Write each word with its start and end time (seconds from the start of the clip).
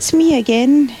It's 0.00 0.14
me 0.14 0.38
again. 0.38 0.96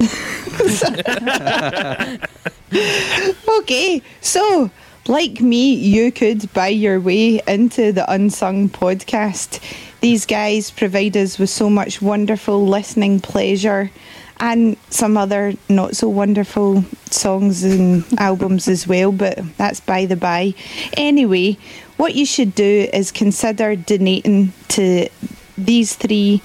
okay, 3.60 4.02
so 4.20 4.68
like 5.06 5.40
me, 5.40 5.74
you 5.74 6.10
could 6.10 6.52
buy 6.52 6.74
your 6.74 6.98
way 6.98 7.40
into 7.46 7.92
the 7.92 8.04
Unsung 8.12 8.68
podcast. 8.68 9.62
These 10.00 10.26
guys 10.26 10.72
provide 10.72 11.16
us 11.16 11.38
with 11.38 11.50
so 11.50 11.70
much 11.70 12.02
wonderful 12.02 12.66
listening 12.66 13.20
pleasure 13.20 13.92
and 14.40 14.76
some 14.88 15.16
other 15.16 15.52
not 15.68 15.94
so 15.94 16.08
wonderful 16.08 16.84
songs 17.10 17.62
and 17.62 18.04
albums 18.18 18.66
as 18.66 18.88
well, 18.88 19.12
but 19.12 19.38
that's 19.56 19.78
by 19.78 20.06
the 20.06 20.16
by. 20.16 20.52
Anyway, 20.96 21.56
what 21.96 22.16
you 22.16 22.26
should 22.26 22.56
do 22.56 22.88
is 22.92 23.12
consider 23.12 23.76
donating 23.76 24.52
to 24.66 25.08
these 25.56 25.94
three 25.94 26.42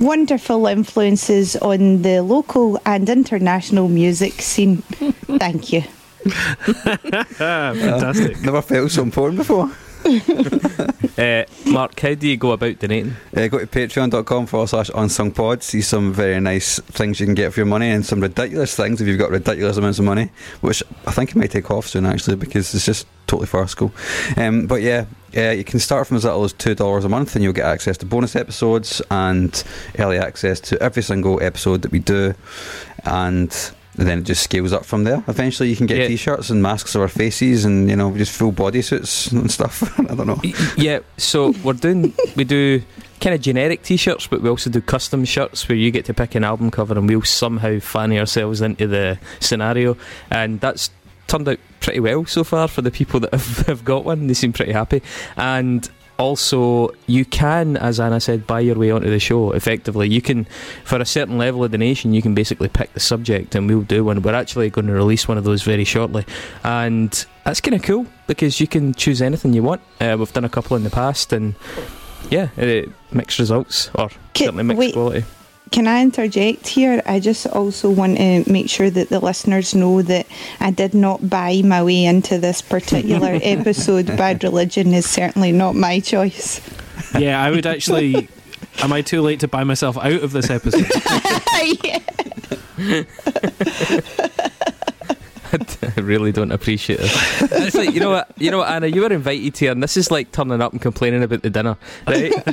wonderful 0.00 0.66
influences 0.66 1.56
on 1.56 2.02
the 2.02 2.22
local 2.22 2.80
and 2.84 3.08
international 3.08 3.88
music 3.88 4.40
scene. 4.40 4.78
Thank 5.38 5.72
you. 5.72 5.82
Fantastic. 7.38 8.40
Never 8.42 8.62
felt 8.62 8.90
so 8.90 9.02
important 9.02 9.38
before. 9.38 9.70
uh, 11.18 11.44
Mark, 11.66 11.98
how 12.00 12.14
do 12.14 12.28
you 12.28 12.36
go 12.36 12.52
about 12.52 12.78
donating? 12.78 13.16
Uh, 13.36 13.48
go 13.48 13.58
to 13.58 13.66
patreon.com 13.66 14.46
forward 14.46 14.68
slash 14.68 14.90
unsung 14.94 15.32
pod. 15.32 15.62
See 15.62 15.80
some 15.80 16.12
very 16.12 16.40
nice 16.40 16.78
things 16.80 17.20
you 17.20 17.26
can 17.26 17.34
get 17.34 17.52
for 17.52 17.60
your 17.60 17.66
money 17.66 17.90
and 17.90 18.04
some 18.04 18.20
ridiculous 18.20 18.74
things 18.74 19.00
if 19.00 19.08
you've 19.08 19.18
got 19.18 19.30
ridiculous 19.30 19.76
amounts 19.76 19.98
of 19.98 20.04
money, 20.04 20.30
which 20.60 20.82
I 21.06 21.12
think 21.12 21.30
it 21.30 21.36
might 21.36 21.50
take 21.50 21.70
off 21.70 21.86
soon 21.86 22.06
actually 22.06 22.36
because 22.36 22.74
it's 22.74 22.86
just 22.86 23.06
totally 23.26 23.46
farcical. 23.46 23.92
Um, 24.36 24.66
but 24.66 24.82
yeah, 24.82 25.06
uh, 25.36 25.50
you 25.50 25.64
can 25.64 25.78
start 25.78 26.06
from 26.06 26.16
as 26.16 26.24
little 26.24 26.42
as 26.42 26.52
$2 26.54 27.04
a 27.04 27.08
month 27.08 27.36
and 27.36 27.44
you'll 27.44 27.52
get 27.52 27.66
access 27.66 27.96
to 27.98 28.06
bonus 28.06 28.34
episodes 28.34 29.00
and 29.10 29.62
early 29.98 30.18
access 30.18 30.58
to 30.60 30.82
every 30.82 31.02
single 31.02 31.40
episode 31.42 31.82
that 31.82 31.92
we 31.92 32.00
do. 32.00 32.34
And 33.04 33.30
and 33.30 33.74
then 34.08 34.18
it 34.20 34.24
just 34.24 34.42
scales 34.42 34.72
up 34.72 34.84
from 34.84 35.04
there. 35.04 35.22
Eventually, 35.28 35.68
you 35.70 35.76
can 35.76 35.86
get 35.86 35.98
Yeah. 35.98 36.06
t-shirts 36.08 36.50
and 36.50 36.62
masks 36.62 36.94
of 36.94 37.02
our 37.02 37.08
faces, 37.08 37.64
and 37.64 37.88
you 37.90 37.96
know, 37.96 38.16
just 38.16 38.32
full 38.32 38.52
body 38.52 38.82
suits 38.82 39.30
and 39.32 39.50
stuff. 39.50 39.98
I 40.10 40.14
don't 40.14 40.26
know. 40.26 40.40
Yeah, 40.76 41.00
so 41.16 41.52
we're 41.64 41.72
doing 41.74 42.12
we 42.36 42.44
do 42.44 42.82
kind 43.20 43.34
of 43.34 43.40
generic 43.42 43.82
t-shirts, 43.82 44.26
but 44.26 44.40
we 44.40 44.48
also 44.48 44.70
do 44.70 44.80
custom 44.80 45.24
shirts 45.24 45.68
where 45.68 45.76
you 45.76 45.90
get 45.90 46.06
to 46.06 46.14
pick 46.14 46.34
an 46.34 46.42
album 46.44 46.70
cover 46.70 46.96
and 46.96 47.06
we'll 47.08 47.22
somehow 47.22 47.78
fanny 47.80 48.18
ourselves 48.18 48.60
into 48.62 48.86
the 48.86 49.18
scenario, 49.40 49.96
and 50.30 50.60
that's 50.60 50.90
turned 51.26 51.48
out 51.48 51.58
pretty 51.80 52.00
well 52.00 52.24
so 52.26 52.42
far 52.42 52.66
for 52.66 52.82
the 52.82 52.90
people 52.90 53.20
that 53.20 53.32
have, 53.34 53.58
have 53.66 53.84
got 53.84 54.04
one. 54.04 54.26
They 54.26 54.34
seem 54.34 54.52
pretty 54.52 54.72
happy, 54.72 55.02
and 55.36 55.88
also 56.20 56.90
you 57.06 57.24
can, 57.24 57.76
as 57.78 57.98
Anna 57.98 58.20
said, 58.20 58.46
buy 58.46 58.60
your 58.60 58.76
way 58.76 58.90
onto 58.90 59.10
the 59.10 59.18
show. 59.18 59.52
Effectively, 59.52 60.08
you 60.08 60.20
can 60.22 60.44
for 60.84 60.98
a 61.00 61.04
certain 61.06 61.38
level 61.38 61.64
of 61.64 61.70
donation, 61.72 62.12
you 62.14 62.22
can 62.22 62.34
basically 62.34 62.68
pick 62.68 62.92
the 62.92 63.00
subject, 63.00 63.54
and 63.54 63.66
we'll 63.68 63.82
do 63.82 64.04
one. 64.04 64.22
We're 64.22 64.34
actually 64.34 64.70
going 64.70 64.86
to 64.86 64.92
release 64.92 65.26
one 65.26 65.38
of 65.38 65.44
those 65.44 65.62
very 65.62 65.84
shortly, 65.84 66.24
and 66.62 67.10
that's 67.44 67.60
kind 67.60 67.74
of 67.74 67.82
cool 67.82 68.06
because 68.26 68.60
you 68.60 68.66
can 68.68 68.94
choose 68.94 69.20
anything 69.22 69.54
you 69.54 69.62
want. 69.62 69.80
Uh, 70.00 70.16
we've 70.18 70.32
done 70.32 70.44
a 70.44 70.48
couple 70.48 70.76
in 70.76 70.84
the 70.84 70.90
past, 70.90 71.32
and 71.32 71.54
yeah, 72.30 72.48
uh, 72.58 72.82
mixed 73.12 73.38
results 73.38 73.90
or 73.94 74.10
Ki- 74.34 74.44
certainly 74.44 74.64
mixed 74.64 74.78
wait. 74.78 74.92
quality. 74.92 75.24
Can 75.70 75.86
I 75.86 76.02
interject 76.02 76.66
here? 76.66 77.00
I 77.06 77.20
just 77.20 77.46
also 77.46 77.90
want 77.90 78.16
to 78.18 78.44
make 78.50 78.68
sure 78.68 78.90
that 78.90 79.08
the 79.08 79.20
listeners 79.20 79.74
know 79.74 80.02
that 80.02 80.26
I 80.58 80.72
did 80.72 80.94
not 80.94 81.30
buy 81.30 81.62
my 81.64 81.84
way 81.84 82.04
into 82.04 82.38
this 82.38 82.60
particular 82.60 83.38
episode. 83.42 84.06
Bad 84.06 84.42
religion 84.42 84.92
is 84.92 85.08
certainly 85.08 85.52
not 85.52 85.76
my 85.76 86.00
choice. 86.00 86.60
Yeah, 87.16 87.40
I 87.42 87.50
would 87.50 87.66
actually. 87.66 88.28
Am 88.82 88.92
I 88.92 89.02
too 89.02 89.20
late 89.20 89.40
to 89.40 89.48
buy 89.48 89.64
myself 89.64 89.96
out 89.98 90.22
of 90.22 90.32
this 90.32 90.48
episode? 90.50 90.86
yeah. 91.84 93.04
I 95.52 96.00
really 96.00 96.32
don't 96.32 96.52
appreciate 96.52 97.00
it. 97.02 97.10
It's 97.52 97.74
like 97.76 97.92
you 97.92 98.00
know 98.00 98.10
what, 98.10 98.30
you 98.38 98.50
know 98.50 98.58
what, 98.58 98.68
Anna, 98.70 98.86
you 98.86 99.00
were 99.00 99.12
invited 99.12 99.56
here, 99.56 99.72
and 99.72 99.82
this 99.82 99.96
is 99.96 100.10
like 100.10 100.32
turning 100.32 100.60
up 100.60 100.72
and 100.72 100.80
complaining 100.80 101.22
about 101.22 101.42
the 101.42 101.50
dinner, 101.50 101.76
right? 102.06 102.32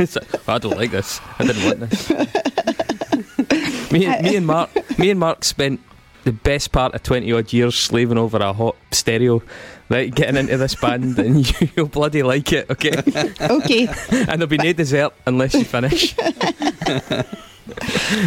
it's 0.00 0.16
like, 0.16 0.48
I 0.48 0.58
don't 0.58 0.76
like 0.76 0.90
this. 0.90 1.20
I 1.38 1.44
didn't 1.46 1.64
want 1.64 1.80
this. 1.90 2.10
me, 3.92 4.06
and- 4.06 4.24
me 4.24 4.36
and 4.36 4.46
Mark, 4.46 4.98
me 4.98 5.10
and 5.10 5.18
Mark 5.20 5.44
spent 5.44 5.80
the 6.24 6.32
best 6.32 6.72
part 6.72 6.94
of 6.94 7.02
twenty 7.02 7.32
odd 7.32 7.52
years 7.52 7.74
slaving 7.74 8.18
over 8.18 8.38
a 8.38 8.52
hot 8.52 8.76
stereo, 8.92 9.42
right? 9.88 10.14
Getting 10.14 10.36
into 10.36 10.56
this 10.58 10.74
band, 10.74 11.18
and 11.18 11.60
you, 11.60 11.68
you'll 11.76 11.86
bloody 11.88 12.22
like 12.22 12.52
it, 12.52 12.70
okay? 12.70 12.92
Okay. 13.40 13.86
And 14.10 14.28
there'll 14.40 14.46
be 14.46 14.58
no 14.58 14.72
dessert 14.72 15.12
unless 15.26 15.54
you 15.54 15.64
finish. 15.64 16.14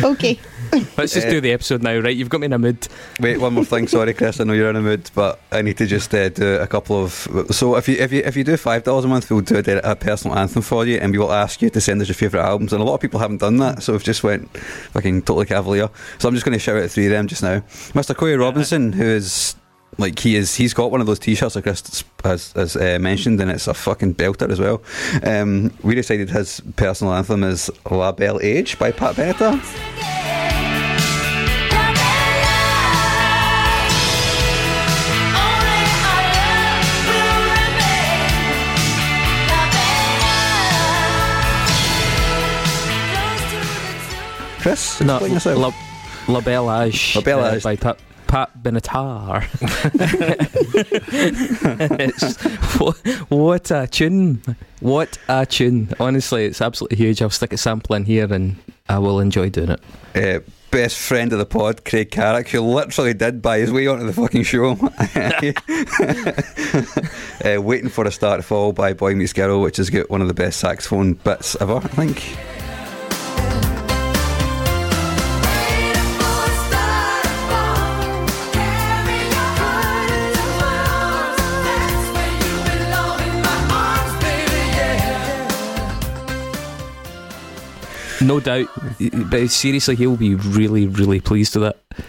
Okay. 0.04 0.40
Let's 0.98 1.14
just 1.14 1.28
Uh, 1.28 1.32
do 1.32 1.42
the 1.42 1.52
episode 1.52 1.84
now, 1.84 1.98
right? 2.00 2.16
You've 2.16 2.30
got 2.30 2.40
me 2.42 2.46
in 2.46 2.54
a 2.54 2.60
mood. 2.60 2.88
Wait, 3.20 3.40
one 3.40 3.54
more 3.54 3.66
thing. 3.66 3.88
Sorry, 3.88 4.14
Chris. 4.14 4.40
I 4.40 4.46
know 4.46 4.54
you're 4.54 4.70
in 4.70 4.76
a 4.76 4.82
mood, 4.82 5.10
but 5.14 5.40
I 5.52 5.62
need 5.62 5.78
to 5.78 5.86
just 5.86 6.14
uh, 6.16 6.30
do 6.30 6.56
a 6.56 6.68
couple 6.68 7.04
of. 7.04 7.12
So 7.52 7.76
if 7.76 7.88
you 7.90 7.96
if 7.98 8.12
you 8.12 8.22
if 8.26 8.36
you 8.38 8.44
do 8.44 8.56
five 8.58 8.84
dollars 8.84 9.06
a 9.06 9.08
month, 9.08 9.30
we'll 9.30 9.42
do 9.42 9.58
a, 9.58 9.92
a 9.92 9.96
personal 9.96 10.38
anthem 10.38 10.62
for 10.62 10.86
you, 10.86 10.98
and 10.98 11.12
we 11.12 11.18
will 11.20 11.32
ask 11.34 11.62
you 11.62 11.70
to 11.70 11.82
send 11.82 12.02
us 12.02 12.08
your 12.08 12.16
favourite 12.16 12.46
albums. 12.46 12.74
And 12.74 12.82
a 12.82 12.86
lot 12.86 12.96
of 12.96 13.02
people 13.02 13.20
haven't 13.20 13.38
done 13.42 13.58
that, 13.58 13.84
so 13.84 13.94
we've 13.94 14.04
just 14.04 14.24
went 14.24 14.50
fucking 14.58 15.24
totally 15.24 15.46
cavalier. 15.46 15.90
So 16.20 16.28
I'm 16.30 16.36
just 16.36 16.46
going 16.46 16.54
to 16.54 16.60
shout 16.60 16.78
out 16.82 16.90
three 16.90 17.06
of 17.08 17.12
them 17.12 17.28
just 17.28 17.44
now. 17.44 17.60
Mr. 17.94 18.16
Corey 18.16 18.38
Robinson, 18.38 18.94
who 18.94 19.04
is 19.06 19.56
like 19.98 20.18
he 20.20 20.38
is, 20.38 20.56
he's 20.56 20.74
got 20.74 20.90
one 20.90 21.02
of 21.02 21.08
those 21.08 21.20
T-shirts 21.20 21.56
like 21.56 21.66
Chris 21.66 22.04
has, 22.24 22.54
has 22.54 22.76
uh, 22.78 22.98
mentioned, 23.02 23.42
and 23.42 23.52
it's 23.52 23.68
a 23.68 23.74
fucking 23.74 24.16
belter 24.16 24.50
as 24.50 24.60
well. 24.60 24.82
Um, 25.24 25.74
we 25.84 25.96
decided 25.96 26.30
his 26.30 26.62
personal 26.78 27.14
anthem 27.14 27.44
is 27.44 27.70
La 27.90 28.14
Bel 28.14 28.40
Age 28.42 28.80
by 28.80 28.92
Pat 28.92 29.16
Benatar. 29.16 30.21
Chris, 44.62 45.02
No, 45.02 45.16
explain 45.16 45.34
yourself. 45.34 45.76
La, 46.28 46.34
La 46.34 46.42
Bel 46.42 46.82
Age, 46.84 47.16
La 47.16 47.22
Belle 47.22 47.40
uh, 47.44 47.60
by 47.60 47.76
Pat, 47.76 47.98
Pat 48.28 48.52
Benatar. 48.62 49.44
what, 52.80 52.98
what 53.30 53.72
a 53.72 53.88
tune! 53.88 54.42
What 54.80 55.18
a 55.28 55.46
tune! 55.46 55.90
Honestly, 56.00 56.46
it's 56.46 56.62
absolutely 56.62 56.98
huge. 56.98 57.22
I'll 57.22 57.30
stick 57.30 57.54
a 57.54 57.58
sample 57.58 57.96
in 57.96 58.06
here, 58.06 58.32
and 58.32 58.56
I 58.88 59.00
will 59.00 59.20
enjoy 59.20 59.50
doing 59.50 59.72
it. 59.72 59.82
uh, 60.16 60.40
best 60.70 60.98
friend 60.98 61.34
of 61.34 61.40
the 61.40 61.46
pod, 61.46 61.84
Craig 61.84 62.12
Carrick, 62.12 62.50
who 62.50 62.62
literally 62.62 63.14
did 63.14 63.42
buy 63.42 63.60
his 63.60 63.72
way 63.72 63.88
onto 63.88 64.06
the 64.06 64.14
fucking 64.14 64.44
show. 64.44 64.72
uh, 67.58 67.62
Waiting 67.62 67.90
for 67.90 68.06
a 68.06 68.12
Star 68.12 68.38
to 68.38 68.44
Fall 68.44 68.72
by 68.74 68.94
Boy 68.94 69.16
Meets 69.16 69.34
Girl, 69.34 69.62
which 69.62 69.78
has 69.78 69.90
got 69.90 70.10
one 70.10 70.22
of 70.22 70.28
the 70.28 70.34
best 70.34 70.60
saxophone 70.60 71.14
bits 71.14 71.58
ever, 71.60 71.76
I 71.78 71.88
think. 71.88 72.38
No 88.22 88.40
doubt, 88.40 88.68
but 89.30 89.50
seriously, 89.50 89.96
he'll 89.96 90.16
be 90.18 90.36
really, 90.36 90.88
really 90.88 91.20
pleased 91.20 91.56
with 91.56 91.70
it. 91.70 92.06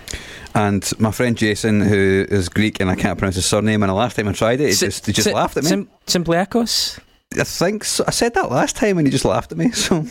And 0.55 0.89
my 0.99 1.11
friend 1.11 1.37
Jason, 1.37 1.81
who 1.81 2.27
is 2.29 2.49
Greek 2.51 2.81
and 2.81 2.91
I 2.91 2.95
can't 2.95 3.19
pronounce 3.19 3.37
his 3.37 3.47
surname, 3.47 3.83
and 3.83 3.89
the 3.91 3.95
last 3.95 4.17
time 4.17 4.29
I 4.29 4.33
tried 4.33 4.61
it, 4.61 4.67
he 4.67 4.73
Si- 4.75 4.87
just, 4.87 5.07
he 5.07 5.13
just 5.13 5.29
si- 5.29 5.35
laughed 5.35 5.57
at 5.57 5.65
me. 5.65 5.69
Sim- 5.71 5.89
Simpliakos? 6.07 6.99
I 7.39 7.45
think 7.45 7.85
so. 7.85 8.05
I 8.07 8.11
said 8.11 8.35
that 8.35 8.51
last 8.51 8.77
time 8.77 8.99
and 8.99 9.07
he 9.07 9.11
just 9.11 9.25
laughed 9.25 9.53
at 9.53 9.59
me. 9.59 9.71
So, 9.83 10.05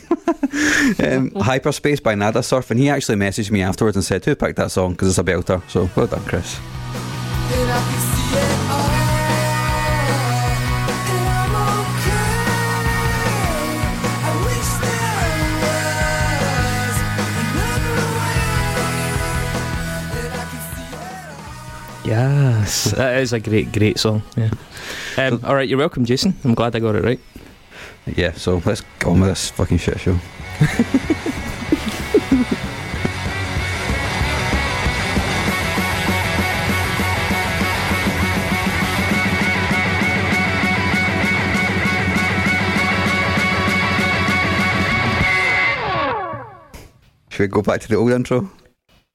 um, 0.99 1.31
Hyperspace 1.35 2.01
by 2.01 2.13
Nada 2.15 2.43
Surf, 2.43 2.71
and 2.71 2.79
he 2.79 2.89
actually 2.89 3.15
messaged 3.15 3.51
me 3.51 3.61
afterwards 3.61 3.95
and 3.95 4.03
said, 4.03 4.25
Who 4.25 4.35
picked 4.35 4.57
that 4.57 4.71
song? 4.71 4.91
Because 4.93 5.07
it's 5.09 5.17
a 5.19 5.23
belter. 5.23 5.61
So, 5.69 5.89
well 5.95 6.07
done, 6.07 6.23
Chris. 6.25 6.57
Yes, 22.03 22.91
that 22.97 23.21
is 23.21 23.33
a 23.33 23.39
great, 23.39 23.71
great 23.71 23.99
song. 23.99 24.23
Yeah. 24.35 24.49
Um, 25.17 25.39
all 25.43 25.55
right, 25.55 25.67
you're 25.69 25.77
welcome, 25.77 26.05
Jason. 26.05 26.35
I'm 26.43 26.55
glad 26.55 26.75
I 26.75 26.79
got 26.79 26.95
it 26.95 27.03
right. 27.03 27.19
Yeah, 28.15 28.31
so 28.33 28.61
let's 28.65 28.81
go 28.99 29.11
on 29.11 29.19
with 29.19 29.29
this 29.29 29.51
fucking 29.51 29.77
shit 29.77 29.99
show. 29.99 30.17
Should 47.29 47.43
we 47.43 47.47
go 47.47 47.61
back 47.61 47.81
to 47.81 47.87
the 47.87 47.95
old 47.95 48.11
intro? 48.11 48.49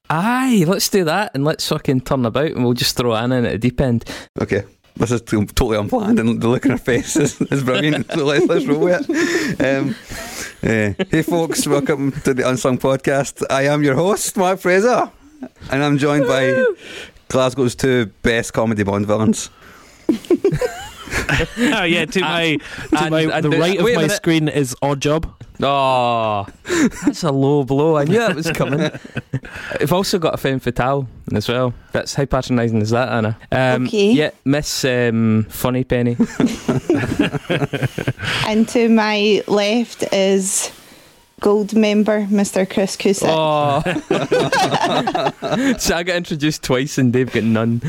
Aye, 0.09 0.63
let's 0.67 0.87
do 0.89 1.03
that 1.03 1.31
and 1.33 1.43
let's 1.43 1.67
fucking 1.67 2.01
turn 2.01 2.25
about 2.25 2.51
and 2.51 2.63
we'll 2.63 2.73
just 2.73 2.95
throw 2.95 3.13
Anna 3.15 3.35
in 3.37 3.45
at 3.45 3.51
the 3.53 3.57
deep 3.57 3.81
end. 3.81 4.05
Okay. 4.41 4.63
This 4.95 5.11
is 5.11 5.21
t- 5.21 5.37
totally 5.45 5.77
unplanned, 5.77 6.17
and 6.17 6.41
the 6.41 6.47
look 6.47 6.65
on 6.65 6.71
her 6.71 6.77
face 6.79 7.15
is, 7.17 7.39
is 7.39 7.63
brilliant. 7.63 8.11
So 8.11 8.25
let's, 8.25 8.47
let's 8.47 8.65
roll 8.65 8.79
with 8.79 9.05
it. 9.07 9.61
Um, 9.61 9.95
uh, 10.63 11.03
hey, 11.11 11.21
folks, 11.21 11.67
welcome 11.67 12.13
to 12.23 12.33
the 12.33 12.41
Unsung 12.49 12.79
Podcast. 12.79 13.43
I 13.47 13.65
am 13.67 13.83
your 13.83 13.93
host, 13.93 14.35
Mark 14.37 14.59
Fraser, 14.59 15.11
and 15.69 15.83
I'm 15.83 15.99
joined 15.99 16.25
by 16.25 16.65
Glasgow's 17.27 17.75
two 17.75 18.07
best 18.23 18.53
comedy 18.53 18.81
Bond 18.81 19.05
villains. 19.05 19.51
oh 20.09 21.83
yeah, 21.83 22.05
to 22.05 22.19
my 22.21 22.57
to 22.89 22.97
and- 22.99 23.11
my 23.11 23.21
and 23.21 23.45
the 23.45 23.49
the- 23.49 23.59
right 23.59 23.77
of 23.77 23.83
my 23.85 23.91
minute. 23.91 24.11
screen 24.13 24.47
is 24.47 24.75
Odd 24.81 24.99
Job. 24.99 25.31
Oh, 25.61 26.45
that's 27.05 27.23
a 27.23 27.31
low 27.31 27.63
blow. 27.63 27.97
I 27.97 28.03
knew 28.03 28.19
that 28.19 28.35
was 28.35 28.51
coming. 28.51 28.79
I've 29.79 29.91
also 29.91 30.19
got 30.19 30.33
a 30.35 30.37
femme 30.37 30.59
fatale 30.59 31.07
as 31.33 31.47
well. 31.49 31.73
That's 31.93 32.13
how 32.13 32.25
patronising 32.25 32.81
is 32.81 32.91
that, 32.91 33.09
Anna? 33.09 33.37
Um, 33.51 33.85
Okay. 33.87 34.11
Yeah, 34.11 34.31
Miss 34.45 34.85
um, 34.85 35.45
Funny 35.49 35.83
Penny. 35.83 36.15
And 38.47 38.67
to 38.69 38.87
my 38.89 39.43
left 39.47 40.03
is 40.13 40.71
gold 41.41 41.75
member, 41.75 42.25
Mr. 42.27 42.69
Chris 42.69 42.95
Cusick. 42.95 43.27
Oh, 43.29 43.81
so 45.77 45.95
I 45.95 46.03
got 46.03 46.15
introduced 46.15 46.63
twice 46.63 46.97
and 46.97 47.11
Dave 47.11 47.31
got 47.33 47.43
none. 47.43 47.81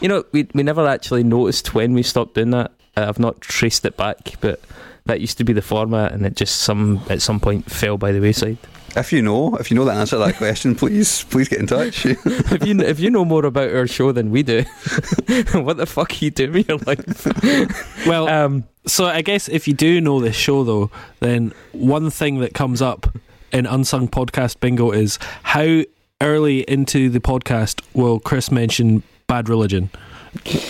you 0.00 0.08
know, 0.08 0.24
we 0.32 0.48
we 0.54 0.62
never 0.62 0.86
actually 0.86 1.22
noticed 1.24 1.74
when 1.74 1.92
we 1.92 2.02
stopped 2.02 2.34
doing 2.34 2.50
that. 2.50 2.72
Uh, 2.96 3.06
I've 3.08 3.18
not 3.18 3.40
traced 3.40 3.84
it 3.84 3.96
back, 3.96 4.34
but 4.40 4.60
that 5.06 5.20
used 5.20 5.38
to 5.38 5.44
be 5.44 5.52
the 5.52 5.62
format, 5.62 6.12
and 6.12 6.24
it 6.24 6.36
just 6.36 6.60
some 6.60 7.00
at 7.10 7.22
some 7.22 7.40
point 7.40 7.70
fell 7.70 7.96
by 7.98 8.12
the 8.12 8.20
wayside. 8.20 8.58
If 8.96 9.12
you 9.12 9.22
know, 9.22 9.56
if 9.56 9.70
you 9.70 9.76
know 9.76 9.84
the 9.84 9.92
answer 9.92 10.16
to 10.16 10.24
that 10.24 10.36
question, 10.36 10.74
please, 10.76 11.24
please 11.24 11.48
get 11.48 11.58
in 11.58 11.66
touch. 11.66 12.06
if 12.06 12.66
you 12.66 12.80
if 12.80 13.00
you 13.00 13.10
know 13.10 13.24
more 13.24 13.44
about 13.44 13.72
our 13.74 13.86
show 13.86 14.12
than 14.12 14.30
we 14.30 14.42
do, 14.42 14.62
what 15.52 15.76
the 15.76 15.86
fuck 15.86 16.12
are 16.12 16.24
you 16.24 16.30
doing 16.30 16.52
with 16.52 16.68
your 16.68 16.78
life? 16.78 18.06
Well, 18.06 18.28
Um, 18.28 18.64
so 18.86 19.06
I 19.06 19.22
guess 19.22 19.48
if 19.48 19.66
you 19.66 19.74
do 19.74 20.00
know 20.00 20.20
this 20.20 20.36
show 20.36 20.62
though, 20.62 20.90
then 21.20 21.52
one 21.72 22.10
thing 22.10 22.40
that 22.40 22.54
comes 22.54 22.80
up 22.82 23.16
in 23.52 23.66
unsung 23.66 24.08
podcast 24.08 24.60
bingo 24.60 24.90
is 24.90 25.18
how 25.42 25.82
early 26.20 26.60
into 26.62 27.08
the 27.10 27.20
podcast 27.20 27.82
will 27.94 28.20
Chris 28.20 28.50
mention 28.50 29.02
bad 29.26 29.48
religion 29.48 29.90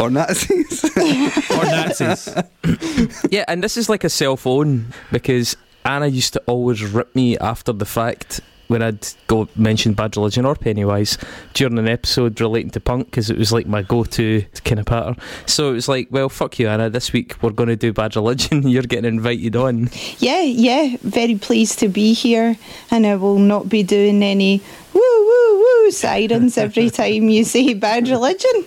or 0.01 0.11
Nazis. 0.11 0.85
or 0.97 1.65
Nazis? 1.65 2.29
yeah, 3.31 3.45
and 3.49 3.63
this 3.63 3.77
is 3.77 3.89
like 3.89 4.05
a 4.05 4.11
cell 4.11 4.37
phone 4.37 4.87
because 5.13 5.57
Anna 5.85 6.07
used 6.07 6.33
to 6.35 6.43
always 6.47 6.83
rip 6.85 7.15
me 7.15 7.39
after 7.39 7.73
the 7.73 7.85
fact 7.85 8.41
when 8.69 8.83
I'd 8.83 9.07
go 9.27 9.49
mention 9.57 9.95
Bad 9.95 10.17
Religion 10.17 10.45
or 10.45 10.55
Pennywise 10.55 11.19
during 11.53 11.79
an 11.79 11.89
episode 11.89 12.41
relating 12.41 12.71
to 12.71 12.81
punk 12.81 13.07
because 13.07 13.31
it 13.31 13.39
was 13.39 13.53
like 13.53 13.67
my 13.67 13.83
go-to 13.83 14.45
kind 14.65 14.81
of 14.81 14.87
pattern. 14.87 15.17
So 15.47 15.71
it 15.71 15.75
was 15.75 15.89
like, 15.89 16.09
well, 16.11 16.29
fuck 16.29 16.59
you, 16.59 16.69
Anna. 16.69 16.91
This 16.91 17.13
week 17.13 17.37
we're 17.43 17.51
going 17.51 17.69
to 17.69 17.77
do 17.77 17.93
Bad 17.93 18.17
Religion. 18.17 18.67
You're 18.69 18.83
getting 18.83 19.05
invited 19.05 19.57
on. 19.57 19.91
Yeah, 20.19 20.43
yeah, 20.43 20.97
very 21.03 21.37
pleased 21.37 21.79
to 21.81 21.89
be 21.89 22.13
here, 22.15 22.57
and 22.91 23.07
I 23.07 23.17
will 23.17 23.39
not 23.39 23.69
be 23.69 23.83
doing 23.83 24.23
any 24.23 24.63
woo 24.93 25.01
woo 25.01 25.59
woo 25.59 25.91
sirens 25.91 26.57
every 26.59 26.91
time 26.99 27.29
you 27.29 27.45
say 27.45 27.75
bad 27.75 28.09
religion 28.09 28.63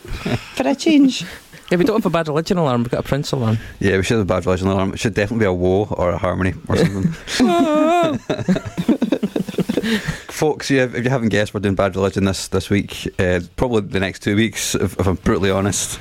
for 0.55 0.67
a 0.67 0.75
change. 0.75 1.23
Yeah, 1.69 1.77
we 1.77 1.83
don't 1.83 1.97
have 1.97 2.05
a 2.05 2.09
Bad 2.09 2.29
Religion 2.29 2.57
alarm. 2.57 2.83
We've 2.83 2.91
got 2.91 3.01
a 3.01 3.03
Prince 3.03 3.33
alarm. 3.33 3.57
yeah, 3.79 3.97
we 3.97 4.03
should 4.03 4.19
have 4.19 4.25
a 4.25 4.33
bad 4.33 4.45
religion 4.45 4.67
alarm. 4.69 4.93
It 4.93 4.99
should 4.99 5.13
definitely 5.13 5.43
be 5.43 5.47
a 5.47 5.53
woe 5.53 5.85
or 5.91 6.11
a 6.11 6.17
harmony 6.17 6.53
or 6.69 6.77
something. 6.77 7.13
Folks, 10.27 10.71
if 10.71 10.95
you 10.95 11.09
haven't 11.09 11.29
guessed, 11.29 11.53
we're 11.53 11.59
doing 11.59 11.75
bad 11.75 11.95
religion 11.95 12.25
this 12.25 12.47
this 12.47 12.69
week. 12.69 13.07
Uh, 13.19 13.41
probably 13.55 13.81
the 13.81 13.99
next 13.99 14.21
two 14.21 14.35
weeks, 14.35 14.75
if, 14.75 14.99
if 14.99 15.07
I'm 15.07 15.15
brutally 15.15 15.51
honest. 15.51 15.99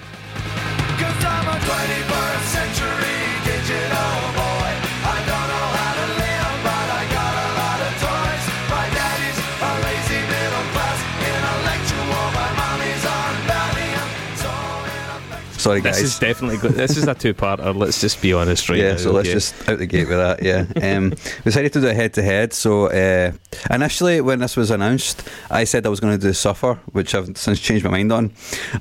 Ineffectual. 15.67 15.93
Sorry, 15.93 16.03
This 16.03 16.03
is 16.03 16.19
definitely 16.19 16.59
good. 16.59 16.73
This 16.73 16.97
is 16.97 17.07
a 17.07 17.15
two-parter. 17.15 17.75
Let's 17.75 18.01
just 18.01 18.21
be 18.23 18.33
honest 18.33 18.69
right 18.69 18.79
yeah, 18.79 18.93
now. 18.93 18.97
so 18.97 19.13
let's 19.13 19.29
okay? 19.29 19.35
just 19.35 19.69
out 19.69 19.79
the 19.79 19.87
gate 19.87 20.09
with 20.09 20.19
that. 20.19 20.43
Yeah, 20.43 20.67
um, 20.97 21.11
we 21.11 21.43
decided 21.45 21.73
to 21.75 21.81
do 21.81 21.89
it 21.89 21.97
head 21.97 22.15
to 22.15 22.23
head. 22.23 22.53
So 22.53 22.87
uh, 22.87 23.33
initially, 23.71 24.21
when 24.21 24.41
this 24.41 24.57
was 24.57 24.71
announced, 24.71 25.29
I 25.51 25.65
said 25.65 25.87
I 25.87 25.89
was 25.89 26.01
going 26.01 26.19
to 26.19 26.27
do 26.27 26.33
Suffer, 26.33 26.75
which 26.93 27.15
I've 27.15 27.37
since 27.37 27.61
changed 27.61 27.85
my 27.85 27.91
mind 27.91 28.13
on, 28.13 28.33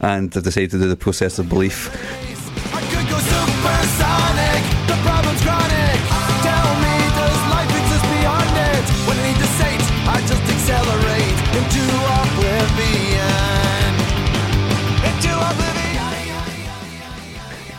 and 0.02 0.36
I've 0.36 0.44
decided 0.44 0.72
to 0.72 0.80
do 0.80 0.88
the 0.88 0.96
Process 0.96 1.40
of 1.40 1.50
Belief. 1.50 1.92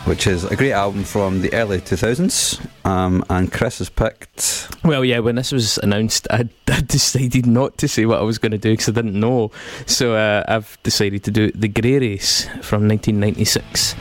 Which 0.07 0.25
is 0.25 0.45
a 0.45 0.55
great 0.55 0.71
album 0.71 1.03
from 1.03 1.41
the 1.41 1.53
early 1.53 1.79
2000s. 1.79 2.65
Um, 2.85 3.25
and 3.29 3.51
Chris 3.51 3.79
has 3.79 3.89
picked. 3.89 4.69
Well, 4.85 5.03
yeah, 5.03 5.19
when 5.19 5.35
this 5.35 5.51
was 5.51 5.77
announced, 5.79 6.27
I, 6.31 6.47
I 6.69 6.79
decided 6.79 7.45
not 7.45 7.77
to 7.79 7.89
say 7.89 8.05
what 8.05 8.19
I 8.19 8.23
was 8.23 8.37
going 8.37 8.53
to 8.53 8.57
do 8.57 8.71
because 8.71 8.87
I 8.87 8.93
didn't 8.93 9.19
know. 9.19 9.51
So 9.85 10.15
uh, 10.15 10.45
I've 10.47 10.77
decided 10.83 11.25
to 11.25 11.31
do 11.31 11.51
The 11.51 11.67
Grey 11.67 11.99
Race 11.99 12.45
from 12.63 12.87
1996. 12.87 13.95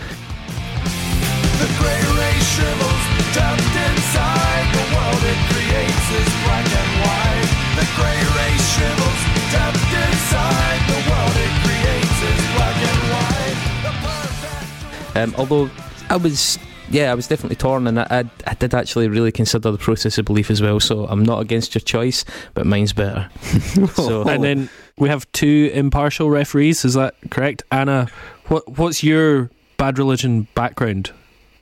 The 1.59 1.67
gray 1.83 1.99
race 1.99 2.49
shrivels 2.55 3.03
trapped 3.35 3.67
inside 3.67 4.67
the 4.79 4.87
world 4.95 5.23
it 5.27 5.41
creates 5.51 6.07
is 6.23 6.31
black 6.47 6.71
and 6.71 6.93
white. 7.03 7.51
The 7.83 7.87
gray 7.99 8.23
race 8.39 8.67
shrivels 8.79 9.21
trapped 9.51 9.91
inside 9.91 10.81
the 10.87 11.01
world 11.11 11.35
it 11.35 11.55
creates 11.67 12.19
is 12.31 12.41
black 12.55 12.79
and 12.79 13.03
white. 13.11 13.59
The 13.83 13.93
perfect. 14.07 15.17
Um, 15.17 15.35
although 15.37 15.67
I 16.09 16.17
was, 16.17 16.59
yeah, 16.91 17.11
I 17.11 17.15
was 17.15 17.27
definitely 17.27 17.57
torn 17.57 17.87
and 17.87 18.01
I, 18.01 18.07
I, 18.11 18.25
I 18.47 18.55
did 18.55 18.75
actually 18.75 19.09
really 19.09 19.33
consider 19.33 19.71
the 19.71 19.79
process 19.79 20.19
of 20.19 20.25
belief 20.25 20.51
as 20.51 20.63
well. 20.63 20.81
So 20.81 21.07
I'm 21.07 21.25
not 21.25 21.41
against 21.41 21.75
your 21.75 21.81
choice, 21.81 22.25
but 22.55 22.67
mine's 22.67 22.93
better. 22.93 23.29
so 23.95 24.23
And 24.23 24.45
then 24.45 24.69
we 24.99 25.09
have 25.09 25.31
two 25.33 25.71
impartial 25.75 26.31
referees. 26.31 26.85
Is 26.85 26.95
that 26.95 27.15
correct, 27.31 27.63
Anna? 27.73 28.09
What 28.47 28.79
what's 28.79 29.03
your 29.03 29.51
bad 29.77 29.99
religion 29.99 30.47
background? 30.55 31.11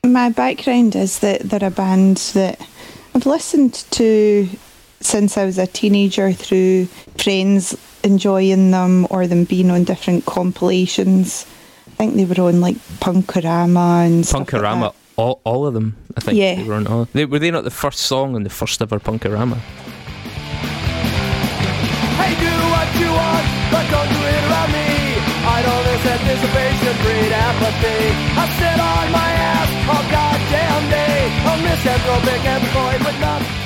My 0.05 0.29
background 0.29 0.95
is 0.95 1.21
that 1.21 1.41
they're 1.41 1.65
a 1.65 1.71
band 1.71 2.19
that 2.35 2.61
I've 3.15 3.27
listened 3.27 3.75
to 3.93 4.49
since 5.01 5.37
I 5.37 5.45
was 5.45 5.59
a 5.59 5.67
teenager 5.67 6.33
through 6.33 6.87
friends 7.19 7.77
enjoying 8.03 8.71
them 8.71 9.07
or 9.11 9.27
them 9.27 9.45
being 9.45 9.71
on 9.71 9.85
different 9.85 10.27
compilations. 10.27 11.47
I 11.95 11.97
think 11.97 12.17
they 12.17 12.25
were 12.25 12.49
on 12.49 12.61
like 12.61 12.77
Punkorama 12.99 14.07
and 14.07 14.27
stuff 14.27 14.53
like 14.53 14.63
that. 14.63 14.95
all, 15.17 15.41
all 15.45 15.67
of 15.67 15.75
them, 15.75 15.97
I 16.17 16.21
think. 16.21 16.37
Yeah. 16.37 16.57
They 16.57 16.65
were, 16.65 16.75
on 16.75 16.87
all, 16.89 17.07
they, 17.13 17.25
were 17.25 17.39
they 17.39 17.53
not 17.53 17.63
the 17.63 17.71
first 17.71 18.01
song 18.01 18.35
on 18.35 18.43
the 18.43 18.51
first 18.51 18.83
ever 18.83 18.99
Punkorama? 18.99 19.57
Hey, 22.19 22.35
do 22.35 22.51
what 22.75 22.89
you 22.99 23.11
want, 23.15 23.47
but 23.71 23.85
don't 23.95 24.11
do 24.11 24.21
it 24.27 24.43
around 24.51 24.73
me. 24.73 24.91
I 25.47 25.63
don't 25.63 25.85
anticipation 26.05 26.95
breed 27.03 27.33
apathy. 27.33 28.13
I 28.37 28.45
sit 28.59 28.79
on 28.81 29.07
my 29.13 29.31
ass 29.55 29.71
all 29.89 30.05
goddamn 30.11 30.85
day. 30.91 31.31
A 31.47 31.55
misanthropic 31.63 32.43
employed 32.45 33.01
with 33.07 33.21
nothing 33.21 33.47
to 33.47 33.53
say. 33.55 33.64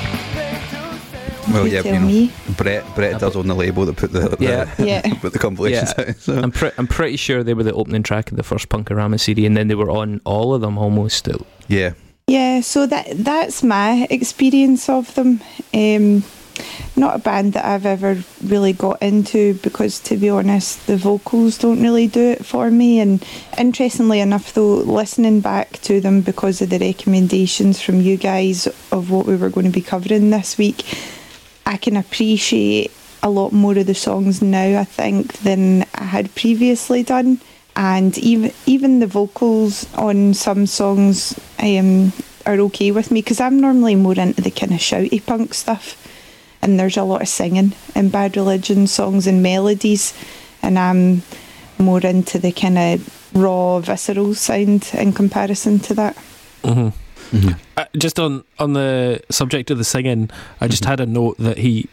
Well, 1.51 1.67
You 1.67 1.73
yeah, 1.75 1.81
tell 1.81 1.93
you 1.93 1.99
know, 1.99 2.05
me. 2.07 2.31
Brett 2.57 2.83
Brett 2.95 3.19
does 3.19 3.35
own 3.35 3.47
the 3.47 3.55
label 3.55 3.85
that 3.85 3.97
put 3.97 4.11
the, 4.11 4.29
the 4.29 4.37
Yeah. 4.39 4.73
Yeah. 4.79 5.01
put 5.21 5.33
the 5.33 5.39
compilations 5.39 5.93
Yeah. 5.97 6.05
out. 6.09 6.15
So. 6.17 6.37
I'm, 6.37 6.51
pre- 6.51 6.71
I'm 6.77 6.87
pretty 6.87 7.17
sure 7.17 7.43
they 7.43 7.53
were 7.53 7.63
the 7.63 7.73
opening 7.73 8.03
track 8.03 8.31
of 8.31 8.37
the 8.37 8.43
first 8.43 8.69
Punkorama 8.69 9.19
CD, 9.19 9.45
and 9.45 9.55
then 9.57 9.67
they 9.67 9.75
were 9.75 9.89
on 9.89 10.21
all 10.25 10.53
of 10.53 10.61
them 10.61 10.77
almost. 10.77 11.17
Still. 11.17 11.45
Yeah, 11.67 11.93
Yeah, 12.27 12.61
so 12.61 12.85
that 12.87 13.07
that's 13.11 13.63
my 13.63 14.07
experience 14.09 14.89
of 14.89 15.13
them. 15.15 15.41
Um, 15.73 16.23
not 16.97 17.15
a 17.15 17.19
band 17.19 17.53
that 17.53 17.63
I've 17.63 17.85
ever 17.85 18.21
really 18.43 18.73
got 18.73 19.01
into 19.01 19.53
because, 19.63 19.99
to 20.01 20.17
be 20.17 20.29
honest, 20.29 20.85
the 20.87 20.97
vocals 20.97 21.57
don't 21.57 21.81
really 21.81 22.07
do 22.07 22.31
it 22.31 22.45
for 22.45 22.69
me. 22.69 22.99
And 22.99 23.23
interestingly 23.57 24.19
enough, 24.19 24.53
though, 24.53 24.75
listening 24.75 25.39
back 25.39 25.79
to 25.83 26.01
them 26.01 26.19
because 26.19 26.61
of 26.61 26.69
the 26.69 26.77
recommendations 26.79 27.81
from 27.81 28.01
you 28.01 28.17
guys 28.17 28.67
of 28.91 29.09
what 29.09 29.25
we 29.25 29.37
were 29.37 29.49
going 29.49 29.67
to 29.67 29.71
be 29.71 29.81
covering 29.81 30.31
this 30.31 30.57
week, 30.57 30.83
I 31.69 31.77
can 31.77 31.95
appreciate 31.97 32.91
a 33.21 33.29
lot 33.29 33.53
more 33.53 33.77
of 33.77 33.85
the 33.85 33.93
songs 33.93 34.41
now, 34.41 34.79
I 34.79 34.83
think, 34.83 35.33
than 35.43 35.85
I 35.93 36.05
had 36.05 36.33
previously 36.33 37.03
done. 37.03 37.39
And 37.75 38.17
even 38.17 38.51
even 38.65 38.99
the 38.99 39.07
vocals 39.07 39.85
on 39.93 40.33
some 40.33 40.65
songs 40.65 41.39
um, 41.59 42.11
are 42.47 42.59
okay 42.67 42.91
with 42.91 43.11
me 43.11 43.21
because 43.21 43.39
I'm 43.39 43.59
normally 43.59 43.95
more 43.95 44.15
into 44.15 44.41
the 44.41 44.49
kind 44.49 44.73
of 44.73 44.79
shouty 44.79 45.23
punk 45.23 45.53
stuff. 45.53 45.95
And 46.63 46.79
there's 46.79 46.97
a 46.97 47.03
lot 47.03 47.21
of 47.21 47.27
singing 47.27 47.73
in 47.95 48.09
Bad 48.09 48.35
Religion 48.35 48.87
songs 48.87 49.27
and 49.27 49.43
melodies, 49.43 50.13
and 50.63 50.77
I'm 50.79 51.21
more 51.77 52.01
into 52.01 52.39
the 52.39 52.51
kind 52.51 52.79
of 52.79 53.35
raw, 53.35 53.79
visceral 53.79 54.33
sound 54.33 54.89
in 54.93 55.13
comparison 55.13 55.77
to 55.79 55.93
that. 55.93 56.17
hmm 56.65 56.89
Mhm. 57.31 57.57
Uh, 57.77 57.85
just 57.97 58.19
on 58.19 58.43
on 58.57 58.73
the 58.73 59.21
subject 59.29 59.69
of 59.71 59.77
the 59.77 59.83
singing, 59.83 60.29
I 60.61 60.67
just 60.67 60.85
had 60.85 60.99
a 60.99 61.05
note 61.05 61.37
that 61.37 61.57
he, 61.59 61.87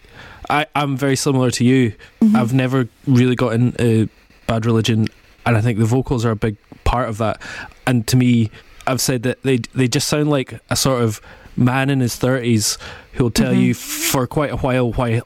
I 0.49 0.67
I'm 0.75 0.97
very 0.97 1.17
similar 1.17 1.51
to 1.53 1.65
you. 1.65 1.93
I've 2.35 2.55
never 2.55 2.89
really 3.07 3.35
got 3.37 3.53
into 3.53 4.09
Bad 4.47 4.65
Religion, 4.67 5.09
and 5.45 5.57
I 5.57 5.61
think 5.61 5.79
the 5.79 5.85
vocals 5.85 6.25
are 6.25 6.31
a 6.31 6.37
big 6.37 6.57
part 6.85 7.09
of 7.09 7.19
that. 7.19 7.41
And 7.87 8.07
to 8.09 8.17
me, 8.17 8.51
I've 8.87 9.01
said 9.01 9.23
that 9.25 9.43
they 9.43 9.59
they 9.75 9.89
just 9.89 10.09
sound 10.09 10.31
like 10.31 10.59
a 10.71 10.77
sort 10.77 11.03
of 11.03 11.21
man 11.59 11.89
in 11.91 12.01
his 12.01 12.17
thirties 12.17 12.77
who'll 13.15 13.31
tell 13.31 13.53
Mhm. 13.55 13.63
you 13.63 13.75
for 13.75 14.27
quite 14.27 14.51
a 14.53 14.57
while 14.57 14.93
why 14.93 15.19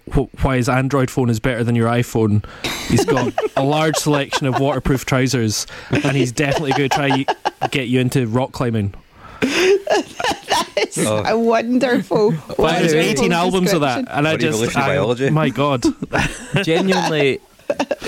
why 0.42 0.56
his 0.56 0.68
Android 0.68 1.10
phone 1.10 1.28
is 1.30 1.40
better 1.40 1.64
than 1.64 1.74
your 1.76 1.88
iPhone. 1.88 2.44
He's 2.88 3.04
got 3.04 3.32
a 3.56 3.62
large 3.64 3.96
selection 3.96 4.46
of 4.46 4.58
waterproof 4.60 5.04
trousers, 5.06 5.66
and 5.90 6.16
he's 6.16 6.32
definitely 6.32 6.70
going 6.72 6.88
to 6.88 6.96
try 6.96 7.08
y- 7.08 7.26
get 7.70 7.88
you 7.88 8.00
into 8.00 8.26
rock 8.26 8.52
climbing. 8.52 8.94
It's 9.42 10.98
Oh. 10.98 11.22
a 11.26 11.38
wonderful. 11.38 12.32
But 12.56 12.80
there's 12.80 12.94
18 12.94 13.32
albums 13.32 13.72
of 13.72 13.80
that, 13.82 13.96
description. 14.06 14.18
and 14.18 14.28
I 14.28 14.34
Or 14.34 14.38
just 14.38 14.54
evolutionary 14.56 14.90
I- 14.90 14.94
biology. 14.96 15.30
My 15.30 15.48
God, 15.48 15.84
genuinely 16.62 17.40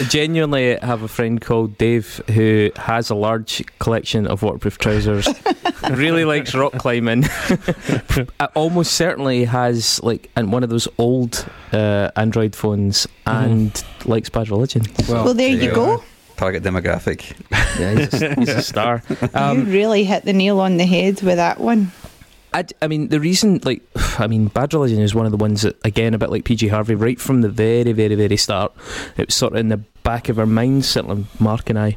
genuinely 0.09 0.77
have 0.83 1.03
a 1.03 1.09
friend 1.09 1.41
called 1.41 1.79
Dave 1.79 2.21
who 2.35 2.73
has 2.75 3.11
a 3.11 3.15
large 3.15 3.62
collection 3.79 4.27
of 4.27 4.43
waterproof 4.43 4.77
trousers 4.79 5.29
really 5.93 6.25
likes 6.25 6.53
rock 6.53 6.73
climbing 6.73 7.25
Uh, 8.41 8.49
almost 8.57 8.95
certainly 8.95 9.45
has 9.45 10.01
like 10.03 10.31
and 10.35 10.53
one 10.53 10.65
of 10.65 10.71
those 10.71 10.89
old 10.99 11.47
uh, 11.73 12.11
android 12.17 12.57
phones 12.57 13.07
and 13.25 13.85
likes 14.05 14.29
bad 14.29 14.51
religion 14.51 14.83
Well, 15.09 15.33
there 15.33 15.49
you 15.51 15.71
go. 15.73 16.03
Target 16.43 16.65
demographic. 16.65 17.21
yeah 17.79 17.95
he's 17.95 18.21
a, 18.21 18.35
he's 18.35 18.49
a 18.49 18.63
star 18.73 19.01
um, 19.33 19.59
you 19.59 19.65
really 19.73 20.03
hit 20.03 20.25
the 20.25 20.33
nail 20.33 20.59
on 20.59 20.77
the 20.77 20.85
head 20.87 21.23
with 21.23 21.37
that 21.37 21.61
one. 21.61 21.93
I, 22.55 22.65
I 22.83 22.87
mean, 22.89 23.09
the 23.09 23.19
reason, 23.21 23.61
like, 23.65 23.81
I 24.19 24.27
mean, 24.27 24.49
Bad 24.49 24.75
Religion 24.75 24.99
is 25.01 25.15
one 25.15 25.25
of 25.25 25.31
the 25.31 25.39
ones 25.39 25.63
that, 25.63 25.77
again, 25.87 26.13
a 26.15 26.19
bit 26.19 26.31
like 26.31 26.45
PJ 26.45 26.69
Harvey, 26.69 26.95
right 26.97 27.19
from 27.21 27.41
the 27.43 27.49
very, 27.49 27.93
very, 27.93 28.15
very 28.17 28.37
start, 28.37 28.73
it 29.17 29.29
was 29.29 29.35
sort 29.35 29.53
of 29.55 29.61
in 29.61 29.69
the 29.69 29.79
back 30.03 30.29
of 30.29 30.39
our 30.39 30.45
minds, 30.47 30.87
certainly 30.89 31.25
Mark 31.39 31.71
and 31.71 31.79
I. 31.79 31.97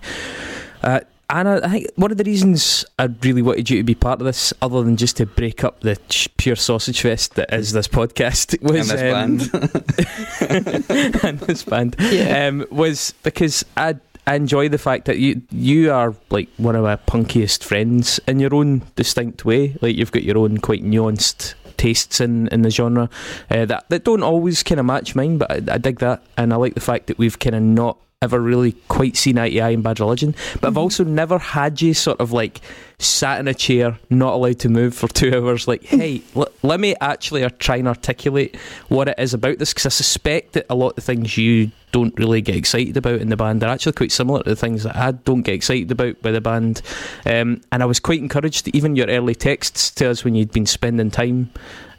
Uh, 0.82 1.00
and 1.30 1.50
I, 1.50 1.58
I 1.58 1.68
think 1.70 1.88
one 1.96 2.12
of 2.12 2.18
the 2.18 2.24
reasons 2.24 2.86
I 3.00 3.10
really 3.24 3.42
wanted 3.42 3.70
you 3.70 3.78
to 3.80 3.84
be 3.84 3.96
part 3.96 4.22
of 4.22 4.25
this, 4.25 4.54
other 4.62 4.82
than 4.84 4.96
just 4.96 5.18
to 5.18 5.25
break 5.25 5.64
up 5.66 5.82
the 5.82 5.98
ch- 6.08 6.30
pure 6.38 6.56
sausage 6.56 7.02
fest 7.02 7.34
that 7.36 7.52
is 7.54 7.74
this 7.74 7.88
podcast, 7.90 8.62
was 8.64 8.90
And 8.92 9.40
this 9.42 9.50
band. 9.52 11.16
and 11.24 11.40
this 11.40 11.64
band 11.64 11.96
Yeah. 12.00 12.48
um, 12.48 12.66
was 12.72 13.14
because 13.24 13.66
I, 13.75 13.96
I 14.27 14.36
enjoy 14.36 14.70
the 14.70 14.77
fact 14.77 15.05
that 15.05 15.20
you 15.20 15.41
you 15.51 15.91
are 15.91 16.15
like 16.29 16.50
one 16.58 16.75
of 16.75 16.84
my 16.84 16.96
punkiest 16.96 17.63
friends 17.63 18.20
in 18.27 18.39
your 18.39 18.53
own 18.55 18.82
distinct 18.96 19.46
way. 19.46 19.75
Like 19.82 19.96
you've 19.96 20.12
got 20.12 20.24
your 20.24 20.38
own 20.38 20.58
quite 20.58 20.84
nuanced 20.84 21.53
tastes 21.77 22.22
in, 22.22 22.48
in 22.48 22.62
the 22.62 22.70
genre 22.70 23.10
uh, 23.51 23.65
that 23.65 23.89
that 23.89 24.03
don't 24.03 24.24
always 24.24 24.63
kind 24.63 24.79
of 24.79 24.86
match 24.86 25.15
mine, 25.15 25.38
but 25.38 25.51
I, 25.51 25.75
I 25.75 25.77
dig 25.77 26.00
that, 26.00 26.24
and 26.38 26.53
I 26.53 26.55
like 26.55 26.74
the 26.74 26.82
fact 26.82 27.08
that 27.08 27.17
we've 27.17 27.38
kind 27.38 27.55
of 27.55 27.62
not 27.62 27.98
ever 28.25 28.39
really 28.39 28.74
quite 28.89 29.15
seen 29.15 29.38
eye 29.38 29.50
to 29.50 29.60
eye 29.60 29.70
in 29.70 29.82
Bad 29.82 30.00
Religion. 30.00 30.36
But 30.60 30.67
I've 30.67 30.77
also 30.77 31.03
never 31.03 31.38
had 31.38 31.82
you 31.82 31.94
sort 31.94 32.20
of 32.20 32.34
like 32.34 32.60
sat 33.00 33.39
in 33.39 33.48
a 33.48 33.53
chair, 33.53 33.98
not 34.10 34.34
allowed 34.34 34.60
to 34.60 34.70
move 34.70 34.96
for 34.96 35.08
two 35.13 35.34
hours. 35.34 35.67
Like, 35.67 35.84
hey, 35.84 36.22
l- 36.36 36.50
let 36.63 36.79
me 36.79 36.96
actually 37.00 37.44
uh, 37.44 37.50
try 37.60 37.77
and 37.77 37.88
articulate 37.88 38.55
what 38.89 39.08
it 39.08 39.15
is 39.17 39.34
about 39.34 39.58
this, 39.58 39.74
because 39.74 39.86
I 39.86 39.89
suspect 39.89 40.53
that 40.53 40.65
a 40.70 40.75
lot 40.75 40.89
of 40.89 40.96
the 40.96 41.01
things 41.01 41.38
you 41.38 41.72
don't 41.91 42.17
really 42.20 42.41
get 42.41 42.55
excited 42.55 42.98
about 42.98 43.22
in 43.22 43.29
the 43.29 43.38
band 43.38 43.63
are 43.63 43.70
actually 43.70 43.94
quite 43.94 44.12
similar 44.12 44.44
to 44.44 44.50
the 44.50 44.55
things 44.55 44.84
that 44.84 44.98
I 44.98 45.12
don't 45.12 45.44
get 45.44 45.55
excited 45.55 45.91
about 45.91 46.22
by 46.22 46.32
the 46.32 46.41
band. 46.41 46.82
Um, 47.25 47.62
and 47.72 47.82
I 47.82 47.86
was 47.86 48.00
quite 48.00 48.20
encouraged, 48.20 48.67
even 48.75 48.96
your 48.96 49.08
early 49.08 49.36
texts 49.36 49.91
to 49.91 50.10
us 50.10 50.25
when 50.25 50.36
you'd 50.36 50.51
been 50.51 50.65
spending 50.65 51.10
time 51.10 51.51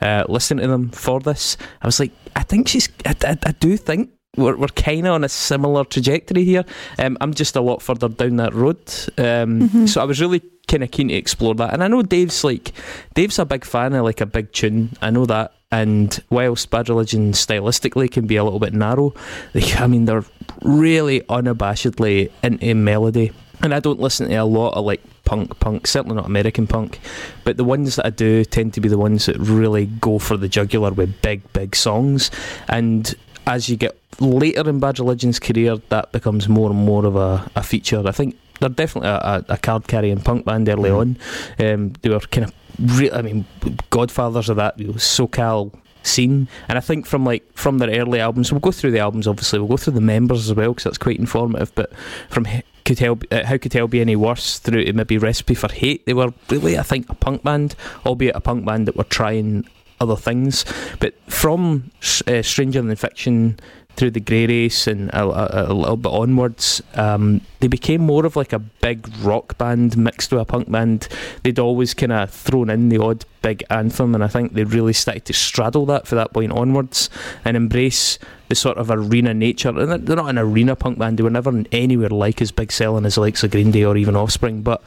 uh, 0.02 0.24
listening 0.28 0.64
to 0.64 0.68
them 0.68 0.90
for 0.90 1.20
this. 1.20 1.56
I 1.80 1.86
was 1.86 1.98
like, 1.98 2.12
I 2.34 2.42
think 2.42 2.68
she's, 2.68 2.88
I, 3.06 3.14
I, 3.22 3.38
I 3.46 3.52
do 3.52 3.76
think 3.78 4.10
we're, 4.36 4.56
we're 4.56 4.68
kind 4.68 5.06
of 5.06 5.14
on 5.14 5.24
a 5.24 5.28
similar 5.28 5.84
trajectory 5.84 6.44
here. 6.44 6.64
Um, 6.98 7.16
I'm 7.20 7.34
just 7.34 7.56
a 7.56 7.60
lot 7.60 7.82
further 7.82 8.08
down 8.08 8.36
that 8.36 8.54
road. 8.54 8.78
Um, 9.18 9.86
So 9.86 10.00
I 10.00 10.04
was 10.04 10.20
really 10.20 10.42
kind 10.68 10.82
of 10.82 10.90
keen 10.90 11.08
to 11.08 11.14
explore 11.14 11.54
that. 11.54 11.72
And 11.72 11.82
I 11.82 11.88
know 11.88 12.02
Dave's 12.02 12.44
like, 12.44 12.72
Dave's 13.14 13.38
a 13.38 13.44
big 13.44 13.64
fan 13.64 13.92
of 13.94 14.04
like 14.04 14.20
a 14.20 14.26
big 14.26 14.52
tune. 14.52 14.96
I 15.00 15.10
know 15.10 15.26
that. 15.26 15.52
And 15.72 16.18
whilst 16.30 16.70
Bad 16.70 16.88
Religion 16.88 17.32
stylistically 17.32 18.10
can 18.10 18.26
be 18.26 18.36
a 18.36 18.44
little 18.44 18.60
bit 18.60 18.72
narrow, 18.72 19.14
they, 19.52 19.72
I 19.74 19.86
mean, 19.86 20.04
they're 20.04 20.24
really 20.62 21.20
unabashedly 21.22 22.30
into 22.42 22.74
melody. 22.74 23.32
And 23.62 23.74
I 23.74 23.80
don't 23.80 24.00
listen 24.00 24.28
to 24.28 24.34
a 24.34 24.44
lot 24.44 24.74
of 24.74 24.84
like 24.84 25.00
punk, 25.24 25.58
punk, 25.60 25.86
certainly 25.86 26.14
not 26.14 26.26
American 26.26 26.66
punk, 26.66 27.00
but 27.42 27.56
the 27.56 27.64
ones 27.64 27.96
that 27.96 28.06
I 28.06 28.10
do 28.10 28.44
tend 28.44 28.74
to 28.74 28.80
be 28.80 28.88
the 28.88 28.98
ones 28.98 29.26
that 29.26 29.38
really 29.38 29.86
go 29.86 30.18
for 30.18 30.36
the 30.36 30.48
jugular 30.48 30.92
with 30.92 31.20
big, 31.22 31.52
big 31.52 31.74
songs. 31.74 32.30
And 32.68 33.14
as 33.46 33.68
you 33.68 33.76
get 33.76 33.98
later 34.20 34.68
in 34.68 34.80
Bad 34.80 34.98
Religion's 34.98 35.38
career, 35.38 35.76
that 35.88 36.12
becomes 36.12 36.48
more 36.48 36.70
and 36.70 36.78
more 36.78 37.06
of 37.06 37.16
a, 37.16 37.48
a 37.54 37.62
feature. 37.62 38.02
I 38.06 38.12
think 38.12 38.36
they're 38.60 38.68
definitely 38.68 39.10
a, 39.10 39.44
a, 39.48 39.58
card 39.58 39.86
carrying 39.86 40.20
punk 40.20 40.44
band 40.44 40.68
early 40.68 40.90
on. 40.90 41.16
Um, 41.58 41.92
they 42.02 42.08
were 42.08 42.20
kind 42.20 42.46
of, 42.46 42.98
re- 42.98 43.12
I 43.12 43.22
mean, 43.22 43.44
godfathers 43.90 44.48
of 44.48 44.56
that 44.56 44.78
you 44.78 44.88
know, 44.88 44.94
SoCal 44.94 45.72
scene. 46.02 46.48
And 46.68 46.78
I 46.78 46.80
think 46.80 47.06
from 47.06 47.24
like 47.24 47.44
from 47.52 47.78
their 47.78 47.90
early 47.90 48.20
albums, 48.20 48.52
we'll 48.52 48.60
go 48.60 48.72
through 48.72 48.92
the 48.92 49.00
albums. 49.00 49.26
Obviously, 49.26 49.58
we'll 49.58 49.68
go 49.68 49.76
through 49.76 49.94
the 49.94 50.00
members 50.00 50.48
as 50.48 50.56
well 50.56 50.72
because 50.72 50.84
that's 50.84 50.98
quite 50.98 51.18
informative. 51.18 51.74
But 51.74 51.92
from 52.30 52.46
could 52.84 52.98
hell, 52.98 53.18
uh, 53.30 53.44
how 53.44 53.58
could 53.58 53.72
hell 53.72 53.88
be 53.88 54.00
any 54.00 54.16
worse 54.16 54.58
through 54.58 54.84
to 54.84 54.92
maybe 54.92 55.18
Recipe 55.18 55.54
for 55.54 55.70
Hate? 55.70 56.06
They 56.06 56.14
were 56.14 56.32
really, 56.48 56.78
I 56.78 56.82
think, 56.82 57.10
a 57.10 57.14
punk 57.14 57.42
band, 57.42 57.74
albeit 58.06 58.36
a 58.36 58.40
punk 58.40 58.64
band 58.64 58.86
that 58.88 58.96
were 58.96 59.04
trying 59.04 59.68
other 60.00 60.16
things. 60.16 60.64
But 61.00 61.14
from 61.30 61.90
uh, 62.26 62.42
Stranger 62.42 62.82
Than 62.82 62.96
Fiction 62.96 63.58
through 63.96 64.10
the 64.10 64.20
Grey 64.20 64.46
Race 64.46 64.86
and 64.86 65.08
a, 65.10 65.24
a, 65.24 65.72
a 65.72 65.74
little 65.74 65.96
bit 65.96 66.12
onwards, 66.12 66.82
um, 66.96 67.40
they 67.60 67.66
became 67.66 68.02
more 68.02 68.26
of 68.26 68.36
like 68.36 68.52
a 68.52 68.58
big 68.58 69.08
rock 69.22 69.56
band 69.56 69.96
mixed 69.96 70.30
with 70.32 70.42
a 70.42 70.44
punk 70.44 70.70
band. 70.70 71.08
They'd 71.42 71.58
always 71.58 71.94
kind 71.94 72.12
of 72.12 72.30
thrown 72.30 72.68
in 72.68 72.90
the 72.90 72.98
odd 72.98 73.24
big 73.40 73.64
anthem, 73.70 74.14
and 74.14 74.22
I 74.22 74.28
think 74.28 74.52
they 74.52 74.64
really 74.64 74.92
started 74.92 75.24
to 75.24 75.32
straddle 75.32 75.86
that 75.86 76.06
for 76.06 76.14
that 76.14 76.34
point 76.34 76.52
onwards 76.52 77.08
and 77.42 77.56
embrace 77.56 78.18
the 78.48 78.54
sort 78.54 78.76
of 78.76 78.90
arena 78.90 79.32
nature. 79.32 79.70
And 79.70 79.90
they're- 79.90 79.98
they're 79.98 80.16
not 80.16 80.28
an 80.28 80.38
arena 80.38 80.76
punk 80.76 80.98
band; 80.98 81.18
they 81.18 81.22
were 81.22 81.30
never 81.30 81.64
anywhere 81.72 82.10
like 82.10 82.42
as 82.42 82.52
big 82.52 82.72
selling 82.72 83.06
as 83.06 83.16
likes 83.16 83.42
of 83.44 83.50
Green 83.50 83.70
Day 83.70 83.84
or 83.84 83.96
even 83.96 84.14
Offspring, 84.14 84.60
but 84.60 84.82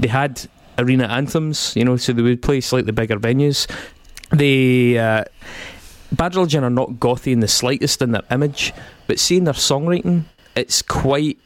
they 0.00 0.08
had 0.08 0.48
arena 0.78 1.04
anthems, 1.04 1.72
you 1.76 1.84
know, 1.84 1.96
so 1.96 2.12
they 2.12 2.22
would 2.22 2.42
play 2.42 2.60
slightly 2.60 2.90
bigger 2.92 3.16
venues. 3.16 3.68
They 4.30 4.98
uh, 4.98 5.24
Bad 6.12 6.34
Religion 6.34 6.64
are 6.64 6.70
not 6.70 6.90
gothy 6.92 7.32
in 7.32 7.40
the 7.40 7.48
slightest 7.48 8.02
in 8.02 8.12
their 8.12 8.22
image, 8.30 8.72
but 9.06 9.18
seeing 9.18 9.44
their 9.44 9.54
songwriting, 9.54 10.24
it's 10.54 10.82
quite. 10.82 11.38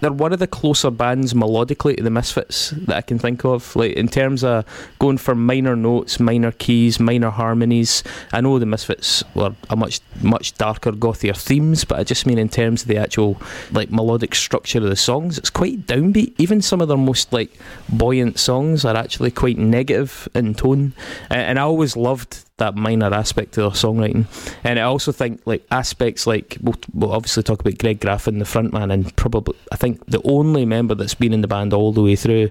They're 0.00 0.12
one 0.12 0.32
of 0.32 0.38
the 0.38 0.46
closer 0.46 0.90
bands 0.90 1.34
melodically 1.34 1.96
to 1.96 2.02
the 2.02 2.10
Misfits 2.10 2.70
that 2.70 2.96
I 2.96 3.00
can 3.00 3.18
think 3.18 3.44
of. 3.44 3.74
Like 3.74 3.92
in 3.92 4.08
terms 4.08 4.44
of 4.44 4.64
going 4.98 5.18
for 5.18 5.34
minor 5.34 5.74
notes, 5.74 6.20
minor 6.20 6.52
keys, 6.52 7.00
minor 7.00 7.30
harmonies. 7.30 8.04
I 8.32 8.40
know 8.40 8.58
the 8.58 8.66
Misfits 8.66 9.24
were 9.34 9.54
a 9.70 9.76
much 9.76 10.00
much 10.22 10.54
darker, 10.54 10.92
gothier 10.92 11.36
themes, 11.36 11.84
but 11.84 11.98
I 11.98 12.04
just 12.04 12.26
mean 12.26 12.38
in 12.38 12.48
terms 12.48 12.82
of 12.82 12.88
the 12.88 12.96
actual 12.96 13.40
like 13.72 13.90
melodic 13.90 14.34
structure 14.34 14.78
of 14.78 14.84
the 14.84 14.96
songs, 14.96 15.38
it's 15.38 15.50
quite 15.50 15.86
downbeat. 15.86 16.34
Even 16.38 16.62
some 16.62 16.80
of 16.80 16.88
their 16.88 16.96
most 16.96 17.32
like 17.32 17.58
buoyant 17.88 18.38
songs 18.38 18.84
are 18.84 18.96
actually 18.96 19.30
quite 19.30 19.58
negative 19.58 20.28
in 20.34 20.54
tone, 20.54 20.92
A- 21.30 21.34
and 21.34 21.58
I 21.58 21.62
always 21.62 21.96
loved 21.96 22.44
that 22.58 22.76
minor 22.76 23.12
aspect 23.12 23.54
to 23.54 23.62
their 23.62 23.70
songwriting. 23.70 24.26
And 24.62 24.78
I 24.78 24.82
also 24.82 25.10
think 25.10 25.40
like 25.46 25.66
aspects 25.70 26.26
like 26.26 26.58
we'll, 26.60 26.76
we'll 26.92 27.12
obviously 27.12 27.42
talk 27.42 27.60
about 27.60 27.78
Greg 27.78 28.00
Graffin, 28.00 28.38
the 28.38 28.44
frontman, 28.44 28.92
and 28.92 29.14
probably 29.16 29.56
I 29.72 29.76
think 29.76 30.04
the 30.06 30.20
only 30.24 30.64
member 30.64 30.94
that's 30.94 31.14
been 31.14 31.32
in 31.32 31.40
the 31.40 31.48
band 31.48 31.72
all 31.72 31.92
the 31.92 32.02
way 32.02 32.16
through. 32.16 32.50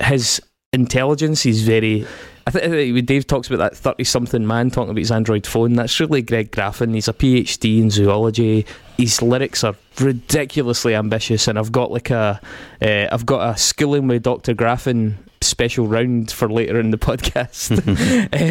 His 0.00 0.42
intelligence 0.72 1.46
is 1.46 1.62
very. 1.62 2.06
I 2.46 2.50
think 2.50 3.06
Dave 3.06 3.26
talks 3.26 3.48
about 3.48 3.58
that 3.58 3.76
thirty-something 3.76 4.46
man 4.46 4.70
talking 4.70 4.90
about 4.90 4.98
his 4.98 5.10
Android 5.10 5.46
phone. 5.46 5.74
That's 5.74 5.98
really 5.98 6.22
Greg 6.22 6.50
Graffin. 6.50 6.94
He's 6.94 7.08
a 7.08 7.14
PhD 7.14 7.80
in 7.80 7.90
zoology. 7.90 8.66
His 8.98 9.22
lyrics 9.22 9.64
are 9.64 9.74
ridiculously 9.98 10.94
ambitious, 10.94 11.48
and 11.48 11.58
I've 11.58 11.72
got 11.72 11.90
like 11.90 12.10
a, 12.10 12.40
uh, 12.82 13.06
I've 13.10 13.24
got 13.24 13.54
a 13.54 13.58
schooling 13.58 14.08
with 14.08 14.22
Doctor 14.22 14.54
Graffin 14.54 15.14
special 15.40 15.86
round 15.86 16.30
for 16.30 16.50
later 16.50 16.78
in 16.78 16.90
the 16.90 16.98
podcast. 16.98 17.72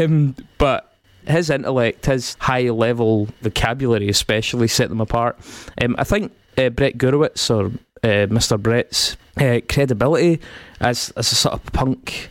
um, 0.03 0.35
but 0.57 0.93
his 1.27 1.49
intellect, 1.49 2.05
his 2.07 2.35
high 2.39 2.69
level 2.69 3.27
vocabulary, 3.41 4.09
especially 4.09 4.67
set 4.67 4.89
them 4.89 5.01
apart. 5.01 5.37
Um, 5.81 5.95
I 5.99 6.03
think 6.03 6.31
uh, 6.57 6.69
Brett 6.69 6.97
Gurewitz 6.97 7.49
or 7.49 7.67
uh, 8.03 8.27
Mr. 8.27 8.59
Brett's 8.59 9.17
uh, 9.37 9.59
credibility 9.69 10.39
as 10.79 11.11
as 11.15 11.31
a 11.31 11.35
sort 11.35 11.53
of 11.53 11.63
punk 11.73 12.29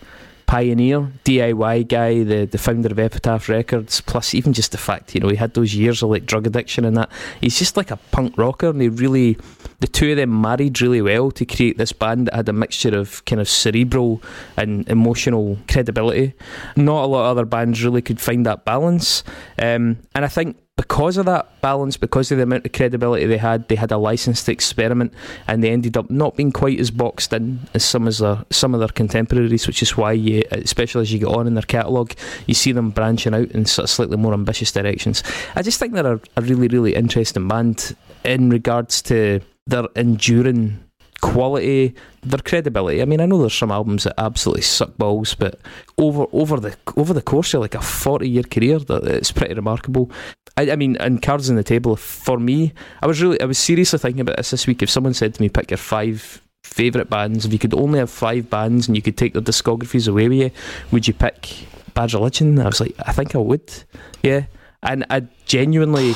pioneer, 0.53 1.11
DIY 1.25 1.89
guy, 1.89 2.23
the, 2.25 2.45
the 2.45 2.59
founder 2.59 2.91
of 2.91 2.99
Epitaph 2.99 3.49
Records, 3.49 4.03
plus 4.03 4.35
even 4.35 4.53
just 4.53 4.73
the 4.73 4.77
fact, 4.77 5.15
you 5.15 5.21
know, 5.23 5.31
he 5.31 5.37
had 5.37 5.55
those 5.55 5.75
years 5.75 6.03
of 6.03 6.11
like 6.11 6.27
drug 6.27 6.47
addiction 6.47 6.85
and 6.85 6.95
that. 6.95 7.11
He's 7.41 7.59
just 7.59 7.79
like 7.79 7.91
a 7.91 7.97
punk 7.97 8.37
rocker 8.37 8.69
and 8.69 8.79
they 8.79 8.91
really, 8.91 9.39
the 9.81 9.87
two 9.87 10.11
of 10.11 10.19
them 10.19 10.43
married 10.43 10.83
really 10.83 11.01
well 11.01 11.31
to 11.31 11.47
create 11.47 11.79
this 11.79 11.95
band 11.95 12.27
that 12.27 12.35
had 12.35 12.51
a 12.51 12.53
mixture 12.53 12.95
of 12.95 13.25
kind 13.25 13.41
of 13.41 13.49
cerebral 13.49 14.23
and 14.59 14.87
emotional 14.91 15.57
credibility. 15.69 16.35
Not 16.77 17.05
a 17.05 17.07
lot 17.07 17.21
of 17.21 17.31
other 17.39 17.47
bands 17.47 17.83
really 17.83 18.03
could 18.03 18.21
find 18.21 18.45
that 18.45 18.67
balance. 18.67 19.25
Um, 19.59 20.01
and 20.15 20.23
I 20.23 20.29
think 20.29 20.59
because 20.77 21.17
of 21.17 21.27
that 21.27 21.61
balance, 21.61 21.97
because 21.97 22.33
of 22.33 22.39
the 22.39 22.45
amount 22.45 22.65
of 22.65 22.73
credibility 22.73 23.27
they 23.27 23.37
had, 23.37 23.69
they 23.69 23.75
had 23.75 23.93
a 23.93 23.99
license 23.99 24.43
to 24.45 24.53
experiment, 24.53 25.13
and 25.47 25.63
they 25.63 25.71
ended 25.71 25.97
up 25.97 26.11
not 26.11 26.37
being 26.37 26.51
quite 26.51 26.81
as 26.81 26.91
boxed 26.91 27.33
in 27.33 27.61
as 27.75 27.85
some 27.85 28.09
as 28.09 28.19
their, 28.19 28.43
some 28.51 28.73
of 28.73 28.81
their 28.81 28.89
contemporaries. 28.89 29.67
Which 29.67 29.83
is 29.83 29.97
why, 29.97 30.13
you, 30.13 30.43
especially 30.51 31.03
as 31.03 31.13
you 31.13 31.19
get 31.19 31.29
on 31.29 31.47
in 31.47 31.55
their 31.55 31.63
catalogue, 31.63 32.15
you 32.47 32.55
see 32.55 32.73
them 32.73 32.91
branching 32.91 33.35
out 33.35 33.51
in 33.51 33.67
sort 33.67 33.85
of 33.85 33.91
slightly 33.91 34.17
more 34.17 34.33
ambitious 34.33 34.73
directions. 34.73 35.23
I 35.55 35.63
just 35.63 35.79
think 35.79 35.93
they're 35.93 36.15
a, 36.15 36.21
a 36.37 36.43
really, 36.43 36.69
really 36.69 36.95
interesting 36.95 37.49
band 37.49 37.95
in 38.25 38.49
regards 38.49 39.03
to 39.03 39.41
their 39.67 39.85
enduring 39.95 40.83
quality, 41.23 41.95
their 42.23 42.41
credibility. 42.41 43.01
I 43.01 43.05
mean, 43.05 43.21
I 43.21 43.27
know 43.27 43.39
there's 43.39 43.55
some 43.55 43.71
albums 43.71 44.05
that 44.05 44.15
absolutely 44.19 44.63
suck 44.63 44.97
balls, 44.99 45.35
but 45.35 45.61
over 45.97 46.27
over 46.33 46.61
the 46.61 46.77
over 46.97 47.15
the 47.15 47.23
course 47.23 47.55
of 47.55 47.61
like 47.61 47.75
a 47.75 47.81
forty 47.81 48.29
year 48.29 48.43
career, 48.43 48.79
that 48.79 49.05
it's 49.05 49.33
pretty 49.33 49.55
remarkable. 49.55 50.11
I, 50.57 50.71
I 50.73 50.77
mean, 50.77 50.97
and 50.99 51.23
cards 51.23 51.49
on 51.49 51.57
the 51.57 51.65
table 51.65 51.97
for 51.97 52.39
me. 52.39 52.73
I 53.01 53.07
was 53.07 53.23
really, 53.23 53.41
I 53.41 53.45
was 53.47 53.59
seriously 53.59 53.99
thinking 53.99 54.21
about 54.21 54.37
this 54.37 54.51
this 54.51 54.67
week. 54.67 54.83
If 54.83 54.91
someone 54.91 55.15
said 55.15 55.35
to 55.35 55.43
me, 55.43 55.49
"Pick 55.49 55.71
your 55.71 55.79
five 55.79 56.43
favorite 56.63 57.09
bands," 57.09 57.45
if 57.47 57.53
you 57.53 57.59
could 57.59 57.75
only 57.75 57.99
have 57.99 58.11
five 58.11 58.51
bands 58.51 58.87
and 58.87 58.97
you 58.97 59.03
could 59.03 59.17
take 59.17 59.33
their 59.33 59.43
discographies 59.43 60.09
away 60.09 60.29
with 60.29 60.39
you, 60.39 60.51
would 60.91 61.09
you 61.09 61.15
pick 61.15 61.67
Bad 61.95 62.13
Religion? 62.13 62.59
I 62.59 62.67
was 62.67 62.81
like, 62.81 62.95
I 63.07 63.13
think 63.13 63.35
I 63.35 63.39
would. 63.39 63.73
Yeah, 64.23 64.45
and 64.83 65.07
I 65.11 65.23
genuinely 65.47 66.15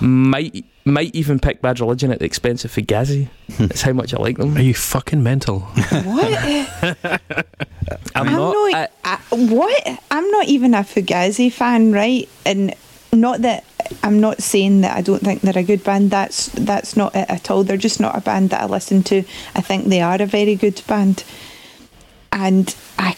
might 0.00 0.64
might 0.84 1.14
even 1.14 1.38
pick 1.38 1.62
Bad 1.62 1.78
Religion 1.78 2.10
at 2.10 2.18
the 2.18 2.24
expense 2.24 2.64
of 2.64 2.72
Fugazi. 2.72 3.28
Hmm. 3.52 3.66
That's 3.66 3.82
how 3.82 3.92
much 3.92 4.12
I 4.14 4.16
like 4.16 4.38
them. 4.38 4.56
Are 4.56 4.62
you 4.62 4.74
fucking 4.74 5.22
mental? 5.22 5.60
What? 5.60 6.70
I'm, 8.14 8.26
I'm 8.26 8.32
not. 8.32 8.52
not. 8.52 8.74
I- 8.74 8.88
I, 9.04 9.16
what? 9.30 10.00
I'm 10.10 10.30
not 10.30 10.46
even 10.46 10.74
a 10.74 10.78
Fugazi 10.78 11.52
fan, 11.52 11.92
right? 11.92 12.28
And 12.46 12.74
not 13.12 13.42
that 13.42 13.64
I'm 14.02 14.20
not 14.20 14.42
saying 14.42 14.82
that 14.82 14.96
I 14.96 15.02
don't 15.02 15.22
think 15.22 15.40
they're 15.40 15.58
a 15.58 15.62
good 15.62 15.84
band. 15.84 16.10
That's 16.10 16.46
that's 16.46 16.96
not 16.96 17.14
it 17.14 17.28
at 17.28 17.50
all. 17.50 17.64
They're 17.64 17.76
just 17.76 18.00
not 18.00 18.16
a 18.16 18.20
band 18.20 18.50
that 18.50 18.62
I 18.62 18.66
listen 18.66 19.02
to. 19.04 19.18
I 19.54 19.60
think 19.60 19.86
they 19.86 20.00
are 20.00 20.20
a 20.20 20.26
very 20.26 20.54
good 20.54 20.82
band, 20.86 21.24
and 22.32 22.74
I 22.98 23.16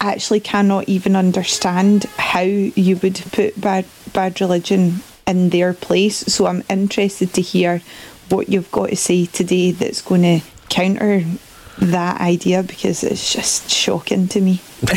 actually 0.00 0.40
cannot 0.40 0.88
even 0.88 1.16
understand 1.16 2.04
how 2.16 2.40
you 2.40 2.96
would 2.96 3.22
put 3.32 3.60
Bad 3.60 3.86
Bad 4.12 4.40
Religion 4.40 5.00
in 5.26 5.50
their 5.50 5.72
place. 5.72 6.16
So 6.16 6.46
I'm 6.46 6.62
interested 6.68 7.32
to 7.34 7.40
hear 7.40 7.82
what 8.28 8.48
you've 8.48 8.70
got 8.70 8.90
to 8.90 8.96
say 8.96 9.26
today 9.26 9.70
that's 9.70 10.02
going 10.02 10.22
to 10.22 10.40
counter 10.68 11.24
that 11.78 12.20
idea 12.20 12.62
because 12.62 13.02
it's 13.04 13.32
just 13.32 13.70
shocking 13.70 14.28
to 14.28 14.40
me. 14.40 14.60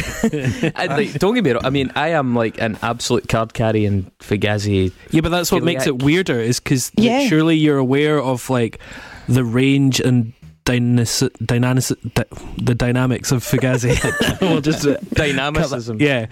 I- 0.76 0.88
like, 0.90 1.14
don't 1.20 1.34
get 1.36 1.44
me 1.44 1.52
wrong. 1.52 1.66
I 1.66 1.70
mean, 1.70 1.92
I 1.96 2.10
am 2.10 2.36
like 2.36 2.60
an 2.62 2.78
absolute 2.82 3.28
card 3.28 3.54
carrying 3.54 4.12
Fugazi. 4.20 4.92
Yeah, 5.12 5.22
but 5.22 5.30
that's 5.30 5.52
what 5.52 5.64
makes 5.64 5.88
it 5.88 6.02
weirder. 6.04 6.40
Is 6.40 6.60
because 6.60 6.92
Yeah. 6.96 7.28
surely 7.28 7.56
you're 7.58 7.78
aware 7.78 8.22
of 8.22 8.50
like 8.50 8.80
the 9.28 9.44
range 9.44 10.00
and 10.00 10.34
dynas- 10.66 11.30
dynanis- 11.40 11.96
dy- 12.14 12.64
the 12.64 12.76
dynamics 12.76 13.32
of 13.32 13.44
Fugazi. 13.44 13.96
we'll 14.42 14.62
just 14.62 14.86
uh, 14.86 14.98
Dynamicism. 15.14 16.00
yeah, 16.02 16.28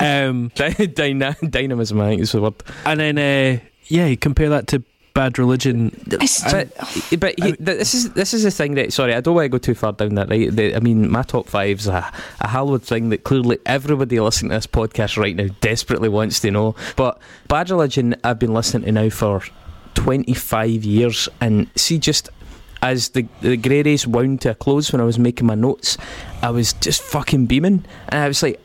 um, 0.00 0.50
Dy- 0.54 0.86
dyna- 0.86 1.36
dynamism, 1.48 2.00
I 2.00 2.08
think 2.10 2.22
is 2.22 2.32
the 2.32 2.40
word. 2.40 2.54
and 2.86 3.00
then 3.00 3.18
uh, 3.18 3.58
yeah, 3.88 4.14
compare 4.14 4.48
that 4.50 4.68
to 4.68 4.82
Bad 5.14 5.38
Religion. 5.38 5.90
It's 6.06 6.42
But, 6.50 6.74
but 7.18 7.38
he, 7.38 7.52
this 7.52 7.94
is 7.94 8.12
this 8.12 8.34
is 8.34 8.42
the 8.42 8.50
thing 8.50 8.74
that 8.74 8.92
sorry, 8.92 9.14
I 9.14 9.20
don't 9.20 9.34
want 9.34 9.46
to 9.46 9.48
go 9.50 9.58
too 9.58 9.74
far 9.74 9.92
down 9.92 10.14
that 10.16 10.28
right. 10.28 10.50
The, 10.50 10.74
I 10.74 10.80
mean, 10.80 11.10
my 11.10 11.22
top 11.22 11.48
five's 11.48 11.86
a, 11.86 12.10
a 12.40 12.48
Hollywood 12.48 12.82
thing 12.82 13.10
that 13.10 13.24
clearly 13.24 13.58
everybody 13.66 14.18
listening 14.20 14.50
to 14.50 14.56
this 14.56 14.66
podcast 14.66 15.16
right 15.16 15.36
now 15.36 15.48
desperately 15.60 16.08
wants 16.08 16.40
to 16.40 16.50
know. 16.50 16.74
But 16.96 17.18
Bad 17.48 17.70
Religion, 17.70 18.16
I've 18.24 18.38
been 18.38 18.54
listening 18.54 18.84
to 18.86 18.92
now 18.92 19.08
for 19.10 19.42
twenty 19.94 20.34
five 20.34 20.84
years, 20.84 21.28
and 21.40 21.68
see 21.76 21.98
just. 21.98 22.28
As 22.84 23.10
the 23.10 23.28
the 23.42 23.56
grey 23.56 23.84
race 23.84 24.08
wound 24.08 24.40
to 24.40 24.50
a 24.50 24.54
close 24.56 24.90
when 24.90 25.00
I 25.00 25.04
was 25.04 25.16
making 25.16 25.46
my 25.46 25.54
notes, 25.54 25.96
I 26.42 26.50
was 26.50 26.72
just 26.72 27.00
fucking 27.00 27.46
beaming, 27.46 27.84
and 28.08 28.20
I 28.20 28.26
was 28.26 28.42
like, 28.42 28.60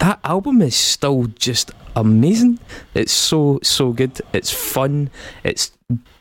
that 0.00 0.18
album 0.24 0.60
is 0.60 0.74
still 0.74 1.26
just 1.38 1.70
amazing. 1.94 2.58
It's 2.94 3.12
so 3.12 3.60
so 3.62 3.92
good. 3.92 4.20
It's 4.32 4.50
fun. 4.50 5.08
It's 5.44 5.70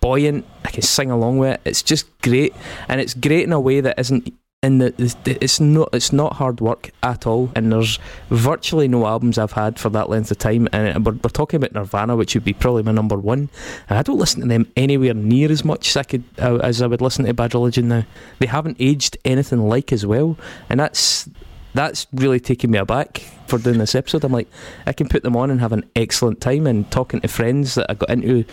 buoyant. 0.01 0.45
I 0.65 0.71
can 0.71 0.81
sing 0.81 1.11
along 1.11 1.37
with 1.37 1.53
it. 1.53 1.61
It's 1.65 1.81
just 1.81 2.05
great, 2.21 2.53
and 2.87 2.99
it's 3.01 3.13
great 3.13 3.43
in 3.43 3.53
a 3.53 3.59
way 3.59 3.81
that 3.81 3.99
isn't 3.99 4.33
in 4.61 4.79
the. 4.79 4.93
It's 5.25 5.59
not. 5.59 5.89
It's 5.93 6.11
not 6.11 6.33
hard 6.33 6.59
work 6.59 6.91
at 7.01 7.25
all. 7.25 7.49
And 7.55 7.71
there's 7.71 7.97
virtually 8.29 8.87
no 8.87 9.05
albums 9.05 9.37
I've 9.37 9.53
had 9.53 9.79
for 9.79 9.89
that 9.89 10.09
length 10.09 10.31
of 10.31 10.37
time. 10.37 10.67
And 10.73 11.05
we're, 11.05 11.13
we're 11.13 11.29
talking 11.29 11.57
about 11.57 11.73
Nirvana, 11.73 12.15
which 12.15 12.35
would 12.35 12.43
be 12.43 12.53
probably 12.53 12.83
my 12.83 12.91
number 12.91 13.17
one. 13.17 13.49
And 13.89 13.97
I 13.97 14.03
don't 14.03 14.19
listen 14.19 14.41
to 14.41 14.47
them 14.47 14.67
anywhere 14.75 15.13
near 15.13 15.51
as 15.51 15.63
much 15.63 15.89
as 15.89 15.97
I 15.97 16.03
could 16.03 16.23
uh, 16.39 16.57
as 16.57 16.81
I 16.81 16.87
would 16.87 17.01
listen 17.01 17.25
to 17.25 17.33
Bad 17.33 17.53
Religion 17.53 17.87
now. 17.87 18.05
They 18.39 18.47
haven't 18.47 18.77
aged 18.79 19.17
anything 19.23 19.67
like 19.67 19.93
as 19.93 20.05
well, 20.05 20.37
and 20.69 20.79
that's 20.79 21.29
that's 21.73 22.07
really 22.13 22.39
taken 22.39 22.71
me 22.71 22.79
aback 22.79 23.21
for 23.47 23.57
doing 23.57 23.79
this 23.79 23.95
episode. 23.95 24.23
I'm 24.23 24.31
like, 24.31 24.47
I 24.85 24.93
can 24.93 25.07
put 25.07 25.23
them 25.23 25.35
on 25.35 25.51
and 25.51 25.59
have 25.59 25.71
an 25.71 25.89
excellent 25.95 26.41
time. 26.41 26.67
And 26.67 26.89
talking 26.91 27.21
to 27.21 27.27
friends 27.27 27.75
that 27.75 27.87
I 27.89 27.93
got 27.95 28.09
into 28.09 28.45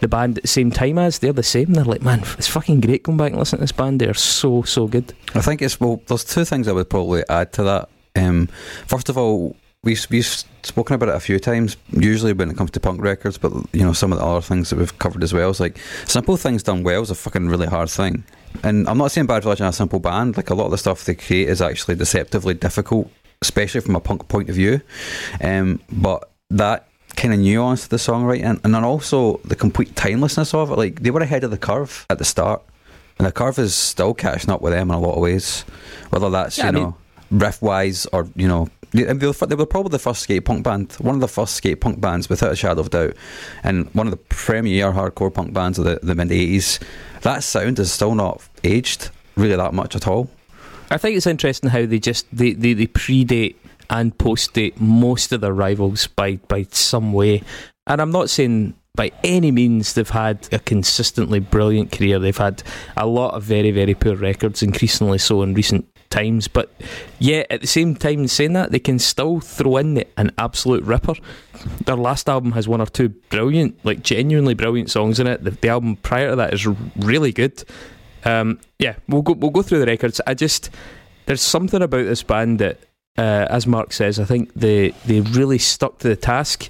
the 0.00 0.08
band 0.08 0.38
at 0.38 0.42
the 0.42 0.48
same 0.48 0.70
time 0.70 0.98
as, 0.98 1.18
they're 1.18 1.32
the 1.32 1.42
same. 1.42 1.72
They're 1.72 1.84
like, 1.84 2.02
man, 2.02 2.20
it's 2.38 2.48
fucking 2.48 2.80
great 2.80 3.02
going 3.02 3.18
back 3.18 3.30
and 3.30 3.38
listening 3.38 3.58
to 3.58 3.64
this 3.64 3.72
band. 3.72 4.00
They're 4.00 4.14
so, 4.14 4.62
so 4.62 4.86
good. 4.86 5.14
I 5.34 5.40
think 5.40 5.62
it's 5.62 5.80
well. 5.80 6.00
There's 6.06 6.24
two 6.24 6.44
things 6.44 6.68
I 6.68 6.72
would 6.72 6.90
probably 6.90 7.24
add 7.28 7.52
to 7.54 7.62
that. 7.64 7.88
Um, 8.14 8.48
first 8.86 9.08
of 9.08 9.16
all, 9.16 9.56
we've 9.82 10.06
we've 10.10 10.44
spoken 10.62 10.94
about 10.94 11.08
it 11.08 11.14
a 11.14 11.20
few 11.20 11.38
times. 11.38 11.76
Usually 11.90 12.32
when 12.32 12.50
it 12.50 12.56
comes 12.56 12.70
to 12.72 12.80
punk 12.80 13.02
records, 13.02 13.38
but 13.38 13.52
you 13.72 13.82
know 13.82 13.92
some 13.92 14.12
of 14.12 14.18
the 14.18 14.24
other 14.24 14.40
things 14.40 14.70
that 14.70 14.78
we've 14.78 14.98
covered 14.98 15.22
as 15.22 15.32
well 15.32 15.50
is 15.50 15.60
like 15.60 15.78
simple 16.06 16.36
things 16.36 16.62
done 16.62 16.82
well 16.82 17.02
is 17.02 17.10
a 17.10 17.14
fucking 17.14 17.48
really 17.48 17.66
hard 17.66 17.90
thing. 17.90 18.24
And 18.62 18.88
I'm 18.88 18.98
not 18.98 19.10
saying 19.12 19.26
Bad 19.26 19.44
Religion 19.44 19.66
are 19.66 19.70
a 19.70 19.72
simple 19.72 20.00
band. 20.00 20.36
Like 20.36 20.50
a 20.50 20.54
lot 20.54 20.66
of 20.66 20.70
the 20.70 20.78
stuff 20.78 21.04
they 21.04 21.14
create 21.14 21.48
is 21.48 21.60
actually 21.62 21.94
deceptively 21.96 22.54
difficult, 22.54 23.10
especially 23.40 23.80
from 23.80 23.96
a 23.96 24.00
punk 24.00 24.28
point 24.28 24.48
of 24.48 24.54
view. 24.54 24.80
Um, 25.40 25.80
but 25.90 26.30
that 26.50 26.88
kind 27.16 27.34
of 27.34 27.40
nuance 27.40 27.84
to 27.84 27.88
the 27.90 27.96
songwriting, 27.96 28.60
and 28.64 28.74
then 28.74 28.84
also 28.84 29.38
the 29.44 29.56
complete 29.56 29.94
timelessness 29.96 30.54
of 30.54 30.70
it. 30.70 30.78
Like 30.78 31.02
they 31.02 31.10
were 31.10 31.20
ahead 31.20 31.44
of 31.44 31.50
the 31.50 31.58
curve 31.58 32.06
at 32.10 32.18
the 32.18 32.24
start, 32.24 32.62
and 33.18 33.26
the 33.26 33.32
curve 33.32 33.58
is 33.58 33.74
still 33.74 34.14
catching 34.14 34.50
up 34.50 34.60
with 34.62 34.72
them 34.72 34.90
in 34.90 34.96
a 34.96 35.00
lot 35.00 35.14
of 35.14 35.20
ways. 35.20 35.62
Whether 36.10 36.30
that's 36.30 36.58
Yeah, 36.58 36.64
you 36.64 36.68
I 36.68 36.72
mean- 36.72 36.82
know 36.84 36.96
riff 37.30 37.62
wise 37.62 38.06
or 38.12 38.28
you 38.36 38.48
know. 38.48 38.68
They 38.94 39.04
they 39.04 39.26
were, 39.26 39.32
they 39.32 39.54
were 39.54 39.64
probably 39.64 39.88
the 39.88 39.98
first 39.98 40.20
skate 40.20 40.44
punk 40.44 40.64
band, 40.64 40.92
one 41.00 41.14
of 41.14 41.22
the 41.22 41.28
first 41.28 41.54
skate 41.54 41.80
punk 41.80 41.98
bands 41.98 42.28
without 42.28 42.52
a 42.52 42.56
shadow 42.56 42.82
of 42.82 42.90
doubt, 42.90 43.14
and 43.64 43.88
one 43.94 44.06
of 44.06 44.10
the 44.10 44.18
premier 44.18 44.92
hardcore 44.92 45.32
punk 45.32 45.54
bands 45.54 45.78
of 45.78 45.86
the, 45.86 45.98
the 46.02 46.14
mid 46.14 46.28
80s. 46.28 46.78
That 47.22 47.42
sound 47.42 47.78
is 47.78 47.92
still 47.92 48.14
not 48.14 48.46
aged 48.64 49.10
really 49.36 49.56
that 49.56 49.74
much 49.74 49.96
at 49.96 50.06
all. 50.06 50.30
I 50.90 50.98
think 50.98 51.16
it's 51.16 51.26
interesting 51.26 51.70
how 51.70 51.86
they 51.86 51.98
just 51.98 52.26
they, 52.36 52.52
they, 52.52 52.74
they 52.74 52.86
predate 52.86 53.56
and 53.88 54.16
postdate 54.16 54.78
most 54.80 55.32
of 55.32 55.40
their 55.40 55.54
rivals 55.54 56.06
by 56.06 56.36
by 56.48 56.64
some 56.70 57.12
way. 57.12 57.42
And 57.86 58.00
I'm 58.00 58.10
not 58.10 58.30
saying 58.30 58.74
by 58.94 59.10
any 59.24 59.50
means 59.50 59.94
they've 59.94 60.08
had 60.08 60.48
a 60.52 60.58
consistently 60.58 61.40
brilliant 61.40 61.92
career. 61.92 62.18
They've 62.18 62.36
had 62.36 62.62
a 62.96 63.06
lot 63.06 63.34
of 63.34 63.42
very 63.42 63.70
very 63.70 63.94
poor 63.94 64.16
records, 64.16 64.62
increasingly 64.62 65.18
so 65.18 65.42
in 65.42 65.54
recent 65.54 65.88
times. 66.10 66.46
But 66.46 66.70
yeah, 67.18 67.44
at 67.50 67.62
the 67.62 67.66
same 67.66 67.96
time, 67.96 68.28
saying 68.28 68.52
that 68.52 68.70
they 68.70 68.78
can 68.78 68.98
still 68.98 69.40
throw 69.40 69.78
in 69.78 70.04
an 70.16 70.30
absolute 70.38 70.84
ripper. 70.84 71.14
Their 71.86 71.96
last 71.96 72.28
album 72.28 72.52
has 72.52 72.68
one 72.68 72.80
or 72.80 72.86
two 72.86 73.08
brilliant, 73.08 73.84
like 73.84 74.02
genuinely 74.02 74.54
brilliant 74.54 74.90
songs 74.90 75.20
in 75.20 75.26
it. 75.26 75.44
The, 75.44 75.50
the 75.50 75.68
album 75.68 75.96
prior 75.96 76.30
to 76.30 76.36
that 76.36 76.54
is 76.54 76.66
really 76.96 77.32
good. 77.32 77.64
Um, 78.24 78.60
yeah, 78.78 78.96
we'll 79.08 79.22
go 79.22 79.32
we'll 79.32 79.50
go 79.50 79.62
through 79.62 79.80
the 79.80 79.86
records. 79.86 80.20
I 80.26 80.34
just 80.34 80.70
there's 81.26 81.42
something 81.42 81.82
about 81.82 82.04
this 82.04 82.22
band 82.22 82.58
that, 82.58 82.78
uh, 83.18 83.46
as 83.50 83.66
Mark 83.66 83.92
says, 83.92 84.18
I 84.18 84.24
think 84.24 84.52
they 84.54 84.90
they 85.06 85.20
really 85.20 85.58
stuck 85.58 85.98
to 85.98 86.08
the 86.08 86.16
task, 86.16 86.68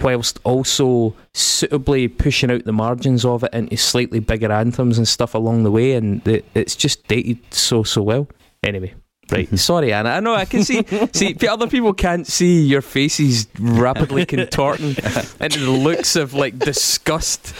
whilst 0.00 0.38
also 0.44 1.14
suitably 1.34 2.08
pushing 2.08 2.50
out 2.50 2.64
the 2.64 2.72
margins 2.72 3.24
of 3.24 3.44
it 3.44 3.54
into 3.54 3.76
slightly 3.76 4.20
bigger 4.20 4.50
anthems 4.52 4.98
and 4.98 5.06
stuff 5.06 5.34
along 5.34 5.62
the 5.62 5.70
way, 5.70 5.92
and 5.92 6.26
it, 6.26 6.44
it's 6.54 6.76
just 6.76 7.06
dated 7.08 7.38
so 7.52 7.82
so 7.82 8.02
well. 8.02 8.28
Anyway. 8.62 8.94
Right, 9.30 9.46
mm-hmm. 9.46 9.56
sorry, 9.56 9.92
Anna. 9.92 10.10
I 10.10 10.20
know 10.20 10.34
I 10.34 10.46
can 10.46 10.64
see. 10.64 10.84
see, 11.12 11.36
other 11.48 11.66
people 11.66 11.92
can't 11.92 12.26
see 12.26 12.62
your 12.62 12.80
faces 12.80 13.46
rapidly 13.58 14.24
contorting 14.24 14.90
into 15.40 15.60
the 15.60 15.70
looks 15.70 16.16
of 16.16 16.32
like 16.32 16.58
disgust. 16.58 17.54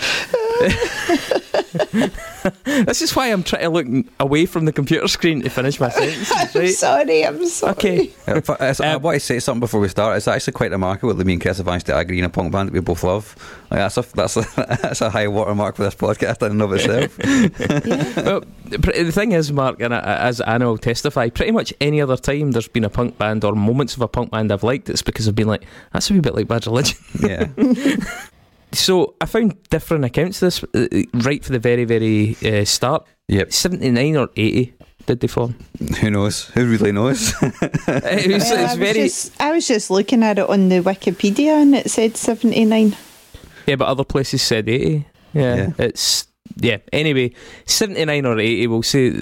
this 2.64 3.02
is 3.02 3.14
why 3.14 3.28
I'm 3.28 3.42
trying 3.42 3.62
to 3.62 3.68
look 3.70 4.06
away 4.20 4.46
from 4.46 4.64
the 4.64 4.72
computer 4.72 5.08
screen 5.08 5.42
to 5.42 5.50
finish 5.50 5.78
my 5.80 5.88
sentences. 5.90 6.32
I'm 6.56 6.68
sorry, 6.68 7.26
I'm 7.26 7.46
sorry. 7.46 7.72
Okay. 7.72 8.10
But 8.26 8.50
it's- 8.60 8.80
I 8.80 8.92
Um, 8.94 9.02
want 9.02 9.16
to 9.16 9.20
say 9.20 9.38
something 9.40 9.60
before 9.60 9.80
we 9.80 9.88
start. 9.88 10.16
It's 10.16 10.28
actually 10.28 10.52
quite 10.54 10.70
remarkable 10.70 11.14
that 11.14 11.24
me 11.26 11.34
and 11.34 11.42
Chris 11.42 11.58
have 11.58 11.66
managed 11.66 11.86
to 11.86 11.96
agree 11.98 12.18
in 12.18 12.24
a 12.24 12.28
punk 12.30 12.52
band 12.52 12.68
that 12.68 12.72
we 12.74 12.80
both 12.80 13.02
love. 13.02 13.34
Like, 13.70 13.80
that's 13.80 13.96
a 13.98 14.02
that's 14.14 14.36
a, 14.36 14.40
that's 14.82 15.00
a 15.00 15.10
high 15.10 15.28
watermark 15.28 15.76
for 15.76 15.82
this 15.84 15.94
podcast 15.94 16.42
in 16.44 16.52
and 16.52 16.62
of 16.62 16.72
itself. 16.72 17.18
well, 18.24 18.42
the 18.64 19.12
thing 19.12 19.32
is, 19.32 19.52
Mark, 19.52 19.80
and 19.80 19.94
I, 19.94 20.00
as 20.28 20.40
Anna 20.40 20.66
will 20.66 20.78
testify, 20.78 21.28
pretty 21.28 21.52
much 21.52 21.74
any 21.80 22.00
other 22.00 22.16
time 22.16 22.52
there's 22.52 22.68
been 22.68 22.84
a 22.84 22.90
punk 22.90 23.18
band 23.18 23.44
or 23.44 23.54
moments 23.54 23.94
of 23.94 24.02
a 24.02 24.08
punk 24.08 24.30
band 24.30 24.50
I've 24.52 24.62
liked, 24.62 24.88
it's 24.88 25.02
because 25.02 25.28
I've 25.28 25.34
been 25.34 25.48
like, 25.48 25.64
that's 25.92 26.10
a 26.10 26.14
wee 26.14 26.20
bit 26.20 26.34
like 26.34 26.48
Bad 26.48 26.66
Religion. 26.66 26.98
yeah, 27.20 27.46
So 28.72 29.14
I 29.20 29.26
found 29.26 29.56
different 29.70 30.04
accounts 30.04 30.42
of 30.42 30.46
this 30.46 30.64
uh, 30.74 31.02
right 31.24 31.44
for 31.44 31.52
the 31.52 31.58
very, 31.58 31.84
very 31.84 32.36
uh, 32.44 32.64
start. 32.64 33.06
yep. 33.28 33.52
79 33.52 34.16
or 34.16 34.28
80 34.36 34.74
did 35.06 35.20
they 35.20 35.26
form? 35.26 35.54
Who 36.00 36.10
knows? 36.10 36.44
Who 36.54 36.66
really 36.70 36.92
knows? 36.92 37.32
It 37.42 38.30
was, 38.30 38.44
Well, 38.44 38.58
I, 38.58 38.62
it's 38.62 38.70
was 38.72 38.74
very. 38.78 38.92
just, 39.08 39.40
I 39.40 39.52
was 39.52 39.66
just 39.66 39.90
looking 39.90 40.22
at 40.22 40.38
it 40.38 40.48
on 40.48 40.68
the 40.68 40.80
Wikipedia 40.82 41.62
and 41.62 41.74
it 41.74 41.90
said 41.90 42.14
79. 42.16 42.94
Yeah, 43.66 43.76
but 43.76 43.86
other 43.88 44.04
places 44.04 44.42
said 44.42 44.68
80. 44.68 45.06
Yeah, 45.32 45.56
Yeah. 45.56 45.68
it's. 45.78 46.26
Yeah, 46.60 46.78
anyway, 46.92 47.32
79 47.66 48.26
or 48.26 48.38
80, 48.38 48.66
we'll 48.66 48.82
say 48.82 49.12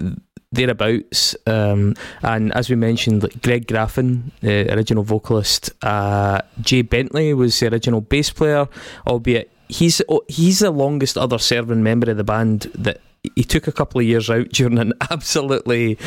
thereabouts. 0.56 1.36
Um, 1.46 1.94
and 2.22 2.52
as 2.54 2.68
we 2.68 2.76
mentioned, 2.76 3.22
like 3.22 3.42
Greg 3.42 3.66
Graffin, 3.66 4.32
the 4.40 4.72
original 4.74 5.04
vocalist, 5.04 5.70
uh, 5.82 6.40
Jay 6.60 6.82
Bentley 6.82 7.34
was 7.34 7.58
the 7.60 7.68
original 7.68 8.00
bass 8.00 8.30
player, 8.30 8.68
albeit 9.06 9.50
he's 9.68 10.00
oh, 10.08 10.22
he's 10.28 10.60
the 10.60 10.70
longest 10.70 11.18
other 11.18 11.38
serving 11.38 11.82
member 11.82 12.10
of 12.10 12.16
the 12.16 12.24
band 12.24 12.62
that 12.74 13.00
he 13.34 13.44
took 13.44 13.66
a 13.66 13.72
couple 13.72 14.00
of 14.00 14.06
years 14.06 14.30
out 14.30 14.48
during 14.50 14.78
an 14.78 14.92
absolutely 15.10 15.98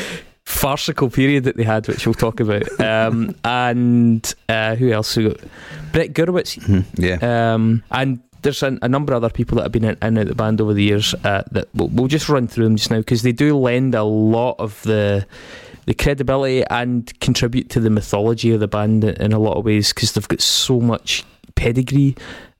farcical 0.44 1.10
period 1.10 1.44
that 1.44 1.56
they 1.56 1.64
had, 1.64 1.86
which 1.86 2.06
we'll 2.06 2.14
talk 2.14 2.40
about. 2.40 2.64
Um, 2.80 3.34
and 3.44 4.34
uh, 4.48 4.74
who 4.74 4.90
else? 4.90 5.16
We 5.16 5.28
got 5.28 5.40
Brett 5.92 6.12
Gurewitz. 6.12 6.58
Mhm, 6.58 6.84
yeah. 6.94 7.54
Um, 7.54 7.82
and 7.90 8.20
there's 8.42 8.62
a, 8.62 8.88
number 8.88 9.12
of 9.12 9.22
other 9.22 9.32
people 9.32 9.56
that 9.56 9.62
have 9.62 9.72
been 9.72 9.84
in, 9.84 9.90
in 9.90 9.98
and 10.02 10.18
out 10.18 10.26
the 10.26 10.34
band 10.34 10.60
over 10.60 10.74
the 10.74 10.82
years 10.82 11.14
uh, 11.24 11.42
that 11.52 11.68
we'll, 11.74 11.88
we'll 11.88 12.08
just 12.08 12.28
run 12.28 12.48
through 12.48 12.64
them 12.64 12.76
just 12.76 12.90
now 12.90 12.98
because 12.98 13.22
they 13.22 13.32
do 13.32 13.56
lend 13.56 13.94
a 13.94 14.04
lot 14.04 14.56
of 14.58 14.82
the 14.82 15.26
the 15.86 15.94
credibility 15.94 16.62
and 16.66 17.18
contribute 17.20 17.70
to 17.70 17.80
the 17.80 17.90
mythology 17.90 18.52
of 18.52 18.60
the 18.60 18.68
band 18.68 19.02
in 19.02 19.32
a 19.32 19.38
lot 19.38 19.56
of 19.56 19.64
ways 19.64 19.92
because 19.92 20.12
they've 20.12 20.28
got 20.28 20.40
so 20.40 20.80
much 20.80 21.24
pedigree 21.54 22.14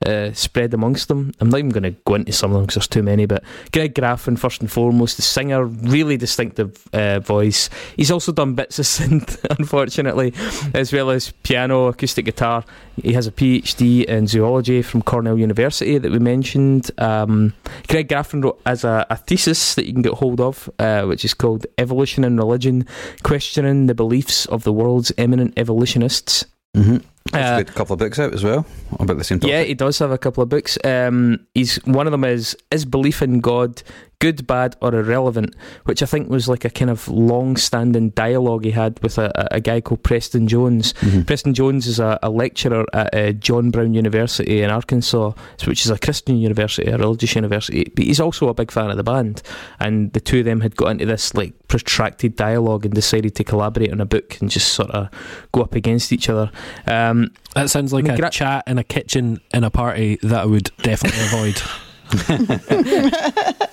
uh, 0.07 0.33
spread 0.33 0.73
amongst 0.73 1.09
them. 1.09 1.33
I'm 1.41 1.51
not 1.51 1.59
even 1.59 1.71
going 1.71 1.83
to 1.83 1.91
go 1.91 2.15
into 2.15 2.33
some 2.33 2.51
of 2.51 2.57
them 2.57 2.63
because 2.65 2.77
there's 2.77 2.89
too 2.89 3.03
many, 3.03 3.27
but 3.27 3.45
Greg 3.73 3.95
Graffin, 3.95 4.39
first 4.39 4.61
and 4.61 4.71
foremost, 4.71 5.17
the 5.17 5.23
singer, 5.23 5.65
really 5.65 6.17
distinctive 6.17 6.89
uh, 6.93 7.21
voice. 7.21 7.69
He's 7.97 8.11
also 8.11 8.33
done 8.33 8.55
bits 8.55 8.79
of 8.79 8.85
synth, 8.87 9.45
unfortunately, 9.59 10.33
as 10.75 10.93
well 10.93 11.11
as 11.11 11.33
piano, 11.43 11.87
acoustic 11.87 12.25
guitar. 12.25 12.65
He 13.03 13.13
has 13.13 13.27
a 13.27 13.33
PhD 13.33 14.05
in 14.05 14.27
zoology 14.27 14.83
from 14.83 15.03
Cornell 15.03 15.39
University 15.39 15.99
that 15.99 16.11
we 16.11 16.19
mentioned. 16.19 16.91
Um, 16.99 17.53
Greg 17.89 18.09
Graffin 18.09 18.43
wrote 18.43 18.61
as 18.67 18.85
a, 18.85 19.07
a 19.11 19.17
thesis 19.17 19.75
that 19.75 19.87
you 19.87 19.93
can 19.93 20.03
get 20.03 20.15
hold 20.15 20.41
of, 20.41 20.71
uh, 20.79 21.05
which 21.05 21.25
is 21.25 21.35
called 21.35 21.67
Evolution 21.79 22.25
and 22.25 22.39
Religion 22.39 22.87
Questioning 23.23 23.87
the 23.87 23.95
Beliefs 23.95 24.47
of 24.47 24.65
the 24.65 24.73
World's 24.73 25.13
Eminent 25.19 25.55
Evolutionists. 25.59 26.47
Mm-hmm. 26.77 26.99
Uh, 27.33 27.59
a 27.61 27.65
couple 27.65 27.93
of 27.93 27.99
books 27.99 28.19
out 28.19 28.35
as 28.35 28.43
well 28.43 28.67
about 28.99 29.19
the 29.19 29.25
same 29.25 29.39
topic. 29.39 29.53
yeah, 29.53 29.63
he 29.63 29.75
does 29.75 29.99
have 29.99 30.11
a 30.11 30.19
couple 30.19 30.43
of 30.43 30.49
books. 30.49 30.79
Um, 30.85 31.47
he's 31.55 31.77
one 31.85 32.07
of 32.07 32.11
them 32.13 32.25
is 32.25 32.57
is 32.71 32.85
belief 32.85 33.23
in 33.23 33.41
God 33.41 33.83
good, 34.21 34.47
bad, 34.47 34.77
or 34.81 34.95
irrelevant? 34.95 35.55
Which 35.85 36.03
I 36.03 36.07
think 36.07 36.31
was 36.31 36.49
like 36.49 36.65
a 36.65 36.71
kind 36.71 36.91
of 36.91 37.09
long-standing 37.09 38.11
dialogue 38.11 38.65
he 38.65 38.71
had 38.71 39.01
with 39.03 39.19
a, 39.19 39.33
a 39.51 39.61
guy 39.61 39.81
called 39.81 40.03
Preston 40.05 40.47
Jones. 40.47 40.93
Mhm. 41.01 41.27
Preston 41.27 41.53
Jones 41.55 41.87
is 41.89 41.99
a, 41.99 42.19
a 42.23 42.31
lecturer 42.31 42.85
at 42.93 43.15
uh, 43.15 43.33
John 43.33 43.71
Brown 43.71 43.93
University 43.95 44.63
in 44.63 44.71
Arkansas, 44.71 45.33
which 45.67 45.85
is 45.85 45.91
a 45.91 45.99
Christian 45.99 46.37
university, 46.39 46.89
a 46.91 46.97
religious 46.97 47.35
university. 47.35 47.91
But 47.97 48.05
he's 48.05 48.21
also 48.21 48.49
a 48.49 48.55
big 48.55 48.71
fan 48.71 48.91
of 48.91 48.97
the 48.97 49.03
band, 49.03 49.43
and 49.81 50.13
the 50.13 50.21
two 50.21 50.39
of 50.41 50.45
them 50.45 50.61
had 50.61 50.77
got 50.77 50.89
into 50.93 51.07
this 51.07 51.35
like 51.35 51.53
protracted 51.69 52.37
dialogue 52.37 52.85
and 52.85 52.95
decided 52.95 53.35
to 53.37 53.45
collaborate 53.45 53.91
on 53.93 54.01
a 54.01 54.07
book 54.07 54.39
and 54.41 54.51
just 54.51 54.73
sort 54.75 54.91
of 54.91 55.09
go 55.53 55.63
up 55.63 55.75
against 55.75 56.13
each 56.13 56.29
other. 56.29 56.51
Um, 56.87 57.31
That 57.55 57.71
sounds 57.71 57.93
like 57.93 58.05
I 58.05 58.09
mean, 58.09 58.15
a 58.15 58.19
gra- 58.21 58.31
chat 58.31 58.65
in 58.67 58.79
a 58.79 58.85
kitchen 58.85 59.41
in 59.55 59.65
a 59.65 59.71
party 59.71 60.19
that 60.23 60.41
I 60.43 60.45
would 60.47 60.71
definitely 60.83 61.25
avoid. 61.25 61.63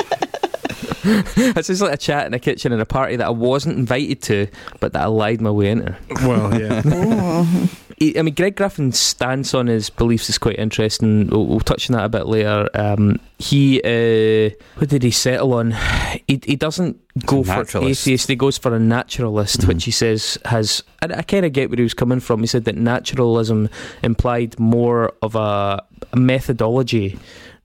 This 1.53 1.69
is 1.69 1.81
like 1.81 1.93
a 1.93 1.97
chat 1.97 2.27
in 2.27 2.33
a 2.33 2.39
kitchen 2.39 2.71
in 2.71 2.79
a 2.79 2.85
party 2.85 3.15
that 3.15 3.27
I 3.27 3.31
wasn't 3.31 3.77
invited 3.77 4.21
to, 4.23 4.47
but 4.79 4.93
that 4.93 5.01
I 5.03 5.05
lied 5.05 5.41
my 5.41 5.51
way 5.51 5.69
into. 5.71 5.95
Well, 6.23 6.59
yeah. 6.59 6.81
Oh. 6.85 7.69
He- 7.99 8.15
I 8.19 8.21
mean, 8.21 8.35
Greg 8.35 8.55
Graffin's 8.55 8.99
stance 8.99 9.55
on 9.55 9.65
his 9.65 9.89
beliefs 9.89 10.29
is 10.29 10.37
quite 10.37 10.59
interesting. 10.59 11.25
We'll, 11.29 11.47
we'll 11.47 11.59
touch 11.61 11.89
on 11.89 11.95
that 11.97 12.05
a 12.05 12.09
bit 12.09 12.27
later. 12.27 12.69
Um, 12.75 13.19
he, 13.39 13.81
uh, 13.81 14.51
what 14.75 14.89
did 14.89 15.01
he 15.01 15.09
settle 15.09 15.53
on? 15.55 15.71
He, 16.27 16.39
he 16.45 16.55
doesn't 16.55 16.99
go 17.25 17.41
for 17.41 17.55
Naturalist. 17.55 18.01
atheist. 18.07 18.27
He 18.27 18.35
goes 18.35 18.59
for 18.59 18.75
a 18.75 18.79
naturalist, 18.79 19.61
Mhm. 19.61 19.67
which 19.69 19.85
he 19.85 19.89
says 19.89 20.37
has. 20.45 20.83
I, 21.01 21.07
I 21.11 21.21
kind 21.23 21.43
of 21.43 21.53
get 21.53 21.71
where 21.71 21.77
he 21.77 21.81
was 21.81 21.95
coming 21.95 22.19
from. 22.19 22.41
He 22.41 22.45
said 22.45 22.65
that 22.65 22.75
naturalism 22.75 23.67
implied 24.03 24.59
more 24.59 25.13
of 25.23 25.33
a, 25.33 25.83
a 26.13 26.15
methodology 26.17 27.17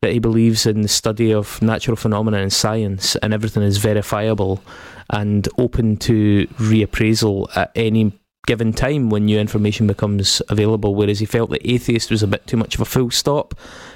that 0.03 0.13
he 0.13 0.19
believes 0.19 0.67
in 0.67 0.83
the 0.83 0.89
study 0.89 1.33
of 1.33 1.63
natural 1.63 1.97
phenomena 1.97 2.39
and 2.39 2.53
science, 2.53 3.17
and 3.17 3.33
everything 3.33 3.63
is 3.63 3.79
verifiable 3.79 4.63
and 5.11 5.49
open 5.59 5.97
to 5.97 6.47
reappraisal 6.59 7.49
at 7.57 7.71
any 7.75 8.13
given 8.47 8.73
time 8.73 9.09
when 9.09 9.27
new 9.27 9.39
information 9.39 9.87
becomes 9.87 10.43
available. 10.49 10.97
Whereas 10.97 11.21
he 11.21 11.27
felt 11.27 11.51
that 11.51 11.65
atheist 11.65 12.11
was 12.11 12.25
a 12.25 12.27
bit 12.27 12.45
too 12.49 12.57
much 12.57 12.75
of 12.75 12.81
a 12.81 12.85
full 12.85 13.13
stop. 13.13 13.55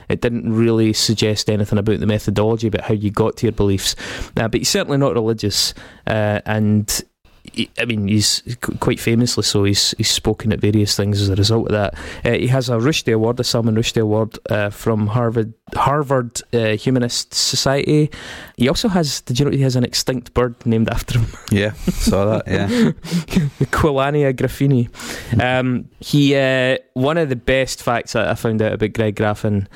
It 0.08 0.20
didn't 0.20 0.52
really 0.52 0.92
suggest 0.92 1.50
anything 1.50 1.78
about 1.78 1.98
the 1.98 2.06
methodology, 2.06 2.68
about 2.68 2.84
how 2.84 2.94
you 2.94 3.10
got 3.10 3.36
to 3.38 3.46
your 3.46 3.52
beliefs. 3.52 3.96
Uh, 4.36 4.46
but 4.46 4.54
he's 4.54 4.68
certainly 4.68 4.98
not 4.98 5.14
religious, 5.14 5.74
uh, 6.06 6.40
and. 6.46 7.02
He- 7.56 7.70
I 7.80 7.84
mean, 7.86 8.06
he's 8.08 8.42
quite 8.80 9.00
famously 9.00 9.42
so. 9.42 9.64
He's 9.64 9.92
he's 9.96 10.10
spoken 10.10 10.52
at 10.52 10.60
various 10.60 10.94
things 10.96 11.20
as 11.20 11.28
a 11.28 11.34
result 11.34 11.66
of 11.68 11.72
that. 11.72 11.94
Uh, 12.24 12.38
he 12.38 12.46
has 12.48 12.68
a 12.68 12.74
Rushdie 12.76 13.12
Award, 13.14 13.40
a 13.40 13.44
Salman 13.44 13.74
Rushdie 13.74 14.02
Award 14.02 14.38
uh, 14.50 14.70
from 14.70 15.06
Harvard 15.08 15.52
Harvard 15.74 16.40
uh, 16.52 16.76
Humanist 16.76 17.34
Society. 17.34 18.10
He 18.56 18.68
also 18.68 18.88
has. 18.88 19.22
Did 19.22 19.38
you 19.40 19.46
know 19.46 19.50
he 19.50 19.62
has 19.62 19.74
an 19.74 19.84
extinct 19.84 20.34
bird 20.34 20.54
named 20.66 20.88
after 20.90 21.18
him? 21.18 21.26
Yeah, 21.50 21.72
saw 21.72 22.24
that. 22.26 22.46
Yeah, 22.46 22.66
the 23.58 23.66
Qilania 23.66 24.34
graffini. 24.34 24.88
Um, 25.42 25.88
he 26.00 26.36
uh, 26.36 26.76
one 26.92 27.16
of 27.16 27.28
the 27.30 27.36
best 27.36 27.82
facts 27.82 28.12
that 28.12 28.28
I 28.28 28.34
found 28.34 28.60
out 28.60 28.74
about 28.74 28.92
Greg 28.92 29.16
Graffin 29.16 29.66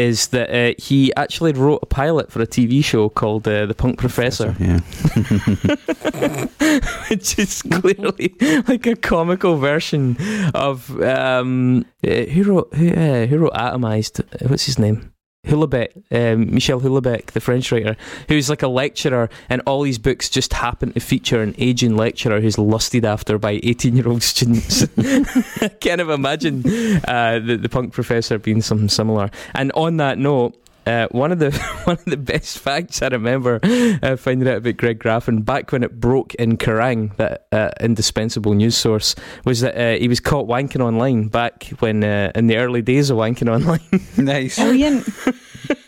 is 0.00 0.28
that 0.28 0.50
uh, 0.50 0.74
he 0.78 1.14
actually 1.14 1.52
wrote 1.52 1.80
a 1.82 1.86
pilot 1.86 2.32
for 2.32 2.40
a 2.40 2.46
TV 2.46 2.82
show 2.82 3.08
called 3.08 3.46
uh, 3.46 3.66
The 3.66 3.74
Punk 3.74 3.98
Professor, 3.98 4.56
Yeah, 4.58 4.80
which 7.10 7.38
is 7.38 7.62
clearly 7.62 8.34
like 8.66 8.86
a 8.86 8.96
comical 8.96 9.56
version 9.56 10.16
of 10.54 10.90
um, 11.02 11.84
uh, 12.06 12.24
who 12.32 12.42
wrote 12.44 12.74
who, 12.74 12.88
uh, 12.90 13.26
who 13.26 13.38
wrote 13.38 13.52
Atomized. 13.54 14.20
Uh, 14.20 14.48
What's 14.48 14.66
his 14.66 14.78
name? 14.78 15.12
Houellebecq, 15.46 16.02
um, 16.10 16.52
Michel 16.52 16.80
Houellebecq, 16.80 17.26
the 17.32 17.40
French 17.40 17.72
writer, 17.72 17.96
who's 18.28 18.50
like 18.50 18.62
a 18.62 18.68
lecturer, 18.68 19.30
and 19.48 19.62
all 19.66 19.84
his 19.84 19.98
books 19.98 20.28
just 20.28 20.52
happen 20.52 20.92
to 20.92 21.00
feature 21.00 21.42
an 21.42 21.54
aging 21.58 21.96
lecturer 21.96 22.40
who's 22.40 22.58
lusted 22.58 23.04
after 23.04 23.38
by 23.38 23.58
18 23.62 23.96
year 23.96 24.08
old 24.08 24.22
students. 24.22 24.82
I 24.98 25.68
kind 25.80 26.00
of 26.00 26.10
imagine 26.10 26.62
uh, 27.06 27.38
the, 27.38 27.58
the 27.60 27.68
punk 27.68 27.92
professor 27.92 28.38
being 28.38 28.60
something 28.60 28.88
similar. 28.88 29.30
And 29.54 29.72
on 29.72 29.96
that 29.96 30.18
note, 30.18 30.56
uh, 30.86 31.08
one 31.10 31.32
of 31.32 31.38
the 31.38 31.50
one 31.84 31.96
of 31.98 32.04
the 32.04 32.16
best 32.16 32.58
facts 32.58 33.02
I 33.02 33.08
remember 33.08 33.60
uh, 34.02 34.16
finding 34.16 34.48
out 34.48 34.58
about 34.58 34.76
Greg 34.76 34.98
Graffin 34.98 35.44
back 35.44 35.72
when 35.72 35.82
it 35.82 35.98
broke 36.00 36.34
in 36.36 36.56
Kerrang, 36.56 37.14
that 37.16 37.46
uh, 37.52 37.70
indispensable 37.80 38.54
news 38.54 38.76
source, 38.76 39.14
was 39.44 39.60
that 39.60 39.76
uh, 39.76 39.98
he 39.98 40.08
was 40.08 40.20
caught 40.20 40.46
wanking 40.48 40.80
online 40.84 41.28
back 41.28 41.64
when 41.80 42.02
uh, 42.04 42.32
in 42.34 42.46
the 42.46 42.56
early 42.56 42.82
days 42.82 43.10
of 43.10 43.16
wanking 43.18 43.48
online. 43.54 43.80
nice. 44.16 44.58
Brilliant. 44.58 45.06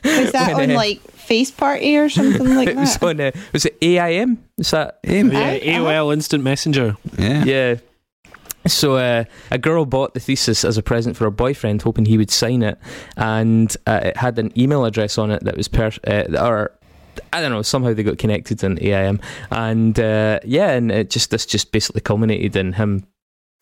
Was 0.05 0.33
that 0.33 0.55
When, 0.57 0.71
on 0.71 0.77
uh, 0.77 0.79
like 0.79 1.01
Face 1.13 1.51
Party 1.51 1.97
or 1.97 2.09
something 2.09 2.55
like 2.55 2.69
it 2.69 2.77
was 2.77 2.95
that? 2.99 3.03
on 3.07 3.21
uh, 3.21 3.31
was 3.53 3.65
it 3.65 3.77
AIM? 3.83 4.39
Is 4.59 4.71
that 4.73 4.99
Aim. 5.05 5.33
yeah, 5.33 5.59
AOL 5.59 6.13
Instant 6.13 6.45
Messenger. 6.45 6.97
Yeah. 7.19 7.45
yeah. 7.45 7.75
So 8.67 8.97
uh, 8.97 9.25
a 9.51 9.59
girl 9.59 9.85
bought 9.85 10.15
the 10.15 10.21
thesis 10.21 10.65
as 10.65 10.79
a 10.79 10.83
present 10.83 11.17
for 11.17 11.25
her 11.25 11.31
boyfriend, 11.31 11.83
hoping 11.83 12.05
he 12.05 12.19
would 12.19 12.31
sign 12.31 12.63
it, 12.63 12.79
and 13.17 13.75
uh, 13.87 14.01
it 14.05 14.17
had 14.17 14.39
an 14.39 14.57
email 14.59 14.85
address 14.85 15.19
on 15.19 15.31
it 15.31 15.45
that 15.45 15.57
was 15.57 15.69
per 15.69 15.91
uh, 16.07 16.25
or. 16.39 16.73
I 17.31 17.43
don't 17.43 17.51
know. 17.51 17.61
Somehow 17.61 17.93
they 17.93 18.03
got 18.03 18.17
connected 18.17 18.65
in 18.65 18.83
AIM, 18.83 19.21
and 19.51 19.99
uh, 20.01 20.41
yeah, 20.45 20.71
and 20.71 20.91
it 20.91 21.11
just 21.11 21.31
this 21.31 21.45
just 21.45 21.71
basically 21.71 22.01
culminated 22.01 22.57
in 22.57 22.73
him 22.73 23.07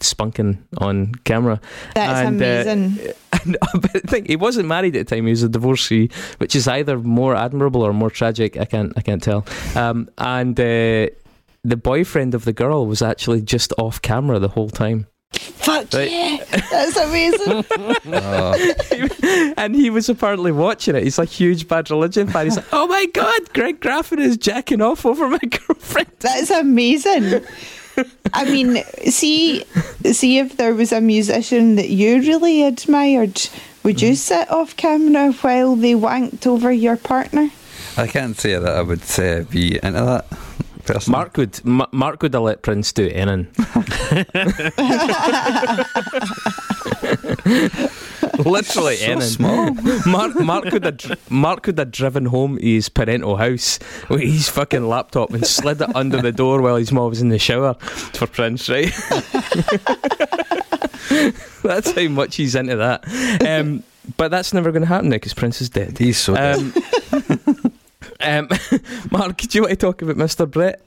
spunking 0.00 0.58
on 0.78 1.14
camera. 1.24 1.60
That's 1.94 2.20
and, 2.20 2.40
uh, 2.40 2.44
amazing. 2.44 3.12
and 3.32 3.56
but 3.60 3.96
I 3.96 4.00
think 4.00 4.28
he 4.28 4.36
wasn't 4.36 4.68
married 4.68 4.96
at 4.96 5.06
the 5.06 5.16
time; 5.16 5.26
he 5.26 5.30
was 5.30 5.42
a 5.42 5.48
divorcee, 5.48 6.10
which 6.38 6.54
is 6.54 6.68
either 6.68 6.98
more 6.98 7.34
admirable 7.34 7.82
or 7.82 7.92
more 7.92 8.10
tragic. 8.10 8.56
I 8.56 8.64
can't, 8.64 8.92
I 8.96 9.02
can't 9.02 9.22
tell. 9.22 9.44
Um, 9.74 10.08
and 10.18 10.58
uh, 10.58 11.08
the 11.64 11.76
boyfriend 11.76 12.34
of 12.34 12.44
the 12.44 12.52
girl 12.52 12.86
was 12.86 13.02
actually 13.02 13.42
just 13.42 13.72
off 13.78 14.00
camera 14.02 14.38
the 14.38 14.48
whole 14.48 14.70
time. 14.70 15.06
Fuck 15.32 15.92
Right. 15.94 16.10
yeah, 16.10 16.44
that's 16.70 16.96
amazing. 16.96 17.64
Oh, 18.12 19.54
and 19.56 19.74
he 19.76 19.88
was 19.90 20.08
apparently 20.08 20.50
watching 20.52 20.96
it. 20.96 21.04
He's 21.04 21.18
a 21.20 21.24
huge 21.24 21.68
Bad 21.68 21.88
Religion 21.90 22.26
fan. 22.26 22.46
He's 22.46 22.56
like, 22.56 22.66
"Oh 22.72 22.86
my 22.88 23.06
god, 23.06 23.52
Greg 23.52 23.80
Graffin 23.80 24.18
is 24.18 24.36
jacking 24.36 24.82
off 24.82 25.06
over 25.06 25.28
my 25.28 25.38
girlfriend." 25.38 26.08
That's 26.18 26.50
amazing. 26.50 27.44
I 28.32 28.44
mean, 28.44 28.82
see, 29.10 29.64
see 30.12 30.38
if 30.38 30.56
there 30.56 30.74
was 30.74 30.90
a 30.92 31.00
musician 31.00 31.76
that 31.76 31.90
you 31.90 32.18
really 32.20 32.64
admired, 32.64 33.40
would 33.84 34.00
you 34.02 34.14
sit 34.16 34.50
off 34.50 34.76
camera 34.76 35.32
while 35.32 35.76
they 35.76 35.92
wanked 35.94 36.46
over 36.46 36.72
your 36.72 36.96
partner? 36.96 37.50
I 37.96 38.06
can't 38.06 38.36
say 38.36 38.58
that 38.58 38.74
I 38.74 38.82
would 38.82 39.02
uh, 39.18 39.42
be 39.50 39.74
into 39.82 40.00
that. 40.02 40.26
Mark 41.08 41.36
would, 41.36 41.64
Ma- 41.64 41.86
Mark 41.92 42.22
would 42.22 42.34
have 42.34 42.42
let 42.42 42.62
Prince 42.62 42.92
do 42.92 43.08
anything. 43.08 43.48
Literally 48.44 48.96
so 48.96 49.12
anything. 49.12 49.20
small. 49.20 49.70
Mark, 50.06 50.34
Mark 50.40 50.64
could 50.70 50.84
have, 50.84 51.30
Mark 51.30 51.62
could 51.62 51.78
have 51.78 51.90
driven 51.90 52.26
home 52.26 52.58
to 52.58 52.64
his 52.64 52.88
parental 52.88 53.36
house 53.36 53.78
with 54.08 54.20
his 54.20 54.48
fucking 54.48 54.88
laptop 54.88 55.32
and 55.32 55.46
slid 55.46 55.80
it 55.80 55.94
under 55.94 56.20
the 56.22 56.32
door 56.32 56.62
while 56.62 56.76
his 56.76 56.92
mom 56.92 57.10
was 57.10 57.20
in 57.20 57.28
the 57.28 57.38
shower 57.38 57.74
for 57.74 58.26
Prince, 58.26 58.68
right? 58.68 58.86
that's 61.62 61.92
how 61.92 62.08
much 62.08 62.36
he's 62.36 62.54
into 62.54 62.76
that. 62.76 63.04
Um, 63.46 63.82
but 64.16 64.30
that's 64.30 64.54
never 64.54 64.72
going 64.72 64.82
to 64.82 64.88
happen 64.88 65.10
now 65.10 65.16
because 65.16 65.34
Prince 65.34 65.60
is 65.60 65.68
dead. 65.68 65.98
He's 65.98 66.18
so 66.18 66.34
dead. 66.34 66.58
Um, 66.58 66.72
um, 68.20 68.48
Mark, 69.10 69.38
do 69.38 69.58
you 69.58 69.62
want 69.62 69.70
to 69.70 69.76
talk 69.76 70.02
about 70.02 70.16
Mr. 70.16 70.50
Brett? 70.50 70.82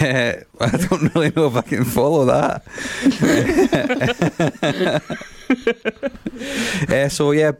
Uh, 0.00 0.34
I 0.60 0.76
don't 0.76 1.14
really 1.14 1.30
know 1.30 1.46
if 1.46 1.56
I 1.56 1.62
can 1.62 1.84
follow 1.84 2.24
that. 2.26 2.62
uh, 6.88 7.08
so 7.08 7.30
yeah, 7.32 7.52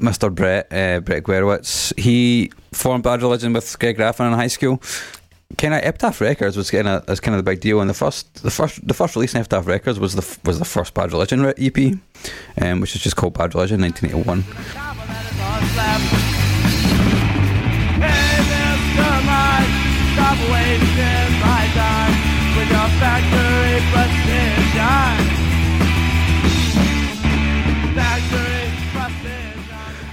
Mr. 0.00 0.34
Brett, 0.34 0.72
uh, 0.72 1.00
Brett 1.00 1.22
Gurewitz, 1.22 1.98
he 1.98 2.50
formed 2.72 3.04
Bad 3.04 3.22
Religion 3.22 3.52
with 3.52 3.78
Greg 3.78 3.96
Graffin 3.96 4.26
in 4.26 4.32
high 4.32 4.48
school. 4.48 4.82
Kind 5.56 5.72
of 5.72 5.80
Epitaph 5.82 6.20
Records 6.20 6.58
was 6.58 6.70
kind 6.70 6.88
of 6.88 7.08
was 7.08 7.20
kind 7.20 7.34
of 7.34 7.42
the 7.42 7.50
big 7.50 7.60
deal, 7.60 7.80
and 7.80 7.88
the 7.88 7.94
first 7.94 8.42
the 8.42 8.50
first 8.50 8.86
the 8.86 8.92
first 8.92 9.16
release 9.16 9.34
in 9.34 9.40
Epitaph 9.40 9.66
Records 9.66 9.98
was 9.98 10.14
the 10.14 10.38
was 10.44 10.58
the 10.58 10.66
first 10.66 10.92
Bad 10.92 11.10
Religion 11.10 11.42
EP, 11.56 11.98
um, 12.60 12.80
which 12.80 12.94
is 12.94 13.00
just 13.00 13.16
called 13.16 13.32
Bad 13.32 13.54
Religion, 13.54 13.80
1981. 13.80 16.27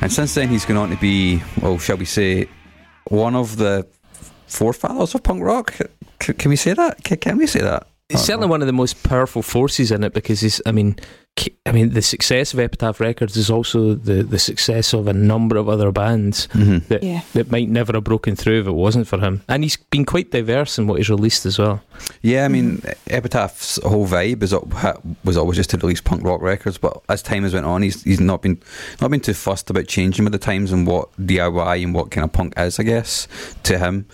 And 0.06 0.14
since 0.14 0.36
then, 0.36 0.50
he's 0.50 0.66
gone 0.66 0.78
on 0.78 0.92
to 0.92 0.98
be, 0.98 1.42
well, 1.64 1.80
shall 1.80 1.98
we 1.98 2.06
say, 2.06 2.48
one 3.08 3.34
of 3.34 3.58
the 3.58 3.88
forefathers 4.46 5.16
of 5.16 5.24
punk 5.24 5.42
rock. 5.42 5.74
C- 6.22 6.34
can 6.34 6.50
we 6.50 6.56
say 6.56 6.74
that? 6.74 7.08
C- 7.08 7.18
can 7.18 7.40
we 7.40 7.48
say 7.48 7.62
that? 7.62 7.88
He's 8.10 8.20
certainly 8.20 8.44
uh-huh. 8.44 8.52
one 8.52 8.62
of 8.62 8.68
the 8.68 8.74
most 8.74 9.02
powerful 9.02 9.42
forces 9.42 9.90
in 9.90 10.04
it 10.04 10.14
because 10.14 10.42
he's, 10.42 10.62
I 10.68 10.74
mean, 10.74 10.96
I 11.66 11.72
mean, 11.74 11.90
the 11.90 12.02
success 12.02 12.54
of 12.54 12.60
Epitaph 12.62 13.02
Records 13.02 13.36
is 13.36 13.50
also 13.50 13.94
the, 13.96 14.24
the 14.24 14.40
success 14.40 14.94
of 14.94 15.08
a 15.08 15.14
number 15.14 15.58
of 15.58 15.68
other 15.68 15.92
bands 15.92 16.48
Mhm. 16.54 16.88
that 16.88 17.04
Yeah. 17.04 17.22
that 17.34 17.52
might 17.52 17.70
never 17.70 17.92
have 17.94 18.06
broken 18.06 18.38
through 18.38 18.62
if 18.62 18.68
it 18.68 18.72
wasn't 18.72 19.06
for 19.08 19.20
him. 19.20 19.42
And 19.50 19.64
he's 19.64 19.76
been 19.76 20.06
quite 20.06 20.32
diverse 20.32 20.78
in 20.80 20.88
what 20.88 20.98
he's 21.00 21.10
released 21.10 21.46
as 21.46 21.60
well. 21.60 21.82
Yeah, 22.22 22.46
I 22.46 22.48
mean, 22.48 22.82
Epitaph's 23.08 23.80
whole 23.84 24.08
vibe 24.08 24.44
is 24.44 24.54
was 25.26 25.36
always 25.36 25.58
just 25.58 25.72
to 25.72 25.78
release 25.78 26.00
punk 26.00 26.24
rock 26.24 26.42
records, 26.42 26.78
but 26.78 27.02
as 27.10 27.22
time 27.22 27.44
has 27.44 27.54
went 27.54 27.66
on, 27.66 27.82
he's 27.82 28.02
he's 28.04 28.22
not 28.22 28.42
been 28.42 28.58
not 29.02 29.12
been 29.12 29.20
too 29.20 29.34
fussed 29.34 29.70
about 29.70 29.88
changing 29.88 30.24
with 30.24 30.32
the 30.32 30.40
times 30.40 30.72
and 30.72 30.88
what 30.88 31.10
DIY 31.20 31.84
and 31.84 31.94
what 31.94 32.12
kind 32.12 32.24
of 32.24 32.32
punk 32.32 32.54
is. 32.58 32.80
I 32.80 32.84
guess 32.84 33.28
to 33.64 33.78
him, 33.78 34.06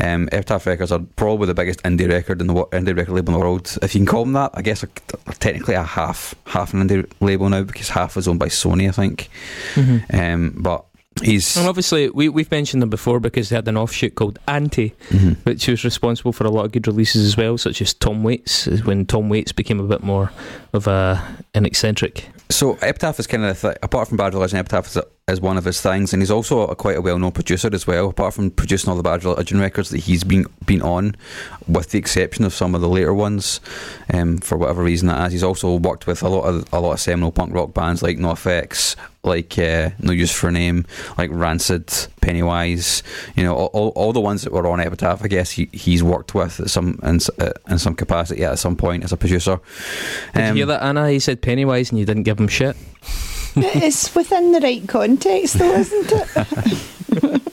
um, 0.00 0.28
Epitaph 0.30 0.66
Records 0.66 0.92
are 0.92 1.00
probably 1.16 1.46
the 1.48 1.54
biggest 1.54 1.82
indie 1.82 2.08
record 2.08 2.40
in 2.40 2.46
the 2.46 2.54
indie 2.54 2.96
record 2.96 3.14
label 3.14 3.34
in 3.34 3.40
the 3.40 3.44
world, 3.44 3.76
if 3.82 3.92
you 3.94 4.00
can 4.00 4.06
call 4.06 4.24
them 4.24 4.34
that. 4.34 4.52
I 4.54 4.62
guess 4.62 4.82
they're 4.82 5.34
technically 5.40 5.74
a 5.74 5.82
half 5.82 6.34
half 6.46 6.59
an 6.72 6.86
indie 6.86 7.10
label 7.20 7.48
now 7.48 7.62
because 7.62 7.88
half 7.88 8.16
is 8.16 8.28
owned 8.28 8.38
by 8.38 8.48
Sony, 8.48 8.88
I 8.88 8.92
think. 8.92 9.28
Um, 10.12 10.54
but 10.56 10.84
he's 11.22 11.56
And 11.56 11.68
obviously, 11.68 12.08
we, 12.10 12.28
we've 12.28 12.50
mentioned 12.50 12.82
them 12.82 12.90
before 12.90 13.20
because 13.20 13.48
they 13.48 13.56
had 13.56 13.68
an 13.68 13.76
offshoot 13.76 14.14
called 14.14 14.38
Anti, 14.48 14.94
Mhm. 15.10 15.36
which 15.44 15.66
was 15.68 15.84
responsible 15.84 16.32
for 16.32 16.44
a 16.44 16.50
lot 16.50 16.64
of 16.66 16.72
good 16.72 16.86
releases 16.86 17.26
as 17.26 17.36
well, 17.36 17.58
such 17.58 17.82
as 17.82 17.92
Tom 17.94 18.22
Waits, 18.22 18.66
when 18.84 19.06
Tom 19.06 19.28
Waits 19.28 19.52
became 19.52 19.80
a 19.80 19.84
bit 19.84 20.02
more 20.02 20.30
of 20.72 20.86
a 20.86 21.22
an 21.54 21.66
eccentric. 21.66 22.26
So 22.48 22.78
Epitaph 22.82 23.18
is 23.20 23.26
kind 23.26 23.44
of 23.44 23.60
th- 23.60 23.76
apart 23.82 24.08
from 24.08 24.16
Bad 24.16 24.34
Religion, 24.34 24.58
Epitaph 24.58 24.86
is, 24.88 24.98
is 25.30 25.40
one 25.40 25.56
of 25.56 25.64
his 25.64 25.80
things, 25.80 26.12
and 26.12 26.20
he's 26.22 26.30
also 26.30 26.66
a, 26.66 26.76
quite 26.76 26.96
a 26.96 27.00
well-known 27.00 27.32
producer 27.32 27.70
as 27.72 27.86
well. 27.86 28.08
Apart 28.08 28.34
from 28.34 28.50
producing 28.50 28.90
all 28.90 28.96
the 28.96 29.02
Bad 29.02 29.24
Religion 29.24 29.60
records 29.60 29.90
that 29.90 29.98
he's 29.98 30.24
been 30.24 30.46
been 30.66 30.82
on, 30.82 31.16
with 31.68 31.90
the 31.90 31.98
exception 31.98 32.44
of 32.44 32.52
some 32.52 32.74
of 32.74 32.80
the 32.80 32.88
later 32.88 33.14
ones, 33.14 33.60
um, 34.12 34.38
for 34.38 34.58
whatever 34.58 34.82
reason 34.82 35.08
that 35.08 35.26
is, 35.26 35.32
he's 35.32 35.42
also 35.44 35.76
worked 35.76 36.06
with 36.06 36.22
a 36.22 36.28
lot 36.28 36.42
of 36.42 36.72
a 36.72 36.80
lot 36.80 36.92
of 36.92 37.00
seminal 37.00 37.32
punk 37.32 37.54
rock 37.54 37.72
bands 37.74 38.02
like 38.02 38.18
NoFX, 38.18 38.96
like 39.22 39.58
uh, 39.58 39.90
No 39.98 40.12
Use 40.12 40.32
for 40.32 40.48
a 40.48 40.52
Name, 40.52 40.86
like 41.18 41.30
Rancid, 41.32 41.92
Pennywise. 42.20 43.02
You 43.36 43.44
know, 43.44 43.54
all, 43.54 43.88
all, 43.90 44.12
the 44.12 44.20
ones 44.20 44.42
that 44.42 44.52
were 44.52 44.66
on 44.66 44.80
Epitaph. 44.80 45.22
I 45.24 45.28
guess 45.28 45.50
he, 45.50 45.68
he's 45.72 46.02
worked 46.02 46.34
with 46.34 46.60
at 46.60 46.70
some 46.70 46.98
in, 47.02 47.20
uh, 47.38 47.52
in 47.68 47.78
some 47.78 47.94
capacity 47.94 48.44
at 48.44 48.58
some 48.58 48.76
point 48.76 49.04
as 49.04 49.12
a 49.12 49.16
producer. 49.16 49.60
Did 50.34 50.42
Um, 50.42 50.48
you 50.56 50.60
hear 50.60 50.66
that, 50.66 50.82
Anna? 50.82 51.10
He 51.10 51.18
said 51.18 51.42
Pennywise 51.42 51.90
and 51.90 51.98
you 51.98 52.06
didn't 52.06 52.24
give 52.24 52.38
him 52.40 52.48
shit. 52.48 52.76
It's 53.56 54.14
within 54.14 54.52
the 54.52 54.60
right 54.60 54.86
context, 54.88 55.58
though, 55.58 55.72
isn't 55.72 56.12
it? 56.12 57.42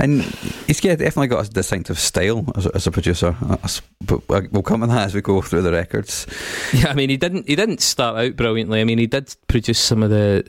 And 0.00 0.22
he's 0.68 0.84
yeah, 0.84 0.94
definitely 0.94 1.26
got 1.26 1.46
a 1.48 1.50
distinctive 1.50 1.98
style 1.98 2.44
as 2.54 2.66
a, 2.66 2.74
as 2.76 2.86
a 2.86 2.90
producer. 2.92 3.34
That's- 3.40 3.80
But 4.04 4.28
we'll 4.52 4.62
come 4.62 4.82
to 4.82 4.86
that 4.86 5.06
as 5.06 5.14
we 5.14 5.20
go 5.22 5.40
through 5.42 5.62
the 5.62 5.72
records. 5.72 6.24
Yeah, 6.72 6.90
I 6.90 6.94
mean, 6.94 7.08
he 7.10 7.16
didn't. 7.16 7.48
He 7.48 7.56
didn't 7.56 7.80
start 7.80 8.16
out 8.16 8.36
brilliantly. 8.36 8.80
I 8.80 8.84
mean, 8.84 8.98
he 8.98 9.08
did 9.08 9.34
produce 9.48 9.78
some 9.80 10.04
of 10.04 10.10
the 10.10 10.44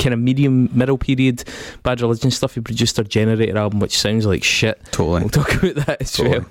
kind 0.00 0.12
of 0.14 0.18
medium 0.18 0.68
middle 0.76 0.98
period 0.98 1.44
Bad 1.84 2.00
Religion 2.00 2.32
stuff. 2.32 2.54
He 2.56 2.60
produced 2.60 2.96
their 2.96 3.04
Generator 3.04 3.56
album, 3.56 3.78
which 3.78 3.96
sounds 3.96 4.26
like 4.26 4.42
shit. 4.42 4.80
Totally. 4.90 5.20
We'll 5.20 5.28
talk 5.30 5.54
about 5.62 5.86
that 5.86 6.02
as 6.02 6.12
Totally. 6.12 6.44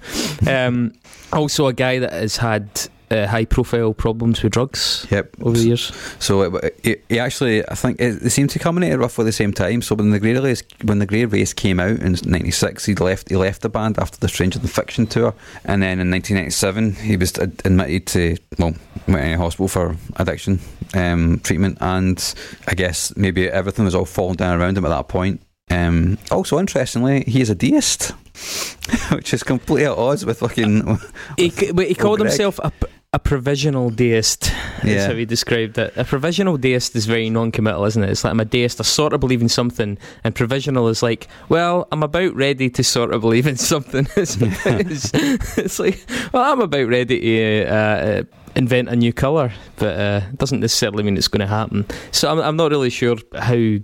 well. 0.45 0.67
Um, 0.67 0.93
also, 1.33 1.67
a 1.67 1.73
guy 1.73 1.99
that 1.99 2.13
has 2.13 2.37
had 2.37 2.69
uh, 3.11 3.27
high 3.27 3.45
profile 3.45 3.93
problems 3.93 4.43
with 4.43 4.51
drugs 4.53 5.07
Yep. 5.09 5.35
over 5.41 5.57
the 5.57 5.63
years. 5.65 5.91
So 6.19 6.55
it, 6.55 6.75
it, 6.83 7.05
he 7.09 7.19
actually, 7.19 7.67
I 7.69 7.75
think, 7.75 7.99
it, 7.99 8.21
it 8.23 8.29
seemed 8.31 8.49
to 8.51 8.59
culminate 8.59 8.89
roughly 8.91 8.97
at 8.97 8.99
roughly 8.99 9.25
the 9.25 9.31
same 9.31 9.53
time. 9.53 9.81
So 9.81 9.95
when 9.95 10.09
the 10.11 10.19
Grey 10.19 10.37
Race, 10.39 10.63
when 10.83 10.99
the 10.99 11.05
Grey 11.05 11.25
Race 11.25 11.53
came 11.53 11.79
out 11.79 11.99
in 11.99 12.15
'96, 12.25 12.85
he 12.85 12.95
left. 12.95 13.29
He 13.29 13.35
left 13.35 13.61
the 13.61 13.69
band 13.69 13.97
after 13.97 14.17
the 14.19 14.27
Stranger 14.27 14.59
Than 14.59 14.67
Fiction 14.69 15.07
tour, 15.07 15.33
and 15.63 15.81
then 15.81 15.99
in 15.99 16.11
1997 16.11 16.95
he 17.07 17.15
was 17.17 17.37
admitted 17.37 18.07
to 18.07 18.37
well, 18.59 18.73
went 19.07 19.25
in 19.25 19.33
a 19.33 19.37
hospital 19.37 19.67
for 19.67 19.95
addiction 20.17 20.59
um, 20.93 21.39
treatment, 21.43 21.77
and 21.81 22.33
I 22.67 22.73
guess 22.75 23.15
maybe 23.15 23.47
everything 23.49 23.85
was 23.85 23.95
all 23.95 24.05
falling 24.05 24.35
down 24.35 24.59
around 24.59 24.77
him 24.77 24.85
at 24.85 24.89
that 24.89 25.07
point. 25.07 25.41
Um, 25.69 26.17
also, 26.31 26.59
interestingly, 26.59 27.23
he 27.25 27.41
is 27.41 27.49
a 27.49 27.55
deist, 27.55 28.11
which 29.11 29.33
is 29.33 29.43
completely 29.43 29.85
at 29.85 29.97
odds 29.97 30.25
with 30.25 30.39
fucking. 30.39 30.97
He, 31.37 31.49
c- 31.49 31.71
but 31.73 31.87
he 31.87 31.95
called 31.95 32.19
Greg. 32.19 32.29
himself 32.31 32.59
a, 32.59 32.71
a 33.17 33.19
provisional 33.19 33.89
deist. 33.89 34.41
That's 34.83 34.85
Yeah. 34.85 35.07
how 35.07 35.15
he 35.15 35.25
described 35.25 35.77
it. 35.79 35.91
A 35.97 36.03
provisional 36.03 36.55
deist 36.57 36.95
is 36.95 37.05
very 37.07 37.29
non-committal, 37.31 37.83
isn't 37.85 38.03
it? 38.03 38.09
It's 38.11 38.23
like 38.23 38.31
I'm 38.31 38.39
a 38.39 38.45
deist. 38.45 38.79
I 38.79 38.83
sort 38.83 39.13
of 39.13 39.19
believe 39.19 39.41
in 39.41 39.49
something, 39.49 39.97
and 40.23 40.35
provisional 40.35 40.87
is 40.87 41.01
like, 41.01 41.27
well, 41.49 41.87
I'm 41.91 42.03
about 42.03 42.35
ready 42.35 42.69
to 42.69 42.83
sort 42.83 43.13
of 43.13 43.21
believe 43.21 43.47
in 43.47 43.57
something. 43.57 44.07
it's, 44.15 45.11
it's, 45.57 45.79
like, 45.79 45.99
well, 46.31 46.43
I'm 46.51 46.61
about 46.61 46.87
ready 46.87 47.19
to 47.19 47.65
uh, 47.65 47.73
uh, 47.75 48.23
invent 48.55 48.89
a 48.89 48.95
new 48.95 49.11
color, 49.13 49.51
but 49.77 49.99
uh, 49.99 50.21
it 50.31 50.37
doesn't 50.37 50.59
necessarily 50.59 51.03
mean 51.03 51.17
it's 51.17 51.27
going 51.27 51.41
to 51.47 51.47
happen. 51.47 51.85
So 52.11 52.31
I'm, 52.31 52.39
I'm 52.39 52.55
not 52.55 52.69
really 52.71 52.91
sure 52.91 53.17
how 53.33 53.77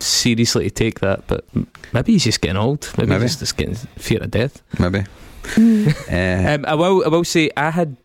seriously 0.00 0.64
to 0.64 0.70
take 0.74 0.98
that, 1.00 1.26
but 1.28 1.44
maybe 1.92 2.12
he's 2.12 2.24
just 2.24 2.40
getting 2.40 2.56
old. 2.56 2.90
Maybe, 2.98 3.10
Maybe. 3.10 3.22
he's 3.22 3.36
just 3.38 3.56
getting 3.56 3.76
fear 3.98 4.18
of 4.22 4.30
death. 4.32 4.62
Maybe. 4.80 5.00
Uh, 5.00 5.06
Um, 6.10 6.64
I 6.66 6.74
will. 6.74 7.04
I 7.04 7.08
will 7.08 7.24
say 7.24 7.50
I 7.56 7.70
had. 7.70 7.96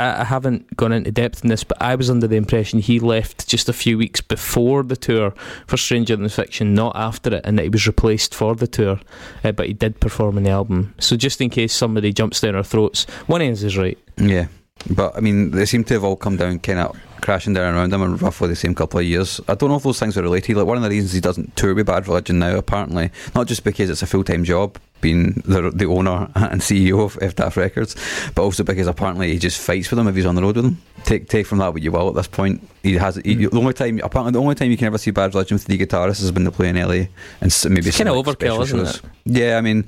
I 0.00 0.24
haven't 0.24 0.76
gone 0.76 0.92
into 0.92 1.10
depth 1.10 1.44
in 1.44 1.50
this, 1.50 1.62
but 1.62 1.80
I 1.80 1.94
was 1.94 2.08
under 2.08 2.26
the 2.26 2.36
impression 2.36 2.78
he 2.78 2.98
left 2.98 3.46
just 3.46 3.68
a 3.68 3.72
few 3.72 3.98
weeks 3.98 4.22
before 4.22 4.82
the 4.82 4.96
tour 4.96 5.34
for 5.66 5.76
Stranger 5.76 6.16
Than 6.16 6.28
Fiction, 6.30 6.74
not 6.74 6.96
after 6.96 7.34
it, 7.34 7.42
and 7.44 7.58
that 7.58 7.64
he 7.64 7.68
was 7.68 7.86
replaced 7.86 8.34
for 8.34 8.54
the 8.54 8.66
tour. 8.66 8.98
Uh, 9.44 9.52
but 9.52 9.66
he 9.66 9.74
did 9.74 10.00
perform 10.00 10.38
in 10.38 10.44
the 10.44 10.50
album. 10.50 10.94
So 10.98 11.16
just 11.16 11.40
in 11.40 11.50
case 11.50 11.74
somebody 11.74 12.12
jumps 12.12 12.40
down 12.40 12.54
our 12.54 12.62
throats, 12.62 13.04
one 13.26 13.42
ends 13.42 13.62
is 13.62 13.76
right. 13.76 13.98
yeah. 14.16 14.46
But 14.88 15.14
I 15.14 15.20
mean, 15.20 15.50
they 15.50 15.66
seem 15.66 15.84
to 15.84 15.94
have 15.94 16.04
all 16.04 16.16
come 16.16 16.36
down, 16.36 16.58
kind 16.60 16.78
of 16.78 16.98
crashing 17.20 17.52
down 17.52 17.74
around 17.74 17.92
him 17.92 18.00
in 18.02 18.16
roughly 18.16 18.48
the 18.48 18.56
same 18.56 18.74
couple 18.74 18.98
of 18.98 19.04
years. 19.04 19.38
I 19.46 19.54
don't 19.54 19.68
know 19.68 19.76
if 19.76 19.82
those 19.82 20.00
things 20.00 20.16
are 20.16 20.22
related. 20.22 20.56
Like 20.56 20.66
one 20.66 20.78
of 20.78 20.82
the 20.82 20.88
reasons 20.88 21.12
he 21.12 21.20
doesn't 21.20 21.54
tour 21.54 21.74
with 21.74 21.86
Bad 21.86 22.08
Religion 22.08 22.38
now, 22.38 22.56
apparently, 22.56 23.10
not 23.34 23.46
just 23.46 23.62
because 23.62 23.90
it's 23.90 24.02
a 24.02 24.06
full 24.06 24.24
time 24.24 24.42
job 24.42 24.78
being 25.00 25.42
the 25.46 25.70
the 25.70 25.86
owner 25.86 26.28
and 26.34 26.60
CEO 26.60 27.04
of 27.04 27.16
Epitaph 27.22 27.56
Records, 27.56 27.96
but 28.34 28.42
also 28.42 28.62
because 28.64 28.86
apparently 28.86 29.32
he 29.32 29.38
just 29.38 29.60
fights 29.60 29.90
with 29.90 29.96
them 29.98 30.08
if 30.08 30.14
he's 30.14 30.26
on 30.26 30.34
the 30.34 30.42
road 30.42 30.56
with 30.56 30.64
them. 30.64 30.78
Take 31.04 31.28
take 31.28 31.46
from 31.46 31.58
that 31.58 31.72
what 31.72 31.82
you 31.82 31.92
will. 31.92 32.08
At 32.08 32.14
this 32.14 32.26
point, 32.28 32.66
he 32.82 32.94
has 32.94 33.16
he, 33.16 33.36
Mm. 33.36 33.50
the 33.50 33.58
only 33.58 33.72
time 33.72 34.00
apparently 34.02 34.32
the 34.32 34.40
only 34.40 34.54
time 34.54 34.70
you 34.70 34.76
can 34.76 34.86
ever 34.86 34.98
see 34.98 35.10
Bad 35.10 35.34
Religion 35.34 35.54
with 35.56 35.64
three 35.64 35.78
guitarists 35.78 36.22
is 36.22 36.32
when 36.32 36.44
they 36.44 36.50
play 36.50 36.68
in 36.68 36.76
LA 36.76 37.08
and 37.40 37.56
maybe 37.68 37.88
It's 37.88 37.96
some, 37.96 38.06
kinda 38.06 38.12
like, 38.12 38.26
overkill, 38.26 38.62
isn't 38.62 38.78
shows. 38.78 39.00
Yeah, 39.24 39.56
I 39.58 39.60
mean, 39.60 39.86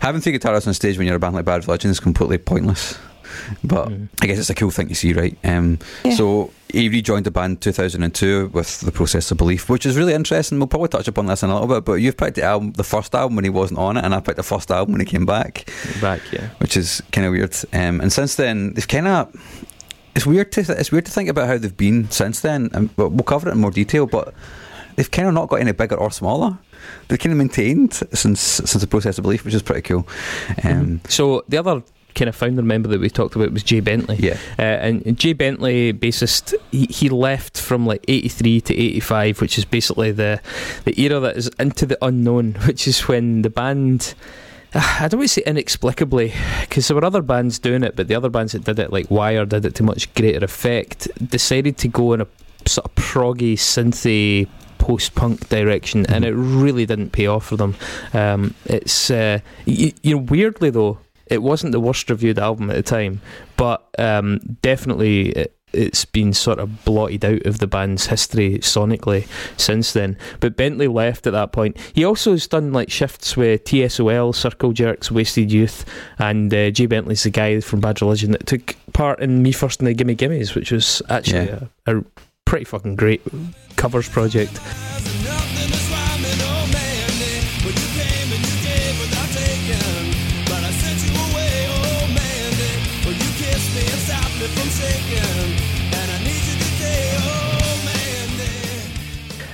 having 0.00 0.20
three 0.20 0.38
guitarists 0.38 0.66
on 0.66 0.74
stage 0.74 0.98
when 0.98 1.06
you're 1.06 1.16
a 1.16 1.20
band 1.20 1.34
like 1.34 1.44
Bad 1.44 1.66
Religion 1.66 1.90
is 1.90 2.00
completely 2.00 2.38
pointless. 2.38 2.98
But 3.64 3.88
Mm. 3.88 4.08
I 4.22 4.26
guess 4.26 4.38
it's 4.38 4.50
a 4.50 4.54
cool 4.54 4.70
thing 4.70 4.88
to 4.88 4.94
see, 4.94 5.12
right? 5.12 5.36
Um, 5.44 5.78
Yeah. 6.04 6.14
So 6.16 6.50
he 6.72 6.88
rejoined 6.88 7.26
the 7.26 7.30
band 7.30 7.60
2002 7.60 8.50
with 8.52 8.80
the 8.80 8.92
Process 8.92 9.30
of 9.30 9.38
Belief, 9.38 9.68
which 9.68 9.84
is 9.86 9.96
really 9.96 10.14
interesting. 10.14 10.58
We'll 10.58 10.68
probably 10.68 10.88
touch 10.88 11.08
upon 11.08 11.26
this 11.26 11.42
in 11.42 11.50
a 11.50 11.52
little 11.52 11.68
bit, 11.68 11.84
but 11.84 11.94
you've 11.94 12.16
picked 12.16 12.36
the 12.36 12.42
album, 12.44 12.72
the 12.72 12.84
first 12.84 13.14
album 13.14 13.34
when 13.36 13.44
he 13.44 13.50
wasn't 13.50 13.78
on 13.80 13.96
it, 13.96 14.04
and 14.04 14.14
I 14.14 14.20
picked 14.20 14.36
the 14.36 14.42
first 14.42 14.70
album 14.70 14.92
when 14.92 15.00
he 15.00 15.06
came 15.06 15.26
back, 15.26 15.70
Back, 16.00 16.20
yeah. 16.32 16.48
which 16.58 16.76
is 16.76 17.02
kind 17.12 17.26
of 17.26 17.32
weird. 17.32 17.54
Um, 17.72 18.00
and 18.00 18.12
since 18.12 18.34
then, 18.36 18.74
they've 18.74 18.86
kind 18.88 19.08
of. 19.08 19.28
It's 20.14 20.26
weird 20.26 20.50
to 20.52 20.60
it's 20.78 20.90
weird 20.90 21.06
to 21.06 21.12
think 21.12 21.28
about 21.28 21.46
how 21.46 21.56
they've 21.56 21.76
been 21.76 22.10
since 22.10 22.40
then, 22.40 22.68
and 22.72 22.90
we'll 22.96 23.08
we'll 23.10 23.22
cover 23.24 23.48
it 23.48 23.52
in 23.52 23.58
more 23.60 23.70
detail. 23.70 24.06
But 24.06 24.34
they've 24.96 25.10
kind 25.10 25.28
of 25.28 25.34
not 25.34 25.48
got 25.48 25.60
any 25.60 25.70
bigger 25.72 25.94
or 25.94 26.10
smaller. 26.10 26.58
They've 27.08 27.18
kind 27.18 27.32
of 27.32 27.38
maintained 27.38 27.94
since 28.12 28.40
since 28.40 28.72
the 28.72 28.86
process 28.88 29.18
of 29.18 29.22
belief, 29.22 29.44
which 29.44 29.54
is 29.54 29.62
pretty 29.62 29.82
cool. 29.82 30.06
Um, 30.64 31.00
So 31.08 31.44
the 31.48 31.58
other 31.58 31.82
kind 32.14 32.28
of 32.28 32.36
founder 32.36 32.62
member 32.62 32.88
that 32.88 33.00
we 33.00 33.10
talked 33.10 33.36
about 33.36 33.52
was 33.52 33.62
Jay 33.62 33.80
Bentley. 33.80 34.16
Yeah, 34.16 34.36
Uh, 34.58 34.62
and 34.62 35.18
Jay 35.18 35.32
Bentley, 35.32 35.92
bassist, 35.92 36.54
he, 36.70 36.86
he 36.86 37.08
left 37.08 37.60
from 37.60 37.86
like 37.86 38.04
83 38.08 38.60
to 38.62 38.76
85, 38.76 39.40
which 39.40 39.58
is 39.58 39.64
basically 39.64 40.12
the, 40.12 40.40
the 40.84 41.00
era 41.00 41.20
that 41.20 41.36
is 41.36 41.48
into 41.58 41.86
the 41.86 41.98
unknown, 42.02 42.52
which 42.66 42.86
is 42.88 43.06
when 43.08 43.42
the 43.42 43.50
band. 43.50 44.14
I 44.72 45.08
don't 45.08 45.18
want 45.18 45.30
to 45.30 45.34
say 45.34 45.42
inexplicably, 45.46 46.32
because 46.60 46.86
there 46.86 46.94
were 46.94 47.04
other 47.04 47.22
bands 47.22 47.58
doing 47.58 47.82
it, 47.82 47.96
but 47.96 48.06
the 48.06 48.14
other 48.14 48.28
bands 48.28 48.52
that 48.52 48.62
did 48.62 48.78
it, 48.78 48.92
like 48.92 49.10
Wire, 49.10 49.44
did 49.44 49.64
it 49.64 49.74
to 49.76 49.82
much 49.82 50.12
greater 50.14 50.44
effect, 50.44 51.08
decided 51.28 51.76
to 51.78 51.88
go 51.88 52.12
in 52.12 52.20
a 52.20 52.26
sort 52.66 52.84
of 52.86 52.94
proggy, 52.94 53.54
synthy, 53.54 54.48
post 54.78 55.14
punk 55.16 55.48
direction, 55.48 56.06
and 56.06 56.24
it 56.24 56.32
really 56.32 56.86
didn't 56.86 57.10
pay 57.10 57.26
off 57.26 57.46
for 57.46 57.56
them. 57.56 57.74
Um, 58.12 58.54
it's, 58.64 59.10
uh, 59.10 59.40
you, 59.66 59.92
you 60.02 60.14
know, 60.16 60.22
weirdly 60.22 60.70
though, 60.70 60.98
it 61.30 61.42
wasn't 61.42 61.72
the 61.72 61.80
worst 61.80 62.10
reviewed 62.10 62.38
album 62.38 62.70
at 62.70 62.76
the 62.76 62.82
time, 62.82 63.20
but 63.56 63.86
um, 63.98 64.40
definitely 64.62 65.30
it, 65.30 65.56
it's 65.72 66.04
been 66.04 66.32
sort 66.32 66.58
of 66.58 66.84
blotted 66.84 67.24
out 67.24 67.46
of 67.46 67.60
the 67.60 67.66
band's 67.68 68.06
history 68.08 68.58
sonically 68.58 69.28
since 69.56 69.92
then. 69.92 70.18
But 70.40 70.56
Bentley 70.56 70.88
left 70.88 71.28
at 71.28 71.32
that 71.32 71.52
point. 71.52 71.76
He 71.94 72.04
also 72.04 72.32
has 72.32 72.48
done 72.48 72.72
like 72.72 72.90
shifts 72.90 73.36
with 73.36 73.62
TSOL, 73.64 74.34
Circle 74.34 74.72
Jerks, 74.72 75.12
Wasted 75.12 75.52
Youth, 75.52 75.84
and 76.18 76.52
uh, 76.52 76.70
Jay 76.70 76.86
Bentley's 76.86 77.22
the 77.22 77.30
guy 77.30 77.60
from 77.60 77.78
Bad 77.80 78.02
Religion 78.02 78.32
that 78.32 78.46
took 78.48 78.74
part 78.92 79.20
in 79.20 79.42
Me 79.44 79.52
First 79.52 79.78
and 79.80 79.86
the 79.86 79.94
Gimme 79.94 80.16
Gimmes, 80.16 80.56
which 80.56 80.72
was 80.72 81.00
actually 81.08 81.46
Yeah. 81.46 81.64
a, 81.86 81.98
a 81.98 82.04
pretty 82.44 82.64
fucking 82.64 82.96
great 82.96 83.22
covers 83.76 84.08
project. 84.08 84.58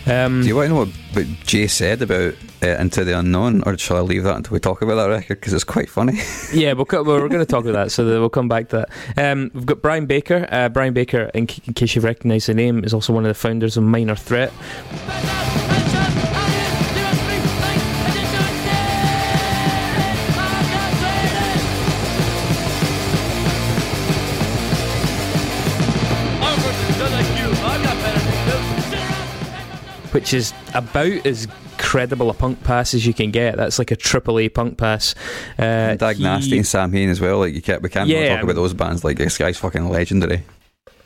Um, 0.07 0.42
Do 0.42 0.49
you 0.49 0.55
want 0.57 0.69
to 0.69 0.75
know 0.75 0.85
what, 0.85 1.27
Jay 1.45 1.66
said 1.66 2.01
about 2.03 2.35
uh, 2.62 2.66
Into 2.79 3.05
the 3.05 3.19
Unknown, 3.19 3.62
or 3.66 3.77
shall 3.77 3.97
I 3.97 4.01
leave 4.01 4.23
that 4.23 4.37
until 4.37 4.53
we 4.55 4.61
talk 4.61 4.81
about 4.83 4.95
that 4.97 5.07
record? 5.09 5.40
Because 5.40 5.53
it's 5.53 5.64
quite 5.64 5.90
funny. 5.90 6.19
Yeah, 6.53 6.75
we'll 6.75 6.85
co- 6.85 7.03
we're 7.03 7.29
going 7.29 7.40
to 7.40 7.47
talk 7.47 7.64
about 7.64 7.85
that, 7.87 7.90
so 7.92 8.05
we'll 8.05 8.29
come 8.31 8.49
back 8.49 8.69
to 8.69 8.87
that. 9.16 9.33
Um, 9.33 9.51
we've 9.53 9.66
got 9.66 9.83
Brian 9.83 10.07
Baker. 10.07 10.47
Uh, 10.51 10.69
Brian 10.69 10.95
Baker, 10.95 11.31
in, 11.35 11.49
c- 11.49 11.61
in 11.66 11.75
case 11.75 11.97
you 11.97 12.03
recognise 12.03 12.47
the 12.47 12.55
name, 12.55 12.85
is 12.85 12.95
also 12.95 13.12
one 13.12 13.25
of 13.25 13.29
the 13.29 13.35
founders 13.35 13.77
of 13.77 13.83
Minor 13.83 14.14
Threat. 14.14 14.53
Which 30.16 30.33
is 30.33 30.55
about 30.74 31.26
as 31.26 31.46
credible 31.76 32.31
a 32.31 32.35
punk 32.35 32.64
pass 32.64 32.94
as 32.94 33.05
you 33.07 33.12
can 33.12 33.31
get. 33.31 33.57
That's 33.59 33.79
like 33.79 33.90
a 33.90 33.96
triple 33.96 34.38
A 34.38 34.48
punk 34.48 34.79
pass. 34.79 35.14
Uh, 35.59 35.94
Dag 35.94 36.16
he- 36.16 36.22
Nasty 36.22 36.57
and 36.57 36.66
Samhain 36.66 37.11
as 37.11 37.20
well. 37.20 37.38
Like 37.40 37.52
you 37.55 37.61
can't, 37.61 37.83
we 37.83 37.90
can't 37.90 38.09
Yeah, 38.09 38.37
talk 38.37 38.44
about 38.44 38.55
those 38.57 38.72
bands. 38.72 39.05
Like 39.05 39.18
this 39.18 39.37
guy's 39.37 39.59
fucking 39.59 39.88
legendary. 39.90 40.42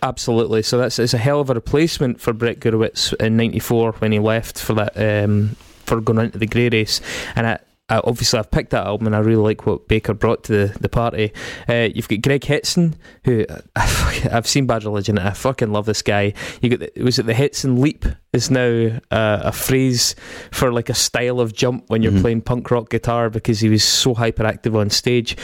Absolutely. 0.02 0.62
So 0.62 0.78
that's 0.78 0.98
it's 1.00 1.12
a 1.12 1.18
hell 1.18 1.40
of 1.40 1.50
a 1.50 1.54
replacement 1.54 2.20
for 2.20 2.32
Brett 2.32 2.60
Gurewitz 2.60 3.12
in 3.20 3.36
'94 3.36 3.92
when 3.98 4.12
he 4.12 4.20
left 4.20 4.58
for 4.60 4.74
that 4.74 4.96
um, 5.24 5.56
for 5.86 6.00
going 6.00 6.20
into 6.20 6.38
the 6.38 6.46
Gray 6.46 6.68
Race. 6.68 7.00
And 7.34 7.46
I, 7.48 7.58
I, 7.90 8.00
obviously, 8.04 8.38
I've 8.38 8.50
picked 8.50 8.70
that 8.70 8.86
album, 8.86 9.06
and 9.08 9.16
I 9.16 9.18
really 9.18 9.42
like 9.42 9.66
what 9.66 9.88
Baker 9.88 10.14
brought 10.14 10.44
to 10.44 10.52
the, 10.68 10.78
the 10.78 10.88
party. 10.88 11.32
Uh, 11.68 11.88
you've 11.94 12.08
got 12.08 12.22
Greg 12.22 12.42
Hetson, 12.42 12.94
who 13.24 13.44
I, 13.76 14.28
I've 14.32 14.46
seen 14.46 14.66
Bad 14.66 14.84
Religion. 14.84 15.18
and 15.18 15.28
I 15.28 15.32
fucking 15.32 15.72
love 15.72 15.86
this 15.86 16.02
guy. 16.02 16.32
You 16.62 16.70
got 16.76 16.80
the, 16.94 17.02
was 17.02 17.18
it 17.18 17.26
the 17.26 17.34
Hetson 17.34 17.78
leap? 17.80 18.04
Is 18.32 18.50
now 18.50 19.00
uh, 19.10 19.40
a 19.42 19.50
phrase 19.52 20.14
for 20.52 20.72
like 20.72 20.88
a 20.88 20.94
style 20.94 21.40
of 21.40 21.52
jump 21.52 21.84
when 21.88 22.00
you're 22.00 22.12
Mhm. 22.12 22.20
playing 22.20 22.40
punk 22.42 22.70
rock 22.70 22.88
guitar 22.90 23.28
because 23.28 23.58
he 23.58 23.68
was 23.68 23.82
so 23.82 24.14
hyperactive 24.14 24.76
on 24.78 24.88
stage. 24.90 25.36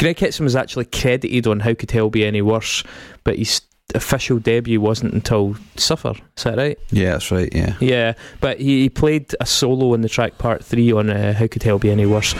Greg 0.00 0.16
Hetson 0.16 0.40
was 0.44 0.56
actually 0.56 0.86
credited 0.86 1.46
on 1.46 1.60
How 1.60 1.74
Could 1.74 1.92
Hell 1.92 2.10
Be 2.10 2.24
Any 2.26 2.42
Worse, 2.42 2.82
but 3.22 3.36
his 3.36 3.60
official 3.94 4.38
debut 4.38 4.80
wasn't 4.80 5.14
until 5.14 5.56
Suffer. 5.76 6.12
Is 6.36 6.44
that 6.44 6.58
right? 6.58 6.78
Yeah, 6.90 7.12
that's 7.12 7.30
right. 7.30 7.48
Yeah. 7.54 7.74
Yeah, 7.80 8.12
but 8.40 8.60
he, 8.60 8.82
he 8.82 8.88
played 8.90 9.34
a 9.40 9.46
solo 9.46 9.94
in 9.94 10.02
the 10.02 10.08
track 10.08 10.36
part 10.38 10.62
three 10.64 10.92
on 10.92 11.08
uh, 11.08 11.32
How 11.32 11.46
Could 11.46 11.62
Hell 11.62 11.78
Be 11.78 11.90
Any 11.90 12.04
Worse. 12.04 12.34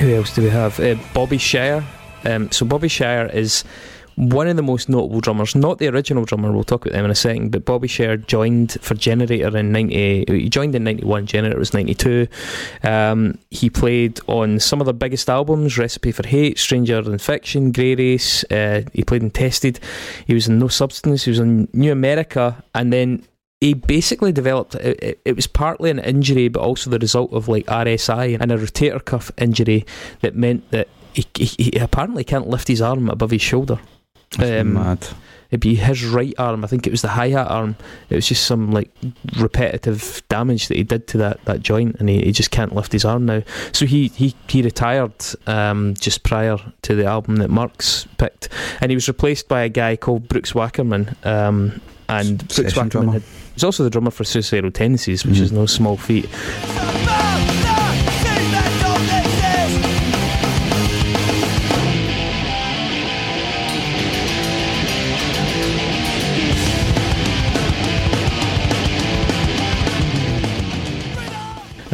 Who 0.00 0.14
else 0.14 0.34
do 0.34 0.42
we 0.42 0.50
have? 0.50 0.78
Uh, 0.78 0.96
Bobby 1.14 1.38
Schayer. 1.38 1.84
Um, 2.24 2.50
so 2.50 2.66
Bobby 2.66 2.88
Schayer 2.88 3.32
is 3.32 3.64
one 4.16 4.48
of 4.48 4.56
the 4.56 4.62
most 4.62 4.88
notable 4.88 5.20
drummers, 5.20 5.54
not 5.54 5.78
the 5.78 5.88
original 5.88 6.24
drummer. 6.24 6.50
We'll 6.50 6.64
talk 6.64 6.86
about 6.86 6.94
them 6.94 7.04
in 7.04 7.10
a 7.10 7.14
second. 7.14 7.50
But 7.50 7.66
Bobby 7.66 7.86
Schayer 7.86 8.16
joined 8.26 8.72
for 8.80 8.94
Generator 8.94 9.56
in 9.56 9.72
ninety. 9.72 10.24
He 10.26 10.48
joined 10.48 10.74
in 10.74 10.84
ninety 10.84 11.04
one. 11.04 11.26
Generator 11.26 11.58
was 11.58 11.74
ninety 11.74 11.94
two. 11.94 12.26
Um, 12.82 13.38
he 13.50 13.68
played 13.68 14.18
on 14.26 14.58
some 14.58 14.80
of 14.80 14.86
their 14.86 14.94
biggest 14.94 15.28
albums: 15.28 15.76
Recipe 15.76 16.12
for 16.12 16.26
Hate, 16.26 16.58
Stranger 16.58 17.02
Than 17.02 17.18
Fiction, 17.18 17.72
Gray 17.72 17.94
Race. 17.94 18.42
Uh, 18.44 18.82
he 18.94 19.04
played 19.04 19.22
in 19.22 19.30
Tested. 19.30 19.80
He 20.26 20.32
was 20.32 20.48
in 20.48 20.58
No 20.58 20.68
Substance. 20.68 21.24
He 21.24 21.30
was 21.30 21.38
in 21.38 21.68
New 21.74 21.92
America, 21.92 22.64
and 22.74 22.92
then 22.92 23.22
he 23.60 23.74
basically 23.74 24.32
developed 24.32 24.74
it, 24.76 25.20
it, 25.24 25.34
was 25.34 25.46
partly 25.46 25.88
an 25.88 25.98
injury 25.98 26.48
but 26.48 26.60
also 26.60 26.90
the 26.90 26.98
result 26.98 27.32
of 27.32 27.48
like 27.48 27.64
RSI 27.66 28.38
and 28.38 28.52
a 28.52 28.58
rotator 28.58 29.02
cuff 29.02 29.30
injury 29.38 29.86
that 30.20 30.34
meant 30.36 30.70
that 30.72 30.88
he, 31.14 31.24
he, 31.34 31.44
he 31.46 31.78
apparently 31.78 32.22
can't 32.22 32.48
lift 32.48 32.68
his 32.68 32.82
arm 32.82 33.08
above 33.08 33.30
his 33.30 33.40
shoulder 33.40 33.78
Um, 34.38 34.74
mad. 34.74 35.06
it'd 35.50 35.60
be 35.60 35.76
his 35.76 36.04
right 36.04 36.34
arm. 36.38 36.64
I 36.64 36.66
think 36.68 36.86
it 36.86 36.90
was 36.90 37.02
the 37.02 37.08
hi-hat 37.08 37.48
arm. 37.48 37.76
It 38.10 38.16
was 38.16 38.26
just 38.26 38.44
some 38.44 38.70
like 38.72 38.90
repetitive 39.38 40.22
damage 40.28 40.68
that 40.68 40.76
he 40.76 40.82
did 40.82 41.06
to 41.08 41.18
that, 41.18 41.44
that 41.44 41.60
joint 41.62 41.96
and 42.00 42.08
he, 42.08 42.22
he 42.22 42.32
just 42.32 42.50
can't 42.50 42.74
lift 42.74 42.92
his 42.92 43.04
arm 43.04 43.26
now. 43.26 43.42
So 43.72 43.86
he, 43.86 44.08
he, 44.08 44.34
he 44.48 44.62
retired 44.62 45.12
um, 45.46 45.94
just 45.94 46.22
prior 46.22 46.58
to 46.82 46.94
the 46.94 47.04
album 47.06 47.36
that 47.36 47.48
Mark's 47.50 48.06
picked 48.18 48.48
and 48.80 48.90
he 48.90 48.96
was 48.96 49.08
replaced 49.08 49.48
by 49.48 49.62
a 49.62 49.68
guy 49.68 49.96
called 49.96 50.28
Brooks 50.28 50.52
Wackerman 50.52 51.14
um, 51.24 51.80
and 52.08 52.38
Brooks 52.48 52.74
Wackerman 52.74 53.12
had, 53.12 53.22
was 53.54 53.64
also 53.64 53.84
the 53.84 53.90
drummer 53.90 54.10
for 54.10 54.24
Suicidal 54.24 54.70
Tendencies 54.70 55.24
which 55.24 55.38
is 55.38 55.50
Mhm. 55.50 55.54
no 55.54 55.66
small 55.66 55.96
feat 55.96 56.26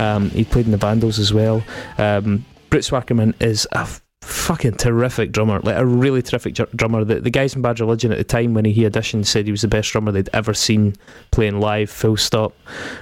Um, 0.02 0.30
he 0.30 0.44
played 0.44 0.66
in 0.66 0.72
the 0.72 0.78
Vandals 0.78 1.18
as 1.18 1.32
well. 1.32 1.62
Um, 1.98 2.44
Brooks 2.70 2.90
Wackerman 2.90 3.34
is 3.40 3.66
a 3.72 3.78
f- 3.80 4.02
fucking 4.22 4.74
terrific 4.74 5.30
drummer, 5.32 5.60
like 5.60 5.76
a 5.76 5.84
really 5.86 6.22
terrific 6.22 6.54
dr- 6.54 6.70
drummer. 6.74 7.04
The, 7.04 7.20
the 7.20 7.30
guys 7.30 7.54
in 7.54 7.62
Bad 7.62 7.80
Religion 7.80 8.10
at 8.12 8.18
the 8.18 8.24
time 8.24 8.54
when 8.54 8.64
he 8.64 8.82
auditioned 8.82 9.26
said 9.26 9.44
he 9.46 9.50
was 9.50 9.62
the 9.62 9.68
best 9.68 9.90
drummer 9.92 10.10
they'd 10.12 10.30
ever 10.32 10.54
seen 10.54 10.94
playing 11.30 11.60
live. 11.60 11.90
Full 11.90 12.16
stop. 12.16 12.52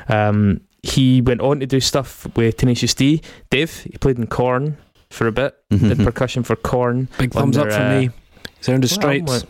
Um, 0.08 0.60
he 0.82 1.20
went 1.20 1.40
on 1.40 1.60
to 1.60 1.66
do 1.66 1.78
stuff 1.80 2.26
with 2.36 2.56
Tenacious 2.56 2.94
D. 2.94 3.22
Dave, 3.50 3.80
he 3.82 3.96
played 3.98 4.18
in 4.18 4.26
Korn 4.26 4.76
for 5.10 5.26
a 5.26 5.32
bit. 5.32 5.54
Did 5.70 5.80
Mhm. 5.80 6.04
percussion 6.04 6.42
for 6.42 6.56
Korn. 6.56 7.08
Big 7.18 7.32
thumbs 7.32 7.56
up 7.58 7.70
from 7.72 7.88
me. 8.00 8.10
Sound 8.60 8.82
of 8.84 8.90
Stripes. 8.90 9.44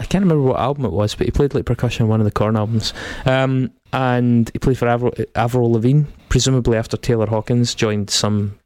I 0.00 0.04
can't 0.04 0.22
remember 0.22 0.42
what 0.44 0.60
album 0.60 0.84
it 0.84 0.92
was, 0.92 1.14
but 1.16 1.26
he 1.26 1.30
played 1.32 1.54
like 1.54 1.64
percussion 1.64 2.04
on 2.04 2.08
one 2.08 2.20
of 2.20 2.24
the 2.24 2.30
Korn 2.30 2.56
albums. 2.56 2.92
Um, 3.26 3.70
and 3.92 4.50
he 4.52 4.58
played 4.58 4.78
for 4.78 4.88
Avril, 4.88 5.12
Avril 5.34 5.72
Lavigne, 5.72 6.04
presumably 6.28 6.76
after 6.76 6.96
Taylor 6.96 7.26
Hawkins 7.26 7.74
joined 7.74 8.10
some 8.10 8.58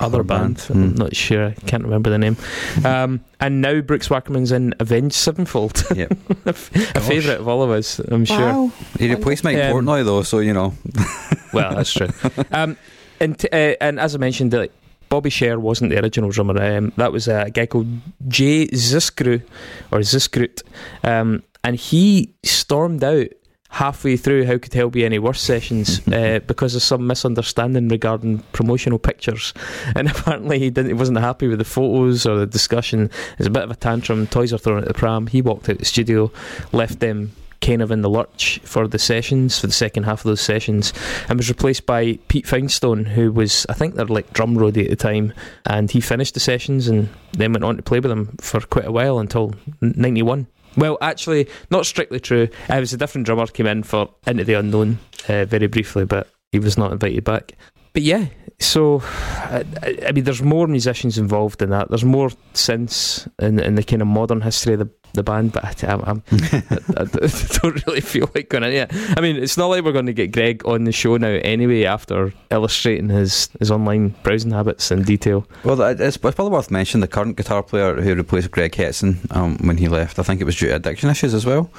other 0.00 0.18
Other 0.18 0.22
band. 0.22 0.56
band. 0.56 0.66
I'm 0.70 0.90
Hmm. 0.90 0.94
not 0.96 1.16
sure. 1.16 1.46
I 1.48 1.52
can't 1.66 1.82
remember 1.82 2.10
the 2.10 2.18
name. 2.18 2.36
Um, 2.84 3.20
and 3.40 3.60
now 3.60 3.80
Brooks 3.80 4.08
Wackerman's 4.08 4.52
in 4.52 4.72
Avenged 4.78 5.14
Sevenfold. 5.16 5.84
Yep. 5.96 6.12
a 6.46 6.52
favourite 6.52 7.40
of 7.40 7.48
all 7.48 7.62
of 7.62 7.70
us, 7.70 7.98
I'm 7.98 8.24
sure. 8.24 8.70
He 8.98 9.12
replaced 9.12 9.42
Mike 9.44 9.56
Um, 9.56 9.72
Portnoy 9.74 10.04
though, 10.04 10.22
so 10.22 10.38
you 10.38 10.52
know. 10.54 10.74
Well, 11.52 11.74
that's 11.74 11.92
true. 11.92 12.06
um, 12.52 12.76
and 13.18 13.36
t- 13.36 13.48
uh, 13.50 13.74
and 13.80 13.98
as 13.98 14.14
I 14.14 14.18
mentioned, 14.18 14.52
like, 14.52 14.70
Bobby 15.08 15.28
Schayer 15.30 15.58
wasn't 15.58 15.90
the 15.90 16.00
original 16.00 16.30
drummer. 16.30 16.62
Um, 16.62 16.92
that 16.96 17.10
was 17.10 17.26
a 17.26 17.50
guy 17.52 17.66
called 17.66 17.88
Jay 18.28 18.68
Ziskru 18.68 19.42
or 19.90 19.98
Ziskrout, 19.98 20.62
um, 21.02 21.42
and 21.64 21.74
he 21.74 22.32
stormed 22.44 23.02
out 23.02 23.26
halfway 23.70 24.16
through 24.16 24.44
How 24.44 24.58
Could 24.58 24.74
Hell 24.74 24.90
Be 24.90 25.04
Any 25.04 25.18
Worse 25.18 25.40
sessions 25.40 26.06
uh, 26.12 26.40
because 26.46 26.74
of 26.74 26.82
some 26.82 27.06
misunderstanding 27.06 27.88
regarding 27.88 28.40
promotional 28.52 28.98
pictures. 28.98 29.54
And 29.96 30.10
apparently 30.10 30.58
he 30.58 30.70
didn't. 30.70 30.88
He 30.88 30.94
wasn't 30.94 31.18
happy 31.18 31.48
with 31.48 31.58
the 31.58 31.64
photos 31.64 32.24
or 32.26 32.38
the 32.38 32.46
discussion. 32.46 33.10
It's 33.38 33.46
a 33.46 33.50
bit 33.50 33.64
of 33.64 33.70
a 33.70 33.76
tantrum. 33.76 34.26
Toys 34.26 34.52
are 34.52 34.58
thrown 34.58 34.78
at 34.78 34.88
the 34.88 34.94
pram. 34.94 35.26
He 35.26 35.42
walked 35.42 35.68
out 35.68 35.72
of 35.72 35.78
the 35.78 35.84
studio, 35.84 36.30
left 36.72 37.00
them 37.00 37.32
kind 37.60 37.82
of 37.82 37.90
in 37.90 38.00
the 38.02 38.08
lurch 38.08 38.58
for 38.64 38.88
the 38.88 38.98
sessions 38.98 39.58
for 39.58 39.66
the 39.66 39.72
second 39.72 40.04
half 40.04 40.20
of 40.20 40.24
those 40.24 40.40
sessions 40.40 40.92
and 41.28 41.38
was 41.38 41.48
replaced 41.48 41.86
by 41.86 42.18
Pete 42.28 42.46
Finestone, 42.46 43.04
who 43.04 43.30
was, 43.32 43.66
I 43.68 43.74
think, 43.74 43.94
they're 43.94 44.06
like 44.06 44.32
drum 44.32 44.56
roadie 44.56 44.84
at 44.84 44.90
the 44.90 44.96
time, 44.96 45.32
and 45.66 45.90
he 45.90 46.00
finished 46.00 46.34
the 46.34 46.40
sessions 46.40 46.88
and 46.88 47.08
then 47.32 47.52
went 47.52 47.64
on 47.64 47.76
to 47.76 47.82
play 47.82 48.00
with 48.00 48.10
them 48.10 48.36
for 48.40 48.60
quite 48.60 48.86
a 48.86 48.92
while 48.92 49.18
until 49.18 49.54
'91. 49.80 50.46
Well, 50.76 50.98
actually, 51.00 51.48
not 51.70 51.86
strictly 51.86 52.20
true. 52.20 52.48
Uh, 52.68 52.74
It 52.76 52.80
was 52.80 52.92
a 52.92 52.96
different 52.96 53.26
drummer 53.26 53.46
came 53.46 53.66
in 53.66 53.82
for 53.82 54.08
Into 54.26 54.44
the 54.44 54.54
Unknown 54.54 54.98
uh, 55.28 55.44
very 55.44 55.66
briefly, 55.66 56.04
but 56.04 56.28
he 56.52 56.58
was 56.58 56.78
not 56.78 56.92
invited 56.92 57.24
back. 57.24 57.52
But 57.92 58.02
yeah, 58.02 58.26
so 58.60 59.02
I, 59.04 59.64
I- 60.06 60.12
mean, 60.12 60.24
there's 60.24 60.42
more 60.42 60.66
musicians 60.68 61.18
involved 61.18 61.60
in 61.60 61.70
that. 61.70 61.88
There's 61.88 62.04
more 62.04 62.30
since 62.54 63.28
in 63.40 63.58
in 63.58 63.74
the 63.74 63.82
kind 63.82 64.00
of 64.02 64.08
modern 64.08 64.40
history 64.42 64.74
of 64.74 64.78
the 64.80 64.90
the 65.14 65.22
band, 65.22 65.52
but 65.52 65.84
I, 65.84 65.92
I'm, 65.92 66.00
I'm, 66.02 66.22
I, 66.32 67.02
I 67.02 67.04
don't 67.62 67.86
really 67.86 68.00
feel 68.00 68.30
like 68.34 68.48
going 68.48 68.64
in 68.64 68.72
yet. 68.72 68.90
I 69.16 69.20
mean, 69.20 69.36
it's 69.36 69.56
not 69.56 69.66
like 69.66 69.84
we're 69.84 69.92
going 69.92 70.06
to 70.06 70.12
get 70.12 70.32
Greg 70.32 70.64
on 70.66 70.84
the 70.84 70.92
show 70.92 71.16
now 71.16 71.28
anyway 71.42 71.84
after 71.84 72.32
illustrating 72.50 73.08
his, 73.08 73.48
his 73.58 73.70
online 73.70 74.14
browsing 74.22 74.50
habits 74.52 74.90
in 74.90 75.02
detail. 75.02 75.46
Well, 75.64 75.80
it- 75.82 76.00
it's, 76.00 76.16
it's 76.16 76.34
probably 76.36 76.50
worth 76.52 76.70
mentioning 76.70 77.00
the 77.02 77.08
current 77.08 77.36
guitar 77.36 77.62
player 77.62 78.00
who 78.00 78.14
replaced 78.14 78.50
Greg 78.50 78.72
Hetson 78.74 79.18
um, 79.34 79.58
when 79.58 79.76
he 79.76 79.88
left. 79.88 80.18
I 80.18 80.22
think 80.22 80.40
it 80.40 80.44
was 80.44 80.56
due 80.56 80.68
to 80.68 80.76
addiction 80.76 81.10
issues 81.10 81.34
as 81.34 81.44
well. 81.46 81.70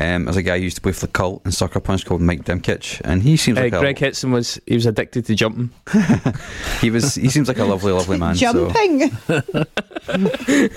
Um, 0.00 0.28
as 0.28 0.36
a 0.36 0.42
guy 0.42 0.58
who 0.58 0.64
used 0.64 0.76
to 0.76 0.82
play 0.82 0.92
for 0.92 1.06
the 1.06 1.12
Cult 1.12 1.42
and 1.44 1.52
Sucker 1.54 1.80
Punch 1.80 2.04
called 2.06 2.20
Mike 2.20 2.44
Dimkich, 2.44 3.00
and 3.04 3.22
he 3.22 3.36
seems 3.36 3.58
Uh, 3.58 3.62
like 3.62 3.72
Greg 3.72 4.02
a, 4.02 4.06
Hetson 4.06 4.30
was 4.32 4.60
he 4.66 4.74
was 4.74 4.86
addicted 4.86 5.26
to 5.26 5.34
jumping, 5.34 5.70
he 6.80 6.90
was 6.90 7.14
he 7.14 7.28
seems 7.28 7.48
like 7.48 7.58
a 7.58 7.64
lovely, 7.64 7.92
lovely 7.92 8.18
man. 8.18 8.34
So. 8.36 8.44
Jumping. 8.74 9.10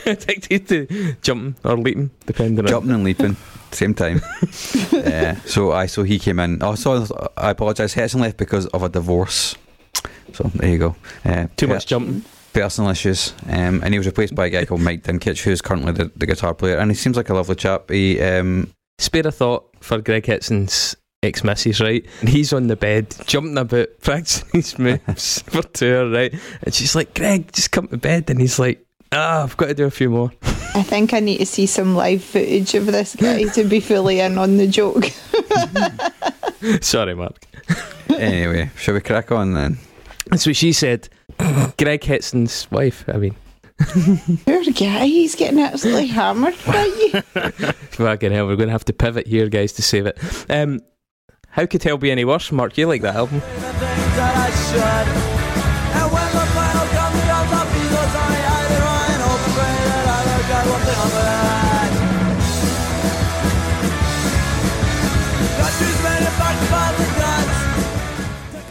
addicted 0.05 0.67
to 0.67 1.15
jumping 1.21 1.55
or 1.63 1.77
leaping, 1.77 1.96
depending 2.25 2.65
on. 2.65 2.67
jumping 2.67 2.91
and 2.91 3.03
leaping 3.03 3.35
same 3.71 3.93
time. 3.93 4.21
uh, 4.93 5.35
so 5.45 5.71
I 5.71 5.85
so 5.87 6.03
he 6.03 6.19
came 6.19 6.39
in. 6.39 6.61
Oh, 6.61 6.75
so 6.75 7.05
I 7.37 7.51
apologise. 7.51 7.93
Hetson 7.93 8.21
left 8.21 8.37
because 8.37 8.65
of 8.67 8.83
a 8.83 8.89
divorce. 8.89 9.55
So 10.33 10.43
there 10.55 10.69
you 10.69 10.77
go. 10.77 10.95
Uh, 11.25 11.47
Too 11.55 11.67
per- 11.67 11.73
much 11.73 11.87
jumping. 11.87 12.23
personal 12.53 12.89
issues, 12.91 13.33
um, 13.47 13.81
and 13.83 13.93
he 13.93 13.97
was 13.97 14.07
replaced 14.07 14.35
by 14.35 14.47
a 14.47 14.49
guy 14.49 14.65
called 14.65 14.81
Mike 14.81 15.03
Dimkich, 15.03 15.43
who's 15.43 15.61
currently 15.61 15.91
the, 15.91 16.11
the 16.15 16.25
guitar 16.25 16.53
player, 16.53 16.77
and 16.77 16.91
he 16.91 16.95
seems 16.95 17.17
like 17.17 17.29
a 17.29 17.33
lovely 17.33 17.55
chap. 17.55 17.89
He 17.89 18.21
um, 18.21 18.71
Spare 18.99 19.27
a 19.27 19.31
thought 19.31 19.75
for 19.79 19.99
Greg 20.01 20.25
Hetson's 20.25 20.95
ex 21.21 21.43
missus, 21.43 21.79
right? 21.79 22.05
And 22.19 22.29
he's 22.29 22.51
on 22.51 22.67
the 22.67 22.75
bed, 22.75 23.15
jumping 23.27 23.57
about, 23.57 23.89
practicing 24.01 24.49
his 24.53 24.79
moves 24.79 25.41
for 25.47 25.61
tour, 25.61 26.09
right? 26.09 26.33
And 26.63 26.73
she's 26.73 26.95
like, 26.95 27.13
Greg, 27.13 27.51
just 27.53 27.71
come 27.71 27.87
to 27.89 27.97
bed. 27.97 28.29
And 28.29 28.41
he's 28.41 28.57
like, 28.57 28.83
ah, 29.11 29.43
I've 29.43 29.57
got 29.57 29.67
to 29.67 29.73
do 29.73 29.85
a 29.85 29.91
few 29.91 30.09
more. 30.09 30.31
I 30.75 30.83
think 30.83 31.13
I 31.13 31.19
need 31.19 31.39
to 31.39 31.45
see 31.45 31.65
some 31.65 31.95
live 31.95 32.23
footage 32.23 32.75
of 32.75 32.85
this 32.85 33.15
guy 33.15 33.43
to 33.45 33.63
be 33.63 33.79
fully 33.79 34.19
in 34.19 34.37
on 34.37 34.57
the 34.57 34.67
joke. 34.67 35.05
Sorry, 36.83 37.15
Mark. 37.15 37.37
anyway, 38.09 38.69
shall 38.77 38.93
we 38.93 39.01
crack 39.01 39.31
on 39.31 39.53
then? 39.53 39.77
That's 40.27 40.45
what 40.45 40.55
she 40.55 40.73
said. 40.73 41.09
Greg 41.77 42.03
Hetson's 42.03 42.69
wife, 42.71 43.05
I 43.07 43.17
mean. 43.17 43.35
Poor 44.45 44.63
guy, 44.73 45.05
he's 45.05 45.35
getting 45.35 45.59
absolutely 45.59 46.07
hammered 46.07 46.55
by 46.65 46.85
you. 46.85 47.21
Fucking 47.91 48.31
hell, 48.31 48.47
we're 48.47 48.55
going 48.55 48.69
to 48.69 48.73
have 48.73 48.85
to 48.85 48.93
pivot 48.93 49.27
here, 49.27 49.49
guys, 49.49 49.73
to 49.73 49.81
save 49.81 50.05
it. 50.05 50.17
Um, 50.49 50.79
how 51.49 51.65
could 51.65 51.83
hell 51.83 51.97
be 51.97 52.11
any 52.11 52.25
worse? 52.25 52.51
Mark, 52.51 52.77
you 52.77 52.87
like 52.87 53.01
that 53.01 53.15
album? 53.15 53.41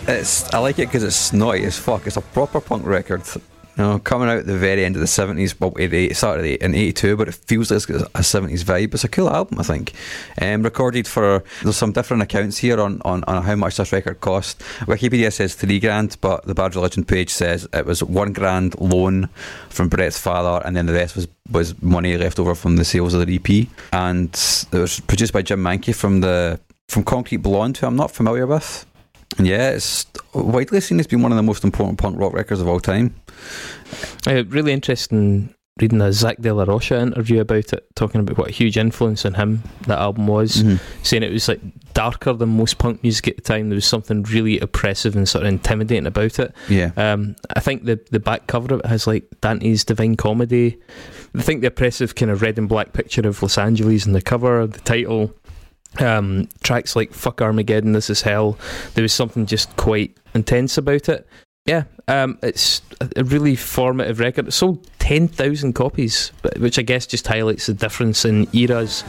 It's 0.09 0.53
I 0.55 0.59
like 0.59 0.79
it 0.79 0.87
because 0.87 1.03
it's 1.03 1.17
snotty 1.17 1.65
as 1.65 1.77
fuck. 1.77 2.07
It's 2.07 2.17
a 2.17 2.21
proper 2.21 2.61
punk 2.61 2.87
record. 2.87 3.23
You 3.77 3.85
know, 3.85 3.99
coming 3.99 4.29
out 4.29 4.39
at 4.39 4.47
the 4.47 4.57
very 4.57 4.85
end 4.85 4.95
of 4.95 5.01
the 5.01 5.09
seventies, 5.09 5.59
well, 5.59 5.75
it 5.77 6.17
started 6.17 6.63
in 6.63 6.75
eighty 6.77 6.93
two, 6.93 7.17
but 7.17 7.27
it 7.27 7.35
feels 7.35 7.73
like 7.73 7.77
it's 7.77 7.87
got 7.87 8.09
a 8.15 8.23
seventies 8.23 8.63
vibe. 8.63 8.95
It's 8.95 9.03
a 9.03 9.09
cool 9.09 9.29
album, 9.29 9.59
I 9.59 9.65
think. 9.65 9.95
Um, 10.41 10.63
recorded 10.63 11.09
for 11.09 11.43
there's 11.63 11.77
some 11.77 11.91
different 11.91 12.23
accounts 12.23 12.57
here 12.57 12.81
on, 12.81 13.03
on, 13.05 13.25
on 13.25 13.43
how 13.43 13.57
much 13.57 13.77
this 13.77 13.93
record 13.93 14.21
cost. 14.21 14.61
Wikipedia 14.83 15.33
says 15.33 15.57
three 15.57 15.81
grand, 15.81 16.17
but 16.21 16.45
the 16.45 16.55
Bad 16.55 16.77
Religion 16.77 17.05
page 17.05 17.31
says 17.31 17.69
it 17.73 17.85
was 17.85 18.03
one 18.03 18.33
grand 18.33 18.81
loan 18.81 19.29
from 19.71 19.89
Brett's 19.89 20.19
father, 20.19 20.65
and 20.65 20.77
then 20.77 20.87
the 20.87 20.93
rest 20.93 21.17
was 21.17 21.27
was 21.51 21.83
money 21.83 22.17
left 22.17 22.39
over 22.39 22.55
from 22.55 22.77
the 22.77 22.85
sales 22.85 23.13
of 23.13 23.27
the 23.27 23.35
EP. 23.35 23.69
And 23.93 24.31
it 24.73 24.79
was 24.79 25.01
produced 25.01 25.33
by 25.33 25.43
Jim 25.43 25.63
Mankey 25.63 25.95
from 25.95 26.21
the 26.21 26.61
from 26.89 27.03
Concrete 27.03 27.39
Blonde, 27.39 27.79
who 27.79 27.89
I'm 27.89 27.97
not 27.97 28.13
familiar 28.13 28.47
with. 28.47 28.87
Yeah, 29.39 29.71
it's 29.71 30.07
widely 30.35 30.81
seen 30.81 31.01
as 31.01 31.07
being 31.07 31.23
one 31.23 31.33
of 31.33 31.37
the 31.37 31.43
most 31.43 31.65
important 31.65 31.99
punk 31.99 32.19
rock 32.19 32.33
records 32.33 32.61
of 32.61 32.69
all 32.69 32.81
time. 32.81 33.15
Uh, 34.27 34.45
really 34.47 34.73
interesting 34.73 35.53
reading 35.79 36.01
a 36.01 36.11
Zach 36.11 36.39
De 36.41 36.55
La 36.55 36.65
Rocha 36.65 36.99
interview 36.99 37.41
about 37.43 37.71
it, 37.75 37.85
talking 37.95 38.19
about 38.23 38.39
what 38.39 38.49
a 38.49 38.53
huge 38.53 38.79
influence 38.79 39.27
on 39.27 39.35
him 39.35 39.63
that 39.87 39.99
album 39.99 40.27
was. 40.27 40.63
Mhm. 40.63 40.81
saying 41.03 41.23
it 41.23 41.31
was 41.33 41.49
like 41.49 41.61
darker 41.93 42.33
than 42.33 42.49
most 42.57 42.79
punk 42.79 43.03
music 43.03 43.29
at 43.29 43.37
the 43.37 43.43
time. 43.43 43.69
There 43.69 43.75
was 43.77 43.85
something 43.85 44.23
really 44.23 44.59
oppressive 44.59 45.15
and 45.17 45.29
sort 45.29 45.43
of 45.45 45.49
intimidating 45.49 46.07
about 46.07 46.39
it. 46.39 46.55
Yeah. 46.71 46.93
Um, 46.97 47.37
I 47.55 47.61
think 47.61 47.85
the 47.85 48.01
the 48.11 48.21
back 48.21 48.47
cover 48.47 48.73
of 48.73 48.81
it 48.81 48.87
has 48.87 49.07
like 49.07 49.25
Dante's 49.43 49.85
Divine 49.85 50.17
Comedy. 50.17 50.79
I 51.37 51.43
think 51.43 51.61
the 51.61 51.67
oppressive 51.67 52.15
kind 52.15 52.31
of 52.31 52.41
red 52.41 52.57
and 52.57 52.69
black 52.71 52.95
picture 52.95 53.29
of 53.29 53.43
Los 53.43 53.59
Angeles 53.59 54.07
in 54.07 54.13
the 54.15 54.23
cover, 54.23 54.67
the 54.67 54.81
title. 54.81 55.35
Um, 55.99 56.49
tracks 56.63 56.95
like 56.97 57.13
"Fuck 57.15 57.41
Armageddon," 57.41 57.93
"This 57.93 58.11
Is 58.11 58.23
Hell." 58.23 58.59
There 58.95 59.03
was 59.03 59.13
something 59.13 59.47
just 59.47 59.75
quite 59.77 60.17
intense 60.35 60.77
about 60.77 61.09
it. 61.09 61.27
Yeah, 61.65 61.85
um, 62.07 62.39
it's 62.43 62.83
a- 63.01 63.25
really 63.25 63.57
formative 63.57 64.21
record. 64.21 64.49
It 64.49 64.53
sold 64.53 64.87
ten 64.99 65.27
thousand 65.29 65.73
copies, 65.73 66.33
which 66.59 66.79
I 66.79 66.83
guess 66.83 67.07
just 67.07 67.27
highlights 67.27 67.67
the 67.67 67.75
difference 67.75 68.25
in 68.25 68.47
eras. 68.53 69.05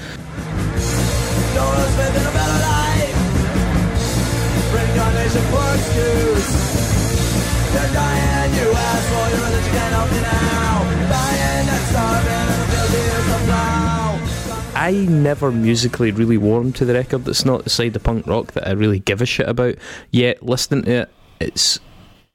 I 14.88 14.92
never 14.92 15.52
musically 15.52 16.12
really 16.12 16.38
warmed 16.38 16.78
to 16.78 16.86
the 16.86 16.94
record. 16.94 17.26
That's 17.26 17.44
not 17.44 17.66
the 17.66 17.70
side 17.70 17.98
of 17.98 18.04
punk 18.04 18.26
rock 18.26 18.54
that 18.54 18.66
I 18.66 18.72
really 18.72 19.00
give 19.00 19.22
a 19.22 19.26
shit 19.26 19.50
about. 19.50 19.76
Yet 20.12 20.42
listening 20.42 20.86
to 20.86 20.92
it, 20.92 21.10
it's 21.42 21.82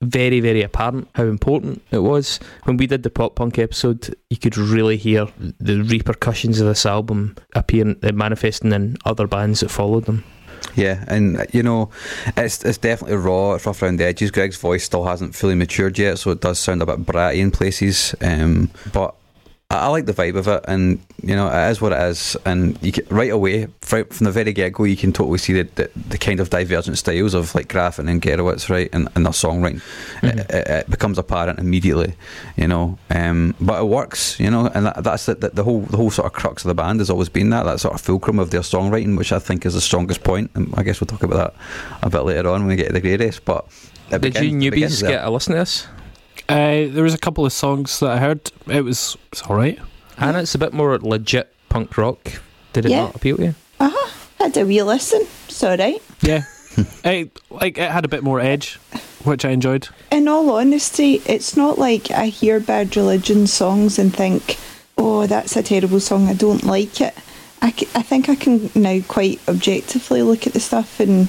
very, 0.03 0.38
very 0.40 0.61
apparent 0.61 1.09
how 1.14 1.24
important 1.24 1.80
it 1.90 2.00
was. 2.00 2.40
When 2.64 2.76
we 2.76 2.86
did 2.86 3.05
the 3.05 3.09
pop 3.09 3.36
punk 3.36 3.59
episode, 3.59 4.14
you 4.28 4.36
could 4.36 4.59
really 4.59 4.98
hear 4.98 5.28
the 5.38 5.80
repercussions 5.80 6.61
of 6.61 6.66
this 6.66 6.84
album 6.84 7.36
appearing, 7.55 7.96
uh, 8.03 8.12
manifesting 8.12 8.72
in 8.72 8.98
other 9.07 9.26
bands 9.26 9.61
that 9.61 9.70
followed 9.70 10.05
them. 10.05 10.22
Yeah, 10.74 11.07
and 11.09 11.38
uh, 11.38 11.46
you 11.55 11.62
know, 11.62 11.88
it's 12.36 12.62
it's 12.66 12.76
definitely 12.76 13.16
raw. 13.16 13.55
It's 13.55 13.64
rough 13.64 13.82
around 13.82 13.96
the 13.96 14.05
edges. 14.05 14.30
Greg's 14.30 14.59
voice 14.59 14.84
still 14.84 15.07
hasn't 15.07 15.34
fully 15.34 15.55
matured 15.55 15.98
yet, 15.98 16.18
so 16.18 16.30
it 16.32 16.42
does 16.42 16.59
sound 16.59 16.82
a 16.82 16.86
bit 16.86 17.07
bratty 17.07 17.38
in 17.38 17.50
places. 17.50 18.14
Um, 18.20 18.70
but 18.92 19.14
I, 19.73 19.87
I 19.87 19.87
like 19.89 20.07
the 20.07 20.12
vibe 20.12 20.37
of 20.37 20.47
it, 20.49 20.64
and 20.68 21.01
you 21.23 21.35
know, 21.35 21.49
it 21.49 21.70
is 21.70 21.81
what 21.81 21.93
it 21.93 22.01
is. 22.03 22.37
And 22.45 22.79
you 22.83 22.93
can, 22.93 23.07
right 23.09 23.31
away, 23.31 23.66
from 23.81 24.07
the 24.25 24.31
very 24.31 24.53
get 24.53 24.73
go, 24.73 24.85
you 24.85 24.97
can 24.97 25.12
totally 25.12 25.39
see 25.39 25.55
the, 25.55 25.62
the, 25.75 25.91
the 26.09 26.18
kind 26.18 26.41
of 26.41 26.51
divergent 26.51 26.99
styles 26.99 27.35
of 27.35 27.55
like 27.55 27.68
Graffin 27.68 28.09
and 28.09 28.20
Gurewitz, 28.20 28.68
right, 28.68 28.91
and, 28.93 29.09
and 29.14 29.25
their 29.25 29.33
songwriting. 29.33 29.81
It, 30.23 30.51
it, 30.51 30.68
it 30.68 30.91
becomes 30.91 31.18
apparent 31.18 31.59
immediately, 31.59 32.14
you 32.57 32.68
know. 32.68 32.99
Um, 33.11 33.55
but 33.61 33.81
it 33.81 33.87
works, 33.87 34.39
you 34.39 34.51
know, 34.51 34.66
and 34.75 34.87
that, 34.87 35.03
that's 35.03 35.27
the, 35.27 35.35
the, 35.35 35.64
whole 35.64 35.81
the 35.83 35.97
whole 35.97 36.11
sort 36.11 36.27
of 36.27 36.33
crux 36.33 36.64
of 36.64 36.68
the 36.68 36.75
band 36.75 37.01
has 37.01 37.11
always 37.11 37.29
been 37.29 37.51
that 37.51 37.64
that 37.64 37.81
sort 37.81 37.95
of 37.95 38.01
fulcrum 38.01 38.39
of 38.39 38.51
their 38.51 38.61
songwriting, 38.61 39.16
which 39.16 39.33
I 39.33 39.39
think 39.39 39.64
is 39.64 39.75
the 39.75 39.81
strongest 39.81 40.23
point. 40.23 40.51
And 40.55 40.73
I 40.77 40.83
guess 40.83 41.01
we'll 41.01 41.07
talk 41.07 41.23
about 41.23 41.55
that 41.55 42.03
a 42.03 42.11
bit 42.11 42.23
later 42.23 42.49
on 42.49 42.61
when 42.61 42.68
we 42.68 42.77
get 42.77 42.89
to 42.89 42.93
the 42.93 43.01
greatest. 43.01 43.45
But 43.45 43.66
Did 44.11 44.12
you 44.12 44.18
begins- 44.18 44.64
begins 44.70 45.03
newbies 45.03 45.09
get 45.09 45.25
a 45.25 45.31
listen 45.31 45.53
to 45.55 45.61
this? 45.61 45.87
Uh, 46.49 46.87
there 46.93 47.03
was 47.05 47.14
a 47.14 47.18
couple 47.18 47.47
of 47.47 47.53
songs 47.53 48.01
that 48.01 48.11
I 48.11 48.18
heard. 48.18 48.51
It 48.66 48.83
was 48.85 49.16
it's 49.30 49.43
all 49.43 49.57
right. 49.57 49.78
And 50.18 50.37
it's 50.37 50.55
a 50.55 50.59
bit 50.59 50.72
more 50.72 50.99
legit 50.99 51.53
punk 51.68 51.97
rock. 51.97 52.41
Did 52.72 52.87
it 52.87 52.91
Yeah. 52.91 53.03
not 53.05 53.16
appeal 53.16 53.37
to 53.39 53.43
you? 53.45 53.55
Uh 53.80 53.91
huh. 53.93 54.11
Had 54.39 54.57
a 54.57 54.64
wee 54.66 54.83
listen. 54.83 55.22
It's 55.49 55.62
all 55.62 55.76
right. 55.76 56.01
Yeah, 56.20 56.43
it, 57.05 57.30
like 57.51 57.78
it 57.78 57.91
had 57.91 58.05
a 58.05 58.09
bit 58.09 58.22
more 58.22 58.41
edge, 58.41 58.74
which 59.24 59.45
I 59.45 59.51
enjoyed. 59.51 59.89
In 60.11 60.28
all 60.28 60.51
honesty, 60.51 61.22
it's 61.26 61.57
not 61.57 61.78
like 61.78 62.11
I 62.11 62.26
hear 62.26 62.61
Bad 62.61 62.97
Religion 62.97 63.47
songs 63.47 63.99
and 63.99 64.14
think, 64.14 64.59
oh, 64.99 65.26
that's 65.26 65.57
a 65.57 65.62
terrible 65.62 66.01
song, 66.01 66.28
I 66.28 66.35
don't 66.35 66.64
like 66.64 67.01
it. 67.01 67.14
I, 67.61 67.70
c- 67.70 67.89
I 67.95 68.03
think 68.03 68.28
I 68.28 68.35
can 68.35 68.70
now 68.74 69.01
quite 69.07 69.41
objectively 69.49 70.22
look 70.22 70.47
at 70.47 70.53
the 70.53 70.61
stuff 70.61 70.99
and 71.01 71.28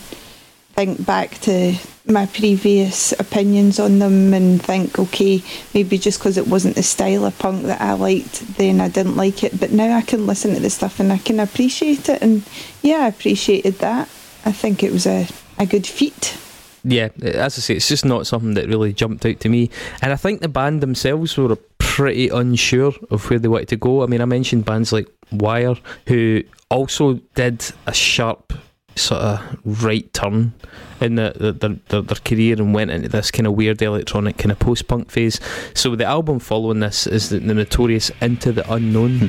think 0.74 1.06
back 1.06 1.40
to 1.42 1.76
my 2.06 2.26
previous 2.26 3.14
opinions 3.14 3.80
on 3.80 4.00
them 4.00 4.34
and 4.34 4.62
think, 4.62 5.00
okay, 5.00 5.42
maybe 5.74 5.98
just 5.98 6.20
because 6.20 6.38
it 6.38 6.48
wasn't 6.48 6.76
the 6.76 6.84
style 6.84 7.26
of 7.26 7.38
punk 7.40 7.64
that 7.64 7.80
I 7.80 7.94
liked, 7.94 8.42
then 8.58 8.82
I 8.82 8.90
didn't 8.90 9.16
like 9.16 9.44
it. 9.44 9.60
But 9.60 9.72
now 9.72 9.96
I 9.96 10.02
can 10.02 10.28
listen 10.28 10.54
to 10.54 10.60
the 10.60 10.70
stuff 10.70 11.00
and 11.00 11.14
I 11.14 11.18
can 11.18 11.40
appreciate 11.40 12.10
it. 12.10 12.22
And 12.22 12.44
yeah, 12.82 13.04
I 13.04 13.08
appreciated 13.08 13.76
that. 13.76 14.10
I 14.46 14.52
think 14.52 14.84
it 14.84 14.92
was 14.92 15.06
a, 15.06 15.28
a 15.58 15.66
good 15.66 15.88
feat. 15.88 16.38
Yeah, 16.84 17.10
as 17.22 17.58
I 17.58 17.62
say, 17.62 17.76
it's 17.76 17.88
just 17.88 18.04
not 18.04 18.28
something 18.28 18.56
that 18.56 18.68
really 18.68 18.92
jumped 18.92 19.26
out 19.26 19.40
to 19.40 19.50
me. 19.50 19.70
And 20.02 20.12
I 20.12 20.18
think 20.18 20.42
the 20.42 20.50
band 20.50 20.82
themselves 20.82 21.38
were 21.38 21.56
pretty 21.78 22.28
unsure 22.28 22.94
of 23.10 23.30
where 23.30 23.40
they 23.40 23.48
wanted 23.48 23.70
to 23.70 23.78
go. 23.78 24.04
I 24.04 24.08
mean, 24.08 24.20
I 24.20 24.26
mentioned 24.26 24.66
bands 24.66 24.92
like 24.92 25.08
Wire, 25.32 25.76
who 26.08 26.44
also 26.70 27.14
did 27.36 27.64
a 27.86 27.94
sharp 27.94 28.52
sort 28.96 29.22
of 29.22 29.60
right 29.66 30.12
turn 30.14 30.54
in 31.02 31.16
the, 31.16 31.34
the, 31.36 31.52
their, 31.52 31.76
their, 31.90 32.02
their 32.02 32.18
career 32.24 32.56
and 32.58 32.74
went 32.74 32.92
into 32.92 33.10
this 33.10 33.32
kind 33.32 33.48
of 33.48 33.54
weird 33.54 33.82
electronic 33.82 34.38
kind 34.38 34.52
of 34.52 34.60
post 34.60 34.88
punk 34.88 35.12
phase. 35.12 35.40
So 35.74 35.96
the 35.96 36.06
album 36.06 36.40
following 36.40 36.80
this 36.80 37.08
is 37.08 37.30
the, 37.30 37.40
the 37.40 37.54
notorious 37.54 38.12
Into 38.22 38.52
the 38.52 38.72
Unknown. 38.72 39.20
Hmm. 39.20 39.28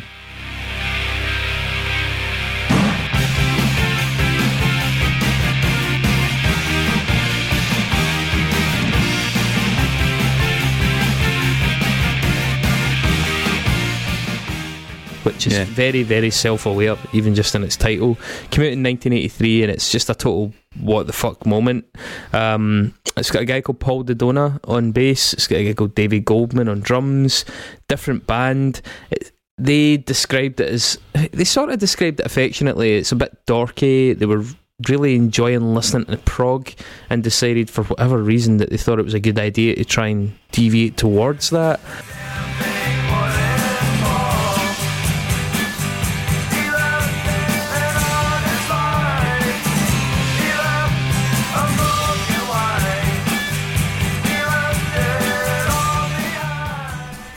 Which 15.34 15.46
is 15.48 15.52
Yeah. 15.54 15.64
very, 15.64 16.02
very 16.02 16.30
self 16.30 16.64
aware, 16.66 16.96
even 17.12 17.34
just 17.34 17.54
in 17.54 17.62
its 17.64 17.76
title. 17.76 18.16
Came 18.50 18.64
out 18.64 18.72
in 18.72 18.82
1983, 18.82 19.62
and 19.64 19.70
it's 19.72 19.90
just 19.90 20.08
a 20.08 20.14
total 20.14 20.54
what 20.80 21.06
the 21.06 21.12
fuck 21.12 21.44
moment. 21.46 21.84
Um, 22.32 22.94
it's 23.16 23.30
got 23.30 23.42
a 23.42 23.44
guy 23.44 23.60
called 23.60 23.80
Paul 23.80 24.04
Dedona 24.04 24.58
on 24.64 24.92
bass, 24.92 25.32
it's 25.32 25.46
got 25.46 25.56
a 25.56 25.64
guy 25.64 25.72
called 25.74 25.94
David 25.94 26.24
Goldman 26.24 26.68
on 26.68 26.80
drums, 26.80 27.44
different 27.88 28.26
band. 28.26 28.80
It, 29.10 29.32
they 29.56 29.98
described 29.98 30.58
it 30.60 30.68
as, 30.68 30.98
they 31.32 31.44
sort 31.44 31.70
of 31.70 31.78
described 31.78 32.18
it 32.18 32.26
affectionately. 32.26 32.94
It's 32.96 33.12
a 33.12 33.16
bit 33.16 33.36
dorky. 33.46 34.18
They 34.18 34.26
were 34.26 34.44
really 34.88 35.14
enjoying 35.14 35.74
listening 35.74 36.06
to 36.06 36.16
prog 36.18 36.72
and 37.08 37.22
decided 37.22 37.70
for 37.70 37.84
whatever 37.84 38.18
reason 38.20 38.56
that 38.56 38.70
they 38.70 38.76
thought 38.76 38.98
it 38.98 39.04
was 39.04 39.14
a 39.14 39.20
good 39.20 39.38
idea 39.38 39.76
to 39.76 39.84
try 39.84 40.08
and 40.08 40.32
deviate 40.50 40.96
towards 40.96 41.50
that. 41.50 41.78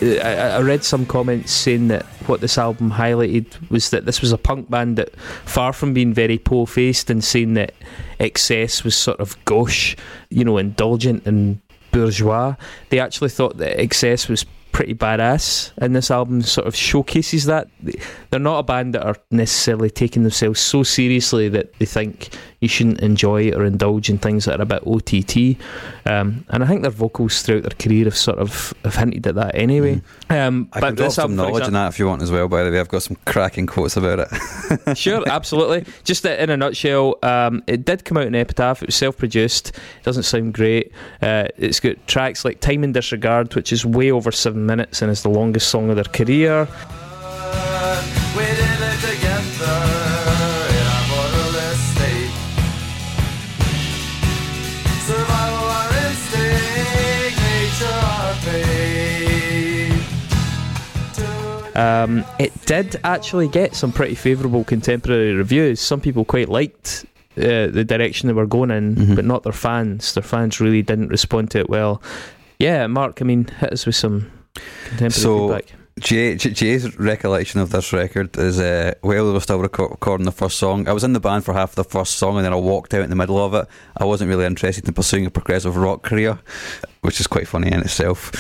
I, 0.02 0.58
I 0.58 0.62
read 0.62 0.84
some 0.84 1.06
comments 1.06 1.52
saying 1.52 1.88
that 1.88 2.06
what 2.28 2.42
this 2.42 2.58
album 2.58 2.92
highlighted 2.92 3.70
was 3.70 3.90
that 3.90 4.06
this 4.06 4.22
was 4.22 4.32
a 4.32 4.38
punk 4.38 4.70
band 4.70 4.98
that, 4.98 5.16
far 5.46 5.74
from 5.74 5.94
being 5.94 6.14
very 6.14 6.38
po-faced 6.38 7.10
and 7.10 7.24
saying 7.24 7.56
that 7.56 7.74
excess 8.20 8.84
was 8.84 8.96
sort 8.96 9.20
of 9.20 9.44
gauche, 9.46 9.96
you 10.30 10.44
know, 10.44 10.58
indulgent 10.58 11.26
and 11.26 11.60
bourgeois, 11.92 12.56
they 12.90 13.00
actually 13.00 13.30
thought 13.30 13.58
that 13.58 13.80
excess 13.80 14.28
was 14.28 14.46
pretty 14.72 14.94
badass, 14.94 15.72
and 15.78 15.96
this 15.96 16.12
album 16.12 16.42
sort 16.42 16.68
of 16.68 16.76
showcases 16.76 17.46
that. 17.46 17.68
They're 18.30 18.40
not 18.40 18.60
a 18.60 18.64
band 18.64 18.94
that 18.94 19.06
are 19.06 19.16
necessarily 19.32 19.90
taking 19.90 20.24
themselves 20.24 20.60
so 20.60 20.84
seriously 20.84 21.50
that 21.50 21.74
they 21.80 21.86
think 21.86 22.30
you 22.60 22.68
shouldn't 22.68 23.00
enjoy 23.02 23.52
or 23.52 23.66
indulge 23.66 24.10
in 24.10 24.18
things 24.18 24.46
that 24.46 24.60
are 24.60 24.64
a 24.64 24.66
bit 24.66 24.82
OTT. 24.86 25.58
Um, 26.06 26.46
and 26.50 26.64
I 26.64 26.68
think 26.68 26.82
their 26.82 26.92
vocals 26.92 27.42
throughout 27.42 27.64
their 27.64 27.78
career 27.78 28.06
have 28.06 28.18
sort 28.18 28.40
of 28.40 28.74
have 28.84 28.96
hinted 28.96 29.28
at 29.28 29.36
that 29.36 29.56
anyway. 29.56 30.02
Um, 30.30 30.70
I 30.74 30.80
can 30.80 30.96
drop 30.96 31.12
some 31.12 31.32
album, 31.32 31.38
for 31.38 31.52
knowledge 31.52 31.68
in 31.68 31.74
that 31.74 31.88
if 31.90 32.00
you 32.00 32.08
want 32.08 32.22
as 32.22 32.32
well. 32.32 32.48
By 32.48 32.64
the 32.64 32.72
way, 32.72 32.80
I've 32.80 32.90
got 32.90 33.04
some 33.04 33.18
cracking 33.26 33.68
quotes 33.68 33.96
about 33.98 34.20
it. 34.20 34.98
sure, 34.98 35.24
absolutely. 35.28 35.86
Just 36.04 36.26
uh, 36.26 36.30
in 36.30 36.50
a 36.50 36.58
nutshell, 36.58 37.20
um, 37.24 37.64
it 37.68 37.86
did 37.86 38.06
come 38.06 38.18
out 38.18 38.28
in 38.28 38.36
Epitaph. 38.36 38.82
It 38.82 38.88
was 38.88 38.96
self-produced. 38.96 39.70
It 39.70 40.04
doesn't 40.04 40.24
sound 40.24 40.54
great. 40.54 40.92
Uh, 41.22 41.48
it's 41.58 41.80
got 41.80 42.06
tracks 42.08 42.44
like 42.44 42.60
"Time 42.60 42.84
and 42.84 42.94
Disregard," 42.94 43.54
which 43.56 43.72
is 43.72 43.86
way 43.86 44.12
over 44.12 44.32
seven 44.32 44.67
minutes 44.68 45.02
and 45.02 45.10
is 45.10 45.24
the 45.24 45.30
longest 45.30 45.70
song 45.70 45.90
of 45.90 45.96
their 45.96 46.06
career. 46.06 46.68
It 48.40 49.00
together 49.02 49.78
in 50.78 50.86
our 50.94 51.04
borderless 51.10 51.82
state. 51.94 52.34
Survival 55.06 55.68
our 55.80 55.90
instinct, 56.06 57.38
nature 57.48 58.00
our 58.20 58.34
fate. 58.46 60.04
To 61.16 61.82
Um, 61.82 62.26
it 62.40 62.52
did 62.66 63.00
actually 63.04 63.48
get 63.48 63.76
some 63.76 63.92
pretty 63.92 64.16
favourable 64.16 64.64
contemporary 64.64 65.34
reviews. 65.34 65.80
Some 65.80 66.02
people 66.02 66.26
quite 66.26 66.50
liked 66.50 67.06
uh, 67.38 67.68
the 67.68 67.84
direction 67.86 68.28
they 68.28 68.34
were 68.34 68.48
going 68.48 68.72
in, 68.72 68.96
Mhm. 68.96 69.16
but 69.16 69.24
not 69.26 69.44
their 69.44 69.54
fans. 69.54 70.14
Their 70.16 70.24
fans 70.24 70.60
really 70.60 70.82
didn't 70.82 71.10
respond 71.10 71.52
to 71.52 71.60
it 71.60 71.70
well. 71.70 72.02
Yeah, 72.60 72.88
Mark. 72.88 73.22
I 73.22 73.26
mean, 73.26 73.48
hit 73.60 73.72
us 73.74 73.86
with 73.86 73.96
some 73.96 74.26
contemporary 74.90 75.12
So- 75.12 75.48
feedback. 75.50 75.74
Jay, 76.00 76.36
J- 76.36 76.52
Jay's 76.52 76.96
recollection 77.00 77.60
of 77.60 77.72
this 77.72 77.92
record 77.92 78.38
is 78.38 78.60
uh, 78.60 78.94
while 79.02 79.26
we 79.26 79.32
were 79.32 79.40
still 79.40 79.58
reco- 79.58 79.90
recording 79.90 80.26
the 80.26 80.32
first 80.32 80.58
song, 80.60 80.88
I 80.88 80.94
was 80.94 81.04
in 81.04 81.14
the 81.14 81.20
band 81.20 81.44
for 81.44 81.56
half 81.56 81.74
the 81.74 81.84
first 81.84 82.18
song 82.18 82.36
and 82.38 82.46
then 82.46 82.54
I 82.54 82.58
walked 82.58 82.94
out 82.94 83.02
in 83.02 83.10
the 83.10 83.16
middle 83.16 83.44
of 83.44 83.56
it. 83.56 83.68
I 83.98 84.06
wasn't 84.06 84.30
really 84.30 84.46
interested 84.46 84.88
in 84.88 84.94
pursuing 84.94 85.26
a 85.26 85.32
progressive 85.32 85.76
rock 85.76 86.04
career, 86.04 86.38
which 87.02 87.20
is 87.20 87.26
quite 87.26 87.48
funny 87.48 87.72
in 87.72 87.80
itself. 87.82 88.32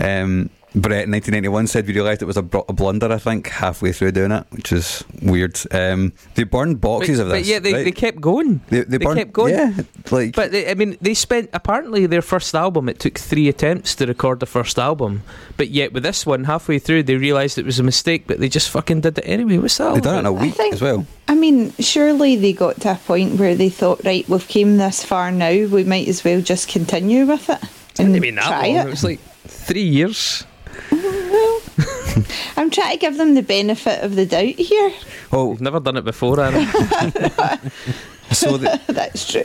Um, 0.00 0.48
Brett 0.74 1.04
in 1.04 1.10
1991 1.10 1.66
said 1.66 1.86
we 1.86 1.92
realised 1.92 2.22
it 2.22 2.26
was 2.26 2.36
a, 2.38 2.42
br- 2.42 2.60
a 2.68 2.72
blunder, 2.72 3.12
I 3.12 3.18
think, 3.18 3.48
halfway 3.48 3.92
through 3.92 4.12
doing 4.12 4.32
it, 4.32 4.46
which 4.50 4.72
is 4.72 5.04
weird. 5.20 5.60
Um, 5.70 6.12
they 6.34 6.44
burned 6.44 6.80
boxes 6.80 7.18
but, 7.18 7.22
of 7.24 7.28
this. 7.28 7.32
but 7.32 7.38
this. 7.40 7.48
yeah, 7.48 7.58
they, 7.58 7.72
right? 7.74 7.84
they 7.84 7.92
kept 7.92 8.20
going. 8.20 8.60
they, 8.70 8.80
they 8.80 8.96
they 8.98 9.04
burned, 9.04 9.18
kept 9.18 9.32
going. 9.32 9.54
Yeah, 9.54 9.72
like 10.10 10.34
But 10.34 10.52
they, 10.52 10.70
I 10.70 10.74
mean, 10.74 10.96
they 11.00 11.14
spent 11.14 11.50
apparently 11.52 12.06
their 12.06 12.22
first 12.22 12.54
album. 12.54 12.88
It 12.88 12.98
took 12.98 13.18
three 13.18 13.48
attempts 13.48 13.94
to 13.96 14.06
record 14.06 14.40
the 14.40 14.46
first 14.46 14.78
album, 14.78 15.22
but 15.56 15.68
yet 15.68 15.92
with 15.92 16.04
this 16.04 16.24
one, 16.24 16.44
halfway 16.44 16.78
through, 16.78 17.02
they 17.02 17.16
realised 17.16 17.58
it 17.58 17.66
was 17.66 17.78
a 17.78 17.82
mistake, 17.82 18.26
but 18.26 18.40
they 18.40 18.48
just 18.48 18.70
fucking 18.70 19.02
did 19.02 19.18
it 19.18 19.24
anyway. 19.26 19.58
What's 19.58 19.76
that? 19.78 19.88
all 19.88 19.94
they 19.94 20.00
done 20.00 20.16
it 20.16 20.20
in 20.20 20.26
a 20.26 20.32
week 20.32 20.54
think- 20.54 20.74
as 20.74 20.80
well. 20.80 21.06
I 21.28 21.34
mean, 21.34 21.72
surely 21.78 22.36
they 22.36 22.52
got 22.52 22.80
to 22.82 22.92
a 22.92 22.94
point 22.94 23.38
where 23.38 23.54
they 23.54 23.68
thought, 23.68 24.04
right, 24.04 24.28
we've 24.28 24.46
came 24.48 24.76
this 24.76 25.04
far 25.04 25.30
now, 25.30 25.50
we 25.50 25.84
might 25.84 26.08
as 26.08 26.24
well 26.24 26.40
just 26.40 26.68
continue 26.68 27.26
with 27.26 27.48
it 27.48 27.62
and 27.98 28.08
Didn't 28.14 28.20
mean 28.20 28.34
that 28.36 28.46
try 28.48 28.68
long. 28.68 28.76
It 28.76 28.86
it. 28.86 28.90
was 28.90 29.04
like 29.04 29.20
three 29.46 29.82
years. 29.82 30.44
I'm 32.56 32.70
trying 32.70 32.92
to 32.92 32.98
give 32.98 33.16
them 33.16 33.34
the 33.34 33.42
benefit 33.42 34.02
of 34.04 34.14
the 34.16 34.26
doubt 34.26 34.44
here. 34.56 34.92
Oh, 35.32 35.48
We've 35.48 35.60
never 35.60 35.80
done 35.80 35.96
it 35.96 36.04
before, 36.04 36.38
Aaron. 36.40 36.66
so 38.32 38.56
the, 38.56 38.80
That's 38.88 39.30
true. 39.30 39.42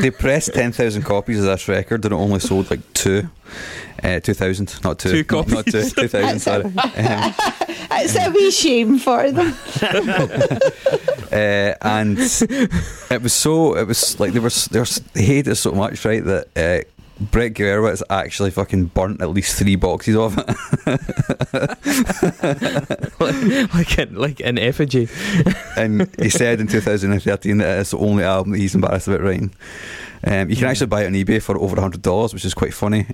they 0.00 0.10
pressed 0.10 0.54
10,000 0.54 1.02
copies 1.02 1.38
of 1.40 1.44
this 1.46 1.66
record 1.68 2.04
and 2.04 2.12
it 2.14 2.16
only 2.16 2.40
sold 2.40 2.70
like 2.70 2.80
two. 2.94 3.28
Uh, 4.02 4.18
2,000, 4.20 4.82
not 4.84 4.98
two. 4.98 5.22
Two 5.24 5.36
Not- 5.36 5.48
Not, 5.48 5.64
two, 5.66 5.72
copies. 5.72 5.92
2,000, 5.94 6.38
sorry. 6.40 6.64
Um, 6.64 6.72
It's 8.02 8.16
a 8.16 8.30
wee 8.30 8.50
shame 8.50 8.98
for 8.98 9.30
them. 9.30 9.52
uh, 11.32 11.74
and 11.82 12.16
it 12.18 13.22
was 13.22 13.32
so, 13.32 13.76
it 13.76 13.86
was 13.86 14.18
like 14.20 14.32
they 14.32 14.38
were, 14.38 14.46
s- 14.46 14.68
they 14.68 14.78
were 14.78 14.84
s- 14.86 15.00
they 15.12 15.22
hated 15.22 15.50
it 15.52 15.56
so 15.56 15.72
much, 15.72 16.04
right, 16.04 16.24
that 16.24 16.46
uh, 16.56 16.80
Brett 17.20 17.54
Gurewitz 17.54 18.02
actually 18.08 18.50
fucking 18.50 18.86
burnt 18.86 19.20
at 19.20 19.30
least 19.30 19.58
three 19.58 19.76
boxes 19.76 20.16
of 20.16 20.38
it. 20.38 20.46
like 23.74 23.98
an 23.98 24.14
like 24.14 24.40
an 24.40 24.58
effigy. 24.58 25.08
and 25.76 26.08
he 26.18 26.30
said 26.30 26.60
in 26.60 26.66
2013 26.66 27.58
that 27.58 27.80
it's 27.80 27.90
the 27.90 27.98
only 27.98 28.24
album 28.24 28.52
that 28.52 28.58
he's 28.58 28.74
embarrassed 28.74 29.08
about 29.08 29.20
writing. 29.20 29.52
Um, 30.24 30.50
you 30.50 30.56
can 30.56 30.66
actually 30.66 30.86
buy 30.88 31.04
it 31.04 31.06
on 31.06 31.12
eBay 31.12 31.42
for 31.42 31.58
over 31.58 31.76
$100, 31.76 32.34
which 32.34 32.44
is 32.44 32.54
quite 32.54 32.74
funny. 32.74 33.06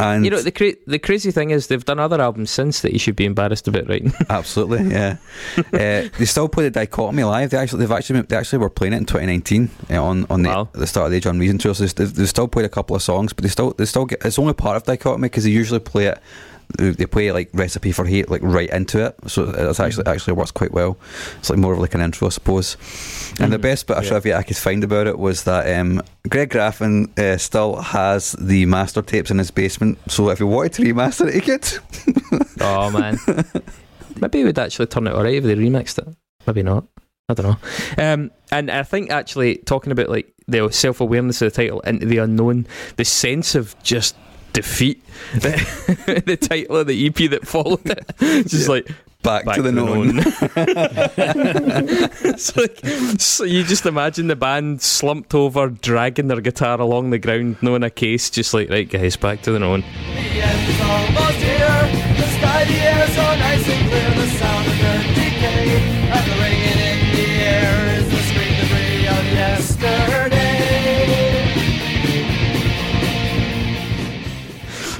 And 0.00 0.24
You 0.24 0.30
know 0.30 0.40
the 0.40 0.52
cra- 0.52 0.74
the 0.86 0.98
crazy 1.00 1.30
thing 1.32 1.50
is 1.50 1.66
they've 1.66 1.84
done 1.84 1.98
other 1.98 2.20
albums 2.20 2.50
since 2.50 2.82
that 2.82 2.92
you 2.92 2.98
should 3.00 3.16
be 3.16 3.24
embarrassed 3.24 3.66
about 3.66 3.88
writing. 3.88 4.12
Absolutely, 4.30 4.90
yeah. 4.92 5.16
uh, 5.56 5.62
they 5.72 6.24
still 6.24 6.48
play 6.48 6.64
the 6.64 6.70
dichotomy 6.70 7.24
live. 7.24 7.50
They 7.50 7.56
actually, 7.58 7.80
they've 7.80 7.90
actually, 7.90 8.20
they 8.22 8.36
actually 8.36 8.58
were 8.60 8.70
playing 8.70 8.92
it 8.92 8.98
in 8.98 9.06
2019 9.06 9.70
uh, 9.90 10.02
on 10.02 10.26
on 10.30 10.42
the, 10.42 10.48
Wow. 10.50 10.68
the 10.72 10.86
start 10.86 11.06
of 11.06 11.10
the 11.10 11.16
Age 11.16 11.26
of 11.26 11.36
Reason 11.38 11.58
tour. 11.58 11.74
So 11.74 11.84
they, 11.86 12.04
they 12.04 12.26
still 12.26 12.46
played 12.48 12.66
a 12.66 12.68
couple 12.68 12.94
of 12.94 13.02
songs, 13.02 13.32
but 13.32 13.42
they 13.42 13.48
still, 13.48 13.72
they 13.72 13.86
still 13.86 14.04
get. 14.06 14.24
It's 14.24 14.38
only 14.38 14.54
part 14.54 14.76
of 14.76 14.84
dichotomy 14.84 15.22
because 15.26 15.44
they 15.44 15.50
usually 15.50 15.80
play 15.80 16.06
it. 16.06 16.18
They 16.76 17.06
play 17.06 17.32
like 17.32 17.48
recipe 17.54 17.92
for 17.92 18.04
hate 18.04 18.28
like 18.30 18.42
right 18.42 18.68
into 18.68 19.02
it, 19.06 19.16
so 19.26 19.44
it's 19.56 19.80
actually 19.80 20.06
actually 20.06 20.34
works 20.34 20.50
quite 20.50 20.70
well. 20.72 20.98
It's 21.38 21.48
like 21.48 21.58
more 21.58 21.72
of 21.72 21.78
like 21.78 21.94
an 21.94 22.02
intro, 22.02 22.26
I 22.26 22.30
suppose. 22.30 22.76
And 23.40 23.50
the 23.52 23.58
Mhm. 23.58 23.62
best 23.62 23.86
bit 23.86 23.96
of 23.96 24.04
Yeah. 24.04 24.10
trivia 24.10 24.36
I 24.36 24.42
could 24.42 24.56
find 24.58 24.84
about 24.84 25.06
it 25.06 25.18
was 25.18 25.44
that 25.44 25.78
um, 25.80 26.02
Greg 26.28 26.50
Graffin 26.50 27.18
uh, 27.18 27.38
still 27.38 27.76
has 27.76 28.32
the 28.38 28.66
master 28.66 29.00
tapes 29.00 29.30
in 29.30 29.38
his 29.38 29.50
basement. 29.50 29.98
So 30.08 30.28
if 30.28 30.38
he 30.38 30.44
wanted 30.44 30.74
to 30.74 30.82
remaster 30.82 31.26
it, 31.28 31.34
he 31.34 31.40
could. 31.40 31.66
oh 32.60 32.90
man, 32.90 33.18
maybe 34.20 34.40
it 34.40 34.44
would 34.44 34.58
actually 34.58 34.86
turn 34.86 35.08
out 35.08 35.14
alright 35.14 35.34
if 35.36 35.44
they 35.44 35.54
remixed 35.56 35.98
it. 35.98 36.08
Maybe 36.46 36.62
not. 36.62 36.84
I 37.30 37.34
don't 37.34 37.46
know. 37.46 37.58
Um, 38.12 38.30
and 38.50 38.70
I 38.70 38.82
think 38.82 39.10
actually 39.10 39.56
talking 39.58 39.92
about 39.92 40.08
like 40.10 40.32
the 40.46 40.70
self 40.70 41.00
awareness 41.00 41.40
of 41.42 41.52
the 41.52 41.62
title 41.62 41.80
into 41.80 42.06
the 42.06 42.18
unknown, 42.18 42.66
the 42.96 43.04
sense 43.04 43.54
of 43.54 43.74
just 43.82 44.16
defeat, 44.62 45.04
the, 45.34 46.22
the 46.26 46.36
title 46.36 46.76
of 46.78 46.86
the 46.86 47.06
EP 47.06 47.30
that 47.30 47.46
followed 47.46 47.84
it, 47.86 48.04
just 48.48 48.68
Yeah. 48.68 48.74
like 48.74 48.88
Back, 49.20 49.44
back 49.46 49.56
to 49.56 49.62
the 49.62 49.72
known. 49.72 50.18
it's 52.24 52.56
like, 52.56 52.78
so 53.20 53.42
you 53.42 53.64
just 53.64 53.84
imagine 53.84 54.28
the 54.28 54.36
band 54.36 54.80
slumped 54.80 55.34
over, 55.34 55.70
dragging 55.70 56.28
their 56.28 56.40
guitar 56.40 56.80
along 56.80 57.10
the 57.10 57.18
ground, 57.18 57.56
knowing 57.60 57.82
a 57.82 57.90
case, 57.90 58.30
just 58.30 58.54
like 58.54 58.70
right 58.70 58.88
guys, 58.88 59.16
back 59.16 59.42
to 59.42 59.50
the 59.50 59.58
known. 59.58 59.80
The 59.80 59.86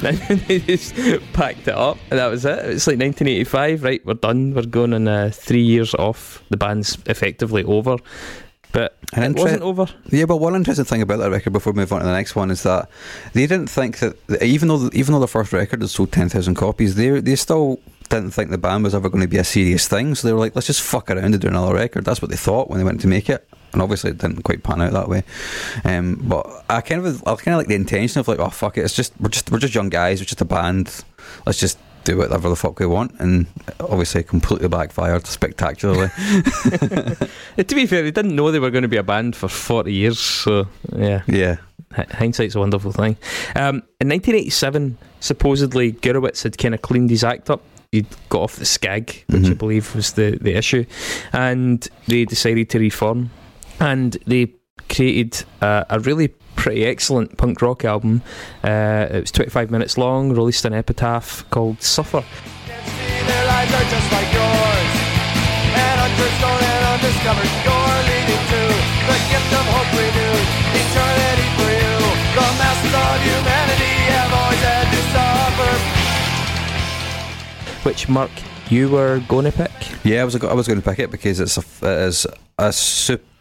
And 0.29 0.41
they 0.43 0.59
just 0.61 0.95
packed 1.33 1.67
it 1.69 1.75
up, 1.75 1.99
and 2.11 2.19
that 2.19 2.29
was 2.29 2.45
it. 2.45 2.59
It's 2.59 2.87
like 2.87 2.99
1985, 2.99 3.83
right? 3.83 4.05
We're 4.07 4.15
done. 4.15 4.55
We're 4.55 4.63
going 4.63 4.95
on 4.95 5.09
uh, 5.09 5.31
three 5.33 5.63
years 5.63 5.95
off. 5.95 6.43
The 6.51 6.57
band's 6.57 6.99
effectively 7.07 7.65
over, 7.65 7.97
but 8.73 8.97
An 9.15 9.23
it 9.23 9.27
inter- 9.27 9.43
wasn't 9.43 9.63
over. 9.63 9.87
Yeah, 10.11 10.27
but 10.27 10.37
one 10.37 10.55
interesting 10.55 10.85
thing 10.85 11.03
about 11.03 11.19
that 11.19 11.31
record 11.31 11.53
before 11.53 11.73
we 11.73 11.79
move 11.79 11.93
on 11.93 12.01
to 12.01 12.07
the 12.07 12.13
next 12.13 12.37
one 12.37 12.51
is 12.51 12.63
that 12.63 12.89
they 13.33 13.47
didn't 13.47 13.71
think 13.71 13.99
that 13.99 14.17
even 14.43 14.69
though 14.69 14.89
even 14.93 15.15
though 15.15 15.21
the 15.21 15.27
first 15.29 15.53
record 15.53 15.81
had 15.81 15.91
sold 15.91 16.13
ten 16.13 16.29
thousand 16.29 16.55
copies, 16.55 16.95
they 16.95 17.21
they 17.21 17.37
still 17.37 17.81
didn't 18.09 18.31
think 18.31 18.51
the 18.51 18.59
band 18.59 18.85
was 18.85 18.95
ever 18.95 19.09
going 19.09 19.23
to 19.23 19.29
be 19.29 19.39
a 19.39 19.45
serious 19.45 19.89
thing. 19.89 20.15
So 20.15 20.29
they 20.29 20.33
were 20.33 20.39
like, 20.41 20.55
let's 20.55 20.67
just 20.67 20.81
fuck 20.83 21.11
around 21.11 21.35
and 21.35 21.41
do 21.41 21.49
another 21.49 21.75
record. 21.75 22.05
That's 22.05 22.23
what 22.23 22.31
they 22.31 22.37
thought 22.37 22.71
when 22.71 22.79
they 22.79 22.85
went 22.85 23.01
to 23.03 23.07
make 23.09 23.29
it. 23.29 23.48
And 23.73 23.83
obviously, 23.83 24.11
it 24.11 24.19
didn't 24.19 24.43
quite 24.43 24.63
pan 24.63 24.81
out 24.81 24.93
that 24.93 25.09
way. 25.09 25.23
Um, 25.85 26.17
but 26.23 26.47
I 26.71 26.81
kind 26.81 27.05
of, 27.07 27.23
I 27.27 27.35
kind 27.37 27.55
of 27.55 27.59
like 27.59 27.67
the 27.69 27.75
intention 27.75 28.19
of 28.21 28.29
like, 28.29 28.39
oh 28.39 28.49
fuck 28.51 28.79
it, 28.79 28.83
it's 28.83 28.95
just 28.95 29.13
we're 29.21 29.29
just 29.29 29.51
we're 29.51 29.59
just 29.59 29.75
young 29.75 29.89
guys, 29.91 30.21
we're 30.21 30.25
just 30.27 30.41
a 30.41 30.45
band. 30.47 31.05
Let's 31.45 31.59
just 31.61 31.79
do 32.05 32.17
whatever 32.17 32.49
the 32.49 32.57
fuck 32.57 32.79
we 32.81 32.87
want. 32.87 33.13
And 33.21 33.47
obviously, 33.81 34.23
completely 34.23 34.69
backfired 34.69 35.27
spectacularly. 35.27 36.11
To 37.59 37.75
be 37.75 37.87
fair, 37.87 38.03
they 38.03 38.13
didn't 38.13 38.37
know 38.37 38.51
they 38.53 38.61
were 38.61 38.71
going 38.71 38.83
to 38.83 38.89
be 38.89 38.97
a 38.99 39.03
band 39.03 39.35
for 39.35 39.49
40 39.49 39.93
years, 39.93 40.19
so 40.21 40.69
yeah. 40.97 41.23
yeah, 41.27 41.57
H- 41.99 42.09
hindsight's 42.11 42.55
a 42.55 42.61
wonderful 42.61 42.93
thing. 42.93 43.17
Um, 43.57 43.83
in 44.01 44.09
1987, 44.09 44.97
supposedly 45.19 45.93
Gurewitz 45.93 46.45
had 46.45 46.57
kind 46.57 46.73
of 46.75 46.83
cleaned 46.83 47.11
his 47.11 47.25
act 47.25 47.51
up. 47.51 47.61
He'd 47.91 48.07
got 48.29 48.43
off 48.43 48.57
the 48.57 48.65
skag, 48.65 49.25
which 49.29 49.47
I 49.47 49.51
Mhm. 49.51 49.59
believe 49.59 49.93
was 49.95 50.13
the, 50.13 50.39
the 50.41 50.55
issue, 50.55 50.85
and 51.33 51.87
they 52.07 52.25
decided 52.25 52.71
to 52.71 52.79
reform. 52.79 53.31
And 53.81 54.17
they 54.27 54.55
created 54.89 55.45
uh, 55.61 55.85
a 55.89 56.01
really 56.01 56.29
pretty 56.57 56.85
excellent 56.85 57.37
punk 57.39 57.63
rock 57.63 57.85
album. 57.85 58.23
Uh, 58.65 59.07
it 59.11 59.21
was 59.21 59.31
25 59.31 59.71
minutes 59.71 59.97
long, 59.97 60.33
released 60.33 60.65
an 60.65 60.75
epitaph 60.75 61.49
called 61.51 61.83
Suffer. 61.83 62.25
Which, 77.85 78.09
Mark, 78.09 78.31
you 78.69 78.89
were 78.91 79.21
going 79.29 79.45
to 79.45 79.53
pick? 79.53 79.71
Yeah, 80.05 80.23
I 80.23 80.25
was 80.25 80.37
I 80.37 80.53
was 80.53 80.67
going 80.67 80.81
to 80.81 80.89
pick 80.89 80.99
it 80.99 81.11
because 81.11 81.41
it's 81.41 81.57
a 81.57 81.63
it 81.87 82.09
is 82.09 82.27
a 82.59 82.73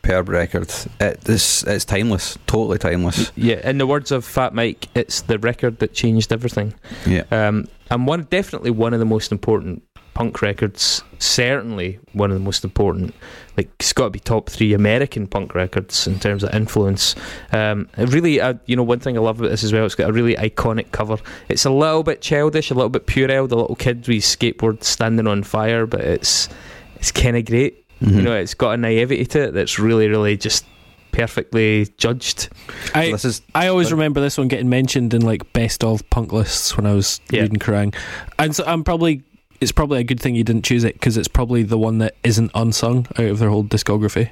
superb 0.07 0.29
record. 0.29 0.73
It 0.99 1.27
is 1.27 1.63
it's 1.67 1.85
timeless, 1.85 2.37
totally 2.47 2.77
timeless. 2.77 3.31
Yeah, 3.35 3.67
in 3.69 3.77
the 3.77 3.87
words 3.87 4.11
of 4.11 4.23
Fat 4.25 4.53
Mike, 4.53 4.87
it's 4.95 5.21
the 5.21 5.37
record 5.39 5.79
that 5.79 5.93
changed 5.93 6.31
everything. 6.31 6.73
Yeah, 7.05 7.23
Um, 7.31 7.67
and 7.89 8.07
one 8.07 8.23
definitely 8.29 8.71
one 8.71 8.93
of 8.93 8.99
the 8.99 9.05
most 9.05 9.31
important 9.31 9.83
punk 10.13 10.41
records. 10.41 11.03
Certainly 11.19 11.99
one 12.13 12.31
of 12.31 12.37
the 12.37 12.43
most 12.43 12.63
important. 12.63 13.13
Like 13.57 13.69
it's 13.79 13.93
got 13.93 14.05
to 14.05 14.09
be 14.11 14.19
top 14.19 14.49
three 14.49 14.73
American 14.73 15.27
punk 15.27 15.53
records 15.55 16.07
in 16.07 16.19
terms 16.19 16.43
of 16.43 16.53
influence. 16.53 17.15
Um, 17.51 17.89
really, 17.97 18.39
uh, 18.39 18.55
you 18.65 18.75
know, 18.75 18.83
one 18.83 18.99
thing 18.99 19.17
I 19.17 19.21
love 19.21 19.39
about 19.39 19.49
this 19.49 19.63
as 19.63 19.73
well. 19.73 19.85
It's 19.85 19.95
got 19.95 20.09
a 20.09 20.13
really 20.13 20.35
iconic 20.35 20.91
cover. 20.91 21.17
It's 21.49 21.65
a 21.65 21.69
little 21.69 22.03
bit 22.03 22.21
childish, 22.21 22.71
a 22.71 22.73
little 22.75 22.89
bit 22.89 23.07
puerile. 23.07 23.47
The 23.47 23.57
little 23.57 23.75
kid 23.75 23.99
with 23.99 24.07
his 24.07 24.25
skateboard 24.25 24.83
standing 24.83 25.27
on 25.27 25.43
fire, 25.43 25.85
but 25.85 26.01
it's 26.01 26.49
it's 26.95 27.11
kind 27.11 27.35
of 27.35 27.45
great. 27.45 27.86
Mhm. 28.01 28.15
You 28.15 28.21
know, 28.21 28.35
it's 28.35 28.53
got 28.53 28.71
a 28.71 28.77
naivety 28.77 29.25
to 29.25 29.41
it 29.43 29.53
that's 29.53 29.79
really, 29.79 30.07
really 30.07 30.37
just 30.37 30.65
perfectly 31.11 31.87
judged. 31.97 32.49
I, 32.93 33.05
So 33.05 33.11
this 33.13 33.25
is 33.25 33.41
I 33.55 33.67
always 33.67 33.87
But- 33.89 33.95
remember 33.95 34.21
this 34.21 34.37
one 34.37 34.47
getting 34.47 34.69
mentioned 34.69 35.13
in 35.13 35.21
like 35.23 35.51
best 35.53 35.83
of 35.83 36.07
punk 36.09 36.31
lists 36.31 36.77
when 36.77 36.85
I 36.85 36.93
was 36.93 37.19
Yeah. 37.31 37.41
reading 37.41 37.57
Kerrang, 37.59 37.95
and 38.37 38.55
so 38.55 38.63
I'm 38.67 38.83
probably 38.83 39.23
it's 39.59 39.71
probably 39.71 39.99
a 39.99 40.03
good 40.03 40.19
thing 40.19 40.35
you 40.35 40.43
didn't 40.43 40.63
choose 40.63 40.83
it 40.83 40.93
because 40.93 41.17
it's 41.17 41.27
probably 41.27 41.63
the 41.63 41.79
one 41.79 41.97
that 41.97 42.13
isn't 42.23 42.51
unsung 42.53 43.07
out 43.17 43.25
of 43.25 43.39
their 43.39 43.49
whole 43.49 43.63
discography. 43.63 44.29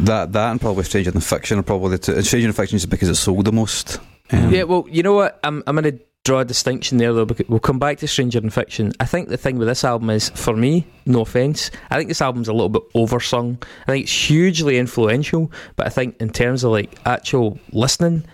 that 0.00 0.32
that 0.32 0.50
and 0.52 0.60
probably 0.60 0.84
Stranger 0.84 1.10
Than 1.10 1.20
Fiction 1.20 1.58
are 1.58 1.62
probably 1.64 1.90
the 1.90 1.98
two. 1.98 2.22
Stranger 2.22 2.46
Than 2.46 2.52
Fiction 2.54 2.76
is 2.76 2.86
because 2.86 3.08
it 3.08 3.16
sold 3.16 3.44
the 3.44 3.50
most. 3.52 3.98
Um, 4.30 4.52
Yeah, 4.54 4.62
well, 4.64 4.86
you 4.88 5.02
know 5.02 5.14
what? 5.14 5.40
I'm 5.42 5.64
I'm 5.66 5.74
going 5.74 5.96
to 5.96 6.04
draw 6.28 6.40
a 6.40 6.44
distinction 6.44 6.98
there 6.98 7.14
though. 7.14 7.24
Because 7.24 7.48
we'll 7.48 7.58
come 7.58 7.78
back 7.78 7.98
to 7.98 8.06
Stranger 8.06 8.38
in 8.38 8.50
Fiction. 8.50 8.92
I 9.00 9.06
think 9.06 9.30
the 9.30 9.38
thing 9.38 9.56
with 9.56 9.66
this 9.66 9.82
album 9.82 10.10
is, 10.10 10.28
for 10.28 10.54
me, 10.54 10.86
no 11.06 11.22
offense, 11.22 11.70
I 11.90 11.96
think 11.96 12.08
this 12.08 12.20
album's 12.20 12.48
a 12.48 12.52
little 12.52 12.68
bit 12.68 12.82
oversung. 12.94 13.56
I 13.86 13.92
think 13.92 14.04
it's 14.04 14.28
hugely 14.28 14.76
influential, 14.76 15.50
but 15.76 15.86
I 15.86 15.88
think 15.88 16.20
in 16.20 16.28
terms 16.28 16.64
of 16.64 16.72
like 16.72 16.98
actual 17.06 17.58
listening. 17.72 18.24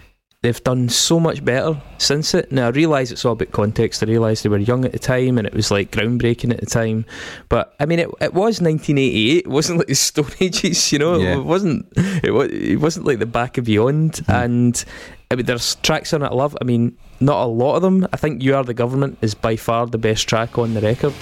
They've 0.43 0.63
done 0.63 0.91
so 0.91 1.19
much 1.19 1.43
better 1.43 1.81
since 1.97 2.35
it. 2.35 2.53
Now 2.53 2.67
I 2.67 2.69
realise 2.69 3.11
it's 3.11 3.25
all 3.25 3.33
about 3.33 3.51
context. 3.53 4.03
I 4.03 4.07
realise 4.07 4.43
they 4.43 4.51
were 4.51 4.59
young 4.59 4.85
at 4.85 4.93
the 4.93 4.99
time 4.99 5.39
and 5.39 5.47
it 5.47 5.55
was 5.55 5.71
like 5.71 5.91
groundbreaking 5.91 6.53
at 6.53 6.61
the 6.61 6.67
time. 6.67 7.07
But 7.49 7.75
I 7.81 7.87
mean, 7.87 7.99
it, 7.99 8.11
it 8.21 8.35
was 8.35 8.61
1988. 8.61 9.37
It 9.39 9.47
wasn't 9.59 9.79
like 9.79 9.87
the 9.87 9.95
Stone 9.95 10.33
Ages, 10.41 10.93
you 10.93 10.99
know. 10.99 11.17
Yeah. 11.17 11.39
It 11.39 11.45
wasn't. 11.45 11.87
It, 11.97 12.35
wa- 12.35 12.43
it 12.43 12.79
wasn't 12.79 13.07
like 13.07 13.21
the 13.21 13.27
back 13.27 13.57
of 13.57 13.65
Beyond. 13.65 14.19
Hmm. 14.27 14.33
And 14.33 14.85
I 15.31 15.37
mean, 15.37 15.47
there's 15.47 15.77
tracks 15.77 16.13
on 16.13 16.21
it 16.23 16.27
I 16.27 16.35
love. 16.35 16.55
I 16.61 16.65
mean, 16.65 16.99
not 17.21 17.45
a 17.45 17.47
lot 17.47 17.77
of 17.77 17.83
them. 17.83 18.07
I 18.13 18.17
think 18.17 18.43
"You 18.43 18.55
Are 18.57 18.65
the 18.65 18.75
Government" 18.75 19.19
is 19.23 19.35
by 19.35 19.57
far 19.57 19.87
the 19.87 19.99
best 19.99 20.29
track 20.29 20.59
on 20.59 20.75
the 20.75 20.81
record. 20.81 21.15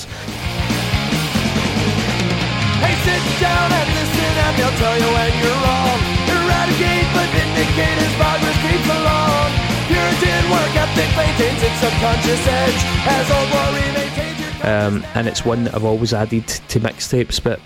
Hey, 2.82 2.94
sit 3.06 3.22
down 3.40 3.68
and 3.70 3.88
listen, 3.98 4.32
and 4.44 4.54
they'll 4.58 4.78
tell 4.82 4.96
you 4.98 5.10
when 5.16 5.32
you're 5.42 5.60
wrong. 5.62 5.98
Eradicate, 6.34 7.08
but 7.14 7.28
vindicate 7.34 7.98
as 8.06 8.12
progress 8.18 8.58
creeps 8.64 8.90
along. 8.98 9.48
Puritan 9.86 10.44
work 10.50 10.74
ethic 10.76 11.10
maintains 11.16 11.62
its 11.62 11.78
subconscious 11.80 12.42
edge 12.48 12.80
as 13.06 13.30
old 13.30 13.48
glory 13.50 13.86
maintains 13.92 14.38
your. 14.40 14.66
um, 14.66 15.04
and 15.14 15.28
it's 15.28 15.44
one 15.44 15.64
that 15.64 15.74
I've 15.74 15.84
always 15.84 16.12
added 16.14 16.46
to 16.48 16.80
mixtapes. 16.80 17.42
But 17.42 17.60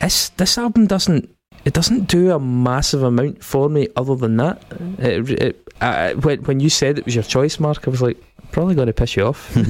this 0.00 0.30
this 0.30 0.58
album 0.58 0.86
doesn't 0.86 1.28
it 1.64 1.72
doesn't 1.74 2.08
do 2.08 2.32
a 2.32 2.40
massive 2.40 3.02
amount 3.02 3.44
for 3.44 3.68
me. 3.68 3.88
Other 3.96 4.16
than 4.16 4.36
that, 4.38 4.62
it, 4.98 5.30
it, 5.30 5.68
uh, 5.80 6.12
when 6.14 6.42
when 6.44 6.60
you 6.60 6.70
said 6.70 6.98
it 6.98 7.04
was 7.04 7.14
your 7.14 7.24
choice, 7.24 7.60
Mark, 7.60 7.86
I 7.86 7.90
was 7.90 8.02
like, 8.02 8.16
probably 8.52 8.74
going 8.74 8.86
to 8.86 8.92
piss 8.92 9.16
you 9.16 9.24
off. 9.24 9.56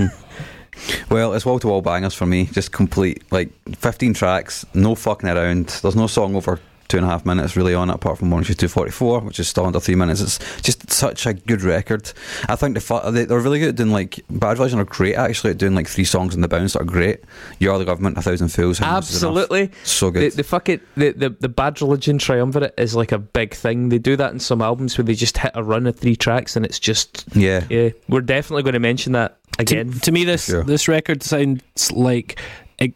Well, 1.11 1.35
it's 1.35 1.45
wall 1.45 1.59
to 1.59 1.67
wall 1.67 1.83
bangers 1.83 2.15
for 2.15 2.27
me. 2.27 2.47
Just 2.47 2.73
complete, 2.73 3.23
like 3.31 3.51
15 3.77 4.15
tracks, 4.15 4.65
no 4.73 4.95
fucking 4.95 5.29
around. 5.29 5.67
There's 5.83 5.97
no 5.97 6.07
song 6.07 6.37
over 6.37 6.61
two 6.91 6.99
and 6.99 7.07
a 7.07 7.09
half 7.09 7.25
minutes 7.25 7.57
really 7.57 7.73
on 7.75 7.89
it, 7.89 7.95
apart 7.95 8.19
from 8.19 8.31
one 8.31 8.41
which 8.41 8.51
is 8.51 8.57
244, 8.57 9.21
which 9.21 9.41
is 9.41 9.49
still 9.49 9.65
under 9.65 9.81
three 9.81 9.95
minutes. 9.95 10.21
It's 10.21 10.61
just 10.61 10.91
such 10.93 11.25
a 11.25 11.33
good 11.33 11.63
record. 11.63 12.13
I 12.49 12.57
think 12.57 12.75
the 12.75 12.81
fu- 12.81 13.11
they, 13.11 13.25
they're 13.25 13.41
really 13.41 13.61
good 13.61 13.71
at 13.71 13.77
doing 13.77 13.91
like 13.93 14.21
Bad 14.29 14.59
Religion 14.59 14.79
are 14.79 14.85
great 14.85 15.15
actually 15.15 15.51
at 15.53 15.59
doing 15.59 15.75
like 15.75 15.89
three 15.89 16.05
songs 16.05 16.35
in 16.35 16.43
the 16.43 16.49
bounce 16.49 16.75
that 16.75 16.83
are 16.83 16.85
great. 16.85 17.21
You 17.59 17.71
are 17.73 17.79
the 17.79 17.85
government, 17.87 18.19
a 18.19 18.23
thousand 18.23 18.49
fools. 18.49 18.79
How 18.79 18.95
much 18.97 19.05
is 19.11 19.23
enough? 19.23 19.37
Absolutely. 19.37 19.71
so 19.85 20.11
good. 20.11 20.33
the 20.33 20.43
fucking 20.45 20.81
the, 20.97 21.13
the 21.13 21.31
the 21.31 21.49
bad 21.49 21.81
religion 21.81 22.19
triumvirate 22.19 22.75
is 22.77 22.95
like 22.95 23.13
a 23.13 23.19
big 23.19 23.55
thing. 23.55 23.89
They 23.89 23.99
do 23.99 24.17
that 24.17 24.33
in 24.33 24.41
some 24.41 24.61
albums 24.61 24.99
where 24.99 25.05
they 25.07 25.15
just 25.15 25.39
hit 25.39 25.53
a 25.55 25.63
run 25.65 25.87
of 25.87 25.97
three 25.97 26.17
tracks 26.17 26.57
and 26.57 26.65
it's 26.67 26.79
just 26.79 27.25
yeah, 27.35 27.65
yeah. 27.71 27.91
We're 28.09 28.21
definitely 28.21 28.65
going 28.65 28.75
to 28.75 28.81
mention 28.81 29.13
that 29.13 29.39
To, 29.59 29.63
again. 29.63 29.93
to 29.93 30.13
me, 30.13 30.25
this 30.25 30.47
Sure. 30.47 30.65
this 30.65 30.89
record 30.89 31.23
sounds 31.23 31.93
like 31.93 32.39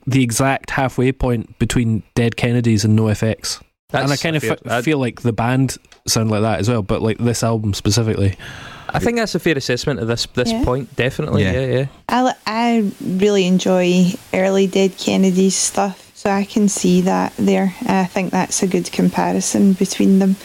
the 0.06 0.22
exact 0.22 0.70
halfway 0.70 1.12
point 1.12 1.58
between 1.58 2.02
Dead 2.14 2.36
Kennedys 2.36 2.84
and 2.84 2.98
NoFX. 2.98 3.62
And 4.02 4.12
I 4.12 4.16
kind 4.16 4.36
of 4.36 4.42
fair. 4.42 4.52
f- 4.52 4.66
I- 4.70 4.82
feel 4.82 4.98
like 4.98 5.22
the 5.22 5.32
band 5.32 5.76
sound 6.06 6.30
like 6.30 6.42
that 6.42 6.60
as 6.60 6.68
well, 6.68 6.82
but 6.82 7.02
like 7.02 7.18
this 7.18 7.42
album 7.42 7.74
specifically. 7.74 8.36
I 8.88 8.98
think 9.00 9.16
that's 9.16 9.34
a 9.34 9.40
fair 9.40 9.56
assessment 9.56 9.98
at 10.00 10.06
this 10.06 10.26
this 10.34 10.50
Yeah. 10.52 10.64
point. 10.64 10.94
Definitely, 10.96 11.42
Yeah. 11.42 11.52
yeah, 11.52 11.66
yeah. 11.78 11.86
I, 12.08 12.34
I 12.46 12.92
really 13.02 13.46
enjoy 13.46 14.12
early 14.32 14.66
Dead 14.68 14.96
Kennedys 14.98 15.56
stuff, 15.56 16.12
so 16.14 16.30
I 16.30 16.44
can 16.44 16.68
see 16.68 17.00
that 17.02 17.32
there. 17.36 17.74
I 17.86 18.04
think 18.04 18.30
that's 18.30 18.62
a 18.62 18.66
good 18.68 18.90
comparison 18.92 19.72
between 19.72 20.18
them. 20.20 20.36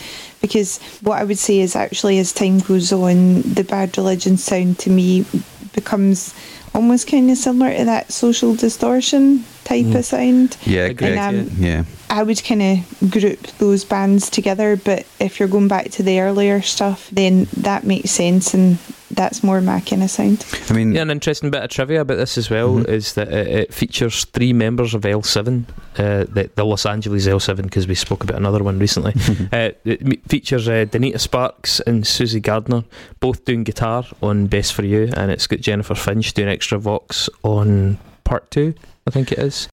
Because 0.42 0.80
what 1.02 1.20
I 1.20 1.26
would 1.26 1.38
say 1.38 1.60
is 1.60 1.76
actually, 1.76 2.18
as 2.18 2.32
time 2.32 2.60
goes 2.60 2.94
on, 2.94 3.42
the 3.42 3.66
Bad 3.66 3.98
Religion 3.98 4.38
sound 4.38 4.80
to 4.80 4.90
me 4.90 5.26
becomes 5.74 6.34
almost 6.76 7.08
kind 7.08 7.30
of 7.32 7.38
similar 7.38 7.76
to 7.78 7.86
that 7.86 8.12
social 8.12 8.56
distortion 8.56 9.44
type 9.64 9.86
Mm. 9.86 9.96
of 9.96 10.06
sound. 10.06 10.58
yeah, 10.66 10.86
Agreed, 10.86 11.18
And, 11.18 11.50
um, 11.50 11.56
yeah. 11.60 11.84
I 12.10 12.24
would 12.24 12.44
kind 12.44 12.62
of 12.62 13.12
group 13.12 13.40
those 13.60 13.84
bands 13.86 14.30
together, 14.30 14.76
but 14.76 15.06
if 15.20 15.40
you're 15.40 15.50
going 15.50 15.68
back 15.68 15.92
to 15.92 16.04
the 16.04 16.20
earlier 16.22 16.62
stuff, 16.62 17.08
then 17.12 17.48
that 17.58 17.84
makes 17.84 18.12
sense 18.12 18.54
and 18.54 18.78
that's 19.20 19.44
more 19.44 19.60
my 19.60 19.82
kind 19.82 20.02
of 20.02 20.10
sound. 20.10 20.46
I 20.70 20.74
mean, 20.74 20.94
Yeah, 20.94 21.02
an 21.02 21.12
interesting 21.12 21.52
bit 21.52 21.62
of 21.62 21.70
trivia 21.70 22.00
about 22.02 22.16
this 22.18 22.38
as 22.38 22.50
well 22.50 22.76
Mhm. 22.76 22.88
is 22.88 23.14
that 23.16 23.28
it, 23.28 23.48
it 23.48 23.74
features 23.74 24.24
three 24.26 24.54
members 24.54 24.94
of 24.94 25.02
L7, 25.02 25.66
uh, 25.98 26.24
the, 26.24 26.50
the 26.56 26.64
Los 26.66 26.86
Angeles 26.86 27.28
L7, 27.28 27.64
because 27.64 27.86
we 27.86 27.96
spoke 27.96 28.24
about 28.24 28.38
another 28.38 28.64
one 28.64 28.80
recently. 28.80 29.14
uh, 29.52 29.72
it 29.84 30.30
features 30.30 30.70
uh, 30.70 30.86
Donita 30.90 31.20
Sparks 31.20 31.82
and 31.82 32.06
Suzi 32.06 32.42
Gardner, 32.42 32.86
both 33.20 33.44
doing 33.44 33.66
guitar 33.66 34.06
on 34.24 34.48
Best 34.48 34.74
for 34.74 34.86
You, 34.86 35.12
and 35.18 35.32
it's 35.32 35.48
got 35.48 35.60
Jennifer 35.60 35.96
Finch 35.96 36.34
doing 36.34 36.48
extra 36.48 36.78
vox 36.80 37.30
on 37.44 37.98
part 38.24 38.50
two, 38.52 38.74
I 39.06 39.12
think 39.12 39.32
it 39.34 39.40
is. 39.40 39.68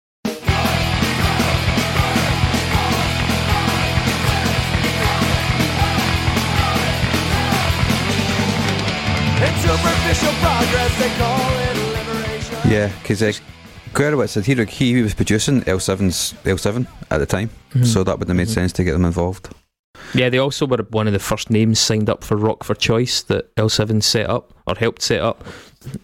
Yeah, 12.69 12.91
because 13.03 13.23
uh, 13.23 13.33
Guerrero 13.93 14.27
said 14.27 14.45
he, 14.47 14.55
he 14.65 15.03
was 15.03 15.15
producing 15.15 15.63
L7's 15.63 16.33
L7 16.45 16.87
at 17.11 17.19
the 17.19 17.27
time, 17.27 17.51
so 17.83 18.05
that 18.05 18.19
would 18.19 18.29
have 18.29 18.37
made 18.37 18.49
Mhm. 18.49 18.55
sense 18.55 18.73
to 18.75 18.85
get 18.85 18.93
them 18.93 19.05
involved. 19.05 19.49
Yeah, 20.15 20.29
they 20.31 20.39
also 20.39 20.67
were 20.67 20.79
one 20.91 21.07
of 21.07 21.13
the 21.13 21.19
first 21.19 21.51
names 21.51 21.79
signed 21.79 22.09
up 22.11 22.25
for 22.25 22.37
Rock 22.37 22.65
for 22.65 22.75
Choice 22.75 23.23
that 23.25 23.55
L7 23.57 24.03
set 24.03 24.29
up 24.29 24.53
or 24.67 24.75
helped 24.77 25.03
set 25.03 25.21
up 25.21 25.45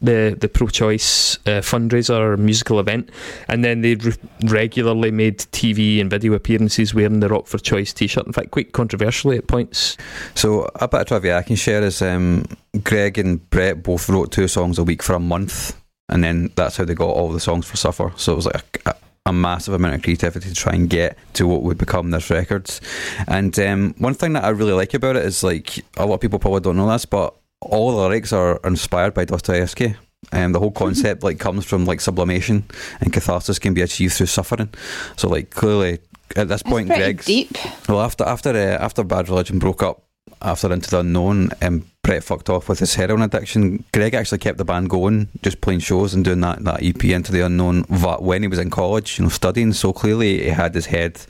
the 0.01 0.37
the 0.39 0.49
pro-choice 0.49 1.37
uh, 1.47 1.61
fundraiser 1.61 2.39
musical 2.39 2.81
event, 2.81 3.11
and 3.49 3.64
then 3.64 3.81
they 3.81 3.95
re- 3.95 4.12
regularly 4.45 5.11
made 5.11 5.39
TV 5.39 6.01
and 6.01 6.11
video 6.11 6.33
appearances 6.35 6.95
wearing 6.95 7.20
the 7.20 7.29
Rock 7.29 7.47
for 7.47 7.59
Choice 7.59 7.93
T-shirt. 7.93 8.26
In 8.26 8.33
fact, 8.33 8.51
quite 8.51 8.72
controversially 8.72 9.39
at 9.39 9.47
points. 9.47 9.97
So 10.35 10.70
a 10.76 10.89
bit 10.89 11.03
of 11.03 11.07
trivia 11.09 11.39
I 11.39 11.43
can 11.43 11.57
share 11.57 11.83
is 11.83 12.03
um, 12.03 12.45
Greg 12.85 13.18
and 13.18 13.49
Brett 13.51 13.83
both 13.83 14.09
wrote 14.09 14.33
two 14.33 14.49
songs 14.49 14.79
a 14.79 14.85
week 14.85 15.03
for 15.03 15.14
a 15.14 15.20
month, 15.20 15.81
and 16.09 16.22
then 16.22 16.51
that's 16.57 16.76
how 16.76 16.85
they 16.85 16.95
got 16.95 17.09
all 17.09 17.31
the 17.31 17.41
songs 17.41 17.66
for 17.66 17.76
Suffer. 17.76 18.12
So 18.16 18.33
it 18.33 18.37
was 18.37 18.47
like 18.47 18.83
a, 18.87 18.95
a 19.26 19.33
massive 19.33 19.74
amount 19.74 19.95
of 19.95 20.03
creativity 20.03 20.49
to 20.49 20.55
try 20.55 20.72
and 20.74 20.89
get 20.89 21.18
to 21.35 21.47
what 21.47 21.62
would 21.62 21.79
become 21.79 22.11
this 22.11 22.31
records. 22.31 22.81
And 23.26 23.59
um, 23.59 23.95
one 23.99 24.14
thing 24.14 24.33
that 24.35 24.45
I 24.45 24.49
really 24.51 24.72
like 24.72 24.95
about 24.95 25.16
it 25.16 25.24
is 25.24 25.43
like 25.43 25.85
a 25.97 26.07
lot 26.07 26.16
of 26.16 26.20
people 26.20 26.39
probably 26.39 26.61
don't 26.61 26.76
know 26.76 26.91
this, 26.91 27.05
but 27.05 27.35
all 27.61 27.93
the 27.93 28.09
lyrics 28.09 28.33
are 28.33 28.61
inspired 28.65 29.15
by 29.15 29.25
Dostoevsky. 29.25 29.97
And 30.33 30.55
the 30.55 30.59
whole 30.59 30.73
concept 30.73 31.23
like 31.23 31.39
comes 31.39 31.65
from 31.65 31.85
like 31.87 32.01
sublimation 32.01 32.65
and 33.01 33.13
catharsis 33.13 33.59
can 33.59 33.73
be 33.73 33.83
achieved 33.83 34.15
through 34.15 34.27
suffering. 34.27 34.69
So 35.17 35.29
like 35.29 35.51
clearly 35.51 36.01
at 36.37 36.49
this 36.49 36.63
That's 36.63 36.63
point, 36.63 36.89
Greg's 36.89 37.25
deep. 37.25 37.57
well, 37.89 38.01
after 38.01 38.25
after 38.25 38.51
uh, 38.51 38.85
after 38.85 39.05
Bad 39.05 39.29
Religion 39.29 39.59
broke 39.59 39.83
up, 39.83 40.03
after 40.43 40.72
Into 40.72 40.91
the 40.91 41.01
Unknown, 41.01 41.51
and 41.61 41.85
Brett 42.03 42.24
fucked 42.24 42.49
off 42.49 42.68
with 42.68 42.79
his 42.79 42.95
heroin 42.95 43.22
addiction. 43.22 43.85
Greg 43.93 44.14
actually 44.14 44.39
kept 44.39 44.57
the 44.59 44.64
band 44.64 44.89
going, 44.89 45.29
just 45.43 45.61
playing 45.61 45.81
shows 45.81 46.14
and 46.14 46.24
doing 46.24 46.41
that, 46.41 46.64
that 46.64 46.83
EP 46.83 47.05
Into 47.05 47.33
the 47.33 47.45
Unknown 47.45 47.85
va- 47.85 48.16
when 48.20 48.43
he 48.43 48.49
was 48.49 48.59
in 48.59 48.70
college, 48.70 49.18
you 49.18 49.24
know, 49.24 49.29
studying. 49.29 49.72
So 49.74 49.93
clearly 49.93 50.43
he 50.45 50.49
had 50.49 50.74
his 50.74 50.87
head 50.87 51.20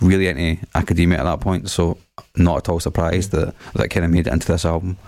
really 0.00 0.28
into 0.28 0.66
academia 0.74 1.18
at 1.18 1.24
that 1.24 1.40
point. 1.40 1.70
So 1.70 1.96
not 2.36 2.58
at 2.58 2.68
all 2.68 2.80
surprised 2.80 3.30
that 3.30 3.54
that 3.74 3.88
kind 3.88 4.04
of 4.04 4.10
made 4.10 4.26
it 4.26 4.32
into 4.32 4.46
this 4.46 4.66
album. 4.66 4.98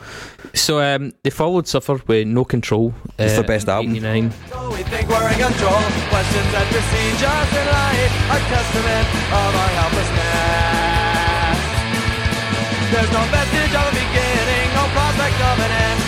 So 0.54 0.80
um, 0.80 1.12
they 1.22 1.30
followed 1.30 1.68
Suffer 1.68 2.00
with 2.06 2.26
No 2.26 2.44
Control. 2.46 2.94
Uh, 3.18 3.24
It's 3.24 3.36
the 3.36 3.42
best 3.42 3.68
album. 3.68 3.90
89. 3.96 4.30
So 4.50 4.70
we 4.70 4.82
think 4.84 5.08
we're 5.10 5.28
in 5.28 5.38
control. 5.38 5.80
Questions 6.08 6.48
that 6.56 6.66
besiege 6.72 7.22
us 7.28 7.50
in 7.52 7.66
life 7.68 8.12
are 8.32 8.42
testament 8.48 9.08
of 9.28 9.50
our 9.60 9.68
helplessness. 9.76 10.27
There's 12.90 13.12
no 13.12 13.20
vestige 13.30 13.74
of 13.74 13.84
a 13.86 13.92
beginning, 13.92 14.66
no 14.74 14.84
prospect 14.96 15.36
of 15.40 15.58
an 15.60 15.70
end. 15.70 16.00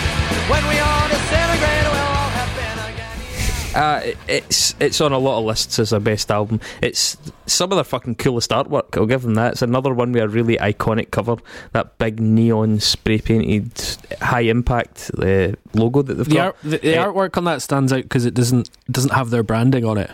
When 0.49 0.63
we 0.67 0.79
all 0.79 1.07
disintegrate, 1.07 1.83
we'll 1.91 2.01
all 2.01 2.29
have 2.33 2.51
been 2.57 2.93
again. 2.93 3.75
Uh, 3.75 4.01
it- 4.03 4.17
it's 4.27 4.75
it's 4.79 4.99
on 4.99 5.11
a 5.13 5.17
lot 5.19 5.37
of 5.39 5.45
lists 5.45 5.77
as 5.77 5.91
their 5.91 5.99
best 5.99 6.31
album. 6.31 6.59
It's 6.81 7.17
some 7.45 7.71
of 7.71 7.75
their 7.77 7.83
fucking 7.83 8.15
coolest 8.15 8.49
artwork. 8.49 8.97
I'll 8.97 9.05
give 9.05 9.21
them 9.21 9.35
that. 9.35 9.53
It's 9.53 9.61
another 9.61 9.93
one 9.93 10.11
with 10.11 10.23
a 10.23 10.27
really 10.27 10.57
iconic 10.57 11.11
cover. 11.11 11.35
That 11.73 11.99
big 11.99 12.19
neon 12.19 12.79
spray 12.79 13.19
painted 13.19 13.71
high 14.19 14.41
impact 14.41 15.11
uh, 15.19 15.51
logo 15.75 16.01
that 16.01 16.15
they've 16.15 16.27
The, 16.27 16.33
got. 16.33 16.45
art, 16.45 16.57
the, 16.63 16.77
the 16.79 16.93
artwork 16.95 17.37
on 17.37 17.43
that 17.45 17.61
stands 17.61 17.93
out 17.93 18.01
because 18.03 18.25
it 18.25 18.33
doesn't 18.33 18.71
doesn't 18.89 19.13
have 19.13 19.29
their 19.29 19.43
branding 19.43 19.85
on 19.85 19.99
it. 19.99 20.09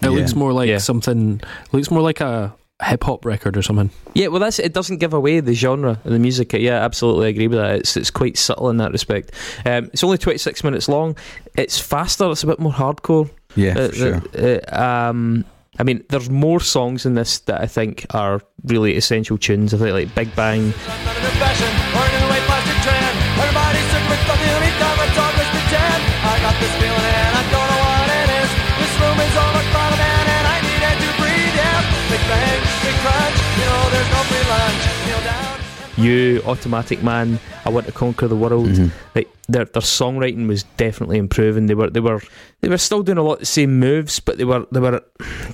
It 0.00 0.04
Yeah. 0.04 0.10
looks 0.10 0.34
more 0.36 0.52
like 0.52 0.68
Yeah. 0.68 0.78
something. 0.78 1.40
Looks 1.72 1.90
more 1.90 2.02
like 2.02 2.20
a 2.20 2.54
hip 2.82 3.04
hop 3.04 3.24
record 3.24 3.56
or 3.56 3.62
something. 3.62 3.90
Yeah, 4.14 4.28
well, 4.28 4.40
that's 4.40 4.58
it. 4.58 4.72
Doesn't 4.74 4.98
give 4.98 5.14
away 5.14 5.40
the 5.40 5.54
genre 5.54 5.98
of 6.04 6.10
the 6.12 6.18
music. 6.18 6.52
Yeah, 6.52 6.84
absolutely 6.84 7.28
agree 7.28 7.46
with 7.48 7.58
that. 7.58 7.76
It's 7.76 7.96
it's 7.96 8.10
quite 8.10 8.36
subtle 8.36 8.68
in 8.70 8.76
that 8.78 8.92
respect. 8.92 9.30
Um, 9.64 9.90
it's 9.92 10.02
only 10.04 10.18
twenty 10.18 10.38
six 10.38 10.64
minutes 10.64 10.88
long. 10.88 11.16
It's 11.56 11.78
faster. 11.78 12.30
It's 12.30 12.42
a 12.42 12.46
bit 12.46 12.58
more 12.58 12.72
hardcore. 12.72 13.30
Yeah, 13.56 13.78
Uh, 13.78 13.88
for 13.88 13.94
sure. 13.94 14.22
uh, 14.36 14.80
um, 15.08 15.44
I 15.78 15.82
mean, 15.84 16.04
there's 16.08 16.30
more 16.30 16.60
songs 16.60 17.04
in 17.06 17.14
this 17.14 17.38
that 17.40 17.60
I 17.60 17.66
think 17.66 18.06
are 18.10 18.40
really 18.64 18.96
essential 18.96 19.38
tunes. 19.38 19.72
I 19.74 19.78
think 19.78 19.92
like 19.92 20.14
Big 20.14 20.34
Bang. 20.36 20.72
You, 35.96 36.42
Automatic 36.46 37.02
Man, 37.02 37.38
I 37.64 37.70
Want 37.70 37.86
to 37.86 37.92
Conquer 37.92 38.28
the 38.28 38.36
World. 38.36 38.68
Mhm. 38.68 38.90
Like 39.14 39.28
their 39.48 39.64
their 39.66 39.82
songwriting 39.82 40.46
was 40.48 40.62
definitely 40.76 41.18
improving. 41.18 41.66
They 41.66 41.74
were 41.74 41.90
they 41.90 42.00
were 42.00 42.20
they 42.60 42.68
were 42.68 42.78
still 42.78 43.02
doing 43.02 43.18
a 43.18 43.22
lot 43.22 43.34
of 43.34 43.38
the 43.40 43.46
same 43.46 43.78
moves, 43.78 44.20
but 44.20 44.38
they 44.38 44.44
were 44.44 44.66
they 44.72 44.80
were 44.80 45.02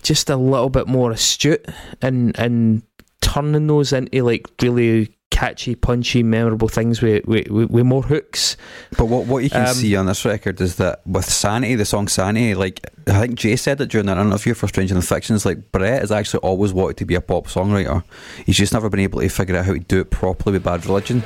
just 0.03 0.31
a 0.31 0.37
little 0.37 0.71
bit 0.71 0.87
more 0.87 1.11
astute 1.13 1.67
and 2.01 2.39
and 2.39 2.83
turning 3.21 3.67
those 3.67 3.93
into 3.93 4.23
like 4.25 4.47
really 4.63 5.15
catchy, 5.31 5.75
punchy, 5.75 6.23
memorable 6.23 6.69
things 6.69 7.01
with 7.01 7.25
with, 7.27 7.49
with, 7.49 7.87
more 7.87 8.03
hooks. 8.03 8.57
But 8.99 9.07
what 9.07 9.27
what 9.27 9.43
you 9.43 9.51
can 9.51 9.67
Um, 9.67 9.75
see 9.75 9.97
on 9.97 10.07
this 10.07 10.25
record 10.25 10.61
is 10.61 10.77
that 10.77 11.01
with 11.07 11.25
Sanity, 11.25 11.75
the 11.77 11.85
song 11.85 12.09
Sanity, 12.09 12.55
like 12.55 12.81
I 13.07 13.21
think 13.21 13.37
Jay 13.37 13.57
said 13.57 13.81
it 13.81 13.91
during 13.91 14.09
an 14.09 14.19
interview 14.19 14.55
for 14.55 14.69
Stranger 14.69 14.95
Than 14.95 15.03
Fictions, 15.03 15.47
like 15.47 15.73
Brett 15.73 16.01
has 16.01 16.13
actually 16.13 16.41
always 16.41 16.73
wanted 16.73 16.97
to 16.99 17.05
be 17.05 17.15
a 17.15 17.21
pop 17.21 17.47
songwriter. 17.47 18.03
He's 18.45 18.57
just 18.57 18.73
never 18.73 18.89
been 18.91 19.01
able 19.01 19.21
to 19.21 19.29
figure 19.29 19.57
out 19.57 19.65
how 19.65 19.73
to 19.73 19.79
do 19.79 20.01
it 20.01 20.11
properly 20.11 20.55
with 20.55 20.65
Bad 20.65 20.85
Religion. 20.87 21.23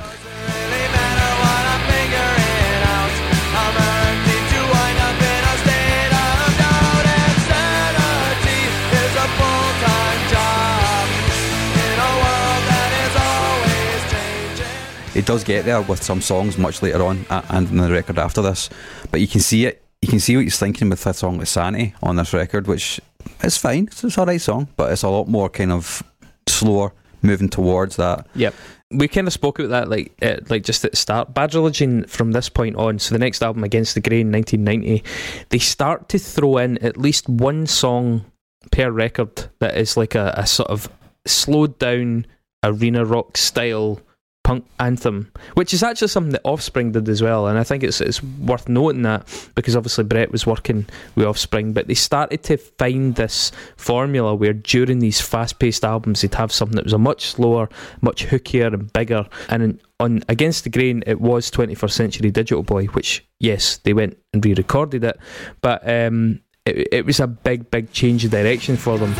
It 15.15 15.25
does 15.25 15.45
get 15.45 15.63
there 15.63 15.81
with 15.81 16.03
some 16.03 16.19
songs 16.19 16.57
much 16.57 16.81
later 16.81 17.01
on 17.01 17.25
uh, 17.29 17.41
and 17.49 17.69
in 17.69 17.77
the 17.77 17.89
record 17.89 18.19
after 18.19 18.41
this, 18.41 18.69
but 19.11 19.21
you 19.21 19.27
can 19.27 19.39
see 19.39 19.65
it. 19.65 19.81
You 20.01 20.09
can 20.09 20.19
see 20.19 20.35
what 20.35 20.43
he's 20.43 20.59
thinking 20.59 20.89
with 20.89 21.05
a 21.07 21.13
song 21.13 21.37
like 21.37 21.47
Sanity 21.47 21.95
on 22.03 22.17
this 22.17 22.33
record, 22.33 22.67
which 22.67 22.99
is 23.41 23.57
fine. 23.57 23.85
It's, 23.87 24.03
it's 24.03 24.17
a 24.17 24.25
right 24.25 24.41
song, 24.41 24.67
but 24.75 24.91
it's 24.91 25.03
a 25.03 25.09
lot 25.09 25.29
more 25.29 25.49
kind 25.49 25.71
of 25.71 26.03
slower, 26.47 26.91
moving 27.21 27.47
towards 27.47 27.95
that. 27.95 28.27
Yep. 28.35 28.53
We 28.91 29.07
kind 29.07 29.25
of 29.25 29.33
spoke 29.33 29.57
about 29.57 29.69
that, 29.69 29.89
like, 29.89 30.13
uh, 30.21 30.41
like 30.49 30.63
just 30.63 30.83
at 30.83 30.91
the 30.91 30.97
start. 30.97 31.33
Bad 31.33 31.55
Religion 31.55 32.03
from 32.07 32.33
this 32.33 32.49
point 32.49 32.75
on. 32.75 32.99
So 32.99 33.15
the 33.15 33.19
next 33.19 33.41
album, 33.41 33.63
Against 33.63 33.95
the 33.95 34.01
Grain, 34.01 34.31
1990, 34.31 35.01
they 35.49 35.59
start 35.59 36.09
to 36.09 36.19
throw 36.19 36.57
in 36.57 36.77
at 36.79 36.97
least 36.97 37.29
one 37.29 37.67
song 37.67 38.25
per 38.71 38.91
record 38.91 39.49
that 39.59 39.77
is 39.77 39.95
like 39.95 40.13
a, 40.13 40.33
a 40.37 40.45
sort 40.45 40.69
of 40.69 40.89
slowed 41.25 41.79
down 41.79 42.25
arena 42.63 43.05
rock 43.05 43.37
style 43.37 44.01
punk 44.45 44.63
anthem, 44.79 45.31
which 45.55 45.73
is 45.73 45.81
actually 45.81 46.07
something 46.07 46.31
that 46.31 46.41
Offspring 46.43 46.91
did 46.91 47.09
as 47.09 47.21
well. 47.21 47.47
And 47.47 47.57
I 47.57 47.63
think 47.63 47.83
it's 47.83 47.99
it's 47.99 48.21
worth 48.23 48.69
noting 48.69 49.01
that 49.01 49.27
because 49.55 49.75
obviously 49.75 50.03
Brett 50.03 50.31
was 50.31 50.45
working 50.45 50.85
with 51.15 51.25
Offspring, 51.25 51.73
but 51.73 51.87
they 51.87 51.95
started 51.95 52.43
to 52.43 52.57
find 52.57 53.15
this 53.15 53.51
formula 53.75 54.35
where 54.35 54.53
during 54.53 54.99
these 54.99 55.19
fast 55.19 55.57
paced 55.57 55.83
albums 55.83 56.21
they'd 56.21 56.35
have 56.35 56.51
something 56.51 56.75
that 56.75 56.83
was 56.85 56.93
a 56.93 56.99
much 56.99 57.25
slower, 57.25 57.67
much 58.01 58.27
hookier 58.27 58.71
and 58.71 58.93
bigger. 58.93 59.27
And 59.49 59.81
on 59.99 60.23
Against 60.29 60.63
the 60.63 60.69
Grain, 60.69 61.03
it 61.07 61.19
was 61.19 61.49
21st 61.49 61.91
Century 61.91 62.29
Digital 62.29 62.61
Boy, 62.61 62.85
which 62.85 63.25
yes, 63.39 63.77
they 63.77 63.93
went 63.93 64.15
and 64.31 64.45
re-recorded 64.45 65.03
it, 65.03 65.17
but 65.61 65.81
um, 65.89 66.39
it, 66.65 66.87
it 66.91 67.05
was 67.05 67.19
a 67.19 67.25
big, 67.25 67.71
big 67.71 67.91
change 67.91 68.23
of 68.23 68.31
direction 68.31 68.77
for 68.77 68.99
them. 68.99 69.15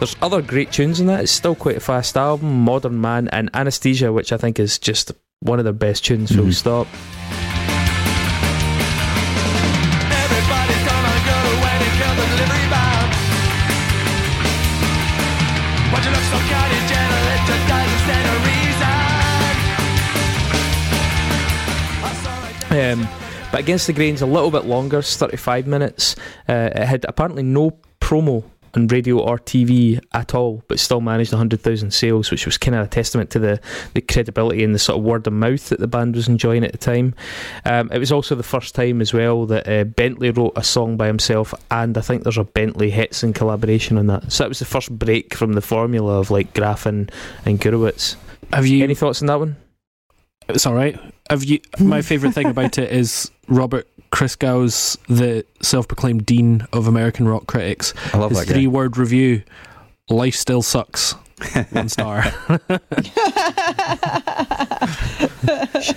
There's 0.00 0.16
other 0.22 0.40
great 0.40 0.72
tunes 0.72 0.98
in 0.98 1.06
that. 1.08 1.20
It's 1.20 1.30
still 1.30 1.54
quite 1.54 1.76
a 1.76 1.80
fast 1.80 2.16
album. 2.16 2.64
Modern 2.64 3.00
Man 3.00 3.28
and 3.28 3.50
Anesthesia, 3.52 4.10
which 4.12 4.32
I 4.32 4.38
think 4.38 4.58
is 4.58 4.78
just 4.78 5.12
one 5.40 5.58
of 5.58 5.64
their 5.64 5.74
best 5.74 6.04
tunes. 6.06 6.34
Full 6.34 6.46
Mhm. 6.46 6.54
stop. 6.54 6.86
Everybody's 10.10 10.84
gonna 10.88 11.16
go 11.28 11.36
to 11.44 11.54
wedding, 11.60 11.94
kill 12.00 12.14
the 12.16 12.26
delivery 12.32 12.66
bound. 12.72 13.10
Why'd 15.92 16.04
you 16.06 16.12
look 16.16 16.26
so 16.32 16.38
kind 16.48 16.72
and 16.78 16.86
gentle? 16.88 17.24
It 17.36 17.42
just 17.50 17.64
doesn't 17.68 18.00
stand 18.06 18.24
a 18.24 18.36
reason. 18.48 19.00
I'm 22.08 22.16
sorry. 22.24 22.92
Um, 22.92 23.00
but 23.52 23.60
Against 23.60 23.86
the 23.86 23.92
Grain's 23.92 24.22
a 24.22 24.26
little 24.26 24.50
bit 24.50 24.64
longer. 24.64 25.00
It's 25.00 25.14
35 25.16 25.66
minutes. 25.66 26.16
Uh, 26.48 26.70
it 26.74 26.86
had 26.86 27.04
apparently 27.06 27.42
no 27.42 27.76
promo 28.00 28.44
on 28.74 28.86
radio 28.88 29.18
or 29.18 29.38
TV 29.38 30.00
at 30.12 30.34
all, 30.34 30.62
but 30.68 30.78
still 30.78 31.00
managed 31.00 31.32
100,000 31.32 31.92
sales, 31.92 32.30
which 32.30 32.46
was 32.46 32.58
kind 32.58 32.74
of 32.74 32.86
a 32.86 32.88
testament 32.88 33.30
to 33.30 33.38
the, 33.38 33.60
the 33.94 34.00
credibility 34.00 34.62
and 34.64 34.74
the 34.74 34.78
sort 34.78 34.98
of 34.98 35.04
word 35.04 35.26
of 35.26 35.32
mouth 35.32 35.68
that 35.68 35.80
the 35.80 35.88
band 35.88 36.14
was 36.14 36.28
enjoying 36.28 36.64
at 36.64 36.72
the 36.72 36.78
time. 36.78 37.14
Um, 37.64 37.90
it 37.92 37.98
was 37.98 38.12
also 38.12 38.34
the 38.34 38.42
first 38.42 38.74
time 38.74 39.00
as 39.00 39.12
well 39.12 39.46
that 39.46 39.68
uh, 39.68 39.84
Bentley 39.84 40.30
wrote 40.30 40.52
a 40.56 40.64
song 40.64 40.96
by 40.96 41.06
himself, 41.06 41.54
and 41.70 41.96
I 41.96 42.00
think 42.00 42.22
there's 42.22 42.38
a 42.38 42.44
Bentley 42.44 42.90
Hetson 42.90 43.34
collaboration 43.34 43.98
on 43.98 44.06
that. 44.06 44.32
So 44.32 44.44
that 44.44 44.48
was 44.48 44.58
the 44.58 44.64
first 44.64 44.96
break 44.98 45.34
from 45.34 45.54
the 45.54 45.60
formula 45.60 46.18
of 46.18 46.30
like 46.30 46.54
Graffin 46.54 47.10
and 47.44 47.60
Gurewitz. 47.60 48.16
Have 48.52 48.66
you? 48.66 48.82
Any 48.82 48.94
thoughts 48.94 49.22
on 49.22 49.26
that 49.26 49.38
one? 49.38 49.56
It's 50.48 50.66
all 50.66 50.74
right. 50.74 50.98
Have 51.30 51.44
you? 51.44 51.60
My 51.78 52.02
favorite 52.02 52.32
thing 52.34 52.48
about 52.48 52.76
it 52.76 52.92
is 52.92 53.30
Robert 53.48 53.88
Christgau's 54.12 54.98
the 55.08 55.44
self-proclaimed 55.62 56.26
dean 56.26 56.66
of 56.72 56.86
American 56.88 57.28
rock 57.28 57.46
critics. 57.46 57.94
I 58.12 58.18
love 58.18 58.32
His 58.32 58.40
that 58.46 58.52
three-word 58.52 58.96
review: 58.96 59.42
"Life 60.08 60.34
still 60.34 60.60
sucks." 60.62 61.14
One 61.70 61.88
star. 61.88 62.18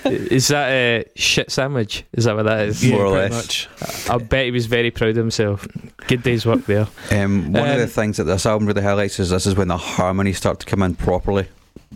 Is 0.06 0.48
that 0.48 0.70
a 0.70 1.06
shit 1.16 1.52
sandwich? 1.52 2.06
Is 2.14 2.24
that 2.26 2.36
what 2.36 2.44
that 2.44 2.68
is? 2.68 2.84
More 2.86 3.06
or 3.06 3.10
less. 3.10 3.32
much. 3.32 4.10
I 4.10 4.18
bet 4.24 4.46
he 4.46 4.52
was 4.52 4.68
very 4.68 4.90
proud 4.90 5.10
of 5.12 5.16
himself. 5.18 5.68
Good 6.08 6.24
day's 6.24 6.46
work 6.46 6.66
there. 6.66 6.88
Um, 7.12 7.52
one 7.52 7.68
of 7.68 7.76
Um, 7.76 7.80
the 7.80 7.88
things 7.88 8.18
that 8.18 8.24
this 8.24 8.46
album 8.46 8.68
really 8.68 8.82
highlights 8.84 9.20
is 9.20 9.32
this 9.32 9.46
is 9.46 9.56
when 9.56 9.68
the 9.68 9.78
harmonies 9.78 10.38
start 10.38 10.60
to 10.62 10.66
come 10.66 10.82
in 10.82 10.96
properly. 10.96 11.48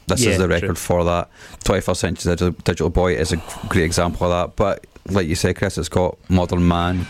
This 0.08 0.24
Yeah, 0.24 0.32
is 0.32 0.38
the 0.38 0.46
true. 0.48 0.54
record 0.56 0.78
for 0.78 1.04
that. 1.04 1.30
21st 1.66 1.98
Century 1.98 2.32
Digital, 2.32 2.52
Digital 2.64 2.90
Boy 2.90 3.16
is 3.16 3.32
a 3.34 3.38
great 3.68 3.84
example 3.84 4.32
of 4.32 4.32
that. 4.32 4.56
But 4.56 4.88
like 5.14 5.28
you 5.28 5.36
say, 5.36 5.54
Chris, 5.54 5.78
it's 5.78 5.90
got 5.90 6.18
Modern 6.30 6.68
Man. 6.68 7.06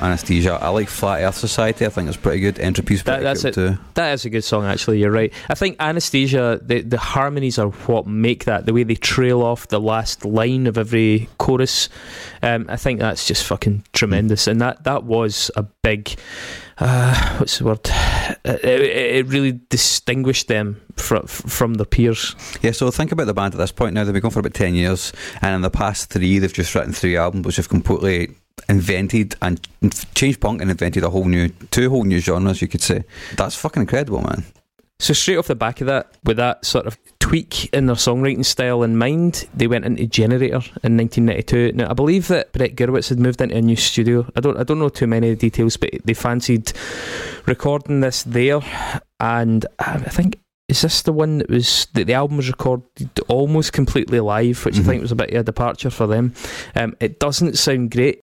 Anesthesia. 0.00 0.58
I 0.60 0.68
like 0.70 0.88
Flat 0.88 1.22
Earth 1.22 1.36
Society. 1.36 1.86
I 1.86 1.88
think 1.90 2.08
it's 2.08 2.16
pretty 2.16 2.40
good. 2.40 2.56
Entropy's 2.56 3.02
That- 3.02 3.22
pretty 3.22 3.24
that's 3.24 3.42
cool 3.42 3.48
it. 3.50 3.54
too. 3.54 3.78
That 3.94 4.12
is 4.12 4.24
a 4.24 4.30
good 4.30 4.44
song, 4.44 4.64
actually. 4.64 5.00
You're 5.00 5.10
right. 5.10 5.32
I 5.48 5.54
think 5.54 5.76
Anesthesia, 5.78 6.60
the, 6.62 6.80
the 6.80 6.98
harmonies 6.98 7.58
are 7.58 7.68
what 7.68 8.06
make 8.06 8.44
that. 8.46 8.66
The 8.66 8.72
way 8.72 8.82
they 8.84 8.94
trail 8.94 9.42
off 9.42 9.68
the 9.68 9.80
last 9.80 10.24
line 10.24 10.66
of 10.66 10.78
every 10.78 11.28
chorus. 11.38 11.88
Um, 12.42 12.66
I 12.68 12.76
think 12.76 13.00
that's 13.00 13.26
just 13.26 13.44
fucking 13.44 13.84
tremendous. 13.92 14.46
And 14.46 14.60
that, 14.60 14.84
that 14.84 15.04
was 15.04 15.50
a 15.56 15.62
big. 15.62 16.14
Uh, 16.78 17.36
what's 17.36 17.58
the 17.58 17.64
word? 17.64 17.80
It, 18.44 18.64
it, 18.64 19.26
really 19.26 19.60
distinguished 19.68 20.48
them 20.48 20.80
from 20.96 21.26
from 21.26 21.74
their 21.74 21.84
peers. 21.84 22.34
Yeah, 22.62 22.70
so 22.70 22.90
think 22.90 23.12
about 23.12 23.26
the 23.26 23.34
band 23.34 23.52
at 23.52 23.58
this 23.58 23.70
point 23.70 23.92
now. 23.92 24.04
They've 24.04 24.14
been 24.14 24.22
going 24.22 24.32
for 24.32 24.40
about 24.40 24.54
10 24.54 24.74
years, 24.74 25.12
and 25.42 25.54
in 25.54 25.60
the 25.60 25.68
past 25.68 26.08
three, 26.08 26.38
they've 26.38 26.50
just 26.50 26.74
written 26.74 26.94
three 26.94 27.18
albums 27.18 27.44
which 27.44 27.56
have 27.56 27.68
completely 27.68 28.34
invented 28.70 29.34
and 29.42 29.60
changed 30.14 30.40
punk 30.40 30.62
and 30.62 30.70
invented 30.70 31.02
a 31.04 31.10
whole 31.10 31.26
new, 31.26 31.48
two 31.70 31.90
whole 31.90 32.04
new 32.04 32.20
genres, 32.20 32.62
you 32.62 32.68
could 32.68 32.80
say. 32.82 33.04
That's 33.36 33.54
fucking 33.56 33.82
incredible, 33.82 34.22
man. 34.22 34.44
So 35.00 35.14
straight 35.14 35.38
off 35.38 35.46
the 35.46 35.54
back 35.54 35.80
of 35.80 35.86
that, 35.86 36.12
with 36.24 36.36
that 36.36 36.64
sort 36.66 36.86
of 36.86 36.98
tweak 37.20 37.72
in 37.72 37.86
their 37.86 37.96
songwriting 37.96 38.44
style 38.44 38.82
in 38.82 38.98
mind, 38.98 39.48
they 39.54 39.66
went 39.66 39.86
into 39.86 40.06
Generator 40.06 40.60
in 40.84 40.96
1992. 40.98 41.72
Now 41.72 41.90
I 41.90 41.94
believe 41.94 42.28
that 42.28 42.52
Brett 42.52 42.76
Gurewitz 42.76 43.08
had 43.08 43.18
moved 43.18 43.40
into 43.40 43.56
a 43.56 43.62
new 43.62 43.76
studio. 43.76 44.26
I 44.36 44.40
don't 44.40 44.58
I 44.58 44.62
don't 44.62 44.78
know 44.78 44.90
too 44.90 45.06
many 45.06 45.34
details, 45.34 45.78
but 45.78 45.88
they 46.04 46.12
fancied 46.12 46.72
recording 47.46 48.00
this 48.00 48.22
there, 48.24 48.60
and 49.18 49.66
I 49.78 49.98
think. 49.98 50.38
Is 50.68 50.82
this 50.82 51.02
the 51.02 51.12
one 51.12 51.38
that 51.38 51.50
was 51.50 51.88
that 51.94 52.06
the 52.06 52.14
album 52.14 52.36
was 52.36 52.46
recorded 52.48 53.10
almost 53.26 53.72
completely 53.72 54.20
live, 54.20 54.64
which 54.64 54.76
Mhm. 54.76 54.80
I 54.80 54.82
think 54.84 55.02
was 55.02 55.10
a 55.10 55.16
bit 55.16 55.30
of 55.30 55.40
a 55.40 55.42
departure 55.42 55.90
for 55.90 56.06
them. 56.06 56.32
Um, 56.76 56.94
it 57.00 57.18
doesn't 57.18 57.58
sound 57.58 57.90
great. 57.90 58.20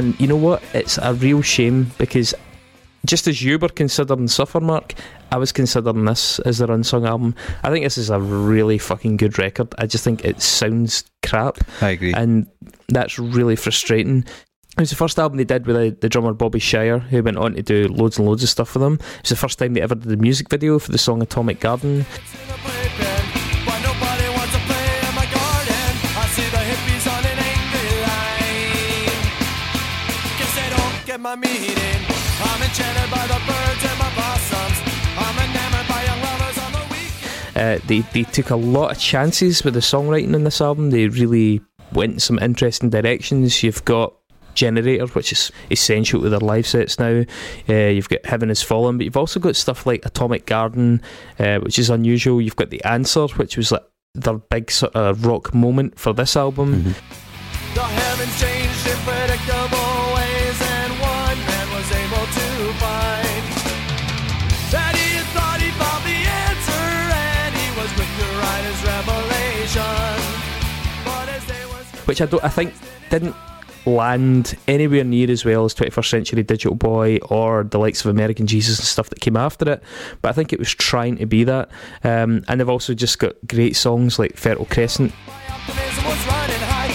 And 0.00 0.18
you 0.18 0.26
know 0.26 0.36
what? 0.36 0.62
It's 0.72 0.96
a 0.96 1.12
real 1.12 1.42
shame 1.42 1.90
because 1.98 2.34
just 3.04 3.28
as 3.28 3.42
you 3.42 3.58
were 3.58 3.68
considering 3.68 4.28
Suffer 4.28 4.58
Mark, 4.58 4.94
I 5.30 5.36
was 5.36 5.52
considering 5.52 6.06
this 6.06 6.38
as 6.38 6.56
their 6.56 6.70
unsung 6.70 7.04
album. 7.04 7.34
I 7.62 7.68
think 7.68 7.84
this 7.84 7.98
is 7.98 8.08
a 8.08 8.18
really 8.18 8.78
fucking 8.78 9.18
good 9.18 9.38
record. 9.38 9.74
I 9.76 9.84
just 9.84 10.02
think 10.02 10.24
it 10.24 10.40
sounds 10.40 11.04
crap, 11.22 11.58
I 11.82 11.90
agree. 11.90 12.14
and 12.14 12.46
that's 12.88 13.18
really 13.18 13.56
frustrating. 13.56 14.24
It 14.78 14.80
was 14.80 14.88
the 14.88 14.96
first 14.96 15.18
album 15.18 15.36
they 15.36 15.44
did 15.44 15.66
with 15.66 15.76
the, 15.76 15.90
the 16.00 16.08
drummer 16.08 16.32
Bobby 16.32 16.60
Schayer, 16.60 17.02
who 17.02 17.22
went 17.22 17.36
on 17.36 17.52
to 17.52 17.62
do 17.62 17.86
loads 17.88 18.16
and 18.16 18.26
loads 18.26 18.42
of 18.42 18.48
stuff 18.48 18.70
for 18.70 18.78
them. 18.78 18.94
It 18.94 19.22
was 19.24 19.28
the 19.28 19.36
first 19.36 19.58
time 19.58 19.74
they 19.74 19.82
ever 19.82 19.96
did 19.96 20.10
a 20.10 20.16
music 20.16 20.48
video 20.48 20.78
for 20.78 20.92
the 20.92 20.98
song 20.98 21.20
Atomic 21.20 21.60
Garden. 21.60 22.06
They 31.20 31.22
my 31.22 31.36
meaning. 31.36 31.76
I'm 32.42 32.62
enchanted 32.62 33.10
by 33.10 33.26
the 33.26 33.40
birds 33.46 33.84
and 33.84 33.98
my 33.98 34.14
blossoms. 34.14 34.78
I'm 35.16 35.50
enamored 35.50 35.88
by 35.88 36.04
young 36.04 36.20
lovers 36.22 36.58
on 36.58 36.72
the 36.72 36.86
weekend. 36.90 37.82
Uh, 37.82 37.86
they 37.86 38.00
they 38.12 38.30
took 38.30 38.50
a 38.50 38.56
lot 38.56 38.92
of 38.92 38.98
chances 38.98 39.62
with 39.64 39.74
the 39.74 39.80
songwriting 39.80 40.34
in 40.34 40.44
this 40.44 40.60
album. 40.60 40.90
They 40.90 41.08
really 41.08 41.60
went 41.92 42.14
in 42.14 42.20
some 42.20 42.38
interesting 42.38 42.90
directions. 42.90 43.62
You've 43.62 43.84
got 43.84 44.14
Generator, 44.54 45.06
which 45.08 45.32
is 45.32 45.52
essential 45.70 46.22
to 46.22 46.28
their 46.28 46.40
live 46.40 46.66
sets 46.66 46.98
now. 46.98 47.24
Uh, 47.68 47.74
you've 47.74 48.08
got 48.08 48.24
Heaven 48.24 48.48
Has 48.48 48.62
Fallen, 48.62 48.98
but 48.98 49.04
you've 49.04 49.16
also 49.16 49.38
got 49.40 49.56
stuff 49.56 49.86
like 49.86 50.04
Atomic 50.04 50.46
Garden, 50.46 51.02
uh, 51.38 51.58
which 51.58 51.78
is 51.78 51.88
unusual. 51.90 52.40
You've 52.40 52.56
got 52.56 52.70
The 52.70 52.82
Answer, 52.84 53.26
which 53.28 53.56
was 53.56 53.70
like 53.70 53.84
their 54.14 54.38
big 54.38 54.70
sort 54.70 54.94
of 54.96 55.24
rock 55.24 55.54
moment 55.54 55.98
for 55.98 56.12
this 56.12 56.36
album. 56.36 56.82
Mhm. 56.82 56.94
Which 72.10 72.20
I 72.20 72.26
don't 72.26 72.42
I 72.42 72.48
think 72.48 72.74
didn't 73.08 73.36
land 73.86 74.58
anywhere 74.66 75.04
near 75.04 75.30
as 75.30 75.44
well 75.44 75.64
as 75.64 75.72
21st 75.76 76.10
Century 76.10 76.42
Digital 76.42 76.74
Boy 76.74 77.18
or 77.18 77.62
the 77.62 77.78
likes 77.78 78.04
of 78.04 78.10
American 78.10 78.48
Jesus 78.48 78.80
and 78.80 78.84
stuff 78.84 79.10
that 79.10 79.20
came 79.20 79.36
after 79.36 79.74
it. 79.74 79.82
But 80.20 80.30
I 80.30 80.32
think 80.32 80.52
it 80.52 80.58
was 80.58 80.74
trying 80.74 81.18
to 81.18 81.26
be 81.26 81.44
that. 81.44 81.70
Um, 82.02 82.44
and 82.48 82.58
they've 82.58 82.68
also 82.68 82.94
just 82.94 83.20
got 83.20 83.36
great 83.46 83.76
songs 83.76 84.18
like 84.18 84.36
Fertile 84.36 84.66
Crescent. 84.66 85.12
High. 85.12 86.90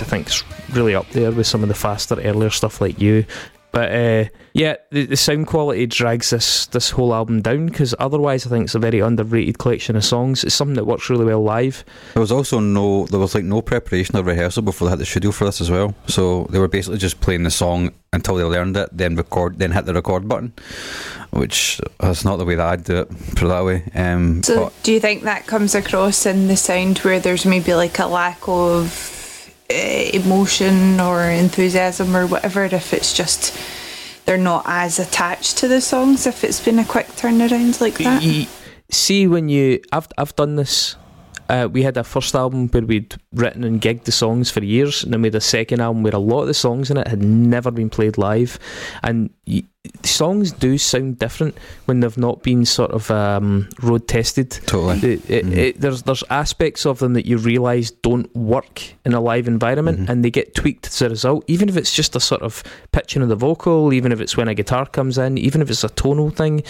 I 0.00 0.06
crescent 0.06 0.28
is 0.28 0.63
burning 0.74 1.04
today. 1.04 1.24
And 1.24 1.34
baby, 1.34 1.34
my 1.34 1.34
emotions 1.34 1.34
are 1.34 1.34
too. 1.34 1.34
which 1.34 1.34
I 1.34 1.34
think's 1.34 1.34
really 1.34 1.34
up 1.34 1.34
there 1.34 1.34
with 1.34 1.46
some 1.46 1.62
of 1.62 1.68
the 1.68 1.74
faster 1.74 2.16
earlier 2.20 2.50
stuff 2.50 2.80
like 2.80 3.00
you. 3.00 3.24
But 3.72 3.90
uh, 3.90 4.24
yeah, 4.52 4.76
the, 4.92 5.06
the 5.06 5.16
sound 5.16 5.48
quality 5.48 5.86
drags 5.86 6.30
this 6.30 6.66
this 6.66 6.90
whole 6.90 7.12
album 7.12 7.42
down 7.42 7.66
because 7.66 7.92
otherwise 7.98 8.46
I 8.46 8.50
think 8.50 8.66
it's 8.66 8.76
a 8.76 8.78
very 8.78 9.00
underrated 9.00 9.58
collection 9.58 9.96
of 9.96 10.04
songs. 10.04 10.44
It's 10.44 10.54
something 10.54 10.76
that 10.76 10.86
works 10.86 11.10
really 11.10 11.24
well 11.24 11.42
live. 11.42 11.84
There 12.14 12.20
was 12.20 12.30
also 12.30 12.60
no, 12.60 13.06
there 13.06 13.18
was 13.18 13.34
like 13.34 13.42
no 13.42 13.62
preparation 13.62 14.16
or 14.16 14.22
rehearsal 14.22 14.62
before 14.62 14.86
they 14.86 14.90
had 14.90 15.00
the 15.00 15.04
studio 15.06 15.32
for 15.32 15.44
this 15.44 15.60
as 15.60 15.72
well. 15.72 15.92
So 16.06 16.44
they 16.50 16.60
were 16.60 16.68
basically 16.68 16.98
just 16.98 17.20
playing 17.20 17.42
the 17.42 17.50
song 17.50 17.90
until 18.12 18.36
they 18.36 18.44
learned 18.44 18.76
it, 18.76 18.90
then 18.92 19.16
record, 19.16 19.58
then 19.58 19.72
hit 19.72 19.86
the 19.86 19.94
record 19.94 20.28
button, 20.28 20.52
which 21.30 21.80
is 22.00 22.24
not 22.24 22.36
the 22.36 22.44
way 22.44 22.54
that 22.54 22.68
I'd 22.68 22.84
do 22.84 22.98
it. 22.98 23.08
Put 23.34 23.42
it 23.42 23.48
that 23.48 23.64
way. 23.64 23.82
Um, 23.96 24.42
So, 24.44 24.66
but 24.66 24.72
do 24.84 24.92
you 24.92 25.00
think 25.00 25.24
that 25.24 25.48
comes 25.48 25.74
across 25.74 26.26
in 26.26 26.46
the 26.46 26.56
sound 26.56 26.98
where 26.98 27.18
there's 27.18 27.44
maybe 27.44 27.74
like 27.74 27.98
a 27.98 28.06
lack 28.06 28.38
of 28.46 29.23
Eh, 29.70 30.10
emotion 30.12 31.00
or 31.00 31.22
enthusiasm 31.22 32.14
or 32.14 32.26
whatever? 32.26 32.64
If 32.64 32.92
it's 32.92 33.14
just 33.14 33.56
they're 34.26 34.36
not 34.36 34.64
as 34.66 34.98
attached 34.98 35.58
to 35.58 35.68
the 35.68 35.80
songs, 35.80 36.26
if 36.26 36.44
it's 36.44 36.60
been 36.62 36.78
a 36.78 36.84
quick 36.84 37.06
turnaround 37.08 37.80
like 37.80 37.96
that? 37.98 38.22
See 38.90 39.26
when 39.26 39.48
you, 39.48 39.80
I've 39.90 40.08
I've 40.18 40.36
done 40.36 40.56
this. 40.56 40.96
Uh, 41.48 41.68
we 41.70 41.82
had 41.82 41.96
a 41.96 42.04
first 42.04 42.34
album 42.34 42.68
where 42.68 42.82
we'd 42.82 43.14
written 43.34 43.64
and 43.64 43.80
gigged 43.80 44.04
the 44.04 44.12
songs 44.12 44.50
for 44.50 44.62
years, 44.64 45.04
and 45.04 45.12
then 45.12 45.20
we 45.22 45.26
had 45.26 45.34
a 45.34 45.40
second 45.40 45.80
album 45.80 46.02
where 46.02 46.14
a 46.14 46.18
lot 46.18 46.40
of 46.42 46.46
the 46.46 46.54
songs 46.54 46.90
in 46.90 46.96
it 46.96 47.06
had 47.06 47.22
never 47.22 47.70
been 47.70 47.90
played 47.90 48.16
live, 48.16 48.58
and 49.02 49.28
y- 49.46 49.62
songs 50.02 50.52
do 50.52 50.78
sound 50.78 51.18
different 51.18 51.54
when 51.84 52.00
they've 52.00 52.16
not 52.16 52.42
been 52.42 52.64
sort 52.64 52.90
of 52.92 53.10
um, 53.10 53.68
road 53.82 54.08
tested. 54.08 54.50
totally. 54.66 54.96
It, 55.14 55.30
it, 55.30 55.44
Mhm. 55.44 55.56
it, 55.56 55.80
there's 55.82 56.02
there's 56.04 56.24
aspects 56.30 56.86
of 56.86 56.98
them 56.98 57.12
that 57.12 57.26
you 57.26 57.36
realise 57.36 57.90
don't 57.90 58.34
work 58.34 58.82
in 59.04 59.12
a 59.12 59.20
live 59.20 59.46
environment, 59.46 60.00
Mhm. 60.00 60.08
and 60.08 60.24
they 60.24 60.30
get 60.30 60.54
tweaked 60.54 60.86
as 60.86 61.02
a 61.02 61.10
result. 61.10 61.44
Even 61.46 61.68
if 61.68 61.76
it's 61.76 61.92
just 61.92 62.16
a 62.16 62.20
sort 62.20 62.40
of 62.40 62.62
pitching 62.92 63.20
of 63.20 63.28
the 63.28 63.36
vocal, 63.36 63.92
even 63.92 64.12
if 64.12 64.20
it's 64.20 64.34
when 64.36 64.48
a 64.48 64.54
guitar 64.54 64.86
comes 64.86 65.18
in, 65.18 65.36
even 65.36 65.60
if 65.60 65.68
it's 65.68 65.84
a 65.84 65.90
tonal 65.90 66.30
thing. 66.30 66.62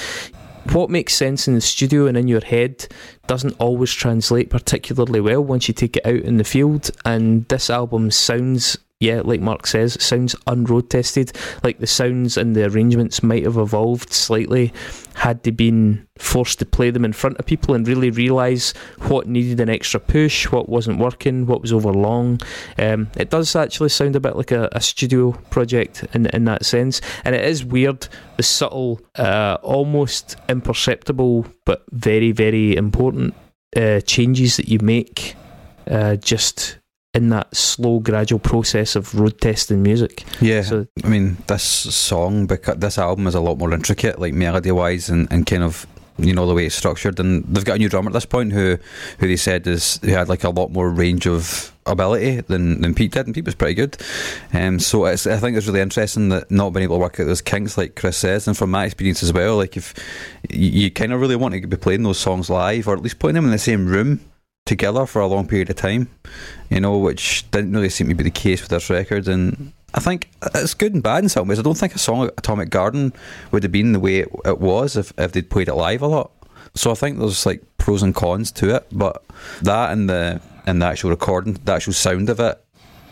What 0.72 0.90
makes 0.90 1.14
sense 1.14 1.46
in 1.46 1.54
the 1.54 1.60
studio 1.60 2.06
and 2.06 2.16
in 2.16 2.26
your 2.26 2.44
head 2.44 2.88
doesn't 3.26 3.56
always 3.58 3.92
translate 3.92 4.50
particularly 4.50 5.20
well 5.20 5.42
once 5.42 5.68
you 5.68 5.74
take 5.74 5.96
it 5.96 6.06
out 6.06 6.20
in 6.20 6.36
the 6.36 6.44
field. 6.44 6.90
And 7.04 7.46
this 7.48 7.70
album 7.70 8.10
sounds, 8.10 8.76
yeah, 9.04 9.20
like 9.22 9.40
Mark 9.40 9.66
says, 9.66 10.02
sounds 10.02 10.34
unroad 10.46 10.88
tested. 10.88 11.32
Like 11.62 11.78
the 11.78 11.86
sounds 11.86 12.38
and 12.38 12.56
the 12.56 12.64
arrangements 12.64 13.22
might 13.22 13.44
have 13.44 13.58
evolved 13.58 14.14
slightly 14.14 14.72
had 15.12 15.42
they 15.42 15.50
been 15.50 16.08
forced 16.16 16.58
to 16.58 16.66
play 16.66 16.90
them 16.90 17.04
in 17.04 17.12
front 17.12 17.36
of 17.36 17.44
people 17.44 17.74
and 17.74 17.86
really 17.86 18.10
realise 18.10 18.72
what 19.08 19.28
needed 19.28 19.60
an 19.60 19.68
extra 19.68 20.00
push, 20.00 20.50
what 20.50 20.70
wasn't 20.70 20.98
working, 20.98 21.46
what 21.46 21.60
was 21.60 21.72
over 21.72 21.92
long. 21.92 22.40
Um, 22.78 23.10
it 23.18 23.28
does 23.28 23.54
actually 23.54 23.90
sound 23.90 24.16
a 24.16 24.20
bit 24.20 24.36
like 24.36 24.52
a, 24.52 24.70
a 24.72 24.80
studio 24.80 25.32
project 25.50 26.04
in 26.14 26.26
in 26.26 26.46
that 26.46 26.64
sense, 26.64 27.02
and 27.26 27.34
it 27.34 27.44
is 27.44 27.62
weird 27.62 28.08
the 28.38 28.42
subtle, 28.42 29.02
uh, 29.16 29.58
almost 29.62 30.36
imperceptible 30.48 31.46
but 31.66 31.84
very 31.90 32.32
very 32.32 32.74
important 32.74 33.34
uh, 33.76 34.00
changes 34.00 34.56
that 34.56 34.68
you 34.68 34.78
make, 34.78 35.36
uh, 35.90 36.16
just 36.16 36.78
in 37.14 37.28
that 37.30 37.54
slow 37.54 38.00
gradual 38.00 38.40
process 38.40 38.96
of 38.96 39.14
road 39.14 39.40
testing 39.40 39.82
music. 39.82 40.24
Yeah. 40.40 40.62
So 40.62 40.86
I 41.02 41.08
mean, 41.08 41.36
this 41.46 41.62
song, 41.62 42.46
because 42.46 42.78
this 42.78 42.98
album 42.98 43.26
is 43.26 43.34
a 43.34 43.40
lot 43.40 43.58
more 43.58 43.72
intricate, 43.72 44.18
like 44.18 44.34
melody 44.34 44.72
wise, 44.72 45.08
and, 45.08 45.28
and 45.30 45.46
kind 45.46 45.62
of 45.62 45.86
you 46.18 46.32
know 46.32 46.46
the 46.46 46.54
way 46.54 46.66
it's 46.66 46.74
structured. 46.74 47.18
And 47.20 47.44
they've 47.44 47.64
got 47.64 47.76
a 47.76 47.78
new 47.78 47.88
drummer 47.88 48.10
at 48.10 48.14
this 48.14 48.26
point 48.26 48.52
who 48.52 48.78
who 49.18 49.28
they 49.28 49.36
said 49.36 49.66
is 49.66 49.98
who 50.02 50.10
had 50.10 50.28
like 50.28 50.44
a 50.44 50.50
lot 50.50 50.72
more 50.72 50.90
range 50.90 51.26
of 51.26 51.72
ability 51.86 52.40
than, 52.42 52.80
than 52.80 52.94
Pete 52.94 53.12
did, 53.12 53.26
and 53.26 53.34
Pete 53.34 53.44
was 53.44 53.54
pretty 53.54 53.74
good. 53.74 53.96
Um, 54.52 54.78
so 54.78 55.04
it's, 55.04 55.26
I 55.26 55.36
think 55.36 55.56
it's 55.56 55.66
really 55.66 55.82
interesting 55.82 56.30
that 56.30 56.50
not 56.50 56.70
being 56.70 56.84
able 56.84 56.96
to 56.96 57.00
work 57.00 57.20
out 57.20 57.26
those 57.26 57.42
kinks, 57.42 57.76
like 57.76 57.94
Chris 57.94 58.16
says, 58.16 58.48
and 58.48 58.56
from 58.56 58.70
my 58.70 58.86
experience 58.86 59.22
as 59.22 59.34
well, 59.34 59.56
like 59.56 59.76
if 59.76 59.94
you, 60.48 60.70
you 60.70 60.90
kind 60.90 61.12
of 61.12 61.20
really 61.20 61.36
want 61.36 61.54
to 61.54 61.66
be 61.66 61.76
playing 61.76 62.02
those 62.02 62.18
songs 62.18 62.48
live, 62.48 62.88
or 62.88 62.94
at 62.94 63.02
least 63.02 63.18
putting 63.18 63.34
them 63.34 63.44
in 63.44 63.50
the 63.50 63.58
same 63.58 63.86
room 63.86 64.20
together 64.66 65.06
for 65.06 65.20
a 65.20 65.26
long 65.26 65.46
period 65.46 65.70
of 65.70 65.76
time, 65.76 66.08
you 66.70 66.80
know, 66.80 66.98
which 66.98 67.50
didn't 67.50 67.72
really 67.72 67.88
seem 67.88 68.08
to 68.08 68.14
be 68.14 68.24
the 68.24 68.30
case 68.30 68.62
with 68.62 68.70
this 68.70 68.88
record. 68.88 69.28
And 69.28 69.72
I 69.94 70.00
think 70.00 70.30
it's 70.54 70.74
good 70.74 70.94
and 70.94 71.02
bad 71.02 71.22
in 71.22 71.28
some 71.28 71.48
ways. 71.48 71.58
I 71.58 71.62
don't 71.62 71.76
think 71.76 71.94
a 71.94 71.98
song 71.98 72.20
like 72.20 72.32
Atomic 72.38 72.70
Garden 72.70 73.12
would 73.50 73.62
have 73.62 73.72
been 73.72 73.92
the 73.92 74.00
way 74.00 74.20
it, 74.20 74.28
it 74.44 74.60
was 74.60 74.96
if, 74.96 75.12
if 75.18 75.32
they'd 75.32 75.50
played 75.50 75.68
it 75.68 75.74
live 75.74 76.02
a 76.02 76.06
lot. 76.06 76.30
So 76.74 76.90
I 76.90 76.94
think 76.94 77.18
there's 77.18 77.46
like 77.46 77.62
pros 77.78 78.02
and 78.02 78.14
cons 78.14 78.50
to 78.52 78.74
it, 78.74 78.86
but 78.90 79.22
that 79.62 79.92
and 79.92 80.08
the 80.08 80.40
and 80.66 80.80
the 80.80 80.86
actual 80.86 81.10
recording, 81.10 81.54
the 81.64 81.72
actual 81.72 81.92
sound 81.92 82.30
of 82.30 82.40
it, 82.40 82.58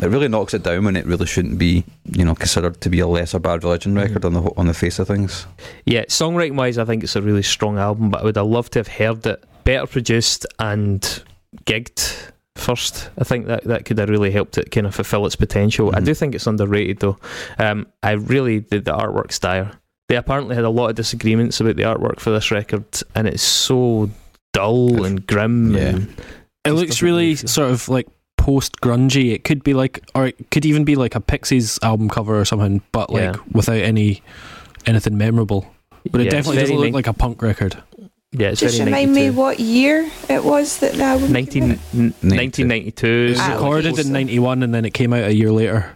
it 0.01 0.07
really 0.07 0.27
knocks 0.27 0.55
it 0.55 0.65
down 0.65 0.85
when 0.85 0.97
it 0.97 1.07
really 1.07 1.27
shouldn't 1.27 1.59
be, 1.59 1.85
you 2.07 2.25
know, 2.25 2.35
considered 2.35 2.81
to 2.81 2.91
be 2.91 2.99
a 2.99 3.07
lesser 3.07 3.39
Bad 3.39 3.63
Religion 3.63 3.95
mm-hmm. 3.95 4.03
record 4.03 4.25
on 4.25 4.33
the 4.33 4.43
on 4.57 4.67
the 4.67 4.75
face 4.75 4.99
of 4.99 5.07
things. 5.07 5.47
Yeah, 5.85 6.05
songwriting 6.07 6.57
wise, 6.57 6.79
I 6.79 6.85
think 6.85 7.05
it's 7.05 7.15
a 7.15 7.23
really 7.23 7.43
strong 7.43 7.79
album, 7.79 8.11
but 8.11 8.23
I 8.23 8.25
would 8.25 8.37
have 8.37 8.47
loved 8.47 8.73
to 8.73 8.81
have 8.81 8.89
heard 8.89 9.25
it 9.27 9.45
better 9.63 9.87
produced 9.87 10.45
and 10.59 11.23
gigged 11.65 12.33
first. 12.57 13.11
I 13.19 13.25
think 13.25 13.47
that 13.47 13.65
that 13.65 13.85
could 13.85 13.99
have 13.99 14.09
really 14.09 14.31
helped 14.31 14.59
it 14.59 14.71
kind 14.71 14.87
of 14.87 14.95
fulfill 14.95 15.27
its 15.27 15.37
potential. 15.37 15.91
I 15.95 16.01
Mhm. 16.01 16.05
do 16.05 16.15
think 16.15 16.35
it's 16.35 16.47
underrated 16.47 16.99
though. 17.01 17.19
Um, 17.59 17.87
I 18.03 18.13
really 18.13 18.61
the, 18.61 18.79
the 18.81 18.93
artwork's 18.93 19.39
dire. 19.39 19.73
They 20.09 20.17
apparently 20.17 20.55
had 20.55 20.65
a 20.65 20.71
lot 20.71 20.89
of 20.91 20.97
disagreements 20.97 21.61
about 21.61 21.77
the 21.77 21.85
artwork 21.85 22.21
for 22.21 22.31
this 22.31 22.51
record, 22.51 22.85
and 23.15 23.27
it's 23.27 23.43
so 23.43 24.11
dull 24.53 25.05
and 25.05 25.27
grim. 25.27 25.75
Yeah. 25.75 25.81
And 25.89 26.09
It 26.65 26.73
looks 26.73 27.01
really 27.03 27.35
sort 27.37 27.71
of 27.71 27.89
like 27.89 28.07
post 28.37 28.81
grungy. 28.81 29.33
It 29.33 29.45
could 29.45 29.65
be 29.65 29.73
like, 29.75 30.03
or 30.15 30.27
it 30.27 30.51
could 30.51 30.67
even 30.67 30.85
be 30.85 30.95
like 30.97 31.15
a 31.15 31.21
Pixies 31.21 31.79
album 31.83 32.09
cover 32.09 32.39
or 32.39 32.45
something, 32.45 32.83
but 32.93 33.11
like 33.11 33.23
Yeah. 33.23 33.37
without 33.53 33.77
any 33.79 34.23
anything 34.87 35.17
memorable. 35.17 35.67
But 36.11 36.21
it 36.21 36.25
yeah, 36.25 36.29
it's 36.29 36.35
definitely 36.35 36.61
doesn't 36.63 36.77
look 36.77 36.85
nin- 36.87 36.95
like 36.95 37.07
a 37.07 37.13
punk 37.13 37.41
record. 37.41 37.77
Yeah, 38.33 38.49
it's 38.49 38.61
Just 38.61 38.79
very 38.79 38.87
remind 38.87 39.13
me 39.13 39.31
what 39.31 39.61
year 39.61 40.11
it 40.29 40.43
was 40.45 40.79
that 40.79 40.95
the 40.95 41.03
album 41.05 41.27
came 41.29 41.33
19, 41.35 41.63
out? 41.71 41.79
n- 41.95 42.15
92. 42.23 42.67
1992 42.67 43.07
It 43.07 43.31
was 43.31 43.41
Ah, 43.41 43.53
recorded 43.55 43.99
in 43.99 44.13
'91 44.13 44.63
and 44.63 44.75
then 44.75 44.85
it 44.85 44.95
came 44.95 45.13
out 45.13 45.25
a 45.25 45.35
year 45.35 45.53
later. 45.53 45.95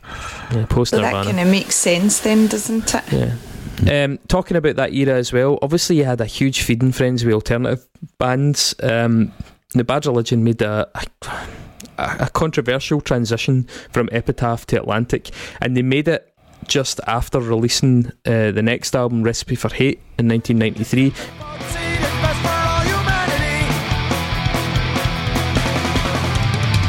yeah, 0.53 0.66
post 0.66 0.91
So 0.91 1.01
that 1.01 1.24
kind 1.24 1.41
of 1.41 1.49
makes 1.49 1.74
sense 1.74 2.20
then, 2.20 2.47
doesn't 2.47 2.95
it? 2.95 3.05
Yeah. 3.12 4.05
Um, 4.05 4.18
talking 4.28 4.57
about 4.57 4.76
that 4.76 4.93
era 4.95 5.14
as 5.14 5.32
well, 5.32 5.59
obviously 5.62 5.97
you 5.97 6.05
had 6.05 6.20
a 6.20 6.26
huge 6.26 6.62
feeding 6.62 6.93
friends 6.93 7.24
with 7.24 7.34
alternative 7.34 7.87
bands. 8.18 8.74
Um, 8.82 9.32
the 9.74 9.84
Bad 9.84 10.07
Religion 10.07 10.45
made 10.45 10.62
a, 10.62 10.89
a, 10.95 11.05
a 11.99 12.30
controversial 12.30 13.01
transition 13.03 13.66
from 13.93 14.09
Epitaph 14.12 14.64
to 14.66 14.76
Atlantic, 14.76 15.30
and 15.61 15.76
they 15.76 15.82
made 15.82 16.09
it 16.09 16.32
just 16.66 17.01
after 17.07 17.39
releasing 17.39 18.07
uh, 18.24 18.51
the 18.51 18.62
next 18.62 18.97
album, 18.97 19.22
Recipe 19.22 19.55
for 19.57 19.68
Hate, 19.68 20.01
in 20.18 20.26
1993. 20.28 21.12
Seed 22.16 22.24
is 22.24 22.26
best 22.26 22.40
for 22.42 22.48
all 22.48 22.82
humanity. 22.82 23.58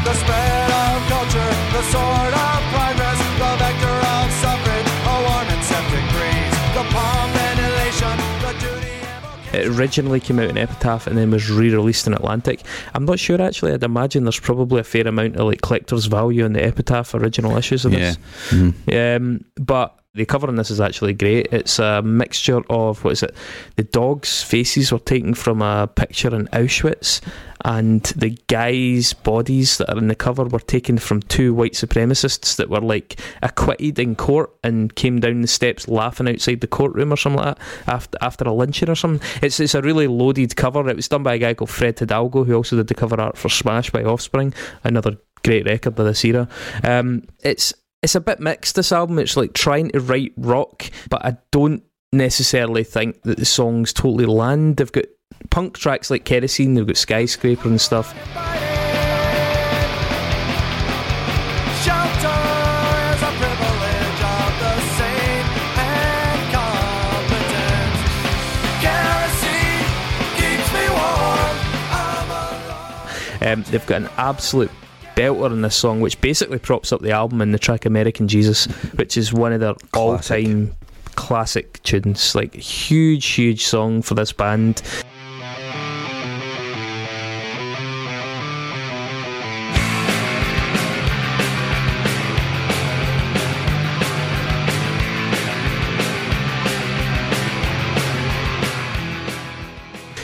The 0.04 0.14
spread 0.14 0.70
of 0.70 1.08
culture, 1.08 1.50
the 1.76 1.82
sword 1.92 2.34
of 2.34 2.60
progress, 2.72 3.18
the 3.38 3.50
vector 3.58 3.96
of 4.14 4.26
suffrage, 4.40 4.88
a 5.04 5.14
warm 5.26 5.48
and 5.48 5.64
septic 5.64 6.04
breeze, 6.12 6.56
the 6.74 6.84
pomp 6.94 7.36
and 7.36 7.58
elation, 7.60 8.16
the 8.40 8.52
duty 8.58 8.94
and 9.02 9.24
vocation. 9.24 9.60
It 9.60 9.78
originally 9.78 10.20
came 10.20 10.38
out 10.38 10.48
in 10.50 10.56
Epitaph 10.56 11.06
and 11.06 11.18
then 11.18 11.30
was 11.30 11.50
re-released 11.50 12.06
in 12.06 12.14
Atlantic. 12.14 12.62
I'm 12.94 13.04
not 13.04 13.18
sure 13.18 13.40
actually. 13.42 13.72
I'd 13.72 13.82
imagine 13.82 14.24
there's 14.24 14.40
probably 14.40 14.80
a 14.80 14.84
fair 14.84 15.06
amount 15.06 15.36
of 15.36 15.46
like 15.46 15.60
collector's 15.60 16.06
value 16.06 16.44
in 16.44 16.52
the 16.54 16.64
Epitaph 16.64 17.14
original 17.14 17.56
issues 17.56 17.84
of 17.84 17.92
Yeah. 17.92 17.98
this. 17.98 18.18
Mhm. 18.50 19.16
Um, 19.16 19.44
but 19.56 19.97
The 20.14 20.24
cover 20.24 20.48
on 20.48 20.56
this 20.56 20.70
is 20.70 20.80
actually 20.80 21.12
great. 21.12 21.48
It's 21.52 21.78
a 21.78 22.00
mixture 22.00 22.62
of 22.70 23.04
what 23.04 23.12
is 23.12 23.22
it? 23.22 23.34
The 23.76 23.84
dogs' 23.84 24.42
faces 24.42 24.90
were 24.90 24.98
taken 24.98 25.34
from 25.34 25.60
a 25.60 25.86
picture 25.86 26.34
in 26.34 26.46
Auschwitz, 26.46 27.20
and 27.62 28.02
the 28.16 28.30
guys' 28.46 29.12
bodies 29.12 29.76
that 29.76 29.92
are 29.92 29.98
in 29.98 30.08
the 30.08 30.14
cover 30.14 30.44
were 30.44 30.60
taken 30.60 30.96
from 30.96 31.20
two 31.20 31.52
white 31.52 31.74
supremacists 31.74 32.56
that 32.56 32.70
were 32.70 32.80
like 32.80 33.20
acquitted 33.42 33.98
in 33.98 34.16
court 34.16 34.50
and 34.64 34.94
came 34.94 35.20
down 35.20 35.42
the 35.42 35.46
steps 35.46 35.88
laughing 35.88 36.28
outside 36.28 36.62
the 36.62 36.66
courtroom 36.66 37.12
or 37.12 37.16
something 37.16 37.44
like 37.44 37.58
that 37.58 37.64
after 37.86 38.18
after 38.22 38.44
a 38.44 38.52
lynching 38.52 38.88
or 38.88 38.94
something. 38.94 39.28
It's 39.42 39.60
it's 39.60 39.74
a 39.74 39.82
really 39.82 40.06
loaded 40.06 40.56
cover. 40.56 40.88
It 40.88 40.96
was 40.96 41.08
done 41.08 41.22
by 41.22 41.34
a 41.34 41.38
guy 41.38 41.52
called 41.52 41.70
Fred 41.70 41.98
Hidalgo 41.98 42.44
who 42.44 42.54
also 42.54 42.76
did 42.76 42.88
the 42.88 42.94
cover 42.94 43.20
art 43.20 43.36
for 43.36 43.50
Smash 43.50 43.90
by 43.90 44.04
Offspring, 44.04 44.54
another 44.84 45.18
great 45.44 45.66
record 45.66 45.98
of 45.98 46.06
this 46.06 46.24
era. 46.24 46.48
Um, 46.82 47.24
it's 47.42 47.74
it's 48.02 48.14
a 48.14 48.20
bit 48.20 48.40
mixed. 48.40 48.76
This 48.76 48.92
album, 48.92 49.18
it's 49.18 49.36
like 49.36 49.52
trying 49.54 49.90
to 49.90 50.00
write 50.00 50.32
rock, 50.36 50.90
but 51.10 51.24
I 51.24 51.36
don't 51.50 51.82
necessarily 52.12 52.84
think 52.84 53.22
that 53.22 53.38
the 53.38 53.44
songs 53.44 53.92
totally 53.92 54.26
land. 54.26 54.76
They've 54.76 54.90
got 54.90 55.04
punk 55.50 55.76
tracks 55.76 56.10
like 56.10 56.24
Kerosene, 56.24 56.74
they've 56.74 56.86
got 56.86 56.96
Skyscraper 56.96 57.68
and 57.68 57.80
stuff. 57.80 58.14
Shelter 61.82 62.38
is 63.14 63.22
a 63.22 63.32
privilege 63.38 64.22
of 64.22 64.50
the 64.62 64.74
saint 64.96 65.48
and 65.78 66.40
competent. 66.54 67.94
Kerosene 68.82 69.88
keeps 70.36 70.68
me 70.72 70.84
warm. 70.90 71.56
I'm 71.90 72.30
alone. 72.30 73.52
Um, 73.52 73.62
they've 73.70 73.86
got 73.86 74.02
an 74.02 74.08
absolute 74.16 74.70
belter 75.18 75.50
in 75.52 75.62
this 75.62 75.74
song, 75.74 76.00
which 76.00 76.20
basically 76.20 76.60
props 76.60 76.92
up 76.92 77.00
the 77.00 77.10
album 77.10 77.40
in 77.40 77.50
the 77.50 77.58
track 77.58 77.84
American 77.84 78.28
Jesus, 78.28 78.66
which 78.94 79.16
is 79.16 79.32
one 79.32 79.52
of 79.52 79.58
their 79.58 79.74
all 79.92 80.16
time 80.18 80.72
classic 81.16 81.82
tunes. 81.82 82.36
Like, 82.36 82.54
huge, 82.54 83.26
huge 83.26 83.64
song 83.64 84.00
for 84.02 84.14
this 84.14 84.32
band. 84.32 84.80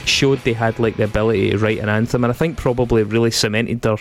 showed 0.06 0.38
they 0.44 0.52
had 0.52 0.78
like 0.78 0.96
the 0.96 1.02
ability 1.02 1.50
to 1.50 1.58
write 1.58 1.80
an 1.80 1.88
anthem, 1.88 2.22
and 2.22 2.30
I 2.30 2.34
think 2.34 2.56
probably 2.56 3.02
really 3.02 3.32
cemented 3.32 3.82
their 3.82 3.96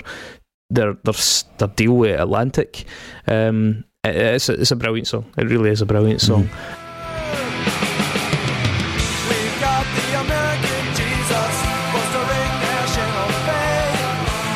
their 0.74 0.94
their, 1.04 1.14
their 1.58 1.68
deal 1.70 1.94
with 1.98 2.20
Atlantic. 2.20 2.86
Um, 3.28 3.84
it- 4.04 4.16
it's 4.16 4.50
a, 4.50 4.54
it's 4.54 4.72
a 4.72 4.76
brilliant 4.76 5.08
song. 5.08 5.26
It 5.38 5.46
really 5.50 5.70
is 5.70 5.82
a 5.82 5.86
brilliant 5.86 6.22
song. 6.22 6.50
We've 9.30 9.58
got 9.62 9.86
the 9.98 10.08
American 10.24 10.84
Jesus 11.00 11.54
fostering 11.94 12.54
national 12.68 13.30
faith. 13.48 14.02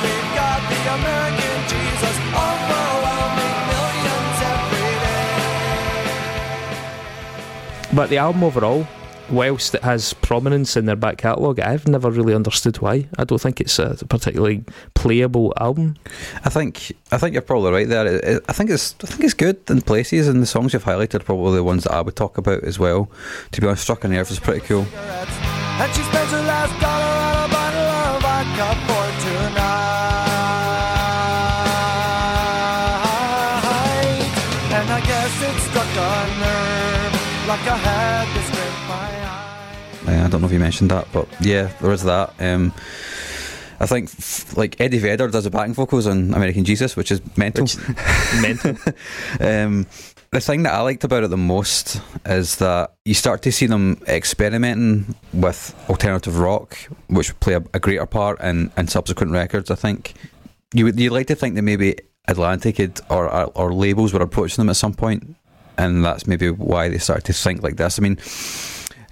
We've 0.03 0.31
got 0.35 0.59
the 0.71 0.81
American 0.99 1.57
Jesus 1.71 2.15
overwhelming 2.45 3.57
millions 3.71 4.39
every 4.53 4.93
day. 5.05 5.31
But 7.95 8.09
the 8.09 8.17
album 8.17 8.43
overall, 8.43 8.85
whilst 9.29 9.75
it 9.75 9.83
has 9.83 10.13
prominence 10.13 10.77
in 10.77 10.85
their 10.85 10.95
back 10.95 11.17
catalogue, 11.17 11.59
I've 11.59 11.87
never 11.87 12.09
really 12.09 12.33
understood 12.33 12.77
why. 12.77 13.07
I 13.17 13.23
don't 13.23 13.39
think 13.41 13.59
it's 13.61 13.77
a 13.79 13.95
particularly 14.09 14.63
playable 14.93 15.53
album. 15.59 15.95
I 16.45 16.49
think 16.49 16.91
I 17.11 17.17
think 17.17 17.33
you're 17.33 17.41
probably 17.41 17.71
right 17.71 17.87
there. 17.87 18.05
It- 18.05 18.23
it- 18.23 18.45
I 18.47 18.53
think 18.53 18.69
it's 18.69 18.95
I 19.03 19.07
think 19.07 19.23
it's 19.23 19.33
good 19.33 19.57
in 19.69 19.81
places, 19.81 20.27
and 20.27 20.41
the 20.41 20.45
songs 20.47 20.73
you've 20.73 20.85
highlighted 20.85 21.15
are 21.15 21.19
probably 21.23 21.55
the 21.55 21.63
ones 21.63 21.83
that 21.83 21.93
I 21.93 22.01
would 22.01 22.15
talk 22.15 22.37
about 22.37 22.63
as 22.63 22.79
well. 22.79 23.09
To 23.51 23.61
be 23.61 23.67
honest, 23.67 23.83
Struck 23.83 24.03
a 24.03 24.07
Nerve 24.07 24.29
is 24.31 24.39
pretty 24.39 24.61
cool. 24.61 24.85
I 40.27 40.29
don't 40.29 40.41
know 40.41 40.47
if 40.47 40.53
you 40.53 40.59
mentioned 40.59 40.91
that, 40.91 41.07
but 41.13 41.25
yeah, 41.39 41.71
there 41.79 41.91
is 41.93 42.03
that. 42.03 42.33
Um, 42.37 42.73
I 43.79 43.85
think 43.85 44.09
f- 44.09 44.57
like 44.57 44.75
Eddie 44.81 44.97
Vedder 44.97 45.29
does 45.29 45.45
the 45.45 45.49
backing 45.49 45.73
vocals 45.73 46.05
on 46.05 46.33
American 46.33 46.65
Jesus, 46.65 46.97
which 46.97 47.11
is 47.11 47.21
mental. 47.37 47.63
Which 47.63 47.77
mental. 48.41 48.75
Um, 49.39 49.87
the 50.31 50.41
thing 50.41 50.63
that 50.63 50.73
I 50.73 50.81
liked 50.81 51.05
about 51.05 51.23
it 51.23 51.29
the 51.29 51.37
most 51.37 52.01
is 52.25 52.57
that 52.57 52.93
you 53.05 53.13
start 53.13 53.41
to 53.43 53.51
see 53.53 53.67
them 53.67 54.01
experimenting 54.09 55.15
with 55.31 55.73
alternative 55.89 56.37
rock, 56.39 56.77
which 57.07 57.29
would 57.29 57.39
play 57.39 57.53
a, 57.53 57.63
a 57.73 57.79
greater 57.79 58.05
part 58.05 58.41
in, 58.41 58.69
in 58.75 58.89
subsequent 58.89 59.31
records. 59.31 59.71
I 59.71 59.75
think 59.75 60.13
you 60.73 60.83
would 60.83 60.99
you 60.99 61.09
like 61.09 61.27
to 61.27 61.35
think 61.35 61.55
that 61.55 61.61
maybe 61.61 61.95
Atlantic 62.27 62.79
had, 62.79 62.99
or, 63.09 63.33
or 63.33 63.45
or 63.55 63.73
labels 63.73 64.11
were 64.11 64.21
approaching 64.21 64.57
them 64.61 64.69
at 64.69 64.75
some 64.75 64.93
point, 64.93 65.37
and 65.77 66.03
that's 66.03 66.27
maybe 66.27 66.49
why 66.49 66.89
they 66.89 66.97
started 66.97 67.23
to 67.27 67.33
think 67.33 67.63
like 67.63 67.77
this. 67.77 67.97
I 67.97 68.01
mean. 68.01 68.17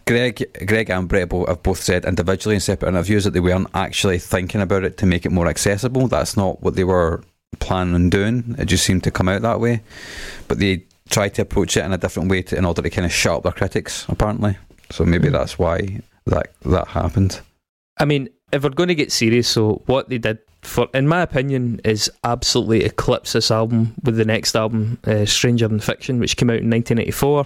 Greg, 0.07 0.67
Greg 0.67 0.89
and 0.89 1.07
Brett 1.07 1.31
have 1.31 1.63
both 1.63 1.81
said 1.81 2.05
individually 2.05 2.55
in 2.55 2.61
separate 2.61 2.89
interviews 2.89 3.23
that 3.23 3.31
they 3.31 3.39
weren't 3.39 3.67
actually 3.73 4.19
thinking 4.19 4.61
about 4.61 4.83
it 4.83 4.97
to 4.97 5.05
make 5.05 5.25
it 5.25 5.31
more 5.31 5.47
accessible. 5.47 6.07
That's 6.07 6.37
not 6.37 6.61
what 6.61 6.75
they 6.75 6.83
were 6.83 7.23
planning 7.59 7.95
on 7.95 8.09
doing. 8.09 8.55
It 8.59 8.65
just 8.65 8.85
seemed 8.85 9.03
to 9.05 9.11
come 9.11 9.27
out 9.27 9.41
that 9.41 9.59
way. 9.59 9.81
But 10.47 10.59
they 10.59 10.83
tried 11.09 11.33
to 11.35 11.41
approach 11.41 11.75
it 11.77 11.85
in 11.85 11.93
a 11.93 11.97
different 11.97 12.29
way 12.29 12.43
to, 12.43 12.57
in 12.57 12.65
order 12.65 12.83
to 12.83 12.89
kind 12.89 13.05
of 13.05 13.11
shut 13.11 13.37
up 13.37 13.43
their 13.43 13.51
critics, 13.51 14.05
apparently. 14.07 14.57
So 14.91 15.05
maybe 15.05 15.29
that's 15.29 15.57
why 15.57 16.01
that 16.25 16.53
that 16.63 16.87
happened. 16.89 17.41
I 17.97 18.05
mean, 18.05 18.29
if 18.51 18.63
we're 18.63 18.69
going 18.69 18.89
to 18.89 18.95
get 18.95 19.11
serious, 19.11 19.47
so 19.47 19.81
what 19.87 20.09
they 20.09 20.19
did 20.19 20.39
for, 20.61 20.87
in 20.93 21.07
my 21.07 21.21
opinion, 21.21 21.81
is 21.83 22.11
absolutely 22.23 22.83
eclipse 22.83 23.33
this 23.33 23.49
album 23.49 23.95
with 24.03 24.17
the 24.17 24.25
next 24.25 24.55
album, 24.55 24.99
uh, 25.05 25.25
Stranger 25.25 25.67
Than 25.67 25.79
Fiction, 25.79 26.19
which 26.19 26.37
came 26.37 26.49
out 26.49 26.59
in 26.59 26.69
1984. 26.69 27.45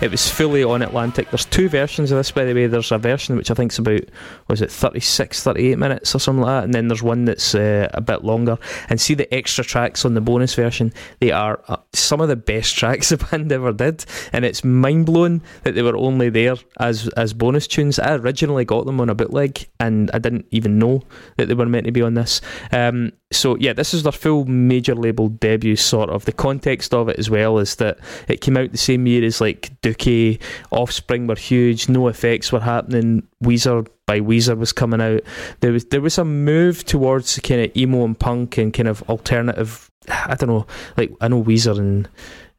It 0.00 0.10
was 0.10 0.30
fully 0.30 0.64
on 0.64 0.80
Atlantic. 0.80 1.30
There's 1.30 1.44
two 1.44 1.68
versions 1.68 2.10
of 2.10 2.16
this, 2.16 2.30
by 2.30 2.44
the 2.44 2.54
way. 2.54 2.66
There's 2.66 2.90
a 2.90 2.96
version 2.96 3.36
which 3.36 3.50
I 3.50 3.54
think's 3.54 3.78
about, 3.78 4.00
was 4.48 4.62
it 4.62 4.72
36, 4.72 5.42
38 5.42 5.78
minutes 5.78 6.14
or 6.14 6.18
something 6.18 6.42
like 6.42 6.62
that, 6.62 6.64
and 6.64 6.72
then 6.72 6.88
there's 6.88 7.02
one 7.02 7.26
that's 7.26 7.54
uh, 7.54 7.88
a 7.92 8.00
bit 8.00 8.24
longer. 8.24 8.56
And 8.88 8.98
see 8.98 9.12
the 9.12 9.32
extra 9.32 9.62
tracks 9.62 10.06
on 10.06 10.14
the 10.14 10.22
bonus 10.22 10.54
version. 10.54 10.94
They 11.20 11.32
are 11.32 11.62
uh, 11.68 11.76
some 11.92 12.22
of 12.22 12.28
the 12.28 12.36
best 12.36 12.76
tracks 12.76 13.08
the 13.10 13.18
band 13.18 13.52
ever 13.52 13.72
did, 13.72 14.06
and 14.32 14.46
it's 14.46 14.64
mind 14.64 15.04
blowing 15.04 15.42
that 15.64 15.74
they 15.74 15.82
were 15.82 15.96
only 15.96 16.30
there 16.30 16.56
as 16.78 17.08
as 17.08 17.34
bonus 17.34 17.66
tunes. 17.66 17.98
I 17.98 18.14
originally 18.14 18.64
got 18.64 18.86
them 18.86 19.02
on 19.02 19.10
a 19.10 19.14
bootleg, 19.14 19.68
and 19.78 20.10
I 20.14 20.18
didn't 20.18 20.46
even 20.50 20.78
know 20.78 21.02
that 21.36 21.48
they 21.48 21.54
were 21.54 21.66
meant 21.66 21.84
to 21.86 21.92
be 21.92 22.02
on 22.02 22.14
this. 22.14 22.40
Um, 22.72 23.12
so 23.32 23.56
yeah, 23.56 23.72
this 23.72 23.94
is 23.94 24.02
their 24.02 24.12
full 24.12 24.44
major 24.44 24.94
label 24.94 25.28
debut, 25.28 25.76
sort 25.76 26.10
of. 26.10 26.24
The 26.24 26.32
context 26.32 26.92
of 26.92 27.08
it 27.08 27.18
as 27.18 27.30
well 27.30 27.58
is 27.58 27.76
that 27.76 27.98
it 28.28 28.40
came 28.40 28.56
out 28.56 28.72
the 28.72 28.78
same 28.78 29.06
year 29.06 29.24
as 29.24 29.40
like 29.40 29.70
Dookie, 29.90 30.40
Offspring 30.70 31.26
were 31.26 31.36
huge, 31.36 31.86
NOFX 31.86 32.52
were 32.52 32.60
happening, 32.60 33.26
Weezer 33.42 33.86
by 34.06 34.20
Weezer 34.20 34.56
was 34.56 34.72
coming 34.72 35.00
out. 35.00 35.22
There 35.60 35.72
was 35.72 35.84
there 35.86 36.00
was 36.00 36.18
a 36.18 36.24
move 36.24 36.84
towards 36.84 37.38
kind 37.40 37.60
of 37.62 37.76
emo 37.76 38.04
and 38.04 38.18
punk 38.18 38.58
and 38.58 38.72
kind 38.72 38.88
of 38.88 39.02
alternative. 39.08 39.90
I 40.08 40.34
don't 40.34 40.48
know, 40.48 40.66
like 40.96 41.12
I 41.20 41.28
know 41.28 41.42
Weezer 41.42 41.78
and 41.78 42.08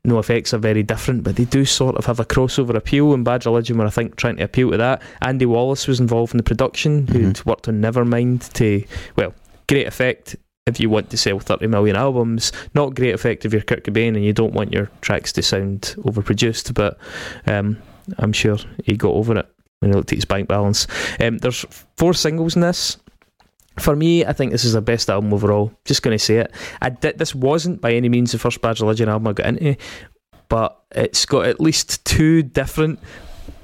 NOFX 0.05 0.53
are 0.53 0.57
very 0.57 0.83
different, 0.83 1.23
but 1.23 1.35
they 1.35 1.45
do 1.45 1.65
sort 1.65 1.95
of 1.95 2.05
have 2.05 2.19
a 2.19 2.25
crossover 2.25 2.75
appeal. 2.75 3.13
And 3.13 3.23
Bad 3.23 3.45
Religion 3.45 3.77
were, 3.77 3.85
I 3.85 3.89
think, 3.89 4.15
trying 4.15 4.37
to 4.37 4.43
appeal 4.43 4.71
to 4.71 4.77
that. 4.77 5.01
Andy 5.21 5.45
Wallace 5.45 5.87
was 5.87 5.99
involved 5.99 6.33
in 6.33 6.37
the 6.37 6.43
production, 6.43 7.07
who'd 7.07 7.35
mm-hmm. 7.35 7.49
worked 7.49 7.67
on 7.67 7.81
Nevermind 7.81 8.51
to, 8.53 8.83
well, 9.15 9.33
great 9.67 9.87
effect 9.87 10.35
if 10.67 10.79
you 10.79 10.89
want 10.89 11.09
to 11.09 11.17
sell 11.17 11.39
30 11.39 11.67
million 11.67 11.95
albums. 11.95 12.51
Not 12.75 12.95
great 12.95 13.15
effect 13.15 13.45
if 13.45 13.53
you're 13.53 13.61
Kurt 13.61 13.83
Cobain 13.83 14.09
and 14.09 14.23
you 14.23 14.33
don't 14.33 14.53
want 14.53 14.73
your 14.73 14.91
tracks 15.01 15.31
to 15.33 15.41
sound 15.41 15.95
overproduced, 15.99 16.73
but 16.73 16.97
um, 17.47 17.81
I'm 18.19 18.33
sure 18.33 18.57
he 18.83 18.95
got 18.95 19.13
over 19.13 19.37
it 19.37 19.49
when 19.79 19.91
he 19.91 19.95
looked 19.95 20.11
at 20.11 20.17
his 20.17 20.25
bank 20.25 20.47
balance. 20.47 20.85
Um, 21.19 21.39
there's 21.39 21.65
four 21.97 22.13
singles 22.13 22.55
in 22.55 22.61
this. 22.61 22.97
For 23.79 23.95
me, 23.95 24.25
I 24.25 24.33
think 24.33 24.51
this 24.51 24.65
is 24.65 24.73
the 24.73 24.81
best 24.81 25.09
album 25.09 25.33
overall. 25.33 25.71
Just 25.85 26.03
going 26.03 26.15
to 26.15 26.23
say 26.23 26.37
it. 26.37 26.53
I 26.81 26.89
this 26.89 27.33
wasn't 27.33 27.81
by 27.81 27.93
any 27.93 28.09
means 28.09 28.31
the 28.31 28.37
first 28.37 28.61
Bad 28.61 28.79
Religion 28.81 29.09
album 29.09 29.29
I 29.29 29.33
got 29.33 29.45
into, 29.47 29.77
but 30.49 30.79
it's 30.91 31.25
got 31.25 31.45
at 31.45 31.61
least 31.61 32.03
two 32.05 32.43
different 32.43 32.99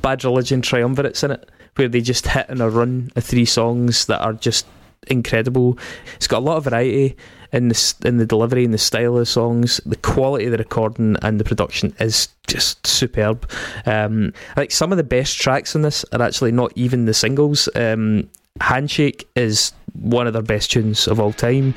Bad 0.02 0.24
Religion 0.24 0.62
triumvirates 0.62 1.24
in 1.24 1.32
it, 1.32 1.52
where 1.76 1.90
they 1.90 2.02
just 2.02 2.26
hit 2.26 2.50
in 2.50 2.62
a 2.62 2.70
run 2.70 3.12
of 3.18 3.24
three 3.26 3.46
songs 3.46 4.06
that 4.06 4.22
are 4.22 4.34
just 4.34 4.66
incredible. 5.08 5.78
It's 6.16 6.28
got 6.28 6.40
a 6.40 6.46
lot 6.46 6.58
of 6.58 6.66
variety 6.66 7.16
in 7.54 7.70
the 7.70 7.96
in 8.04 8.18
the 8.18 8.26
delivery 8.26 8.66
and 8.66 8.74
the 8.74 8.78
style 8.78 9.14
of 9.14 9.20
the 9.20 9.26
songs. 9.26 9.80
The 9.86 9.96
quality 9.98 10.46
of 10.46 10.52
the 10.52 10.58
recording 10.58 11.16
and 11.22 11.40
the 11.40 11.44
production 11.44 11.94
is 12.00 12.30
just 12.48 12.86
superb. 12.86 13.50
Um, 13.86 14.34
I 14.52 14.62
think 14.62 14.72
some 14.72 14.92
of 14.92 14.98
the 14.98 15.04
best 15.04 15.38
tracks 15.38 15.76
in 15.76 15.82
this 15.82 16.06
are 16.12 16.22
actually 16.22 16.52
not 16.52 16.72
even 16.76 17.06
the 17.06 17.14
singles. 17.14 17.70
Um, 17.76 18.30
Handshake 18.60 19.28
is 19.36 19.72
one 19.94 20.28
of 20.28 20.34
their 20.34 20.42
best 20.42 20.72
tunes 20.72 21.08
of 21.08 21.20
all 21.20 21.34
time. 21.34 21.74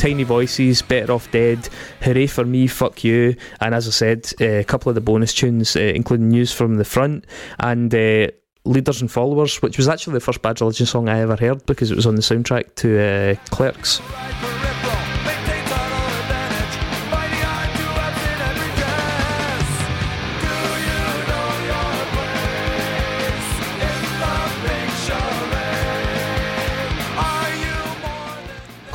Tiny 0.00 0.22
Voices, 0.22 0.80
Better 0.80 1.12
Off 1.12 1.30
Dead, 1.30 1.68
Hooray 2.00 2.26
for 2.26 2.46
Me, 2.46 2.66
Fuck 2.66 3.04
You, 3.04 3.36
and 3.60 3.74
as 3.74 3.86
I 3.86 3.90
said, 3.90 4.32
uh, 4.40 4.44
a 4.44 4.64
couple 4.64 4.88
of 4.88 4.94
the 4.94 5.02
bonus 5.02 5.34
tunes, 5.34 5.76
uh, 5.76 5.80
including 5.80 6.30
News 6.30 6.54
from 6.54 6.76
the 6.78 6.86
Front 6.86 7.26
and 7.58 7.94
uh, 7.94 8.28
Leaders 8.64 9.02
and 9.02 9.12
Followers, 9.12 9.60
which 9.60 9.76
was 9.76 9.88
actually 9.88 10.14
the 10.14 10.20
first 10.20 10.40
Bad 10.40 10.58
Religion 10.62 10.86
song 10.86 11.10
I 11.10 11.20
ever 11.20 11.36
heard 11.36 11.66
because 11.66 11.90
it 11.90 11.96
was 11.96 12.06
on 12.06 12.14
the 12.14 12.22
soundtrack 12.22 12.74
to 12.76 13.38
Clerks. 13.50 14.00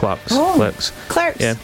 Clarks, 0.06 0.32
Oh. 0.32 0.54
Clerks. 0.56 0.92
Clerks. 1.08 1.40
Yeah. 1.42 1.56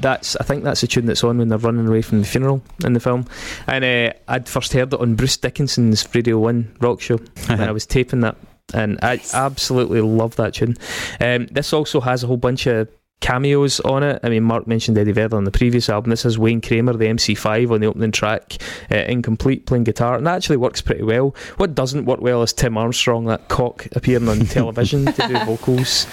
That's 0.00 0.36
I 0.36 0.44
think 0.44 0.62
that's 0.64 0.80
the 0.80 0.86
tune 0.86 1.06
that's 1.06 1.24
on 1.24 1.38
when 1.38 1.48
they're 1.48 1.58
running 1.58 1.86
away 1.88 2.02
from 2.02 2.20
the 2.20 2.26
funeral 2.26 2.62
in 2.84 2.92
the 2.92 3.00
film, 3.00 3.26
and 3.66 3.84
uh, 3.84 4.12
I'd 4.28 4.48
first 4.48 4.72
heard 4.72 4.92
it 4.94 5.00
on 5.00 5.14
Bruce 5.16 5.36
Dickinson's 5.36 6.06
Radio 6.14 6.38
One 6.38 6.72
rock 6.80 7.00
show 7.00 7.16
when 7.48 7.60
I 7.60 7.72
was 7.72 7.84
taping 7.86 8.20
that, 8.20 8.36
and 8.74 8.98
I 9.02 9.20
absolutely 9.34 10.00
love 10.00 10.36
that 10.36 10.54
tune. 10.54 10.76
Um, 11.20 11.46
this 11.50 11.72
also 11.72 12.00
has 12.00 12.22
a 12.22 12.28
whole 12.28 12.36
bunch 12.36 12.66
of 12.68 12.88
cameos 13.20 13.80
on 13.80 14.04
it. 14.04 14.20
I 14.22 14.28
mean, 14.28 14.44
Mark 14.44 14.68
mentioned 14.68 14.96
Eddie 14.98 15.10
Vedder 15.10 15.36
on 15.36 15.42
the 15.42 15.50
previous 15.50 15.88
album. 15.88 16.10
This 16.10 16.24
is 16.24 16.38
Wayne 16.38 16.60
Kramer, 16.60 16.92
the 16.92 17.06
MC5 17.06 17.72
on 17.72 17.80
the 17.80 17.88
opening 17.88 18.12
track, 18.12 18.56
uh, 18.92 18.98
incomplete 18.98 19.66
playing 19.66 19.82
guitar, 19.82 20.14
and 20.14 20.24
that 20.28 20.36
actually 20.36 20.58
works 20.58 20.80
pretty 20.80 21.02
well. 21.02 21.34
What 21.56 21.74
doesn't 21.74 22.04
work 22.04 22.20
well 22.20 22.44
is 22.44 22.52
Tim 22.52 22.78
Armstrong, 22.78 23.24
that 23.24 23.48
cock 23.48 23.88
appearing 23.96 24.28
on 24.28 24.38
television 24.46 25.06
to 25.06 25.26
do 25.26 25.44
vocals. 25.44 26.06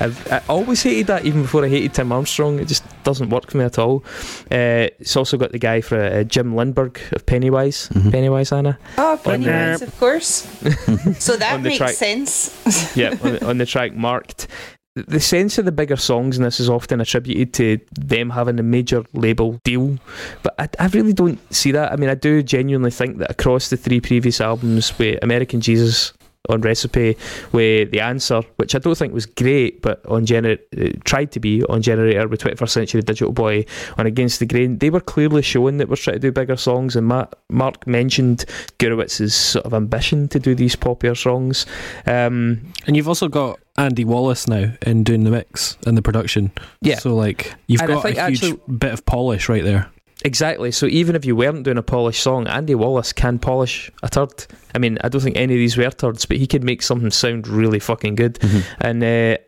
I've, 0.00 0.32
I 0.32 0.42
always 0.48 0.82
hated 0.82 1.06
that, 1.08 1.24
even 1.24 1.42
before 1.42 1.64
I 1.64 1.68
hated 1.68 1.94
Tim 1.94 2.12
Armstrong. 2.12 2.58
It 2.58 2.68
just 2.68 2.84
doesn't 3.04 3.30
work 3.30 3.50
for 3.50 3.58
me 3.58 3.64
at 3.64 3.78
all. 3.78 4.04
Uh, 4.50 4.88
it's 4.98 5.16
also 5.16 5.36
got 5.36 5.52
the 5.52 5.58
guy 5.58 5.80
for 5.80 5.98
uh, 6.00 6.24
Jim 6.24 6.54
Lindberg 6.54 7.00
of 7.12 7.24
Pennywise. 7.26 7.88
Mhm. 7.92 8.10
Pennywise, 8.12 8.52
Anna. 8.52 8.78
Oh, 8.98 9.18
Pennywise, 9.22 9.82
of 9.82 9.98
course. 9.98 10.26
so 11.18 11.36
that 11.36 11.60
makes 11.62 11.78
track. 11.78 11.90
sense. 11.94 12.96
yeah, 12.96 13.10
on 13.22 13.32
the, 13.32 13.46
on 13.46 13.58
the 13.58 13.66
track 13.66 13.94
marked. 13.94 14.48
The 14.94 15.20
sense 15.20 15.58
of 15.58 15.66
the 15.66 15.72
bigger 15.72 15.96
songs 15.96 16.38
in 16.38 16.42
this 16.42 16.58
is 16.58 16.70
often 16.70 17.02
attributed 17.02 17.52
to 17.54 17.78
them 18.00 18.30
having 18.30 18.58
a 18.58 18.62
major 18.62 19.04
label 19.12 19.60
deal, 19.62 19.98
but 20.42 20.54
I, 20.58 20.70
I 20.78 20.86
really 20.86 21.12
don't 21.12 21.38
see 21.54 21.70
that. 21.72 21.92
I 21.92 21.96
mean, 21.96 22.08
I 22.08 22.14
do 22.14 22.42
genuinely 22.42 22.90
think 22.90 23.18
that 23.18 23.30
across 23.30 23.68
the 23.68 23.76
three 23.76 24.00
previous 24.00 24.40
albums, 24.40 24.98
with 24.98 25.22
American 25.22 25.60
Jesus 25.60 26.14
on 26.48 26.60
Recipe, 26.60 27.16
with 27.52 27.90
The 27.90 28.00
Answer, 28.00 28.42
which 28.56 28.74
I 28.74 28.78
don't 28.78 28.96
think 28.96 29.12
was 29.12 29.26
great, 29.26 29.82
but 29.82 30.04
on 30.06 30.26
gener- 30.26 30.58
uh, 30.78 30.98
tried 31.04 31.32
to 31.32 31.40
be 31.40 31.62
on 31.64 31.82
Generator 31.82 32.28
with 32.28 32.40
21st 32.40 32.68
Century 32.70 33.02
Digital 33.02 33.32
Boy 33.32 33.64
on 33.98 34.06
Against 34.06 34.38
the 34.40 34.46
Grain, 34.46 34.78
they 34.78 34.90
were 34.90 35.00
clearly 35.00 35.42
showing 35.42 35.78
that 35.78 35.88
we're 35.88 35.96
trying 35.96 36.16
to 36.16 36.20
do 36.20 36.32
bigger 36.32 36.56
songs. 36.56 36.96
And 36.96 37.06
Ma- 37.06 37.26
Mark 37.50 37.86
mentioned 37.86 38.44
Gurewitz's 38.78 39.34
sort 39.34 39.64
of 39.66 39.74
ambition 39.74 40.28
to 40.28 40.38
do 40.38 40.54
these 40.54 40.76
poppier 40.76 41.16
songs. 41.16 41.66
Um, 42.06 42.60
And 42.86 42.96
you've 42.96 43.08
also 43.08 43.28
got 43.28 43.58
Andy 43.76 44.04
Wallace 44.04 44.46
now 44.48 44.72
in 44.86 45.02
doing 45.04 45.24
the 45.24 45.30
mix 45.30 45.76
and 45.86 45.96
the 45.96 46.02
production. 46.02 46.50
Yeah. 46.80 46.98
So 46.98 47.14
like 47.14 47.54
you've 47.66 47.80
And 47.82 47.88
got 47.88 48.04
a 48.04 48.08
huge 48.08 48.18
actually- 48.18 48.60
bit 48.78 48.92
of 48.92 49.04
polish 49.06 49.48
right 49.48 49.64
there. 49.64 49.90
Exactly. 50.26 50.72
So 50.72 50.86
even 50.86 51.14
if 51.14 51.24
you 51.24 51.36
weren't 51.36 51.62
doing 51.62 51.78
a 51.78 51.84
polished 51.84 52.20
song, 52.20 52.48
Andy 52.48 52.74
Wallace 52.74 53.12
can 53.12 53.38
polish 53.38 53.92
a 54.02 54.08
turd. 54.08 54.46
I 54.74 54.78
mean, 54.78 54.98
I 55.04 55.08
don't 55.08 55.20
think 55.20 55.36
any 55.36 55.54
of 55.54 55.58
these 55.58 55.76
were 55.76 55.88
turds, 55.88 56.26
but 56.26 56.36
he 56.36 56.48
could 56.48 56.64
make 56.64 56.82
something 56.82 57.12
sound 57.12 57.46
really 57.46 57.78
fucking 57.78 58.16
good. 58.16 58.40
And 58.80 59.04
uh, 59.04 59.38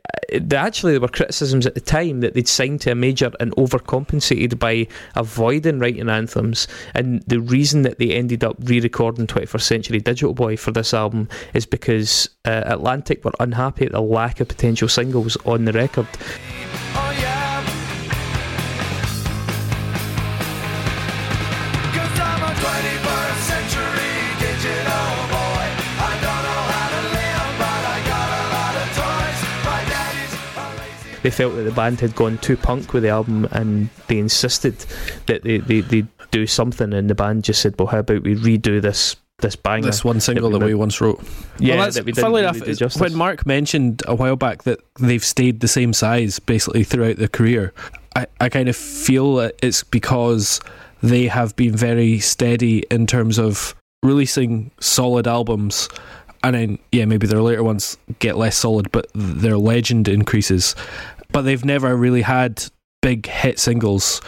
the, 0.40 0.56
actually, 0.56 0.92
there 0.92 1.00
were 1.00 1.09
criticisms 1.09 1.66
at 1.66 1.74
the 1.74 1.80
time 1.80 2.20
that 2.20 2.34
they'd 2.34 2.46
signed 2.46 2.82
to 2.82 2.92
a 2.92 2.94
major 2.94 3.32
and 3.40 3.50
overcompensated 3.56 4.60
by 4.60 4.86
avoiding 5.16 5.80
writing 5.80 6.09
anthems. 6.09 6.68
And 6.94 7.24
the 7.26 7.40
reason 7.40 7.82
that 7.82 7.98
they 7.98 8.12
ended 8.12 8.44
up 8.44 8.55
re-recording 8.60 9.26
21st 9.26 9.62
Century 9.62 9.98
Digital 9.98 10.32
Boy 10.32 10.56
for 10.56 10.70
this 10.70 10.94
album 10.94 11.28
is 11.55 11.66
because 11.66 12.28
uh, 12.44 12.62
Atlantic 12.66 13.24
were 13.24 13.32
unhappy 13.40 13.86
at 13.86 13.90
the 13.90 14.00
lack 14.00 14.38
of 14.38 14.46
potential 14.46 14.88
singles 14.88 15.36
on 15.44 15.64
the 15.64 15.72
record. 15.72 16.06
They 31.28 31.36
felt 31.36 31.55
that 31.56 31.64
the 31.64 31.70
band 31.72 32.00
had 32.00 32.14
gone 32.14 32.38
too 32.38 32.56
punk 32.56 32.94
with 32.94 33.02
the 33.02 33.10
album 33.10 33.46
and 33.50 33.90
they 34.06 34.16
insisted 34.16 34.78
that 35.26 35.42
they, 35.42 35.59
they, 35.59 35.80
they 35.80 36.06
do 36.30 36.46
something 36.46 36.94
and 36.94 37.10
the 37.10 37.14
band 37.14 37.44
just 37.44 37.60
said 37.60 37.74
well 37.78 37.86
how 37.88 37.98
about 37.98 38.22
we 38.22 38.34
redo 38.34 38.80
this 38.80 39.16
this 39.40 39.55
banger 39.55 39.84
This 39.84 40.02
one 40.02 40.20
single 40.20 40.50
we 40.50 40.59
that 40.59 40.64
we 40.64 40.74
once 40.74 41.02
wrote. 41.02 41.20
yeah 41.59 41.74
well, 41.74 41.84
that's, 41.84 41.96
that 41.96 42.06
we 42.06 42.12
didn't 42.12 42.24
funnily 42.24 42.40
really 42.40 42.56
enough, 42.56 42.64
do 42.64 42.70
is 42.70 42.78
justice. 42.78 43.00
when 43.02 43.14
Mark 43.14 43.44
mentioned 43.44 44.02
a 44.06 44.14
while 44.14 44.36
back 44.36 44.62
that 44.62 44.80
they've 44.98 45.22
stayed 45.24 45.60
the 45.60 45.68
same 45.68 45.92
size 45.92 46.38
basically 46.38 46.82
throughout 46.82 47.16
their 47.16 47.28
career, 47.28 47.74
I, 48.16 48.26
I 48.40 48.48
kind 48.48 48.70
of 48.70 48.76
feel 48.76 49.34
that 49.36 49.55
it's 49.62 49.84
because 49.84 50.60
they 51.02 51.26
have 51.26 51.55
been 51.56 51.76
very 51.76 52.20
steady 52.20 52.84
in 52.90 53.06
terms 53.06 53.38
of 53.38 53.74
releasing 54.02 54.70
solid 54.80 55.28
albums. 55.28 55.90
And 56.44 56.55
then, 56.55 56.78
yeah, 56.92 57.05
maybe 57.05 57.26
their 57.26 57.42
later 57.42 57.64
ones 57.64 57.98
get 58.20 58.36
less 58.36 58.56
solid, 58.56 58.90
but 58.92 59.09
their 59.14 59.59
legend 59.59 60.06
increases. 60.09 60.74
But 61.32 61.42
they've 61.42 61.64
never 61.64 61.96
really 61.96 62.22
had 62.22 62.64
big 63.02 63.26
hit 63.26 63.59
singles 63.59 64.20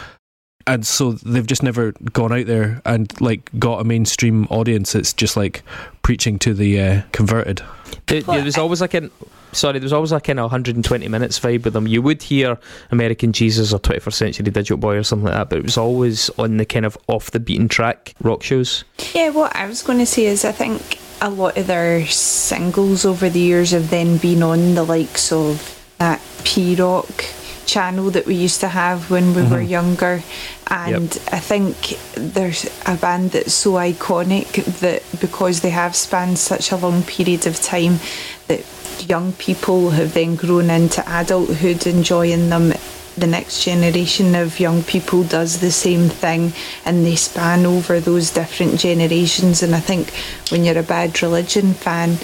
and 0.67 0.85
so 0.85 1.13
they've 1.13 1.47
just 1.47 1.63
never 1.63 1.91
gone 2.13 2.31
out 2.31 2.45
there 2.45 2.81
and 2.85 3.19
like 3.21 3.49
got 3.59 3.81
a 3.81 3.83
mainstream 3.83 4.45
audience. 4.49 4.95
It's 4.95 5.13
just 5.13 5.35
like 5.37 5.63
preaching 6.01 6.39
to 6.39 6.53
the 6.53 6.79
uh, 6.79 7.01
converted. 7.11 7.61
There, 8.07 8.21
there 8.21 8.43
was 8.43 8.57
always 8.57 8.81
like 8.81 8.93
an 8.93 9.11
sorry, 9.51 9.79
there 9.79 9.85
was 9.85 9.93
always 9.93 10.11
like 10.11 10.23
kind 10.23 10.39
of 10.39 10.43
120 10.43 11.07
minutes 11.07 11.39
vibe 11.39 11.65
with 11.65 11.73
them. 11.73 11.87
You 11.87 12.01
would 12.01 12.21
hear 12.21 12.57
American 12.91 13.33
Jesus 13.33 13.73
or 13.73 13.79
21st 13.79 14.13
Century 14.13 14.43
Digital 14.45 14.77
Boy 14.77 14.97
or 14.97 15.03
something 15.03 15.25
like 15.25 15.33
that, 15.33 15.49
but 15.49 15.59
it 15.59 15.63
was 15.63 15.77
always 15.77 16.29
on 16.37 16.57
the 16.57 16.65
kind 16.65 16.85
of 16.85 16.97
off 17.07 17.31
the 17.31 17.39
beaten 17.39 17.67
track 17.67 18.13
rock 18.21 18.43
shows. 18.43 18.83
Yeah, 19.13 19.29
what 19.29 19.55
I 19.55 19.67
was 19.67 19.83
going 19.83 19.99
to 19.99 20.05
say 20.05 20.25
is 20.25 20.45
I 20.45 20.51
think 20.51 20.99
a 21.21 21.29
lot 21.29 21.57
of 21.57 21.67
their 21.67 22.05
singles 22.07 23.05
over 23.05 23.29
the 23.29 23.39
years 23.39 23.71
have 23.71 23.89
then 23.89 24.17
been 24.17 24.41
on 24.41 24.75
the 24.75 24.83
likes 24.83 25.31
of 25.31 25.77
that 25.97 26.19
P 26.43 26.75
Rock 26.75 27.25
channel 27.65 28.11
that 28.11 28.25
we 28.25 28.35
used 28.35 28.59
to 28.59 28.67
have 28.67 29.09
when 29.09 29.33
we 29.33 29.43
were 29.43 29.63
mm-hmm. 29.63 29.77
younger. 29.77 30.23
And 30.67 31.09
I 31.31 31.39
think 31.39 31.75
there's 32.15 32.65
a 32.85 32.95
band 32.95 33.31
that's 33.31 33.53
so 33.53 33.73
iconic 33.73 34.63
that 34.79 35.03
because 35.19 35.61
they 35.61 35.69
have 35.69 35.95
spanned 35.95 36.37
such 36.37 36.71
a 36.71 36.77
long 36.77 37.03
period 37.03 37.47
of 37.47 37.61
time 37.61 37.99
that 38.47 38.63
young 39.07 39.33
people 39.33 39.91
have 39.91 40.13
then 40.13 40.35
grown 40.35 40.69
into 40.69 41.03
adulthood 41.07 41.87
enjoying 41.87 42.49
them. 42.49 42.73
The 43.17 43.27
next 43.27 43.63
generation 43.63 44.35
of 44.35 44.59
young 44.59 44.83
people 44.83 45.23
does 45.23 45.59
the 45.59 45.71
same 45.71 46.07
thing 46.07 46.53
and 46.85 47.05
they 47.05 47.15
span 47.15 47.65
over 47.65 47.99
those 47.99 48.31
different 48.31 48.79
generations. 48.79 49.61
And 49.61 49.75
i 49.75 49.79
think 49.79 50.11
when 50.49 50.63
you're 50.63 50.79
a 50.79 50.83
bad 50.83 51.21
religion 51.21 51.73
fan 51.73 52.17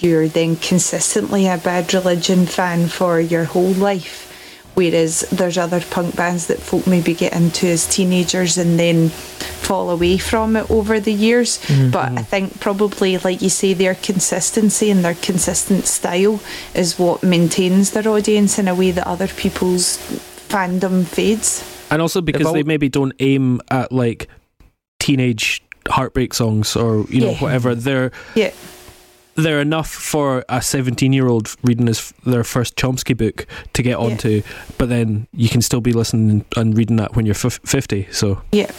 you're 0.00 0.28
then 0.28 0.56
consistently 0.56 1.46
a 1.46 1.58
bad 1.58 1.92
religion 1.92 2.46
fan 2.46 2.88
for 2.88 3.20
your 3.20 3.44
whole 3.44 3.72
life 3.72 4.28
Whereas 4.78 5.22
there's 5.32 5.58
other 5.58 5.80
punk 5.80 6.14
bands 6.14 6.46
that 6.46 6.60
folk 6.60 6.86
maybe 6.86 7.12
get 7.12 7.32
into 7.32 7.66
as 7.66 7.84
teenagers 7.84 8.56
and 8.56 8.78
then 8.78 9.08
fall 9.08 9.90
away 9.90 10.18
from 10.18 10.54
it 10.54 10.70
over 10.70 11.00
the 11.00 11.12
years. 11.12 11.58
Mm-hmm. 11.66 11.90
But 11.90 12.12
I 12.12 12.22
think 12.22 12.60
probably, 12.60 13.18
like 13.18 13.42
you 13.42 13.48
say, 13.48 13.74
their 13.74 13.96
consistency 13.96 14.88
and 14.88 15.04
their 15.04 15.16
consistent 15.16 15.86
style 15.86 16.38
is 16.76 16.96
what 16.96 17.24
maintains 17.24 17.90
their 17.90 18.06
audience 18.06 18.56
in 18.56 18.68
a 18.68 18.74
way 18.76 18.92
that 18.92 19.04
other 19.04 19.26
people's 19.26 19.98
fandom 20.48 21.04
fades. 21.04 21.64
And 21.90 22.00
also 22.00 22.20
because 22.20 22.46
If 22.46 22.52
they 22.52 22.62
maybe 22.62 22.88
don't 22.88 23.14
aim 23.18 23.60
at 23.72 23.90
like 23.90 24.28
teenage 25.00 25.60
heartbreak 25.88 26.34
songs 26.34 26.76
or 26.76 27.04
you 27.08 27.20
know 27.20 27.30
Yeah. 27.30 27.40
whatever. 27.40 27.74
They're 27.74 28.12
Yeah. 28.36 28.52
They're 29.38 29.60
enough 29.60 29.88
for 29.90 30.44
a 30.48 30.60
17 30.60 31.12
year 31.12 31.28
old 31.28 31.54
reading 31.62 31.86
his, 31.86 32.12
their 32.26 32.44
first 32.44 32.76
Chomsky 32.76 33.16
book 33.16 33.46
to 33.74 33.82
get 33.82 33.96
onto, 33.96 34.42
but 34.78 34.88
then 34.88 35.26
you 35.32 35.48
can 35.48 35.62
still 35.62 35.80
be 35.80 35.92
listening 35.92 36.44
and 36.56 36.76
reading 36.76 36.96
that 36.96 37.14
when 37.14 37.24
you're 37.24 37.34
fif- 37.34 37.60
50. 37.64 38.08
So 38.10 38.42
Yeah. 38.52 38.70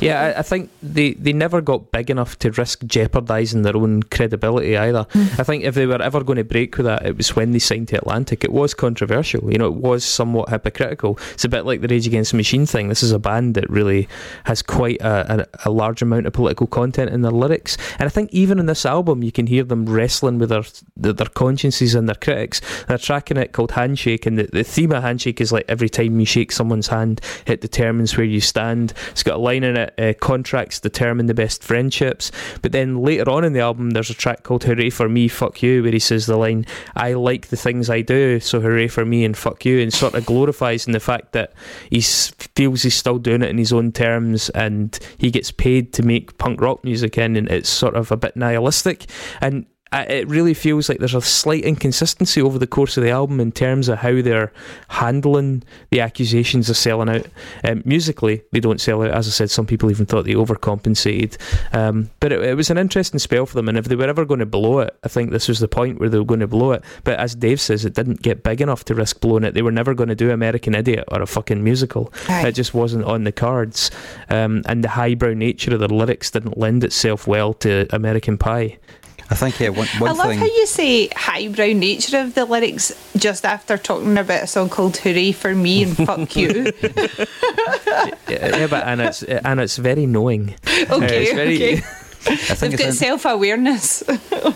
Yeah, 0.00 0.20
I, 0.20 0.38
I 0.40 0.42
think 0.42 0.70
they, 0.82 1.12
they 1.14 1.32
never 1.32 1.60
got 1.60 1.92
big 1.92 2.10
enough 2.10 2.38
to 2.40 2.50
risk 2.52 2.84
jeopardising 2.84 3.62
their 3.62 3.76
own 3.76 4.02
credibility 4.04 4.76
either. 4.76 5.06
Mm. 5.12 5.40
I 5.40 5.42
think 5.42 5.64
if 5.64 5.74
they 5.74 5.86
were 5.86 6.00
ever 6.00 6.22
going 6.24 6.38
to 6.38 6.44
break 6.44 6.76
with 6.76 6.86
that, 6.86 7.04
it 7.04 7.16
was 7.16 7.34
when 7.36 7.52
they 7.52 7.58
signed 7.58 7.88
to 7.88 7.96
Atlantic. 7.96 8.44
It 8.44 8.52
was 8.52 8.74
controversial, 8.74 9.50
you 9.50 9.58
know, 9.58 9.66
it 9.66 9.74
was 9.74 10.04
somewhat 10.04 10.48
hypocritical. 10.48 11.18
It's 11.32 11.44
a 11.44 11.48
bit 11.48 11.66
like 11.66 11.80
the 11.80 11.88
Rage 11.88 12.06
Against 12.06 12.32
the 12.32 12.36
Machine 12.36 12.66
thing. 12.66 12.88
This 12.88 13.02
is 13.02 13.12
a 13.12 13.18
band 13.18 13.54
that 13.54 13.68
really 13.70 14.08
has 14.44 14.62
quite 14.62 15.00
a, 15.00 15.46
a, 15.64 15.68
a 15.68 15.70
large 15.70 16.02
amount 16.02 16.26
of 16.26 16.32
political 16.32 16.66
content 16.66 17.10
in 17.10 17.22
their 17.22 17.32
lyrics. 17.32 17.76
And 17.98 18.06
I 18.06 18.10
think 18.10 18.32
even 18.32 18.58
in 18.58 18.66
this 18.66 18.86
album, 18.86 19.22
you 19.22 19.32
can 19.32 19.46
hear 19.46 19.64
them 19.64 19.86
wrestling 19.86 20.38
with 20.38 20.48
their 20.48 20.64
their, 20.96 21.12
their 21.12 21.28
consciences 21.28 21.94
and 21.94 22.08
their 22.08 22.16
critics. 22.16 22.60
They're 22.86 22.98
tracking 22.98 23.36
it 23.36 23.52
called 23.52 23.72
Handshake, 23.72 24.26
and 24.26 24.38
the, 24.38 24.44
the 24.44 24.64
theme 24.64 24.92
of 24.92 25.02
Handshake 25.02 25.40
is 25.40 25.52
like 25.52 25.64
every 25.68 25.88
time 25.88 26.20
you 26.20 26.26
shake 26.26 26.52
someone's 26.52 26.88
hand, 26.88 27.20
it 27.46 27.60
determines 27.60 28.16
where 28.16 28.26
you 28.26 28.40
stand. 28.40 28.92
It's 29.10 29.22
got 29.22 29.36
a 29.36 29.38
line 29.38 29.64
in 29.64 29.69
it, 29.76 29.94
uh, 29.98 30.14
contracts 30.20 30.80
determine 30.80 31.26
the 31.26 31.34
best 31.34 31.62
friendships. 31.62 32.30
But 32.62 32.72
then 32.72 33.02
later 33.02 33.30
on 33.30 33.44
in 33.44 33.52
the 33.52 33.60
album, 33.60 33.90
there's 33.90 34.10
a 34.10 34.14
track 34.14 34.42
called 34.42 34.64
Hooray 34.64 34.90
for 34.90 35.08
Me, 35.08 35.28
Fuck 35.28 35.62
You, 35.62 35.82
where 35.82 35.92
he 35.92 35.98
says 35.98 36.26
the 36.26 36.36
line, 36.36 36.66
I 36.96 37.14
like 37.14 37.48
the 37.48 37.56
things 37.56 37.90
I 37.90 38.02
do, 38.02 38.40
so 38.40 38.60
hooray 38.60 38.88
for 38.88 39.04
me 39.04 39.24
and 39.24 39.36
fuck 39.36 39.64
you, 39.64 39.80
and 39.80 39.92
sort 39.92 40.14
of 40.14 40.26
glorifies 40.26 40.86
in 40.86 40.92
the 40.92 41.00
fact 41.00 41.32
that 41.32 41.52
he 41.90 42.00
feels 42.00 42.82
he's 42.82 42.94
still 42.94 43.18
doing 43.18 43.42
it 43.42 43.50
in 43.50 43.58
his 43.58 43.72
own 43.72 43.92
terms 43.92 44.50
and 44.50 44.98
he 45.18 45.30
gets 45.30 45.50
paid 45.50 45.92
to 45.94 46.02
make 46.02 46.38
punk 46.38 46.60
rock 46.60 46.84
music 46.84 47.18
in, 47.18 47.36
and 47.36 47.48
it's 47.48 47.68
sort 47.68 47.94
of 47.94 48.10
a 48.10 48.16
bit 48.16 48.36
nihilistic. 48.36 49.06
And 49.40 49.66
it 49.92 50.28
really 50.28 50.54
feels 50.54 50.88
like 50.88 50.98
there's 50.98 51.14
a 51.14 51.20
slight 51.20 51.64
inconsistency 51.64 52.40
over 52.40 52.58
the 52.58 52.66
course 52.66 52.96
of 52.96 53.02
the 53.02 53.10
album 53.10 53.40
in 53.40 53.50
terms 53.50 53.88
of 53.88 53.98
how 53.98 54.22
they're 54.22 54.52
handling 54.88 55.64
the 55.90 56.00
accusations 56.00 56.70
of 56.70 56.76
selling 56.76 57.08
out. 57.08 57.26
Um, 57.64 57.82
musically, 57.84 58.42
they 58.52 58.60
don't 58.60 58.80
sell 58.80 59.02
out. 59.02 59.10
As 59.10 59.26
I 59.26 59.30
said, 59.30 59.50
some 59.50 59.66
people 59.66 59.90
even 59.90 60.06
thought 60.06 60.26
they 60.26 60.34
overcompensated. 60.34 61.36
Um, 61.74 62.10
but 62.20 62.32
it, 62.32 62.42
it 62.42 62.54
was 62.54 62.70
an 62.70 62.78
interesting 62.78 63.18
spell 63.18 63.46
for 63.46 63.54
them, 63.54 63.68
and 63.68 63.76
if 63.76 63.86
they 63.86 63.96
were 63.96 64.08
ever 64.08 64.24
going 64.24 64.40
to 64.40 64.46
blow 64.46 64.78
it, 64.78 64.96
I 65.02 65.08
think 65.08 65.30
this 65.30 65.48
was 65.48 65.58
the 65.58 65.68
point 65.68 65.98
where 65.98 66.08
they 66.08 66.18
were 66.18 66.24
going 66.24 66.40
to 66.40 66.46
blow 66.46 66.72
it. 66.72 66.84
But 67.02 67.18
as 67.18 67.34
Dave 67.34 67.60
says, 67.60 67.84
it 67.84 67.94
didn't 67.94 68.22
get 68.22 68.42
big 68.42 68.60
enough 68.60 68.84
to 68.86 68.94
risk 68.94 69.20
blowing 69.20 69.44
it. 69.44 69.54
They 69.54 69.62
were 69.62 69.72
never 69.72 69.94
going 69.94 70.08
to 70.08 70.14
do 70.14 70.30
American 70.30 70.74
Idiot 70.74 71.04
or 71.08 71.20
a 71.20 71.26
fucking 71.26 71.64
musical. 71.64 72.12
Aye. 72.28 72.48
It 72.48 72.52
just 72.52 72.74
wasn't 72.74 73.04
on 73.04 73.24
the 73.24 73.32
cards. 73.32 73.90
Um, 74.28 74.62
and 74.66 74.84
the 74.84 74.88
highbrow 74.90 75.34
nature 75.34 75.74
of 75.74 75.80
the 75.80 75.92
lyrics 75.92 76.30
didn't 76.30 76.58
lend 76.58 76.84
itself 76.84 77.26
well 77.26 77.54
to 77.54 77.86
American 77.90 78.38
Pie. 78.38 78.78
I 79.32 79.34
think 79.36 79.60
yeah, 79.60 79.68
one, 79.68 79.86
one 79.98 80.10
I 80.10 80.12
love 80.14 80.26
thing. 80.28 80.38
how 80.40 80.46
you 80.46 80.66
say 80.66 81.06
highbrow 81.08 81.66
nature 81.72 82.18
of 82.18 82.34
the 82.34 82.44
lyrics 82.44 82.92
just 83.16 83.44
after 83.46 83.78
talking 83.78 84.18
about 84.18 84.42
a 84.42 84.46
song 84.48 84.68
called 84.68 84.96
"Hooray 84.96 85.32
for 85.32 85.54
Me" 85.54 85.84
and 85.84 85.96
"Fuck 86.06 86.34
You." 86.36 86.72
yeah, 86.82 88.10
yeah, 88.28 88.66
but 88.66 88.86
and 88.86 89.00
it's 89.00 89.22
and 89.22 89.60
it's 89.60 89.76
very 89.76 90.06
knowing. 90.06 90.54
Uh, 90.66 90.86
Okay, 90.96 91.22
it's 91.24 91.32
very- 91.32 91.56
okay. 91.56 91.82
I 92.26 92.36
think 92.36 92.58
They've 92.58 92.72
it's 92.74 92.82
got 92.82 92.88
an- 92.88 92.92
self 92.92 93.24
awareness. 93.24 94.02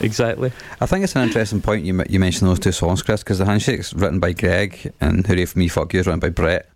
exactly. 0.03 0.53
I 0.83 0.87
think 0.87 1.03
it's 1.03 1.17
an 1.17 1.23
interesting 1.23 1.63
point 1.63 1.85
you 1.87 2.03
you 2.11 2.21
mentioned 2.21 2.51
those 2.51 2.61
two 2.61 2.73
songs, 2.73 3.01
Chris, 3.03 3.23
because 3.23 3.39
the 3.39 3.47
handshake's 3.47 3.95
written 3.95 4.21
by 4.21 4.33
Greg 4.33 4.93
and 5.01 5.27
Hooray 5.27 5.47
for 5.47 5.59
Me, 5.59 5.69
Fuck 5.69 5.95
You 5.95 6.01
is 6.01 6.07
written 6.07 6.21
by 6.21 6.29
Brett, 6.29 6.69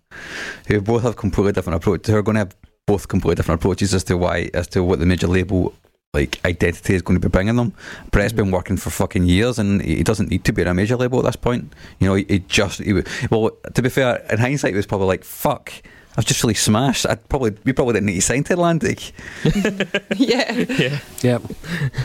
who 0.67 0.81
both 0.81 1.03
have 1.03 1.15
completely 1.15 1.51
different 1.51 1.77
approach. 1.77 2.07
Who 2.07 2.15
are 2.15 2.23
going 2.23 2.35
to 2.35 2.39
have 2.39 2.55
both 2.87 3.07
completely 3.07 3.35
different 3.35 3.61
approaches 3.61 3.93
as 3.93 4.03
to 4.05 4.17
why, 4.17 4.49
as 4.55 4.67
to 4.69 4.83
what 4.83 4.97
the 4.99 5.05
major 5.05 5.27
label 5.27 5.73
like 6.13 6.39
identity 6.43 6.95
is 6.95 7.03
going 7.03 7.19
to 7.19 7.27
be 7.27 7.31
bringing 7.31 7.55
them. 7.55 7.71
Brett's 8.11 8.33
been 8.33 8.49
working 8.49 8.77
for 8.77 8.89
fucking 8.89 9.25
years, 9.25 9.59
and 9.59 9.81
he 9.81 9.97
he 9.97 10.03
doesn't 10.03 10.29
need 10.29 10.43
to 10.45 10.51
be 10.53 10.63
in 10.63 10.67
a 10.67 10.73
major 10.73 10.95
label 10.95 11.19
at 11.19 11.25
this 11.25 11.35
point. 11.35 11.71
You 11.99 12.07
know, 12.07 12.15
he, 12.15 12.25
he 12.27 12.39
just 12.39 12.79
he, 12.81 12.93
well, 13.29 13.51
to 13.73 13.81
be 13.81 13.89
fair, 13.89 14.25
in 14.31 14.39
hindsight, 14.39 14.71
he 14.71 14.75
was 14.77 14.87
probably 14.87 15.07
like, 15.07 15.23
"Fuck." 15.23 15.71
I've 16.17 16.25
just 16.25 16.43
really 16.43 16.55
smashed. 16.55 17.05
I 17.05 17.15
probably 17.15 17.55
we 17.63 17.71
probably 17.71 17.93
didn't 17.93 18.07
need 18.07 18.15
to 18.15 18.21
sign 18.21 18.43
to 18.45 18.53
Atlantic. 18.53 19.11
yeah. 20.17 20.51
Yeah. 20.51 20.99
yeah, 21.21 21.37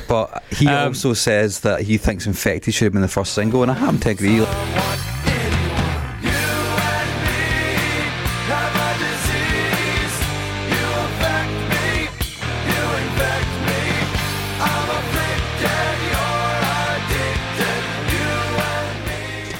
But 0.06 0.44
he 0.51 0.68
Um, 0.68 0.89
also 0.89 1.14
says 1.14 1.60
that 1.60 1.81
he 1.81 1.97
thinks 1.97 2.26
Infected 2.26 2.74
should 2.74 2.85
have 2.85 2.93
been 2.93 3.02
the 3.02 3.09
first 3.09 3.32
single, 3.32 3.62
and 3.62 3.72
I 3.72 3.74
happen 3.74 3.98
to 4.01 4.10
agree. 4.10 4.44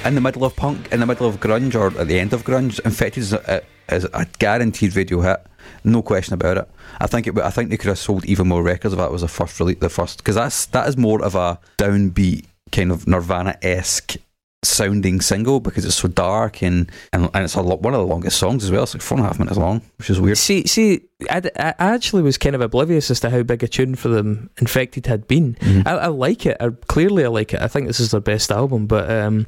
In 0.05 0.15
the 0.15 0.21
middle 0.21 0.45
of 0.45 0.55
punk, 0.57 0.93
in 0.93 1.01
the 1.01 1.07
middle 1.07 1.27
of 1.27 1.41
grunge, 1.41 1.75
or 1.75 1.99
at 1.99 2.09
the 2.09 2.19
end 2.19 2.33
of 2.33 2.45
grunge, 2.45 2.81
Infected 2.85 3.23
is 3.23 3.33
a, 3.33 3.57
uh, 3.57 3.61
is 3.89 4.05
a 4.13 4.27
guaranteed 4.39 4.97
radio 4.97 5.21
hit, 5.21 5.45
no 5.85 6.03
question 6.03 6.35
about 6.35 6.59
it. 6.59 6.69
I 7.01 7.07
think 7.07 7.27
it. 7.27 7.39
I 7.39 7.51
think 7.51 7.71
they 7.71 7.77
could 7.77 7.89
have 7.89 7.99
sold 7.99 8.25
even 8.25 8.49
more 8.49 8.63
records 8.63 8.95
if 8.95 8.99
that 8.99 9.11
was 9.11 9.23
the 9.23 9.29
first 9.29 9.59
release, 9.61 9.79
the 9.79 9.89
first, 9.89 10.19
because 10.19 10.35
that's 10.35 10.67
that 10.67 10.89
is 10.89 10.97
more 10.97 11.23
of 11.23 11.35
a 11.35 11.59
downbeat 11.79 12.47
kind 12.73 12.91
of 12.91 13.07
Nirvana 13.07 13.57
esque 13.63 14.17
sounding 14.63 15.21
single 15.21 15.61
because 15.61 15.85
it's 15.85 15.97
so 15.97 16.09
dark 16.09 16.63
and 16.63 16.91
and, 17.13 17.29
and 17.35 17.45
it's 17.45 17.55
a 17.55 17.63
lot, 17.63 17.83
one 17.83 17.95
of 17.95 18.01
the 18.01 18.07
longest 18.07 18.39
songs 18.39 18.65
as 18.65 18.71
well. 18.71 18.85
It's 18.85 18.95
like 18.95 19.03
four 19.03 19.19
and 19.19 19.25
a 19.27 19.29
half 19.29 19.39
minutes 19.39 19.57
long, 19.57 19.83
which 19.99 20.11
is 20.11 20.21
weird. 20.21 20.39
See, 20.39 20.67
see, 20.67 21.03
I, 21.31 21.43
I 21.57 21.75
actually 21.79 22.23
was 22.23 22.39
kind 22.39 22.55
of 22.57 22.61
oblivious 22.61 23.11
as 23.11 23.21
to 23.21 23.31
how 23.31 23.43
big 23.45 23.63
a 23.63 23.69
tune 23.69 23.95
for 23.95 24.09
them 24.09 24.51
Infected 24.61 25.07
had 25.07 25.29
been. 25.29 25.55
Mhm. 25.61 25.87
I, 25.87 25.93
I 25.93 26.07
like 26.09 26.45
it. 26.45 26.57
I, 26.61 26.71
clearly, 26.89 27.25
I 27.25 27.29
like 27.29 27.55
it. 27.55 27.61
I 27.63 27.69
think 27.69 27.87
this 27.87 28.01
is 28.01 28.11
their 28.11 28.21
best 28.21 28.51
album, 28.51 28.87
but 28.87 29.09
um, 29.11 29.47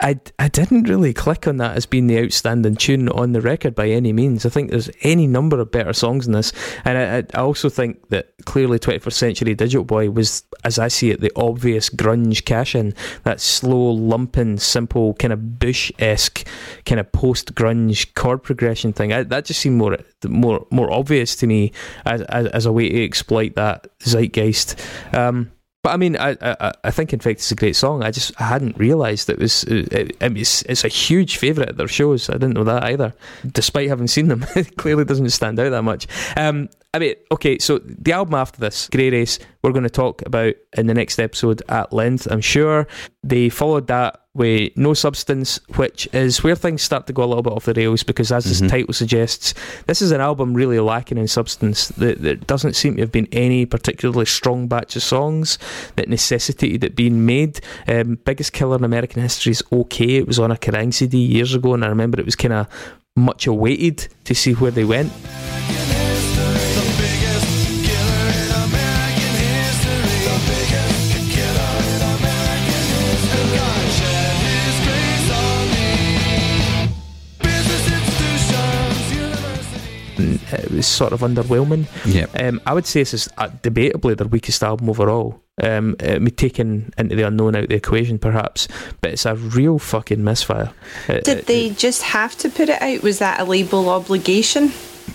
I, 0.00 0.20
I 0.38 0.48
didn't 0.48 0.84
really 0.84 1.14
click 1.14 1.48
on 1.48 1.56
that 1.56 1.76
as 1.76 1.86
being 1.86 2.06
the 2.08 2.22
outstanding 2.22 2.76
tune 2.76 3.08
on 3.08 3.32
the 3.32 3.40
record 3.40 3.74
by 3.74 3.88
any 3.88 4.12
means. 4.12 4.44
I 4.44 4.50
think 4.50 4.70
there's 4.70 4.90
any 5.02 5.26
number 5.26 5.58
of 5.58 5.70
better 5.70 5.92
songs 5.94 6.26
in 6.26 6.34
this, 6.34 6.52
and 6.84 6.98
I, 6.98 7.38
I 7.38 7.42
also 7.42 7.68
think 7.70 8.10
that 8.10 8.34
clearly 8.44 8.78
21st 8.78 9.12
Century 9.12 9.54
Digital 9.54 9.84
Boy 9.84 10.10
was, 10.10 10.44
as 10.62 10.78
I 10.78 10.88
see 10.88 11.10
it, 11.10 11.20
the 11.20 11.32
obvious 11.34 11.88
grunge 11.88 12.44
cash 12.44 12.74
in. 12.74 12.94
That 13.24 13.40
slow, 13.40 13.90
lumping, 13.92 14.58
simple, 14.58 15.14
kind 15.14 15.32
of 15.32 15.58
Bush 15.58 15.90
esque, 15.98 16.46
kind 16.84 17.00
of 17.00 17.10
post 17.12 17.54
grunge 17.54 18.14
chord 18.14 18.42
progression 18.42 18.92
thing. 18.92 19.12
I, 19.12 19.22
that 19.24 19.46
just 19.46 19.60
seemed 19.60 19.78
more 19.78 19.96
more 20.26 20.66
more 20.70 20.92
obvious 20.92 21.36
to 21.36 21.46
me 21.46 21.72
as, 22.04 22.22
as 22.22 22.46
as 22.48 22.66
a 22.66 22.72
way 22.72 22.88
to 22.88 23.04
exploit 23.04 23.54
that 23.54 23.86
zeitgeist. 24.00 24.80
Um, 25.14 25.52
but 25.84 25.90
I 25.90 25.96
mean, 25.96 26.16
I, 26.16 26.36
I 26.42 26.72
I 26.84 26.90
think 26.90 27.12
Infected 27.12 27.44
is 27.44 27.52
a 27.52 27.54
great 27.54 27.76
song. 27.76 28.02
I 28.02 28.10
just 28.10 28.38
I 28.40 28.44
hadn't 28.44 28.76
realised 28.76 29.30
it 29.30 29.38
was. 29.38 29.64
It, 29.64 30.16
I 30.20 30.28
mean, 30.28 30.40
it's, 30.40 30.62
it's 30.62 30.84
a 30.84 30.88
huge 30.88 31.36
favourite 31.36 31.68
at 31.68 31.76
their 31.76 31.88
shows. 31.88 32.28
I 32.28 32.34
didn't 32.34 32.54
know 32.54 32.64
that 32.64 32.84
either, 32.84 33.14
despite 33.46 33.88
having 33.88 34.08
seen 34.08 34.28
them. 34.28 34.44
it 34.56 34.76
clearly 34.76 35.04
doesn't 35.04 35.30
stand 35.30 35.60
out 35.60 35.70
that 35.70 35.82
much. 35.82 36.08
Um, 36.36 36.68
I 36.94 36.98
mean, 36.98 37.14
okay, 37.30 37.58
so 37.58 37.78
the 37.78 38.12
album 38.12 38.34
after 38.34 38.60
this, 38.60 38.88
Gray 38.88 39.10
Race, 39.10 39.38
we're 39.62 39.72
going 39.72 39.84
to 39.84 39.90
talk 39.90 40.22
about 40.26 40.54
in 40.76 40.88
the 40.88 40.94
next 40.94 41.18
episode 41.18 41.62
at 41.68 41.92
length. 41.92 42.26
I'm 42.30 42.40
sure 42.40 42.88
they 43.22 43.48
followed 43.48 43.86
that 43.86 44.22
with 44.38 44.74
No 44.76 44.94
Substance, 44.94 45.60
which 45.76 46.08
is 46.14 46.42
where 46.42 46.54
things 46.54 46.80
start 46.82 47.06
to 47.08 47.12
go 47.12 47.24
a 47.24 47.26
little 47.26 47.42
bit 47.42 47.52
off 47.52 47.66
the 47.66 47.74
rails 47.74 48.02
because, 48.02 48.32
as 48.32 48.46
Mhm. 48.46 48.60
the 48.60 48.68
title 48.68 48.94
suggests, 48.94 49.52
this 49.86 50.00
is 50.00 50.10
an 50.12 50.20
album 50.20 50.54
really 50.54 50.78
lacking 50.80 51.18
in 51.18 51.28
substance. 51.28 51.88
There, 51.88 52.14
there 52.14 52.36
doesn't 52.36 52.76
seem 52.76 52.94
to 52.96 53.02
have 53.02 53.12
been 53.12 53.28
any 53.32 53.66
particularly 53.66 54.24
strong 54.26 54.68
batch 54.68 54.96
of 54.96 55.02
songs 55.02 55.58
that 55.96 56.08
necessitated 56.08 56.84
it 56.84 56.96
being 56.96 57.26
made. 57.26 57.60
Um, 57.86 58.18
Biggest 58.24 58.52
Killer 58.52 58.76
in 58.76 58.84
American 58.84 59.20
History 59.22 59.50
is 59.50 59.62
okay. 59.70 60.16
It 60.16 60.26
was 60.26 60.38
on 60.38 60.50
a 60.50 60.56
Kerrang 60.56 60.94
CD 60.94 61.18
years 61.18 61.54
ago, 61.54 61.74
and 61.74 61.84
I 61.84 61.88
remember 61.88 62.18
it 62.18 62.24
was 62.24 62.36
kind 62.36 62.54
of 62.54 62.66
much 63.16 63.46
awaited 63.48 64.08
to 64.24 64.34
see 64.34 64.52
where 64.52 64.70
they 64.70 64.84
went. 64.84 65.12
It 80.18 80.70
was 80.70 80.86
sort 80.86 81.12
of 81.12 81.20
underwhelming. 81.20 81.86
Yeah, 82.04 82.26
Um, 82.46 82.60
I 82.66 82.74
would 82.74 82.86
say 82.86 83.00
this 83.00 83.14
is 83.14 83.28
uh, 83.38 83.48
debatably 83.62 84.16
their 84.16 84.26
weakest 84.28 84.62
album 84.62 84.90
overall. 84.90 85.42
Um, 85.62 85.96
it 86.00 86.22
be 86.24 86.30
taken 86.30 86.92
into 86.98 87.16
the 87.16 87.26
unknown 87.26 87.56
out 87.56 87.64
of 87.64 87.68
the 87.68 87.74
equation, 87.74 88.18
perhaps, 88.18 88.68
but 89.00 89.10
it's 89.12 89.26
a 89.26 89.34
real 89.34 89.78
fucking 89.78 90.22
misfire. 90.22 90.72
It- 91.08 91.24
Did 91.24 91.38
it- 91.38 91.46
they 91.46 91.70
just 91.70 92.02
have 92.02 92.36
to 92.38 92.48
put 92.48 92.68
it 92.68 92.80
out? 92.80 93.02
Was 93.02 93.18
that 93.18 93.40
a 93.40 93.44
label 93.44 93.88
obligation? 93.88 94.70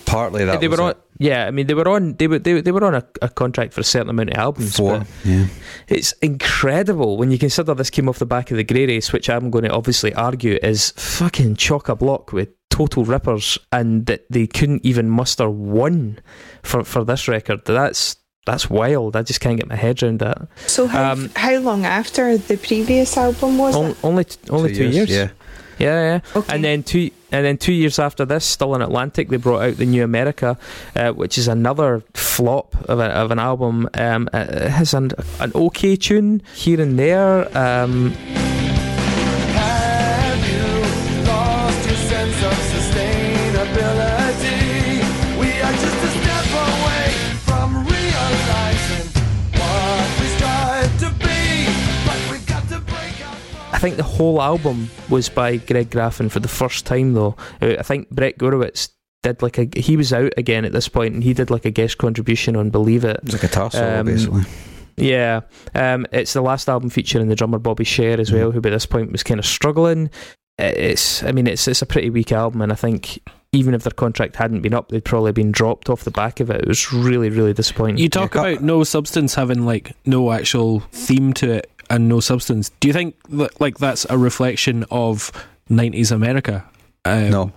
Partly 0.05 0.43
that 0.45 0.59
they 0.59 0.67
was 0.67 0.80
were 0.80 0.85
on. 0.85 0.91
it. 0.91 0.97
Yeah, 1.19 1.45
I 1.45 1.51
mean 1.51 1.67
they 1.67 1.75
were 1.75 1.88
on. 1.88 2.13
They 2.15 2.27
were 2.27 2.39
they, 2.39 2.55
were- 2.55 2.61
they 2.61 2.71
were 2.71 2.84
on 2.84 2.95
a, 2.95 3.03
a 3.21 3.30
contract 3.30 3.71
for 3.73 3.80
a 3.81 3.84
certain 3.85 4.09
amount 4.09 4.31
of 4.31 4.38
albums. 4.38 4.75
Four. 4.75 5.05
Yeah. 5.23 5.45
It's 5.88 6.11
incredible 6.21 7.17
when 7.17 7.31
you 7.31 7.38
consider 7.38 7.73
this 7.73 7.89
came 7.89 8.09
off 8.09 8.19
the 8.19 8.25
back 8.25 8.51
of 8.51 8.57
the 8.57 8.63
Gray 8.63 8.85
Race, 8.88 9.13
which 9.13 9.30
I'm 9.30 9.49
going 9.49 9.63
to 9.63 9.71
obviously 9.71 10.13
argue 10.13 10.57
is 10.61 10.91
fucking 10.97 11.55
chock 11.55 11.88
a 11.89 11.95
block 11.95 12.34
with 12.34 12.49
total 12.73 13.05
rippers, 13.05 13.59
and 13.71 14.05
that 14.07 14.21
they 14.29 14.47
couldn't 14.47 14.83
even 14.83 15.07
muster 15.09 15.47
one 15.49 16.17
for 16.63 16.83
for 16.83 17.05
this 17.05 17.27
record. 17.27 17.59
That's 17.65 18.17
that's 18.45 18.69
wild. 18.69 19.15
I 19.15 19.21
just 19.21 19.39
can't 19.39 19.57
get 19.57 19.67
my 19.69 19.75
head 19.77 20.01
around 20.03 20.19
that. 20.19 20.37
So 20.67 20.87
how, 20.87 21.13
Um, 21.13 21.29
how 21.35 21.57
long 21.59 21.85
after 21.85 22.37
the 22.37 22.57
previous 22.57 23.15
album 23.17 23.57
was 23.57 23.75
On, 23.75 23.91
it? 23.91 23.97
only 24.03 24.25
only 24.49 24.73
two, 24.73 24.89
years. 24.89 25.09
Yeah. 25.09 25.29
Yeah, 25.79 26.01
yeah. 26.01 26.19
Okay. 26.35 26.53
And 26.55 26.63
then 26.63 26.83
two, 26.83 27.09
and 27.31 27.43
then 27.45 27.57
two 27.57 27.73
years 27.73 27.99
after 27.99 28.25
this, 28.25 28.45
still 28.45 28.75
in 28.75 28.81
Atlantic, 28.81 29.29
they 29.29 29.37
brought 29.37 29.61
out 29.63 29.77
the 29.77 29.85
New 29.85 30.03
America, 30.03 30.57
uh, 30.95 31.11
which 31.11 31.37
is 31.37 31.47
another 31.47 32.03
flop 32.13 32.75
of, 32.89 32.99
a, 32.99 33.05
of 33.23 33.31
an 33.31 33.39
album. 33.39 33.89
Um, 33.95 34.29
it 34.33 34.69
has 34.69 34.93
an, 34.93 35.11
an 35.39 35.51
okay 35.55 35.95
tune 35.95 36.41
here 36.55 36.79
and 36.81 36.97
there. 36.99 37.47
Um, 37.57 38.13
think 53.84 53.97
the 53.97 54.03
whole 54.03 54.41
album 54.41 54.89
was 55.10 55.27
by 55.27 55.57
Greg 55.57 55.89
Graffin 55.89 56.31
for 56.31 56.39
the 56.39 56.47
first 56.47 56.85
time, 56.85 57.14
though. 57.14 57.35
Uh, 57.61 57.76
I 57.77 57.84
think 57.84 58.10
Brett 58.10 58.38
Gurewitz 58.38 58.89
did 59.23 59.41
like 59.41 59.57
a. 59.57 59.68
He 59.77 59.97
was 59.97 60.14
out 60.14 60.31
again 60.38 60.64
at 60.64 60.72
this 60.72 60.88
point, 60.88 61.14
and 61.14 61.22
he 61.23 61.34
did 61.34 61.49
like 61.51 61.65
a 61.65 61.72
guest 61.72 61.97
contribution 61.97 62.55
on 62.55 62.69
"Believe 62.69 63.03
It." 63.03 63.18
It's 63.23 63.34
was 63.34 63.43
a 63.43 63.45
guitar 63.47 63.69
solo, 63.69 63.99
Um, 63.99 64.05
basically. 64.05 64.43
Yeah, 64.95 65.41
um, 65.76 66.05
it's 66.14 66.31
the 66.34 66.41
last 66.41 66.69
album 66.69 66.89
featuring 66.89 67.27
the 67.27 67.35
drummer 67.35 67.60
Bobby 67.60 67.84
Schayer 67.84 68.19
as 68.19 68.31
well, 68.31 68.51
who 68.51 68.61
by 68.61 68.69
this 68.69 68.85
point 68.85 69.11
was 69.11 69.23
kind 69.23 69.39
of 69.39 69.45
struggling. 69.45 70.10
It's, 70.60 71.23
I 71.23 71.31
mean, 71.31 71.47
it's 71.47 71.68
it's 71.68 71.81
a 71.81 71.85
pretty 71.85 72.10
weak 72.10 72.31
album, 72.31 72.61
and 72.61 72.72
I 72.72 72.76
think 72.76 73.19
even 73.51 73.73
if 73.73 73.84
their 73.84 73.91
contract 73.91 74.35
hadn't 74.35 74.61
been 74.61 74.73
up, 74.73 74.89
they'd 74.89 75.03
probably 75.03 75.31
been 75.31 75.51
dropped 75.51 75.89
off 75.89 76.03
the 76.03 76.11
back 76.11 76.39
of 76.39 76.49
it. 76.49 76.61
It 76.61 76.68
was 76.68 76.93
really, 76.93 77.30
really 77.30 77.53
disappointing. 77.53 77.97
You 77.97 78.10
talk 78.10 78.34
Yeah, 78.35 78.41
about 78.47 78.64
no 78.64 78.84
substance 78.84 79.35
having 79.35 79.65
like 79.65 79.91
no 80.05 80.31
actual 80.31 80.80
theme 80.91 81.34
to 81.34 81.51
it 81.51 81.69
and 81.93 82.09
no 82.09 82.19
substance. 82.19 82.71
Do 82.79 82.87
you 82.87 82.93
think 82.93 83.15
that 83.29 83.61
like 83.61 83.77
that's 83.77 84.05
a 84.09 84.17
reflection 84.17 84.85
of 84.89 85.31
'90s 85.69 86.11
America? 86.11 86.65
Um, 87.05 87.29
no. 87.29 87.51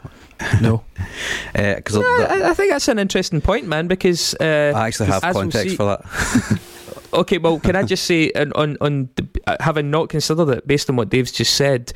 no. 0.61 0.85
Because 1.55 1.97
I, 1.97 2.51
I 2.51 2.55
think 2.55 2.71
that's 2.73 2.89
an 2.89 2.99
interesting 2.99 3.41
point, 3.41 3.67
man, 3.67 3.87
because 3.87 4.35
uh, 4.35 4.73
I 4.77 4.89
actually 4.89 5.07
have 5.07 5.25
as 5.25 5.35
we'll 5.35 5.45
context 5.45 5.71
see- 5.71 5.77
for 5.77 5.85
that. 5.85 6.61
Okay, 7.13 7.39
well, 7.39 7.59
can 7.61 7.77
I 7.77 7.83
just 7.83 8.05
say, 8.05 8.31
on 8.33 8.53
on, 8.53 8.77
on 8.81 9.09
the, 9.15 9.27
uh, 9.47 9.57
having 9.61 9.91
not 9.91 10.11
considered 10.11 10.51
it, 10.51 10.67
based 10.67 10.91
on 10.91 10.97
what 10.97 11.09
Dave's 11.09 11.33
just 11.33 11.55
said, 11.55 11.93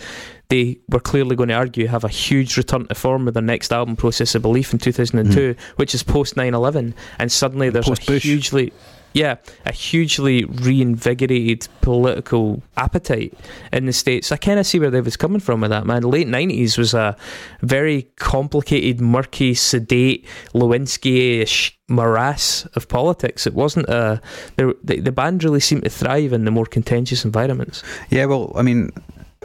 they 0.49 0.79
were 0.89 1.01
clearly 1.01 1.37
going 1.37 1.51
to 1.51 1.55
argue 1.57 1.87
have 1.89 2.05
a 2.05 2.09
huge 2.09 2.57
return 2.57 2.87
to 2.87 2.95
form 2.95 3.27
with 3.27 3.35
their 3.35 3.43
next 3.43 3.71
album, 3.73 3.97
Process 3.97 4.35
of 4.35 4.41
Belief, 4.41 4.73
in 4.73 4.79
2002, 4.79 5.57
which 5.77 5.95
is 5.95 6.03
post 6.03 6.37
9/11, 6.37 6.95
and 7.19 7.31
suddenly 7.31 7.69
there's 7.69 7.87
a 7.87 7.91
Post-Bush. 7.91 8.23
hugely, 8.23 8.73
yeah, 9.13 9.37
a 9.67 9.73
hugely 9.73 10.45
reinvigorated 10.45 11.69
political 11.81 12.63
appetite 12.77 13.35
in 13.73 13.87
the 13.87 13.93
states. 13.93 14.31
I 14.33 14.37
kind 14.37 14.59
of 14.59 14.67
see 14.67 14.79
where 14.79 14.91
Dave 14.91 15.05
was 15.05 15.17
coming 15.17 15.41
from 15.41 15.61
with 15.61 15.71
that, 15.71 15.87
man. 15.87 16.03
Late 16.03 16.29
90s 16.29 16.79
was 16.79 16.95
a 16.95 17.17
very 17.63 18.03
complicated, 18.17 19.01
murky, 19.01 19.55
sedate, 19.55 20.27
Lewinsky-ish 20.55 21.79
morass 21.89 22.67
of 22.77 22.89
politics. 22.89 23.47
It 23.47 23.55
wasn't 23.55 23.89
a 23.89 24.21
the 24.57 24.75
the 24.83 25.13
band 25.13 25.43
really 25.43 25.61
seemed 25.61 25.85
to 25.85 25.91
thrive 25.91 26.33
in 26.33 26.45
the 26.45 26.51
more 26.51 26.67
contentious 26.67 27.25
environments. 27.25 27.83
Yeah, 28.11 28.27
well, 28.27 28.53
I 28.55 28.63
mean, 28.63 28.91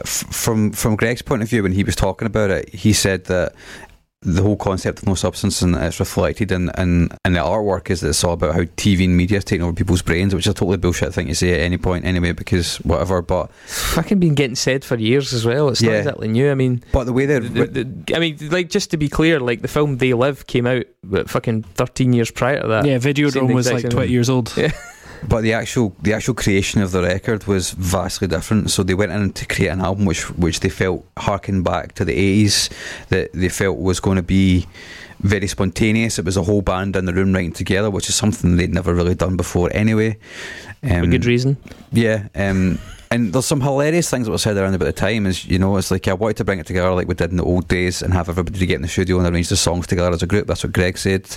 from 0.04 0.72
from 0.72 0.96
Greg's 0.96 1.22
point 1.22 1.42
of 1.42 1.48
view, 1.48 1.62
when 1.62 1.72
he 1.72 1.82
was 1.82 1.96
talking 1.96 2.26
about 2.26 2.50
it, 2.50 2.72
he 2.72 2.92
said 2.92 3.24
that 3.24 3.54
the 4.26 4.42
whole 4.42 4.56
concept 4.56 4.98
of 4.98 5.06
no 5.06 5.14
substance 5.14 5.62
and 5.62 5.76
it's 5.76 6.00
reflected 6.00 6.50
in, 6.50 6.68
in, 6.76 7.08
in 7.24 7.32
the 7.34 7.38
artwork 7.38 7.90
is 7.90 8.00
that 8.00 8.08
it's 8.08 8.24
all 8.24 8.32
about 8.32 8.54
how 8.54 8.62
TV 8.62 9.04
and 9.04 9.16
media 9.16 9.38
is 9.38 9.44
taking 9.44 9.62
over 9.62 9.72
people's 9.72 10.02
brains, 10.02 10.34
which 10.34 10.46
is 10.46 10.50
a 10.50 10.54
totally 10.54 10.76
bullshit 10.76 11.14
thing 11.14 11.28
to 11.28 11.34
say 11.34 11.54
at 11.54 11.60
any 11.60 11.78
point 11.78 12.04
anyway, 12.04 12.32
because 12.32 12.78
whatever. 12.78 13.22
But 13.22 13.52
Fucking 13.66 14.18
been 14.18 14.34
getting 14.34 14.56
said 14.56 14.84
for 14.84 14.96
years 14.96 15.32
as 15.32 15.46
well. 15.46 15.68
It's 15.68 15.80
not 15.80 15.94
exactly 15.94 16.26
new. 16.26 16.50
I 16.50 16.54
mean, 16.54 16.82
but 16.92 17.04
the 17.04 17.12
way 17.12 17.26
they're 17.26 17.40
the, 17.40 17.66
the, 17.66 18.16
I 18.16 18.18
mean, 18.18 18.36
like 18.50 18.68
just 18.68 18.90
to 18.90 18.96
be 18.96 19.08
clear, 19.08 19.38
like 19.38 19.62
the 19.62 19.68
film 19.68 19.98
They 19.98 20.12
Live 20.12 20.48
came 20.48 20.66
out 20.66 20.84
what, 21.02 21.30
fucking 21.30 21.62
thirteen 21.62 22.12
years 22.12 22.32
prior 22.32 22.60
to 22.60 22.68
that. 22.68 22.84
yeah, 22.84 22.98
Seen 22.98 23.14
Videodrome 23.14 23.54
was 23.54 23.70
like 23.70 23.88
20 23.88 24.10
years 24.10 24.28
old. 24.28 24.52
Yeah. 24.56 24.72
But 25.28 25.42
the 25.42 25.52
actual 25.54 25.94
the 26.02 26.12
actual 26.12 26.34
creation 26.34 26.82
of 26.82 26.90
the 26.92 27.02
record 27.02 27.46
was 27.46 27.70
vastly 27.72 28.28
different. 28.28 28.70
So 28.70 28.82
they 28.82 28.94
went 28.94 29.12
in 29.12 29.32
to 29.32 29.46
create 29.46 29.68
an 29.70 29.80
album 29.80 30.04
which 30.06 30.30
which 30.36 30.60
they 30.60 30.68
felt 30.68 31.04
harkened 31.16 31.64
back 31.64 31.94
to 31.94 32.04
the 32.04 32.12
eighties 32.12 32.70
that 33.08 33.32
they 33.32 33.48
felt 33.48 33.78
was 33.78 34.00
going 34.00 34.16
to 34.16 34.22
be 34.22 34.66
very 35.20 35.46
spontaneous. 35.46 36.18
It 36.18 36.24
was 36.24 36.36
a 36.36 36.42
whole 36.42 36.62
band 36.62 36.94
in 36.94 37.06
the 37.06 37.12
room 37.14 37.32
writing 37.32 37.52
together, 37.52 37.90
which 37.90 38.08
is 38.08 38.14
something 38.14 38.56
they'd 38.56 38.72
never 38.72 38.94
really 38.94 39.14
done 39.14 39.36
before 39.36 39.70
anyway. 39.72 40.16
for 40.82 40.94
Um, 41.04 41.10
good 41.10 41.24
reason. 41.24 41.56
yeah, 41.90 42.28
um, 42.34 42.78
and 43.10 43.32
there's 43.32 43.46
some 43.46 43.60
hilarious 43.60 44.10
things 44.10 44.26
that 44.26 44.32
were 44.32 44.38
said 44.38 44.56
around 44.56 44.74
about 44.74 44.86
the 44.86 44.92
time. 44.92 45.26
Is 45.26 45.44
you 45.44 45.58
know, 45.58 45.76
it's 45.76 45.90
like 45.90 46.08
I 46.08 46.14
wanted 46.14 46.38
to 46.38 46.44
bring 46.44 46.58
it 46.58 46.66
together 46.66 46.92
like 46.92 47.08
we 47.08 47.14
did 47.14 47.30
in 47.30 47.36
the 47.36 47.44
old 47.44 47.68
days 47.68 48.02
and 48.02 48.12
have 48.12 48.28
everybody 48.28 48.66
get 48.66 48.76
in 48.76 48.82
the 48.82 48.88
studio 48.88 49.18
and 49.18 49.26
arrange 49.26 49.48
the 49.48 49.56
songs 49.56 49.86
together 49.86 50.10
as 50.10 50.22
a 50.22 50.26
group. 50.26 50.46
That's 50.46 50.64
what 50.64 50.72
Greg 50.72 50.98
said. 50.98 51.28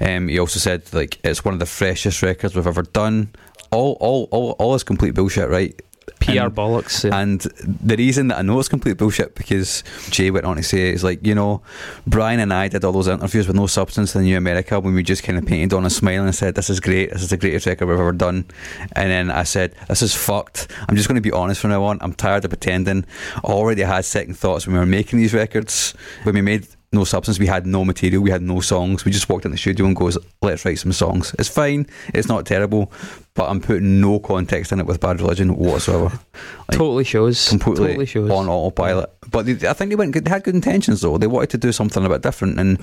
Um, 0.00 0.28
he 0.28 0.38
also 0.38 0.58
said 0.58 0.82
like 0.92 1.18
it's 1.24 1.44
one 1.44 1.54
of 1.54 1.60
the 1.60 1.66
freshest 1.66 2.22
records 2.22 2.54
we've 2.54 2.66
ever 2.66 2.82
done. 2.82 3.30
All, 3.72 3.96
all, 4.00 4.28
all, 4.32 4.52
all 4.58 4.74
is 4.74 4.82
complete 4.82 5.14
bullshit, 5.14 5.48
right? 5.48 5.80
PR 6.20 6.32
and- 6.46 6.54
bollocks. 6.54 7.04
yeah. 7.04 7.18
And 7.18 7.40
the 7.40 7.96
reason 7.96 8.28
that 8.28 8.38
I 8.38 8.42
know 8.42 8.58
it's 8.58 8.68
complete 8.68 8.96
bullshit 8.96 9.34
because 9.34 9.84
Jay 10.10 10.30
went 10.30 10.46
on 10.46 10.56
to 10.56 10.62
say 10.62 10.92
is 10.92 11.04
like, 11.04 11.24
you 11.26 11.34
know, 11.34 11.62
Brian 12.06 12.40
and 12.40 12.52
I 12.52 12.68
did 12.68 12.84
all 12.84 12.92
those 12.92 13.08
interviews 13.08 13.46
with 13.46 13.56
no 13.56 13.66
substance 13.66 14.14
in 14.16 14.22
New 14.22 14.36
America 14.36 14.80
when 14.80 14.94
we 14.94 15.02
just 15.02 15.22
kind 15.22 15.38
of 15.38 15.46
painted 15.46 15.74
on 15.74 15.86
a 15.86 15.90
smile 15.90 16.24
and 16.24 16.34
said, 16.34 16.54
This 16.54 16.70
is 16.70 16.80
great, 16.80 17.10
this 17.12 17.22
is 17.22 17.30
the 17.30 17.36
greatest 17.36 17.66
record 17.66 17.86
we've 17.88 17.98
ever 17.98 18.12
done. 18.12 18.44
And 18.92 19.10
then 19.10 19.30
I 19.30 19.44
said, 19.44 19.74
This 19.88 20.02
is 20.02 20.14
fucked. 20.14 20.68
I'm 20.88 20.96
just 20.96 21.08
going 21.08 21.16
to 21.16 21.20
be 21.22 21.32
honest 21.32 21.60
from 21.60 21.70
now 21.70 21.84
on. 21.84 21.98
I'm 22.00 22.14
tired 22.14 22.44
of 22.44 22.50
pretending. 22.50 23.04
I 23.36 23.48
already 23.48 23.82
had 23.82 24.04
second 24.04 24.34
thoughts 24.34 24.66
when 24.66 24.74
we 24.74 24.80
were 24.80 24.86
making 24.86 25.18
these 25.18 25.34
records. 25.34 25.94
When 26.24 26.34
we 26.34 26.42
made 26.42 26.66
no 26.92 27.04
substance, 27.04 27.38
we 27.38 27.46
had 27.46 27.66
no 27.66 27.84
material, 27.84 28.20
we 28.20 28.30
had 28.30 28.42
no 28.42 28.60
songs. 28.60 29.04
We 29.04 29.12
just 29.12 29.28
walked 29.28 29.44
in 29.44 29.52
the 29.52 29.56
studio 29.56 29.86
and 29.86 29.94
goes, 29.94 30.18
Let's 30.42 30.64
write 30.64 30.78
some 30.80 30.92
songs. 30.92 31.34
It's 31.38 31.48
fine, 31.48 31.86
it's 32.12 32.26
not 32.26 32.46
terrible, 32.46 32.92
but 33.34 33.48
I'm 33.48 33.60
putting 33.60 34.00
no 34.00 34.18
context 34.18 34.72
in 34.72 34.80
it 34.80 34.86
with 34.86 34.98
bad 35.00 35.20
religion 35.20 35.54
whatsoever 35.56 36.06
like, 36.06 36.18
totally 36.72 37.04
shows. 37.04 37.48
completely 37.48 37.88
totally 37.88 38.06
shows. 38.06 38.30
on 38.30 38.48
autopilot. 38.48 39.08
But 39.30 39.46
they, 39.46 39.68
I 39.68 39.72
think 39.72 39.90
they 39.90 39.94
went. 39.94 40.14
They 40.24 40.28
had 40.30 40.42
good 40.42 40.56
intentions 40.56 41.00
though. 41.02 41.16
They 41.16 41.28
wanted 41.28 41.50
to 41.50 41.58
do 41.58 41.70
something 41.70 42.04
a 42.04 42.08
bit 42.08 42.22
different. 42.22 42.58
And 42.58 42.82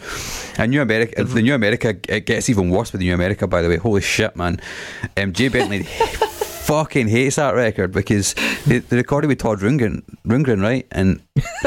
and 0.58 0.72
New 0.72 0.82
America, 0.82 1.24
the 1.26 1.42
New 1.42 1.54
America, 1.54 1.90
it 2.08 2.26
gets 2.26 2.50
even 2.50 2.70
worse 2.70 2.94
with 2.94 3.00
the 3.02 3.08
New 3.08 3.14
America. 3.14 3.46
By 3.48 3.62
the 3.62 3.68
way, 3.68 3.76
holy 3.76 4.02
shit, 4.02 4.38
man. 4.38 4.62
Um, 5.18 5.34
Jay 5.34 5.50
Bentley 5.50 5.84
fucking 6.68 7.08
hates 7.08 7.38
that 7.38 7.56
record 7.56 7.92
because 7.92 8.36
they, 8.66 8.80
they 8.80 8.98
recorded 8.98 9.28
with 9.28 9.40
Todd 9.40 9.60
Rundgren, 9.60 10.04
Rundgren, 10.26 10.62
right? 10.62 10.86
And 10.92 11.22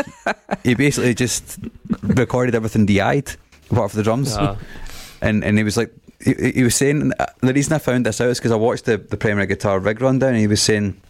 he 0.64 0.74
basically 0.74 1.14
just 1.14 1.58
recorded 2.02 2.54
everything 2.54 2.86
DI'd 2.86 3.36
apart 3.70 3.90
from 3.90 3.98
the 3.98 4.04
drums 4.04 4.36
Ah. 4.36 4.56
and 5.22 5.44
and 5.44 5.56
he 5.58 5.64
was 5.64 5.76
like 5.76 5.90
he, 6.24 6.34
he 6.56 6.62
was 6.64 6.74
saying 6.74 7.12
the 7.40 7.52
reason 7.54 7.72
I 7.72 7.78
found 7.78 8.04
this 8.04 8.20
out 8.20 8.28
is 8.28 8.38
because 8.38 8.52
I 8.52 8.56
watched 8.56 8.84
the 8.84 8.98
the 8.98 9.16
Premier 9.16 9.46
Guitar 9.46 9.78
rig 9.78 10.00
rundown 10.00 10.30
and 10.30 10.38
he 10.38 10.46
was 10.48 10.60
saying 10.60 11.00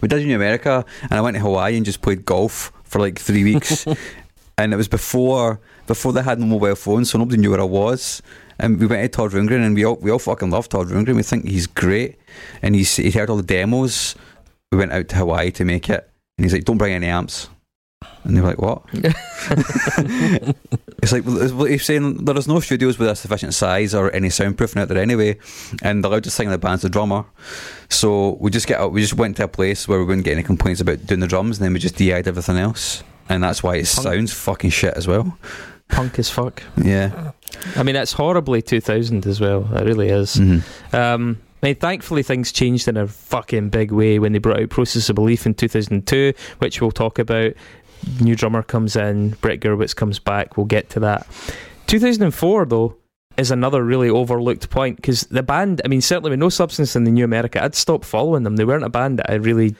we 0.00 0.08
did 0.08 0.20
it 0.20 0.24
in 0.28 0.32
America 0.34 0.84
and 1.02 1.12
I 1.12 1.20
went 1.20 1.36
to 1.36 1.40
Hawaii 1.42 1.76
and 1.76 1.84
just 1.86 2.00
played 2.02 2.24
golf 2.24 2.72
for 2.84 2.98
like 2.98 3.18
three 3.20 3.44
weeks 3.44 3.86
and 4.58 4.72
it 4.72 4.76
was 4.76 4.88
before 4.88 5.60
before 5.86 6.12
they 6.12 6.22
had 6.22 6.40
no 6.40 6.46
mobile 6.46 6.74
phones 6.74 7.10
so 7.10 7.18
nobody 7.18 7.38
knew 7.40 7.50
where 7.50 7.60
I 7.60 7.64
was 7.64 8.22
and 8.58 8.80
we 8.80 8.86
went 8.86 9.02
to 9.02 9.08
Todd 9.08 9.32
Rundgren 9.32 9.64
and 9.64 9.74
we 9.74 9.84
all 9.84 9.96
we 9.96 10.10
all 10.10 10.18
fucking 10.18 10.50
love 10.50 10.68
Todd 10.68 10.88
Rundgren 10.88 11.16
we 11.16 11.22
think 11.22 11.46
he's 11.46 11.66
great 11.66 12.16
and 12.62 12.74
he's 12.74 12.96
he 12.96 13.10
heard 13.10 13.30
all 13.30 13.36
the 13.36 13.42
demos 13.42 14.14
we 14.72 14.78
went 14.78 14.92
out 14.92 15.08
to 15.08 15.16
Hawaii 15.16 15.50
to 15.52 15.64
make 15.64 15.88
it 15.88 16.10
and 16.36 16.44
he's 16.44 16.52
like 16.52 16.64
don't 16.64 16.78
bring 16.78 16.94
any 16.94 17.06
amps 17.06 17.48
and 18.24 18.36
they 18.36 18.40
were 18.40 18.48
like 18.48 18.58
what 18.58 18.82
It's 21.00 21.12
like 21.12 21.24
well, 21.24 21.64
he's 21.64 21.84
saying 21.84 22.24
there 22.24 22.36
is 22.36 22.48
no 22.48 22.58
studios 22.60 22.98
with 22.98 23.08
a 23.08 23.14
sufficient 23.14 23.54
size 23.54 23.94
or 23.94 24.12
any 24.12 24.28
soundproofing 24.28 24.80
out 24.80 24.88
there 24.88 24.98
anyway, 24.98 25.38
and 25.82 26.02
the 26.02 26.08
loudest 26.08 26.36
thing 26.36 26.48
in 26.48 26.52
the 26.52 26.58
band's 26.58 26.82
the 26.82 26.88
drummer. 26.88 27.24
So 27.88 28.36
we 28.40 28.50
just 28.50 28.66
get 28.66 28.80
out, 28.80 28.92
we 28.92 29.00
just 29.00 29.14
went 29.14 29.36
to 29.36 29.44
a 29.44 29.48
place 29.48 29.86
where 29.86 30.00
we 30.00 30.04
wouldn't 30.04 30.24
get 30.24 30.32
any 30.32 30.42
complaints 30.42 30.80
about 30.80 31.06
doing 31.06 31.20
the 31.20 31.28
drums, 31.28 31.58
and 31.58 31.64
then 31.64 31.72
we 31.72 31.78
just 31.78 31.96
DI'd 31.96 32.26
everything 32.26 32.56
else, 32.56 33.04
and 33.28 33.44
that's 33.44 33.62
why 33.62 33.76
it 33.76 33.86
sounds 33.86 34.32
fucking 34.32 34.70
shit 34.70 34.94
as 34.94 35.06
well. 35.06 35.38
Punk 35.88 36.18
as 36.18 36.28
fuck. 36.28 36.62
Yeah. 36.76 37.30
I 37.76 37.82
mean, 37.82 37.94
that's 37.94 38.12
horribly 38.12 38.62
2000 38.62 39.26
as 39.26 39.40
well. 39.40 39.68
It 39.74 39.84
really 39.84 40.08
is. 40.08 40.36
Mhm. 40.36 40.62
Um, 40.94 41.38
I 41.62 41.66
mean, 41.66 41.74
thankfully 41.74 42.22
things 42.22 42.52
changed 42.52 42.86
in 42.86 42.96
a 42.96 43.06
fucking 43.08 43.70
big 43.70 43.90
way 43.90 44.18
when 44.18 44.32
they 44.32 44.38
brought 44.38 44.60
out 44.60 44.70
Process 44.70 45.08
of 45.08 45.16
Belief 45.16 45.44
in 45.44 45.54
2002, 45.54 46.32
which 46.58 46.80
we'll 46.80 46.90
talk 46.92 47.18
about. 47.18 47.52
New 48.20 48.36
drummer 48.36 48.62
comes 48.62 48.94
in, 48.94 49.30
Brett 49.40 49.58
Gurewitz 49.60 49.94
comes 49.94 50.20
back. 50.20 50.56
We'll 50.56 50.66
get 50.66 50.88
to 50.90 51.00
that. 51.00 51.26
2004 51.88 52.66
though 52.66 52.96
is 53.36 53.50
another 53.50 53.82
really 53.82 54.08
overlooked 54.08 54.70
point 54.70 54.96
because 54.96 55.22
the 55.22 55.42
band. 55.42 55.80
I 55.84 55.88
mean, 55.88 56.00
certainly 56.00 56.30
with 56.30 56.38
no 56.38 56.48
substance 56.48 56.94
in 56.94 57.04
the 57.04 57.10
New 57.10 57.24
America, 57.24 57.62
I'd 57.62 57.74
stopped 57.74 58.04
following 58.04 58.44
them. 58.44 58.56
They 58.56 58.64
weren't 58.64 58.84
a 58.84 58.88
band 58.88 59.18
that 59.18 59.30
I 59.30 59.34
really. 59.34 59.74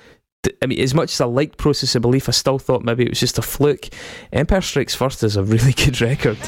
I 0.62 0.66
mean, 0.66 0.80
as 0.80 0.94
much 0.94 1.12
as 1.12 1.20
I 1.20 1.26
liked 1.26 1.58
Process 1.58 1.94
of 1.94 2.02
Belief, 2.02 2.28
I 2.28 2.32
still 2.32 2.58
thought 2.58 2.82
maybe 2.82 3.04
it 3.04 3.10
was 3.10 3.20
just 3.20 3.38
a 3.38 3.42
fluke. 3.42 3.88
Empire 4.32 4.60
Strikes 4.62 4.94
First 4.94 5.22
is 5.22 5.36
a 5.36 5.42
really 5.44 5.72
good 5.72 6.00
record. 6.00 6.38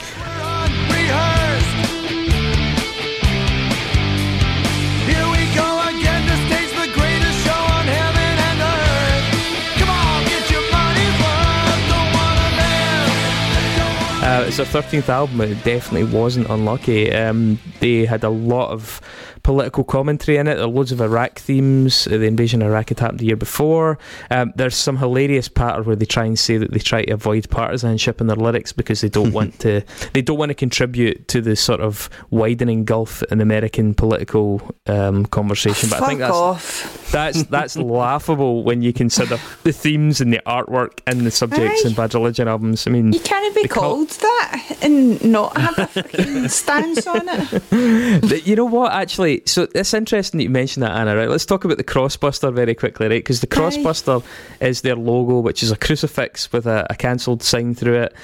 Uh, 14.30 14.44
it's 14.46 14.58
their 14.58 14.66
13th 14.66 15.08
album. 15.08 15.40
It 15.40 15.64
definitely 15.64 16.04
wasn't 16.04 16.48
unlucky. 16.50 17.12
Um, 17.12 17.58
they 17.80 18.04
had 18.04 18.22
a 18.22 18.28
lot 18.28 18.70
of 18.70 19.00
political 19.42 19.84
commentary 19.84 20.36
in 20.38 20.46
it. 20.46 20.54
There 20.56 20.64
are 20.64 20.68
loads 20.68 20.92
of 20.92 21.00
Iraq 21.00 21.38
themes. 21.38 22.06
Uh, 22.06 22.10
The 22.18 22.26
invasion 22.26 22.62
of 22.62 22.68
Iraq 22.68 22.90
had 22.90 23.00
happened 23.00 23.20
the 23.20 23.26
year 23.26 23.36
before. 23.36 23.98
Um, 24.30 24.52
there's 24.56 24.74
some 24.76 24.96
hilarious 24.98 25.48
patter 25.48 25.82
where 25.82 25.96
they 25.96 26.04
try 26.06 26.24
and 26.26 26.38
say 26.38 26.56
that 26.58 26.72
they 26.72 26.78
try 26.78 27.04
to 27.04 27.12
avoid 27.12 27.48
partisanship 27.50 28.20
in 28.20 28.26
their 28.26 28.36
lyrics 28.36 28.72
because 28.72 29.00
they 29.00 29.08
don't 29.08 29.32
want 29.38 29.58
to. 29.60 29.82
They 30.12 30.22
don't 30.22 30.38
want 30.38 30.50
to 30.50 30.54
contribute 30.54 31.28
to 31.28 31.40
the 31.40 31.56
sort 31.56 31.80
of 31.80 32.08
widening 32.30 32.84
gulf 32.84 33.22
in 33.30 33.40
American 33.40 33.94
political 33.94 34.60
um, 34.86 35.26
conversation. 35.26 35.88
But 35.90 35.98
Fuck 36.00 36.02
I 36.04 36.08
think 36.08 36.20
that's 36.20 36.34
off. 36.34 37.10
that's 37.12 37.42
that's 37.56 37.76
laughable 37.76 38.62
when 38.64 38.82
you 38.82 38.92
consider 38.92 39.38
the 39.62 39.72
themes 39.72 40.20
and 40.20 40.32
the 40.32 40.40
artwork 40.46 41.00
and 41.06 41.20
the 41.22 41.30
subjects 41.30 41.84
Aye. 41.84 41.88
in 41.88 41.94
Bad 41.94 42.14
Religion 42.14 42.48
albums. 42.48 42.86
I 42.86 42.90
mean, 42.90 43.12
You 43.12 43.20
can't 43.20 43.54
be 43.54 43.62
They 43.62 43.68
call- 43.68 44.06
called 44.06 44.10
that 44.10 44.78
and 44.82 45.22
not 45.24 45.56
have 45.56 45.78
a 45.78 45.86
fucking 45.86 46.48
stance 46.48 47.06
on 47.06 47.22
it. 47.28 48.46
You 48.50 48.56
know 48.56 48.64
what? 48.64 48.92
Actually, 48.92 49.39
so 49.48 49.68
it's 49.74 49.94
interesting 49.94 50.38
that 50.38 50.44
you 50.44 50.50
mentioned 50.50 50.82
that, 50.82 50.92
Anna. 50.92 51.16
Right? 51.16 51.28
Let's 51.28 51.46
talk 51.46 51.64
about 51.64 51.76
the 51.76 51.84
Crossbuster 51.84 52.52
very 52.52 52.74
quickly, 52.74 53.08
right? 53.08 53.22
Because 53.22 53.40
the. 53.40 53.46
Crossbuster 53.46 54.24
is 54.60 54.80
their 54.80 54.96
logo, 54.96 55.40
which 55.40 55.62
is 55.62 55.70
a 55.70 55.76
crucifix 55.76 56.52
with 56.52 56.66
a, 56.66 56.86
a 56.88 56.94
cancelled 56.94 57.42
sign 57.42 57.74
through 57.74 58.02
it. 58.02 58.14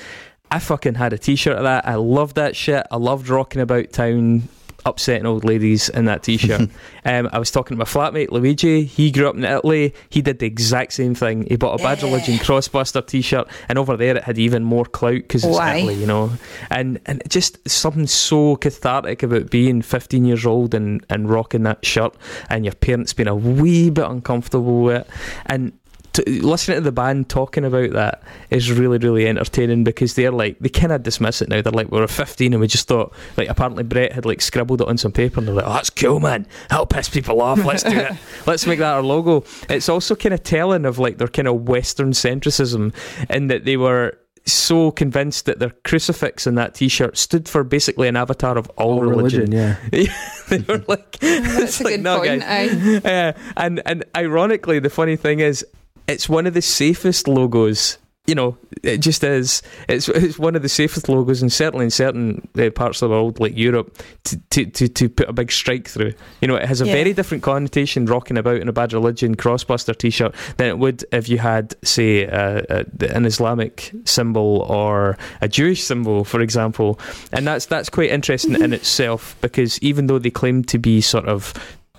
I 0.51 0.61
fucking 0.61 0.95
had 0.95 1.13
a 1.13 1.19
T-shirt 1.19 1.57
of 1.57 1.65
that. 1.65 1.87
I 1.87 1.97
loved 1.97 2.37
that 2.37 2.55
shit. 2.55 2.87
I 2.91 2.97
loved 2.97 3.29
rocking 3.29 3.61
about 3.61 3.91
town, 3.93 4.49
upsetting 4.87 5.27
old 5.27 5.45
ladies 5.45 5.89
in 5.91 6.07
that 6.07 6.23
T-shirt. 6.23 6.71
um, 7.05 7.29
I 7.33 7.39
was 7.39 7.51
talking 7.51 7.77
to 7.77 7.79
my 7.79 7.85
flatmate 7.85 8.31
Luigi. 8.31 8.85
He 8.85 9.11
grew 9.11 9.29
up 9.29 9.37
in 9.37 9.45
Italy. 9.45 9.93
He 10.09 10.23
did 10.23 10.39
the 10.39 10.47
exact 10.47 10.93
same 10.95 11.15
thing. 11.15 11.47
He 11.49 11.57
bought 11.57 11.79
a 11.79 11.83
Bad 11.83 12.01
Yeah. 12.01 12.09
Religion 12.09 12.37
Crossbuster 12.37 13.07
T-shirt, 13.07 13.49
and 13.69 13.79
over 13.79 13.97
there 13.97 14.17
it 14.17 14.23
had 14.25 14.39
even 14.39 14.65
more 14.65 14.85
clout 14.85 15.15
because 15.15 15.45
it's 15.45 15.57
Why? 15.57 15.77
Italy, 15.77 15.95
you 15.95 16.07
know. 16.07 16.31
And 16.71 17.01
and 17.07 17.21
it 17.23 17.29
just 17.29 17.59
something 17.69 18.07
so 18.07 18.57
cathartic 18.57 19.23
about 19.23 19.51
being 19.51 19.83
15 19.83 20.25
years 20.25 20.47
old 20.47 20.75
and 20.75 21.05
and 21.11 21.29
rocking 21.29 21.65
that 21.65 21.85
shirt, 21.85 22.15
and 22.49 22.65
your 22.65 22.75
parents 22.75 23.13
being 23.13 23.29
a 23.29 23.35
wee 23.35 23.91
bit 23.91 24.07
uncomfortable 24.07 24.83
with 24.83 25.03
it, 25.03 25.07
and. 25.47 25.73
To, 26.17 26.47
listening 26.47 26.77
to 26.77 26.81
the 26.83 26.93
band 26.93 27.29
talking 27.29 27.65
about 27.65 27.91
that 27.93 28.23
is 28.51 28.71
really, 28.71 28.99
really 28.99 29.27
entertaining 29.27 29.85
because 29.85 30.15
they're 30.15 30.31
like 30.31 30.59
they 30.59 30.69
kind 30.69 30.93
of 30.93 31.03
dismiss 31.03 31.43
it 31.43 31.49
now. 31.49 31.63
They're 31.63 31.73
like 31.73 31.91
we 31.91 31.99
were 32.01 32.07
15 32.07 32.53
and 32.53 32.61
we 32.61 32.67
just 32.67 32.89
thought 32.89 33.15
like 33.37 33.49
apparently 33.49 33.85
Brett 33.85 34.13
had 34.13 34.25
like 34.27 34.41
scribbled 34.41 34.81
it 34.81 34.89
on 34.89 34.99
some 34.99 35.13
paper 35.13 35.39
and 35.41 35.49
they're 35.49 35.55
like, 35.55 35.67
oh, 35.67 35.73
that's 35.75 35.91
cool, 35.91 36.21
man. 36.21 36.47
That'll 36.71 36.87
piss 36.87 37.09
people 37.09 37.41
off. 37.41 37.65
Let's 37.65 37.83
do 37.83 37.97
it. 37.97 38.13
Let's 38.47 38.67
make 38.67 38.79
that 38.79 38.95
our 38.95 39.03
logo. 39.03 39.45
It's 39.69 39.89
also 39.89 40.15
kind 40.15 40.35
of 40.35 40.43
telling 40.43 40.85
of 40.85 40.99
like 40.99 41.19
their 41.19 41.29
kind 41.29 41.49
of 41.49 41.69
Western 41.69 42.13
centricism 42.13 42.95
in 43.31 43.49
that 43.49 43.65
they 43.65 43.77
were 43.77 44.19
so 44.47 44.93
convinced 44.93 45.47
that 45.47 45.59
their 45.59 45.71
crucifix 45.85 46.47
in 46.47 46.55
that 46.55 46.73
T-shirt 46.75 47.19
stood 47.19 47.49
for 47.49 47.65
basically 47.65 48.07
an 48.07 48.15
avatar 48.17 48.57
of 48.57 48.71
all, 48.77 48.93
All 48.95 49.01
religion, 49.01 49.51
yeah. 49.51 49.77
they 49.91 50.59
were 50.69 50.85
like, 50.87 51.19
That's 51.19 51.21
it's 51.81 51.81
a 51.81 51.85
like, 51.85 51.95
good 51.95 52.03
no, 52.03 52.19
point. 52.19 52.43
guys. 52.43 52.73
aye. 52.73 53.01
Yeah, 53.05 53.33
and 53.57 53.83
and 53.85 54.05
ironically, 54.17 54.79
the 54.79 54.91
funny 54.91 55.17
thing 55.17 55.41
is, 55.41 55.67
it's 56.09 56.28
one 56.28 56.47
of 56.47 56.55
the 56.55 56.62
safest 56.62 57.28
logos. 57.28 57.99
You 58.28 58.35
know, 58.35 58.59
it 58.83 58.99
just 58.99 59.23
is. 59.23 59.62
It's 59.89 60.09
it's 60.09 60.37
one 60.37 60.57
of 60.57 60.62
the 60.62 60.69
safest 60.69 61.09
logos, 61.09 61.43
and 61.43 61.53
certainly 61.53 61.85
in 61.85 61.91
certain 61.93 62.49
uh, 62.59 62.70
parts 62.70 63.01
of 63.01 63.09
the 63.09 63.15
world, 63.15 63.39
like 63.39 63.57
Europe, 63.57 63.97
to, 64.24 64.37
to, 64.51 64.66
to, 64.66 64.89
to 64.89 65.09
put 65.09 65.28
a 65.28 65.33
big 65.33 65.53
strike 65.53 65.87
through. 65.87 66.12
You 66.41 66.49
know, 66.49 66.57
it 66.57 66.65
has 66.65 66.81
a 66.81 66.87
Yeah. 66.87 66.93
very 66.93 67.12
different 67.12 67.45
connotation 67.45 68.05
rocking 68.07 68.37
about 68.37 68.57
in 68.57 68.69
a 68.69 68.73
Bad 68.73 68.93
Religion 68.93 69.37
Crossbuster 69.37 69.97
T-shirt 69.97 70.35
than 70.57 70.66
it 70.66 70.78
would 70.81 71.05
if 71.12 71.28
you 71.28 71.39
had, 71.39 71.77
say, 71.85 72.27
uh, 72.27 72.62
uh, 72.69 72.85
an 73.11 73.27
Islamic 73.27 73.93
symbol 74.05 74.66
or 74.69 75.16
a 75.41 75.47
Jewish 75.47 75.85
symbol, 75.85 76.24
for 76.24 76.41
example. 76.41 76.99
And 77.33 77.47
that's 77.47 77.66
that's 77.66 77.89
quite 77.89 78.11
interesting 78.11 78.61
in 78.61 78.73
itself 78.81 79.37
because 79.41 79.78
even 79.85 80.09
though 80.09 80.19
they 80.19 80.31
claim 80.31 80.65
to 80.65 80.78
be 80.81 81.01
sort 81.01 81.27
of 81.27 81.55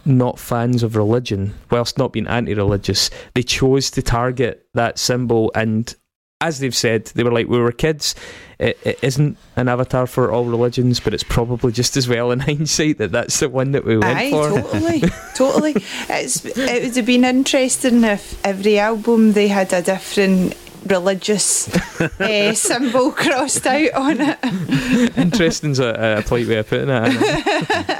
not 0.07 0.39
fans 0.39 0.81
of 0.83 0.95
religion, 0.95 1.53
whilst 1.69 1.97
not 1.97 2.13
being 2.13 2.27
anti-religious, 2.27 3.09
they 3.35 3.43
chose 3.43 3.91
to 3.91 4.01
target 4.01 4.67
that 4.73 4.97
symbol 4.97 5.51
and. 5.53 5.93
As 6.39 6.59
they've 6.59 6.75
said, 6.75 7.05
they 7.15 7.23
were 7.23 7.31
like, 7.31 7.47
we 7.47 7.57
were 7.57 7.71
kids. 7.71 8.13
It, 8.59 8.77
it 8.83 8.99
isn't 9.01 9.39
an 9.55 9.67
avatar 9.67 10.05
for 10.05 10.31
all 10.31 10.45
religions, 10.45 10.99
but 10.99 11.15
it's 11.15 11.23
probably 11.23 11.71
just 11.71 11.97
as 11.97 12.07
well 12.07 12.29
in 12.29 12.39
hindsight 12.41 12.99
that 12.99 13.11
that's 13.11 13.39
the 13.39 13.49
one 13.49 13.71
that 13.71 13.83
we 13.83 13.97
went 13.97 14.15
Aye, 14.19 14.29
for. 14.29 14.49
totally, 14.61 14.99
totally. 15.35 15.73
It's 16.09 16.45
it 16.45 16.83
would 16.83 16.95
have 16.95 17.05
been 17.07 17.25
interesting 17.25 18.03
if 18.03 18.39
every 18.45 18.77
album 18.77 19.31
they 19.33 19.47
had 19.47 19.73
a 19.73 19.81
different 19.81 20.55
religious 20.85 21.67
uh, 21.99 22.53
symbol 22.53 23.11
crossed 23.11 23.65
out 23.65 23.93
on 23.93 24.17
it. 24.21 25.17
Interesting's 25.17 25.79
a, 25.79 26.19
a 26.19 26.21
polite 26.21 26.47
way 26.47 26.57
of 26.57 26.69
putting 26.69 26.89
it. 26.91 27.96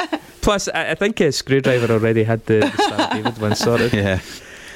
Plus, 0.48 0.70
I, 0.70 0.92
I 0.92 0.96
think 0.96 1.20
a 1.20 1.26
Skrewdriver 1.26 1.90
already 1.90 2.24
had 2.24 2.46
the, 2.46 2.60
the 2.60 2.82
Star 2.82 3.10
David 3.12 3.38
one 3.38 3.54
sorted. 3.54 3.92
Yeah. 3.98 4.22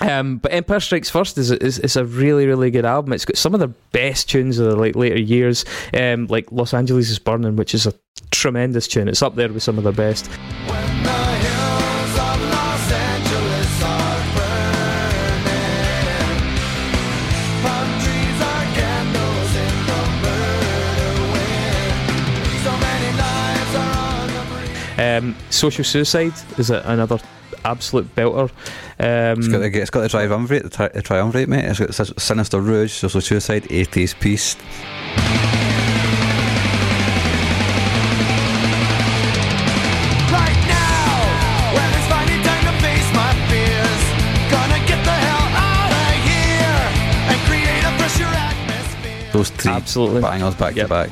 Um, 0.02 0.38
but 0.38 0.52
Empire 0.52 0.82
Strikes 0.82 1.10
First 1.10 1.38
is, 1.38 1.50
is 1.50 1.80
is 1.80 1.96
a 1.96 2.04
really 2.04 2.46
really 2.46 2.72
good 2.72 2.86
album. 2.86 3.14
It's 3.14 3.24
got 3.24 3.38
some 3.38 3.54
of 3.54 3.62
the 3.62 3.70
best 3.94 4.30
tunes 4.30 4.60
of 4.60 4.66
the 4.66 4.76
like 4.76 4.98
later 4.98 5.18
years, 5.18 5.64
um, 5.94 6.28
like 6.28 6.52
Los 6.52 6.74
Angeles 6.74 7.10
is 7.10 7.20
Burning, 7.20 7.56
which 7.56 7.74
is 7.74 7.88
a 7.88 7.94
tremendous 8.32 8.86
tune. 8.86 9.08
It's 9.08 9.22
up 9.22 9.36
there 9.36 9.48
with 9.48 9.64
some 9.64 9.78
of 9.78 9.86
the 9.86 9.94
best. 9.94 10.26
When 10.28 10.91
Um, 25.18 25.36
Social 25.50 25.84
Suicide 25.84 26.34
is 26.58 26.70
a, 26.70 26.82
another 26.86 27.20
absolute 27.66 28.14
belter. 28.16 28.50
Um, 29.00 29.40
It's 29.40 29.48
got, 29.48 29.60
the, 29.60 29.82
it's 29.82 29.90
got 29.90 30.02
the 30.02 30.10
triumvirate, 30.10 30.64
the, 30.64 30.70
tri- 30.70 30.88
the 30.90 31.02
triumvirate, 31.02 31.50
mate. 31.50 31.66
It's 31.66 31.80
got 31.80 31.94
Sis- 31.94 32.14
Sinister 32.18 32.60
Rouge, 32.62 32.92
Social 32.92 33.22
Suicide, 33.22 33.68
Atheist 33.72 34.20
Peace. 34.20 34.56
Right 40.32 40.60
now, 40.68 41.76
when 41.76 41.90
it's 41.98 42.08
finally 42.08 42.40
time 42.44 42.64
to 42.70 42.76
face 42.80 43.10
my 43.14 43.32
fears, 43.52 44.02
gonna 44.50 44.80
get 44.88 45.02
the 45.04 45.18
hell 45.28 45.48
out 45.70 45.92
of 45.92 46.14
here 46.24 46.82
and 47.30 47.38
create 47.50 47.84
a 47.84 47.92
fresher 48.00 48.32
atmosphere. 48.32 49.30
Those 49.34 49.50
three 49.50 49.72
Absolutely. 49.74 50.22
bangers 50.22 50.56
back 50.56 50.76
Yep. 50.76 50.86
to 50.88 50.90
back. 50.90 51.10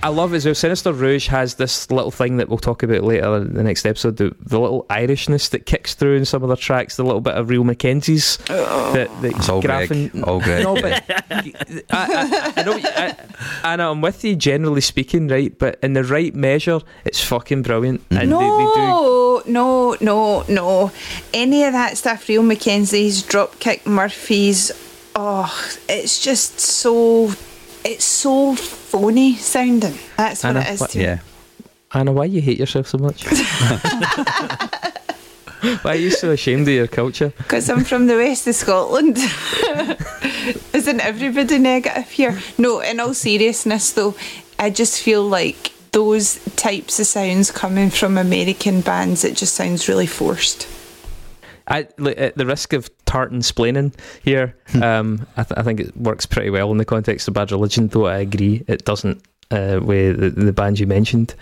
I 0.00 0.08
love 0.08 0.32
as 0.32 0.44
well. 0.44 0.54
Sinister 0.54 0.92
Rouge 0.92 1.26
has 1.26 1.56
this 1.56 1.90
little 1.90 2.10
thing 2.12 2.36
that 2.36 2.48
we'll 2.48 2.58
talk 2.58 2.82
about 2.84 3.02
later 3.02 3.36
in 3.36 3.54
the 3.54 3.64
next 3.64 3.84
episode. 3.84 4.16
The, 4.16 4.34
the 4.40 4.60
little 4.60 4.84
Irishness 4.90 5.50
that 5.50 5.66
kicks 5.66 5.94
through 5.94 6.16
in 6.16 6.24
some 6.24 6.42
of 6.42 6.48
their 6.48 6.56
tracks. 6.56 6.96
The 6.96 7.02
little 7.04 7.20
bit 7.20 7.34
of 7.34 7.48
real 7.48 7.64
McKenzies. 7.64 8.38
Oh. 8.48 8.92
That, 8.92 9.22
that 9.22 9.36
It's 9.36 9.48
all 9.48 9.60
Graffin- 9.60 10.10
Greg. 10.12 10.24
All 10.24 10.40
Greg. 10.40 10.64
No, 10.68 10.74
but 10.80 11.02
I, 11.30 11.52
I, 11.90 12.52
I, 12.56 12.62
know, 12.62 12.78
I, 12.82 13.16
Anna, 13.64 13.90
I'm 13.90 14.00
with 14.00 14.22
you 14.24 14.36
generally 14.36 14.80
speaking, 14.80 15.28
right? 15.28 15.56
But 15.56 15.78
in 15.82 15.94
the 15.94 16.04
right 16.04 16.34
measure, 16.34 16.80
it's 17.04 17.22
fucking 17.22 17.62
brilliant. 17.62 18.08
Mm-hmm. 18.08 18.22
And 18.22 18.32
they, 18.32 18.36
they 18.36 18.64
do. 18.74 18.80
No, 18.80 19.42
no, 19.46 19.96
no, 20.00 20.44
no. 20.48 20.92
Any 21.34 21.64
of 21.64 21.72
that 21.72 21.96
stuff, 21.96 22.28
Real 22.28 22.42
McKenzie's, 22.42 23.22
Dropkick 23.22 23.84
Murphys, 23.86 24.70
oh, 25.16 25.52
it's 25.88 26.22
just 26.22 26.60
so, 26.60 27.30
it's 27.84 28.04
so 28.04 28.54
phony 28.54 29.34
sounding. 29.36 29.98
That's 30.16 30.44
what 30.44 30.56
it 30.56 30.68
is 30.68 30.80
what- 30.80 30.90
to 30.90 30.98
me. 30.98 31.04
Yeah. 31.04 31.18
Anna, 31.94 32.12
why 32.12 32.26
you 32.26 32.42
hate 32.42 32.58
yourself 32.58 32.86
so 32.86 32.98
much? 32.98 33.24
why 35.82 35.92
are 35.92 35.94
you 35.96 36.10
so 36.10 36.30
ashamed 36.32 36.68
of 36.68 36.74
your 36.74 36.86
culture? 36.86 37.32
Because 37.38 37.70
I'm 37.70 37.84
from 37.84 38.06
the 38.06 38.16
west 38.16 38.46
of 38.46 38.54
Scotland. 38.54 39.16
Isn't 40.74 41.00
everybody 41.00 41.58
negative 41.58 42.10
here? 42.10 42.38
No, 42.58 42.80
in 42.80 43.00
all 43.00 43.14
seriousness 43.14 43.92
though, 43.92 44.14
I 44.58 44.68
just 44.70 45.02
feel 45.02 45.26
like 45.26 45.72
those 45.92 46.44
types 46.56 47.00
of 47.00 47.06
sounds 47.06 47.50
coming 47.50 47.90
from 47.90 48.18
American 48.18 48.82
bands, 48.82 49.24
it 49.24 49.36
just 49.36 49.54
sounds 49.54 49.88
really 49.88 50.06
forced. 50.06 50.68
I, 51.68 51.86
at 52.16 52.36
the 52.36 52.46
risk 52.46 52.72
of 52.72 52.90
tartan 53.04 53.40
splaining 53.40 53.94
here, 54.24 54.56
um, 54.82 55.26
I, 55.36 55.44
th- 55.44 55.58
I 55.58 55.62
think 55.62 55.80
it 55.80 55.96
works 55.96 56.26
pretty 56.26 56.50
well 56.50 56.70
in 56.72 56.78
the 56.78 56.84
context 56.84 57.28
of 57.28 57.34
Bad 57.34 57.52
Religion, 57.52 57.88
though 57.88 58.06
I 58.06 58.18
agree 58.18 58.64
it 58.66 58.84
doesn't 58.84 59.22
uh, 59.50 59.80
with 59.82 60.18
the, 60.20 60.30
the 60.30 60.52
band 60.52 60.78
you 60.78 60.86
mentioned. 60.86 61.34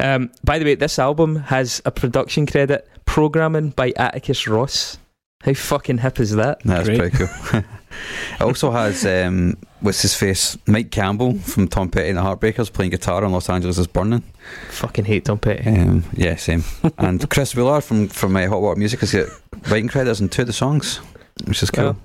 Um, 0.00 0.30
by 0.44 0.58
the 0.58 0.64
way, 0.64 0.74
this 0.74 0.98
album 0.98 1.36
has 1.36 1.82
a 1.84 1.90
production 1.90 2.46
credit 2.46 2.88
programming 3.04 3.70
by 3.70 3.92
Atticus 3.96 4.46
Ross. 4.46 4.98
How 5.42 5.54
fucking 5.54 5.98
hip 5.98 6.18
is 6.18 6.34
that? 6.34 6.60
That's 6.64 6.88
Great. 6.88 6.98
pretty 6.98 7.16
cool. 7.16 7.28
it 7.60 8.42
also 8.42 8.72
has 8.72 9.06
um, 9.06 9.56
what's 9.80 10.02
his 10.02 10.14
face, 10.14 10.58
Mike 10.66 10.90
Campbell 10.90 11.38
from 11.38 11.68
Tom 11.68 11.90
Petty 11.90 12.08
and 12.08 12.18
the 12.18 12.22
Heartbreakers 12.22 12.72
playing 12.72 12.90
guitar 12.90 13.24
on 13.24 13.30
Los 13.30 13.48
Angeles 13.48 13.78
is 13.78 13.86
Burning. 13.86 14.24
Fucking 14.70 15.04
hate 15.04 15.26
Tom 15.26 15.38
Petty. 15.38 15.68
Um, 15.68 16.04
yeah, 16.12 16.34
same. 16.34 16.64
and 16.98 17.28
Chris 17.30 17.54
Wheeler 17.54 17.80
from 17.80 18.08
from 18.08 18.36
uh, 18.36 18.48
Hot 18.48 18.60
Water 18.60 18.78
Music 18.78 18.98
has 19.00 19.12
got 19.12 19.28
writing 19.68 19.88
credits 19.88 20.20
on 20.20 20.28
two 20.28 20.42
of 20.42 20.46
the 20.46 20.52
songs, 20.52 20.98
which 21.44 21.62
is 21.62 21.70
cool. 21.70 21.96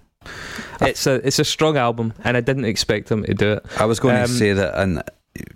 It's 0.82 1.06
a 1.08 1.16
it's 1.26 1.40
a 1.40 1.44
strong 1.46 1.78
album, 1.78 2.14
and 2.24 2.38
I 2.38 2.42
didn't 2.42 2.66
expect 2.66 3.10
them 3.10 3.24
to 3.24 3.34
do 3.34 3.54
it. 3.54 3.66
I 3.80 3.86
was 3.86 4.00
going 4.00 4.16
Um, 4.18 4.24
to 4.28 4.28
say 4.34 4.54
that, 4.54 4.80
and 4.80 5.04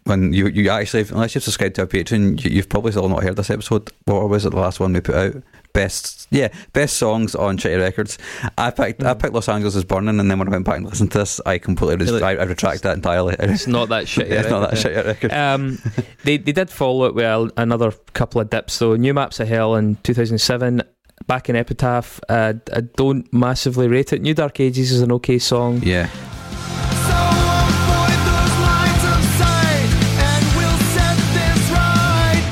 when 0.05 0.33
you 0.33 0.47
you 0.47 0.69
actually, 0.69 1.05
unless 1.09 1.35
you've 1.35 1.43
subscribed 1.43 1.75
to 1.75 1.81
our 1.81 1.87
Patreon, 1.87 2.43
you, 2.43 2.51
you've 2.51 2.69
probably 2.69 2.91
still 2.91 3.07
not 3.09 3.23
heard 3.23 3.35
this 3.37 3.49
episode. 3.49 3.89
What 4.05 4.27
was 4.29 4.45
it? 4.45 4.49
The 4.51 4.57
last 4.59 4.79
one 4.79 4.93
we 4.93 4.99
put 5.01 5.15
out. 5.15 5.43
Best, 5.73 6.27
yeah, 6.31 6.47
best 6.73 6.97
songs 6.97 7.35
on 7.35 7.57
Shitty 7.57 7.79
Records. 7.79 8.17
I 8.57 8.71
picked, 8.71 9.03
I 9.03 9.13
picked 9.13 9.33
Los 9.35 9.47
Angeles 9.47 9.75
is 9.75 9.83
Burning, 9.83 10.19
and 10.19 10.31
then 10.31 10.39
when 10.39 10.47
I 10.47 10.51
went 10.51 10.65
back 10.65 10.77
and 10.77 10.85
listened 10.87 11.11
to 11.11 11.19
this, 11.19 11.39
I 11.45 11.59
completely, 11.59 12.11
res-? 12.11 12.21
I, 12.21 12.31
I 12.31 12.43
retract 12.45 12.81
that 12.81 12.95
entirely. 12.95 13.35
It's 13.37 13.67
not 13.67 13.89
that 13.89 14.07
shit. 14.07 14.27
yeah, 14.27 14.39
it's 14.39 14.49
not 14.49 14.71
that 14.71 14.79
shitty 14.79 15.05
record. 15.05 15.31
Um, 15.33 15.77
they 16.23 16.37
they 16.37 16.51
did 16.51 16.71
follow 16.71 17.05
it 17.05 17.13
with 17.13 17.25
a, 17.25 17.51
another 17.57 17.91
couple 18.13 18.41
of 18.41 18.49
dips 18.49 18.79
though. 18.79 18.95
New 18.95 19.13
Maps 19.13 19.39
of 19.39 19.47
Hell 19.49 19.75
in 19.75 19.97
2007. 20.03 20.81
Back 21.25 21.49
in 21.49 21.55
Epitaph, 21.57 22.21
uh, 22.29 22.53
I 22.73 22.81
don't 22.81 23.31
massively 23.33 23.87
rate 23.89 24.13
it. 24.13 24.21
New 24.21 24.33
Dark 24.33 24.59
Ages 24.61 24.91
is 24.91 25.01
an 25.01 25.11
okay 25.13 25.39
song. 25.39 25.81
yeah, 25.83 26.07
So 26.07 27.17
avoid 27.17 28.19
those 28.31 28.55
lines 28.63 29.03
of 29.11 29.19
sight, 29.35 29.89
and 30.23 30.43
we'll 30.55 30.79
set 30.95 31.17
this 31.35 31.61
right. 31.75 32.43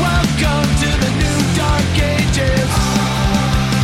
Welcome 0.00 0.68
to 0.82 0.90
the 1.04 1.10
new 1.20 1.38
dark 1.54 1.94
ages. 2.02 2.70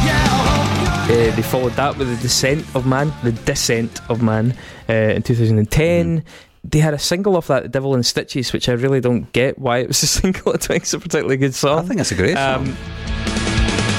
Yeah, 0.02 0.26
I 0.26 0.40
hope 0.50 1.10
you're 1.10 1.30
Uh, 1.30 1.36
they 1.36 1.42
followed 1.42 1.72
that 1.74 1.96
with 1.96 2.08
the 2.08 2.16
Dissent 2.22 2.64
of 2.74 2.86
Man, 2.86 3.12
the 3.22 3.30
Dissent 3.32 4.00
of 4.10 4.20
Man, 4.20 4.52
uh, 4.88 4.92
in 4.92 5.22
2010. 5.22 6.24
They 6.68 6.80
had 6.80 6.94
a 6.94 6.98
single 6.98 7.36
off 7.36 7.46
that, 7.46 7.70
Devil 7.70 7.94
in 7.94 8.02
Stitches, 8.02 8.52
which 8.52 8.68
I 8.68 8.72
really 8.72 9.00
don't 9.00 9.30
get 9.32 9.58
why 9.58 9.78
it 9.78 9.88
was 9.88 10.02
a 10.02 10.06
single. 10.18 10.52
I 10.52 10.56
think 10.58 10.82
it's 10.82 10.92
a 10.94 10.98
particularly 10.98 11.36
good 11.36 11.54
song. 11.54 11.78
I 11.78 11.82
think 11.88 12.00
it's 12.00 12.12
a 12.12 12.16
great 12.16 12.34
song. 12.36 12.66
Um, 12.68 12.76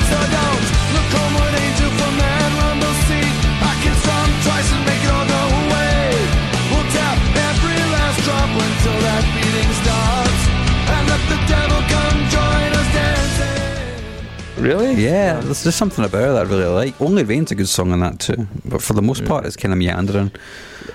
So 0.07 0.15
don't 0.15 0.65
look 0.95 1.07
homeward, 1.15 1.53
angel 1.55 1.89
from 1.99 2.13
man, 2.17 2.49
rumble 2.59 2.95
seat. 3.07 3.35
I 3.63 3.73
can 3.83 3.95
strum 4.03 4.29
twice 4.43 4.69
and 4.75 4.83
make 4.87 4.99
it 5.03 5.11
all 5.15 5.27
go 5.27 5.41
away. 5.63 6.11
We'll 6.71 6.87
tap 6.91 7.17
every 7.49 7.77
last 7.95 8.19
drop 8.27 8.49
until 8.51 8.97
that 9.03 9.23
beating 9.35 9.71
stops. 9.83 10.41
And 10.91 11.03
let 11.11 11.23
the 11.31 11.39
devil 11.47 11.79
come 11.91 12.17
join 12.31 12.69
us 12.75 12.89
dancing. 12.95 14.63
really? 14.63 14.93
yeah, 14.95 15.39
there's 15.41 15.63
just 15.63 15.77
something 15.77 16.03
about 16.05 16.23
it 16.29 16.33
that 16.33 16.45
I 16.45 16.49
really 16.49 16.65
like. 16.71 16.99
Only 17.01 17.23
Rain's 17.23 17.51
a 17.51 17.55
good 17.55 17.67
song 17.69 17.91
on 17.91 17.99
that 18.01 18.19
too, 18.19 18.47
but 18.65 18.81
for 18.81 18.93
the 18.93 19.01
most 19.01 19.25
part, 19.25 19.45
it's 19.45 19.55
kind 19.55 19.71
of 19.73 19.79
meandering. 19.79 20.31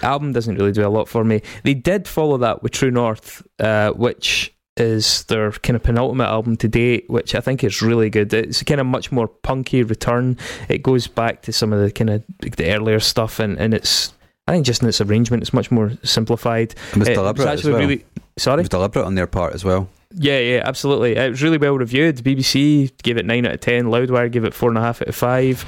Album 0.03 0.33
doesn't 0.33 0.57
really 0.57 0.73
do 0.73 0.87
a 0.87 0.89
lot 0.91 1.09
for 1.09 1.25
me. 1.25 1.43
They 1.65 1.75
did 1.75 2.07
follow 2.09 2.37
that 2.39 2.63
with 2.63 2.73
True 2.73 2.91
North, 2.91 3.47
uh, 3.59 3.91
which 3.93 4.53
is 4.79 5.25
their 5.25 5.53
kind 5.53 5.77
of 5.77 5.83
penultimate 5.83 6.29
album 6.29 6.57
to 6.57 6.67
date, 6.69 7.05
which 7.11 7.35
I 7.35 7.41
think 7.41 7.63
is 7.63 7.83
really 7.83 8.09
good. 8.09 8.33
It's 8.33 8.63
a 8.63 8.65
kind 8.65 8.81
of 8.81 8.87
much 8.87 9.13
more 9.13 9.29
punky 9.29 9.83
return. 9.83 10.39
It 10.69 10.83
goes 10.83 11.07
back 11.07 11.43
to 11.43 11.53
some 11.53 11.73
of 11.73 11.81
the 11.83 11.91
kind 11.91 12.09
of 12.11 12.23
the 12.57 12.75
earlier 12.75 12.99
stuff, 13.01 13.39
and, 13.39 13.59
and 13.59 13.75
it's 13.75 14.15
I 14.49 14.53
think 14.53 14.67
just 14.67 14.83
in 14.83 14.89
its 14.89 15.01
arrangement, 15.01 15.43
it's 15.43 15.53
much 15.53 15.71
more 15.71 15.93
simplified. 16.03 16.75
It 16.93 16.97
was 16.99 17.09
It- 17.09 17.15
deliberate 17.15 17.53
it's 17.53 17.65
as 17.65 17.71
well. 17.71 17.79
really 17.81 17.95
It 17.97 18.23
sorry. 18.39 18.63
was 18.63 18.69
deliberate 18.71 19.05
on 19.05 19.15
their 19.15 19.27
part 19.27 19.55
as 19.55 19.63
well. 19.65 19.89
Yeah, 20.15 20.39
yeah, 20.41 20.63
absolutely. 20.65 21.17
It 21.17 21.31
was 21.31 21.43
really 21.43 21.59
well 21.59 21.77
reviewed. 21.79 22.17
BBC 22.17 22.91
gave 23.03 23.17
it 23.19 23.25
nine 23.27 23.47
out 23.47 23.53
of 23.55 23.61
ten. 23.61 23.85
Loudwire 23.87 24.31
gave 24.33 24.45
it 24.45 24.53
four 24.53 24.69
and 24.69 24.77
a 24.79 24.81
half 24.83 25.01
out 25.01 25.09
of 25.09 25.15
five. 25.15 25.65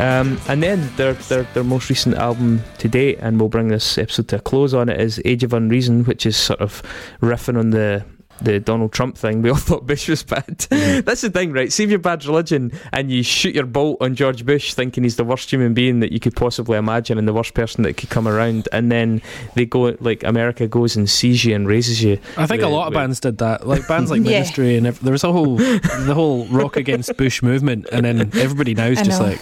Um, 0.00 0.40
and 0.48 0.62
then 0.62 0.90
their, 0.96 1.12
their 1.14 1.42
their 1.54 1.64
most 1.64 1.88
recent 1.88 2.16
album 2.16 2.62
to 2.78 2.88
date, 2.88 3.18
and 3.20 3.38
we'll 3.38 3.48
bring 3.48 3.68
this 3.68 3.96
episode 3.98 4.28
to 4.28 4.36
a 4.36 4.40
close 4.40 4.74
on 4.74 4.88
it, 4.88 5.00
is 5.00 5.20
Age 5.24 5.44
of 5.44 5.52
Unreason, 5.52 6.04
which 6.06 6.26
is 6.26 6.36
sort 6.36 6.60
of 6.60 6.82
riffing 7.20 7.58
on 7.58 7.70
the 7.70 8.04
the 8.42 8.58
Donald 8.58 8.92
Trump 8.92 9.16
thing. 9.16 9.42
We 9.42 9.50
all 9.50 9.56
thought 9.68 9.86
Bush 9.86 10.08
was 10.08 10.24
bad. 10.24 10.58
That's 10.70 11.20
the 11.20 11.30
thing, 11.30 11.52
right? 11.52 11.72
See 11.72 11.84
if 11.84 11.90
you're 11.90 12.00
bad 12.00 12.26
religion 12.26 12.72
and 12.92 13.08
you 13.08 13.22
shoot 13.22 13.54
your 13.54 13.64
bolt 13.66 13.98
on 14.00 14.16
George 14.16 14.44
Bush, 14.44 14.74
thinking 14.74 15.04
he's 15.04 15.14
the 15.14 15.22
worst 15.22 15.52
human 15.52 15.72
being 15.72 16.00
that 16.00 16.10
you 16.10 16.18
could 16.18 16.34
possibly 16.34 16.76
imagine 16.76 17.16
and 17.16 17.28
the 17.28 17.32
worst 17.32 17.54
person 17.54 17.84
that 17.84 17.96
could 17.96 18.10
come 18.10 18.26
around, 18.26 18.68
and 18.72 18.90
then 18.90 19.22
they 19.54 19.64
go 19.64 19.96
like 20.00 20.24
America 20.24 20.66
goes 20.66 20.96
and 20.96 21.08
sees 21.08 21.44
you 21.44 21.54
and 21.54 21.68
raises 21.68 22.02
you. 22.02 22.18
I 22.36 22.46
think 22.48 22.62
a 22.62 22.66
lot 22.68 22.88
of 22.88 22.92
wait. 22.94 23.02
bands 23.02 23.20
did 23.20 23.38
that. 23.38 23.68
Like 23.68 23.86
bands 23.86 24.10
like 24.10 24.22
Yeah. 24.24 24.30
Ministry 24.40 24.76
and 24.76 24.88
ev- 24.88 25.00
there 25.00 25.12
was 25.12 25.22
a 25.22 25.30
whole 25.30 25.54
the 25.56 26.12
whole 26.14 26.46
rock 26.46 26.76
against 26.76 27.16
Bush 27.16 27.40
movement, 27.40 27.86
and 27.92 28.04
then 28.04 28.20
everybody 28.34 28.74
now 28.74 28.86
is 28.86 28.98
I 28.98 29.04
just 29.04 29.20
know. 29.20 29.28
like, 29.28 29.40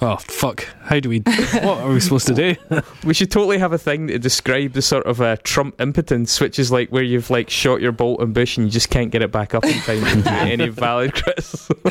oh 0.00 0.16
fuck, 0.16 0.64
how 0.82 1.00
do 1.00 1.08
we? 1.08 1.20
What 1.20 1.78
are 1.78 1.92
we 1.92 2.00
supposed 2.00 2.26
to 2.28 2.34
do? 2.34 2.54
We 3.04 3.14
should 3.14 3.30
totally 3.30 3.58
have 3.58 3.72
a 3.72 3.78
thing 3.78 4.08
to 4.08 4.18
describe 4.18 4.72
the 4.72 4.82
sort 4.82 5.06
of 5.06 5.20
uh, 5.20 5.36
Trump 5.42 5.80
impotence, 5.80 6.40
which 6.40 6.58
is 6.58 6.70
like 6.70 6.90
where 6.90 7.02
you've 7.02 7.30
like 7.30 7.48
shot 7.48 7.80
your 7.80 7.92
bolt 7.92 8.20
and 8.20 8.34
Bush 8.34 8.56
and 8.56 8.66
you 8.66 8.70
just 8.70 8.90
can't 8.90 9.10
get 9.10 9.22
it 9.22 9.32
back 9.32 9.54
up 9.54 9.64
in 9.64 9.72
time 9.80 10.04
to 10.04 10.22
do 10.22 10.30
any 10.30 10.68
valid 10.68 11.14
criticism. 11.14 11.78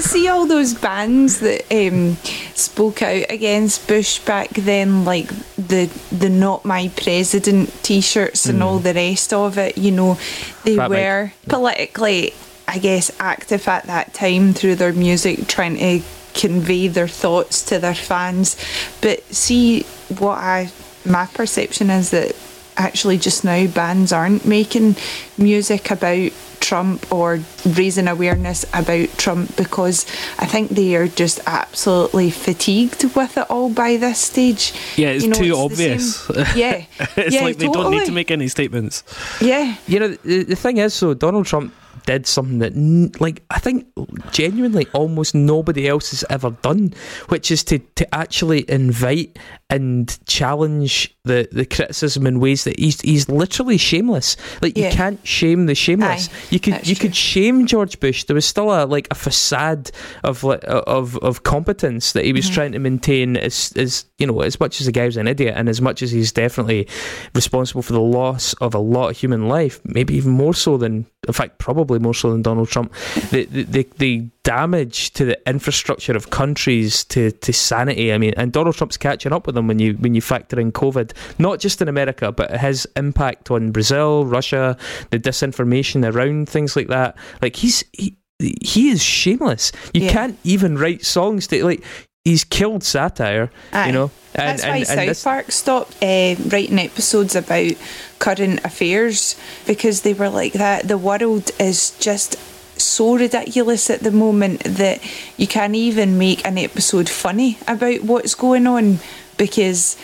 See 0.00 0.28
all 0.28 0.46
those 0.46 0.74
bands 0.74 1.40
that 1.40 1.64
um, 1.72 2.16
spoke 2.54 3.02
out 3.02 3.26
against 3.28 3.88
Bush 3.88 4.20
back 4.20 4.50
then, 4.50 5.04
like 5.04 5.28
the 5.56 5.90
the 6.12 6.28
"Not 6.28 6.64
My 6.64 6.88
President" 6.96 7.72
T-shirts 7.82 8.46
and 8.46 8.62
all 8.62 8.78
the 8.78 8.94
rest 8.94 9.32
of 9.32 9.58
it. 9.58 9.76
You 9.78 9.90
know, 9.90 10.18
they 10.64 10.76
Fat 10.76 10.90
Mike. 10.90 10.98
were 10.98 11.32
politically, 11.48 12.34
I 12.68 12.78
guess, 12.78 13.10
active 13.18 13.66
at 13.66 13.84
that 13.84 14.14
time 14.14 14.52
through 14.52 14.76
their 14.76 14.92
music, 14.92 15.48
trying 15.48 15.76
to 15.76 16.02
convey 16.34 16.88
their 16.88 17.08
thoughts 17.08 17.62
to 17.66 17.78
their 17.78 17.94
fans. 17.94 18.56
But 19.00 19.22
see, 19.34 19.82
what 20.18 20.38
I 20.38 20.70
my 21.04 21.26
perception 21.26 21.90
is 21.90 22.10
that 22.10 22.34
actually 22.76 23.18
just 23.18 23.44
now 23.44 23.66
bands 23.66 24.12
aren't 24.12 24.46
making 24.46 24.96
music 25.36 25.90
about 25.90 26.30
Trump 26.60 27.12
or 27.12 27.40
raising 27.66 28.06
awareness 28.06 28.64
about 28.72 29.08
Trump 29.18 29.54
because 29.56 30.06
I 30.38 30.46
think 30.46 30.70
they 30.70 30.94
are 30.94 31.08
just 31.08 31.40
absolutely 31.44 32.30
fatigued 32.30 33.02
with 33.16 33.36
it 33.36 33.50
all 33.50 33.68
by 33.68 33.96
this 33.96 34.20
stage. 34.20 34.72
Yeah, 34.96 35.08
it's 35.08 35.24
You 35.24 35.30
know, 35.30 35.36
too 35.36 35.48
the 35.48 35.56
obvious. 35.56 36.16
same- 36.20 36.46
Yeah, 36.56 36.84
it's 37.16 37.34
Yeah, 37.34 37.42
like 37.42 37.56
they 37.58 37.66
don't 37.68 37.90
need 37.90 38.06
to 38.06 38.12
make 38.12 38.30
any 38.30 38.46
statements. 38.48 39.02
yeah. 39.40 39.74
You 39.88 39.98
know, 40.00 40.08
the, 40.08 40.44
the 40.44 40.56
thing 40.56 40.76
is, 40.78 40.94
so 40.94 41.14
Donald 41.14 41.46
Trump 41.46 41.74
did 42.06 42.26
something 42.26 42.58
that, 42.58 43.20
like, 43.20 43.42
I 43.50 43.58
think 43.58 43.86
genuinely 44.32 44.86
almost 44.92 45.34
nobody 45.34 45.88
else 45.88 46.10
has 46.10 46.24
ever 46.30 46.50
done, 46.50 46.94
which 47.28 47.50
is 47.50 47.64
to, 47.64 47.78
to 47.78 48.14
actually 48.14 48.68
invite 48.70 49.38
and 49.72 50.18
challenge 50.26 51.16
the, 51.24 51.48
the 51.52 51.64
criticism 51.64 52.26
in 52.26 52.40
ways 52.40 52.64
that 52.64 52.78
he's 52.78 53.00
he's 53.00 53.28
literally 53.28 53.78
shameless. 53.78 54.36
Like 54.60 54.76
you 54.76 54.84
Yeah. 54.84 54.90
can't 54.90 55.26
shame 55.26 55.66
the 55.66 55.74
shameless. 55.74 56.28
Aye, 56.28 56.32
you 56.50 56.60
could 56.60 56.86
you 56.86 56.94
true. 56.94 57.08
could 57.08 57.16
shame 57.16 57.66
George 57.66 57.98
Bush. 58.00 58.24
There 58.24 58.34
was 58.34 58.44
still 58.44 58.70
a 58.70 58.84
like 58.84 59.08
a 59.10 59.14
facade 59.14 59.90
of 60.24 60.44
of 60.44 61.16
of 61.18 61.42
competence 61.44 62.12
that 62.12 62.24
he 62.24 62.32
was 62.32 62.42
Mm-hmm. 62.46 62.54
trying 62.54 62.72
to 62.72 62.78
maintain 62.80 63.36
as 63.36 63.72
as 63.76 64.04
you 64.18 64.26
know 64.26 64.40
as 64.40 64.58
much 64.60 64.80
as 64.80 64.86
the 64.86 64.92
guy 64.92 65.06
was 65.06 65.16
an 65.16 65.28
idiot 65.28 65.54
and 65.56 65.68
as 65.68 65.80
much 65.80 66.02
as 66.02 66.10
he's 66.10 66.32
definitely 66.32 66.86
responsible 67.34 67.82
for 67.82 67.92
the 67.92 68.00
loss 68.00 68.52
of 68.54 68.74
a 68.74 68.78
lot 68.78 69.10
of 69.10 69.16
human 69.16 69.48
life, 69.48 69.80
maybe 69.84 70.14
even 70.14 70.32
more 70.32 70.54
so 70.54 70.76
than 70.76 71.06
in 71.26 71.32
fact 71.32 71.58
probably 71.58 71.98
more 72.00 72.14
so 72.14 72.30
than 72.32 72.42
Donald 72.42 72.68
Trump. 72.68 72.92
The 73.30 73.44
the, 73.46 73.62
the, 73.62 73.88
the 73.98 74.28
damage 74.42 75.12
to 75.12 75.24
the 75.24 75.38
infrastructure 75.48 76.12
of 76.16 76.30
countries 76.30 77.04
to, 77.04 77.30
to 77.30 77.52
sanity. 77.52 78.12
I 78.12 78.18
mean, 78.18 78.34
and 78.36 78.50
Donald 78.52 78.74
Trump's 78.74 78.96
catching 78.96 79.32
up 79.32 79.46
with 79.46 79.54
them 79.54 79.61
when 79.66 79.78
you 79.78 79.94
when 79.94 80.14
you 80.14 80.20
factor 80.20 80.58
in 80.60 80.72
COVID, 80.72 81.12
not 81.38 81.58
just 81.60 81.80
in 81.82 81.88
America, 81.88 82.32
but 82.32 82.50
his 82.60 82.86
impact 82.96 83.50
on 83.50 83.70
Brazil, 83.72 84.24
Russia, 84.26 84.76
the 85.10 85.18
disinformation 85.18 86.04
around 86.10 86.48
things 86.48 86.76
like 86.76 86.88
that. 86.88 87.16
Like 87.40 87.56
he's 87.56 87.84
he, 87.92 88.16
he 88.38 88.88
is 88.90 89.02
shameless. 89.02 89.72
You 89.94 90.02
Yeah. 90.02 90.12
can't 90.12 90.38
even 90.44 90.76
write 90.78 91.04
songs 91.04 91.46
to 91.48 91.64
like 91.64 91.84
he's 92.24 92.44
killed 92.44 92.84
satire. 92.84 93.50
Aye. 93.72 93.86
You 93.88 93.92
know, 93.92 94.10
That's 94.32 94.62
why 94.64 94.82
South 94.84 95.06
this- 95.06 95.24
Park 95.24 95.50
stopped 95.52 95.96
uh, 96.02 96.36
writing 96.48 96.78
episodes 96.78 97.34
about 97.34 97.72
current 98.18 98.64
affairs 98.64 99.36
because 99.66 100.02
they 100.02 100.14
were 100.14 100.28
like 100.30 100.52
that. 100.54 100.86
The 100.88 100.98
world 100.98 101.50
is 101.58 101.90
just 101.98 102.36
so 102.80 103.14
ridiculous 103.16 103.90
at 103.90 104.00
the 104.00 104.10
moment 104.10 104.64
that 104.64 104.98
you 105.36 105.46
can't 105.46 105.74
even 105.74 106.18
make 106.18 106.44
an 106.46 106.58
episode 106.58 107.08
funny 107.08 107.58
about 107.68 108.02
what's 108.02 108.34
going 108.34 108.66
on 108.66 108.98
because 109.42 109.96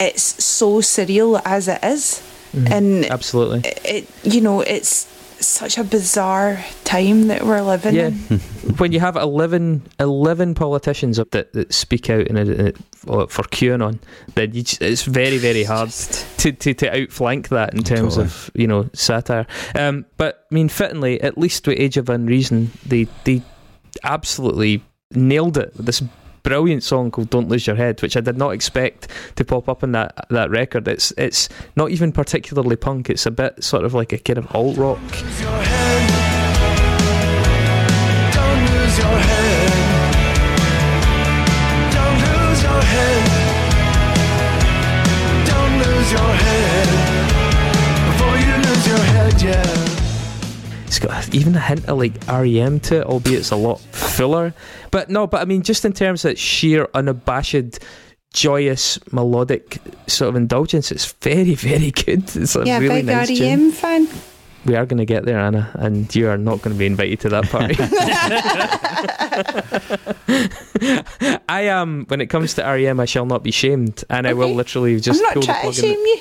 it's 0.00 0.44
so 0.44 0.80
surreal 0.80 1.40
as 1.44 1.68
it 1.68 1.78
is. 1.84 2.20
Mm-hmm. 2.52 2.72
And 2.72 3.04
absolutely. 3.06 3.60
it, 3.60 3.80
it, 3.84 4.10
you 4.24 4.40
know, 4.40 4.62
it's 4.62 5.06
such 5.38 5.78
a 5.78 5.84
bizarre 5.84 6.64
time 6.82 7.28
that 7.28 7.44
we're 7.44 7.62
living 7.62 7.94
Yeah, 7.94 8.06
in. 8.08 8.40
when 8.78 8.90
you 8.90 8.98
have 8.98 9.14
11, 9.14 9.82
11 10.00 10.54
politicians 10.54 11.20
up 11.20 11.30
that, 11.30 11.52
that 11.52 11.72
speak 11.72 12.10
out 12.10 12.26
in 12.26 12.36
a, 12.36 12.40
in 12.40 12.66
a, 13.06 13.26
for 13.28 13.44
QAnon, 13.44 14.00
then 14.34 14.52
you 14.54 14.64
just, 14.64 14.82
it's 14.82 15.04
very, 15.04 15.38
very 15.38 15.62
hard 15.62 15.90
to, 15.90 16.50
to, 16.50 16.74
to 16.74 17.02
outflank 17.02 17.50
that 17.50 17.74
in 17.74 17.84
terms 17.84 18.16
Totally. 18.16 18.24
of 18.24 18.50
you 18.54 18.66
know 18.66 18.90
satire. 18.92 19.46
Um, 19.76 20.04
but 20.16 20.46
I 20.50 20.54
mean, 20.54 20.68
fittingly, 20.68 21.20
at 21.20 21.38
least 21.38 21.66
with 21.68 21.78
Age 21.78 21.96
of 21.96 22.06
Unreason, 22.06 22.70
they 22.86 23.06
they 23.24 23.42
absolutely 24.02 24.82
nailed 25.12 25.58
it 25.58 25.76
with 25.76 25.86
this 25.86 26.02
brilliant 26.44 26.84
song 26.84 27.10
called 27.10 27.30
"Don't 27.30 27.48
Lose 27.48 27.66
Your 27.66 27.74
Head," 27.74 28.00
which 28.00 28.16
I 28.16 28.20
did 28.20 28.38
not 28.38 28.50
expect 28.50 29.08
to 29.34 29.44
pop 29.44 29.68
up 29.68 29.82
in 29.82 29.90
that 29.92 30.26
that 30.30 30.50
record. 30.50 30.86
It's 30.86 31.12
it's 31.18 31.48
not 31.74 31.90
even 31.90 32.12
particularly 32.12 32.76
punk. 32.76 33.10
It's 33.10 33.26
a 33.26 33.32
bit 33.32 33.64
sort 33.64 33.84
of 33.84 33.94
like 33.94 34.12
a 34.12 34.18
kind 34.18 34.38
of 34.38 34.54
alt 34.54 34.76
rock. 34.76 35.00
your 46.14 46.20
head. 46.20 46.53
It's 50.94 51.04
got 51.04 51.34
even 51.34 51.56
a 51.56 51.60
hint 51.60 51.86
of 51.86 51.98
like 51.98 52.12
REM 52.28 52.78
to 52.80 53.00
it, 53.00 53.06
albeit 53.06 53.40
it's 53.40 53.50
a 53.50 53.56
lot 53.56 53.80
fuller. 53.80 54.54
But 54.92 55.10
no, 55.10 55.26
but 55.26 55.40
I 55.40 55.44
mean, 55.44 55.62
just 55.62 55.84
in 55.84 55.92
terms 55.92 56.24
of 56.24 56.38
sheer 56.38 56.88
unabashed, 56.94 57.80
joyous, 58.32 59.00
melodic 59.12 59.78
sort 60.06 60.28
of 60.28 60.36
indulgence, 60.36 60.92
it's 60.92 61.12
very, 61.14 61.54
very 61.56 61.90
good. 61.90 62.22
It's 62.36 62.54
a 62.54 62.64
yeah, 62.64 62.78
really 62.78 63.02
big 63.02 63.06
nice. 63.06 63.40
REM 63.40 63.72
fan. 63.72 64.06
We 64.66 64.76
are 64.76 64.86
going 64.86 64.98
to 64.98 65.04
get 65.04 65.24
there, 65.24 65.40
Anna, 65.40 65.68
and 65.74 66.14
you 66.14 66.28
are 66.28 66.38
not 66.38 66.62
going 66.62 66.76
to 66.76 66.78
be 66.78 66.86
invited 66.86 67.18
to 67.20 67.28
that 67.30 67.50
party. 67.50 67.74
I 71.48 71.62
am. 71.62 72.04
When 72.06 72.20
it 72.20 72.26
comes 72.26 72.54
to 72.54 72.62
REM, 72.62 73.00
I 73.00 73.04
shall 73.04 73.26
not 73.26 73.42
be 73.42 73.50
shamed, 73.50 74.04
and 74.08 74.28
I 74.28 74.32
will 74.32 74.54
literally 74.54 75.00
just 75.00 75.24
I'm 75.26 75.34
not 75.34 75.44
trying 75.44 75.72
to 75.72 75.74
shame 75.80 75.98
you. 75.98 76.20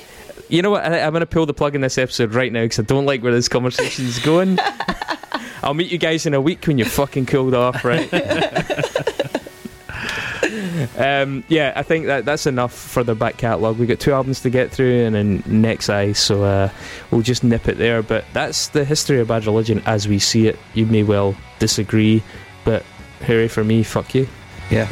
You 0.53 0.61
know 0.61 0.69
what? 0.69 0.85
I, 0.85 0.99
I'm 0.99 1.13
going 1.13 1.21
to 1.21 1.25
pull 1.25 1.47
the 1.47 1.53
plug 1.53 1.73
in 1.73 1.81
this 1.81 1.97
episode 1.97 2.35
right 2.35 2.53
now 2.53 2.61
because 2.61 2.77
I 2.77 2.83
don't 2.83 3.07
like 3.07 3.23
where 3.23 3.31
this 3.31 3.49
conversation 3.49 4.05
is 4.05 4.19
going. 4.19 4.59
I'll 5.63 5.73
meet 5.73 5.91
you 5.91 5.97
guys 5.97 6.27
in 6.27 6.35
a 6.35 6.41
week 6.41 6.67
when 6.67 6.77
you're 6.77 6.85
fucking 6.85 7.25
cooled 7.25 7.55
off, 7.55 7.83
right? 7.83 8.07
um, 10.99 11.43
yeah, 11.47 11.73
I 11.75 11.81
think 11.81 12.05
that 12.05 12.25
that's 12.25 12.45
enough 12.45 12.71
for 12.71 13.03
their 13.03 13.15
back 13.15 13.37
catalogue. 13.37 13.79
We've 13.79 13.87
got 13.87 13.99
two 13.99 14.13
albums 14.13 14.41
to 14.41 14.51
get 14.51 14.69
through 14.69 15.05
and 15.05 15.15
then 15.15 15.43
Next 15.47 15.89
Eye, 15.89 16.11
so 16.11 16.43
uh, 16.43 16.69
we'll 17.09 17.23
just 17.23 17.43
nip 17.43 17.67
it 17.67 17.79
there. 17.79 18.03
But 18.03 18.23
that's 18.33 18.67
the 18.67 18.85
history 18.85 19.19
of 19.19 19.29
Bad 19.29 19.47
Religion 19.47 19.81
as 19.87 20.07
we 20.07 20.19
see 20.19 20.47
it. 20.47 20.59
You 20.75 20.85
may 20.85 21.01
well 21.01 21.35
disagree, 21.57 22.21
but 22.63 22.83
hooray 23.21 23.47
for 23.47 23.63
me, 23.63 23.81
fuck 23.81 24.13
you. 24.13 24.27
Yeah. 24.69 24.87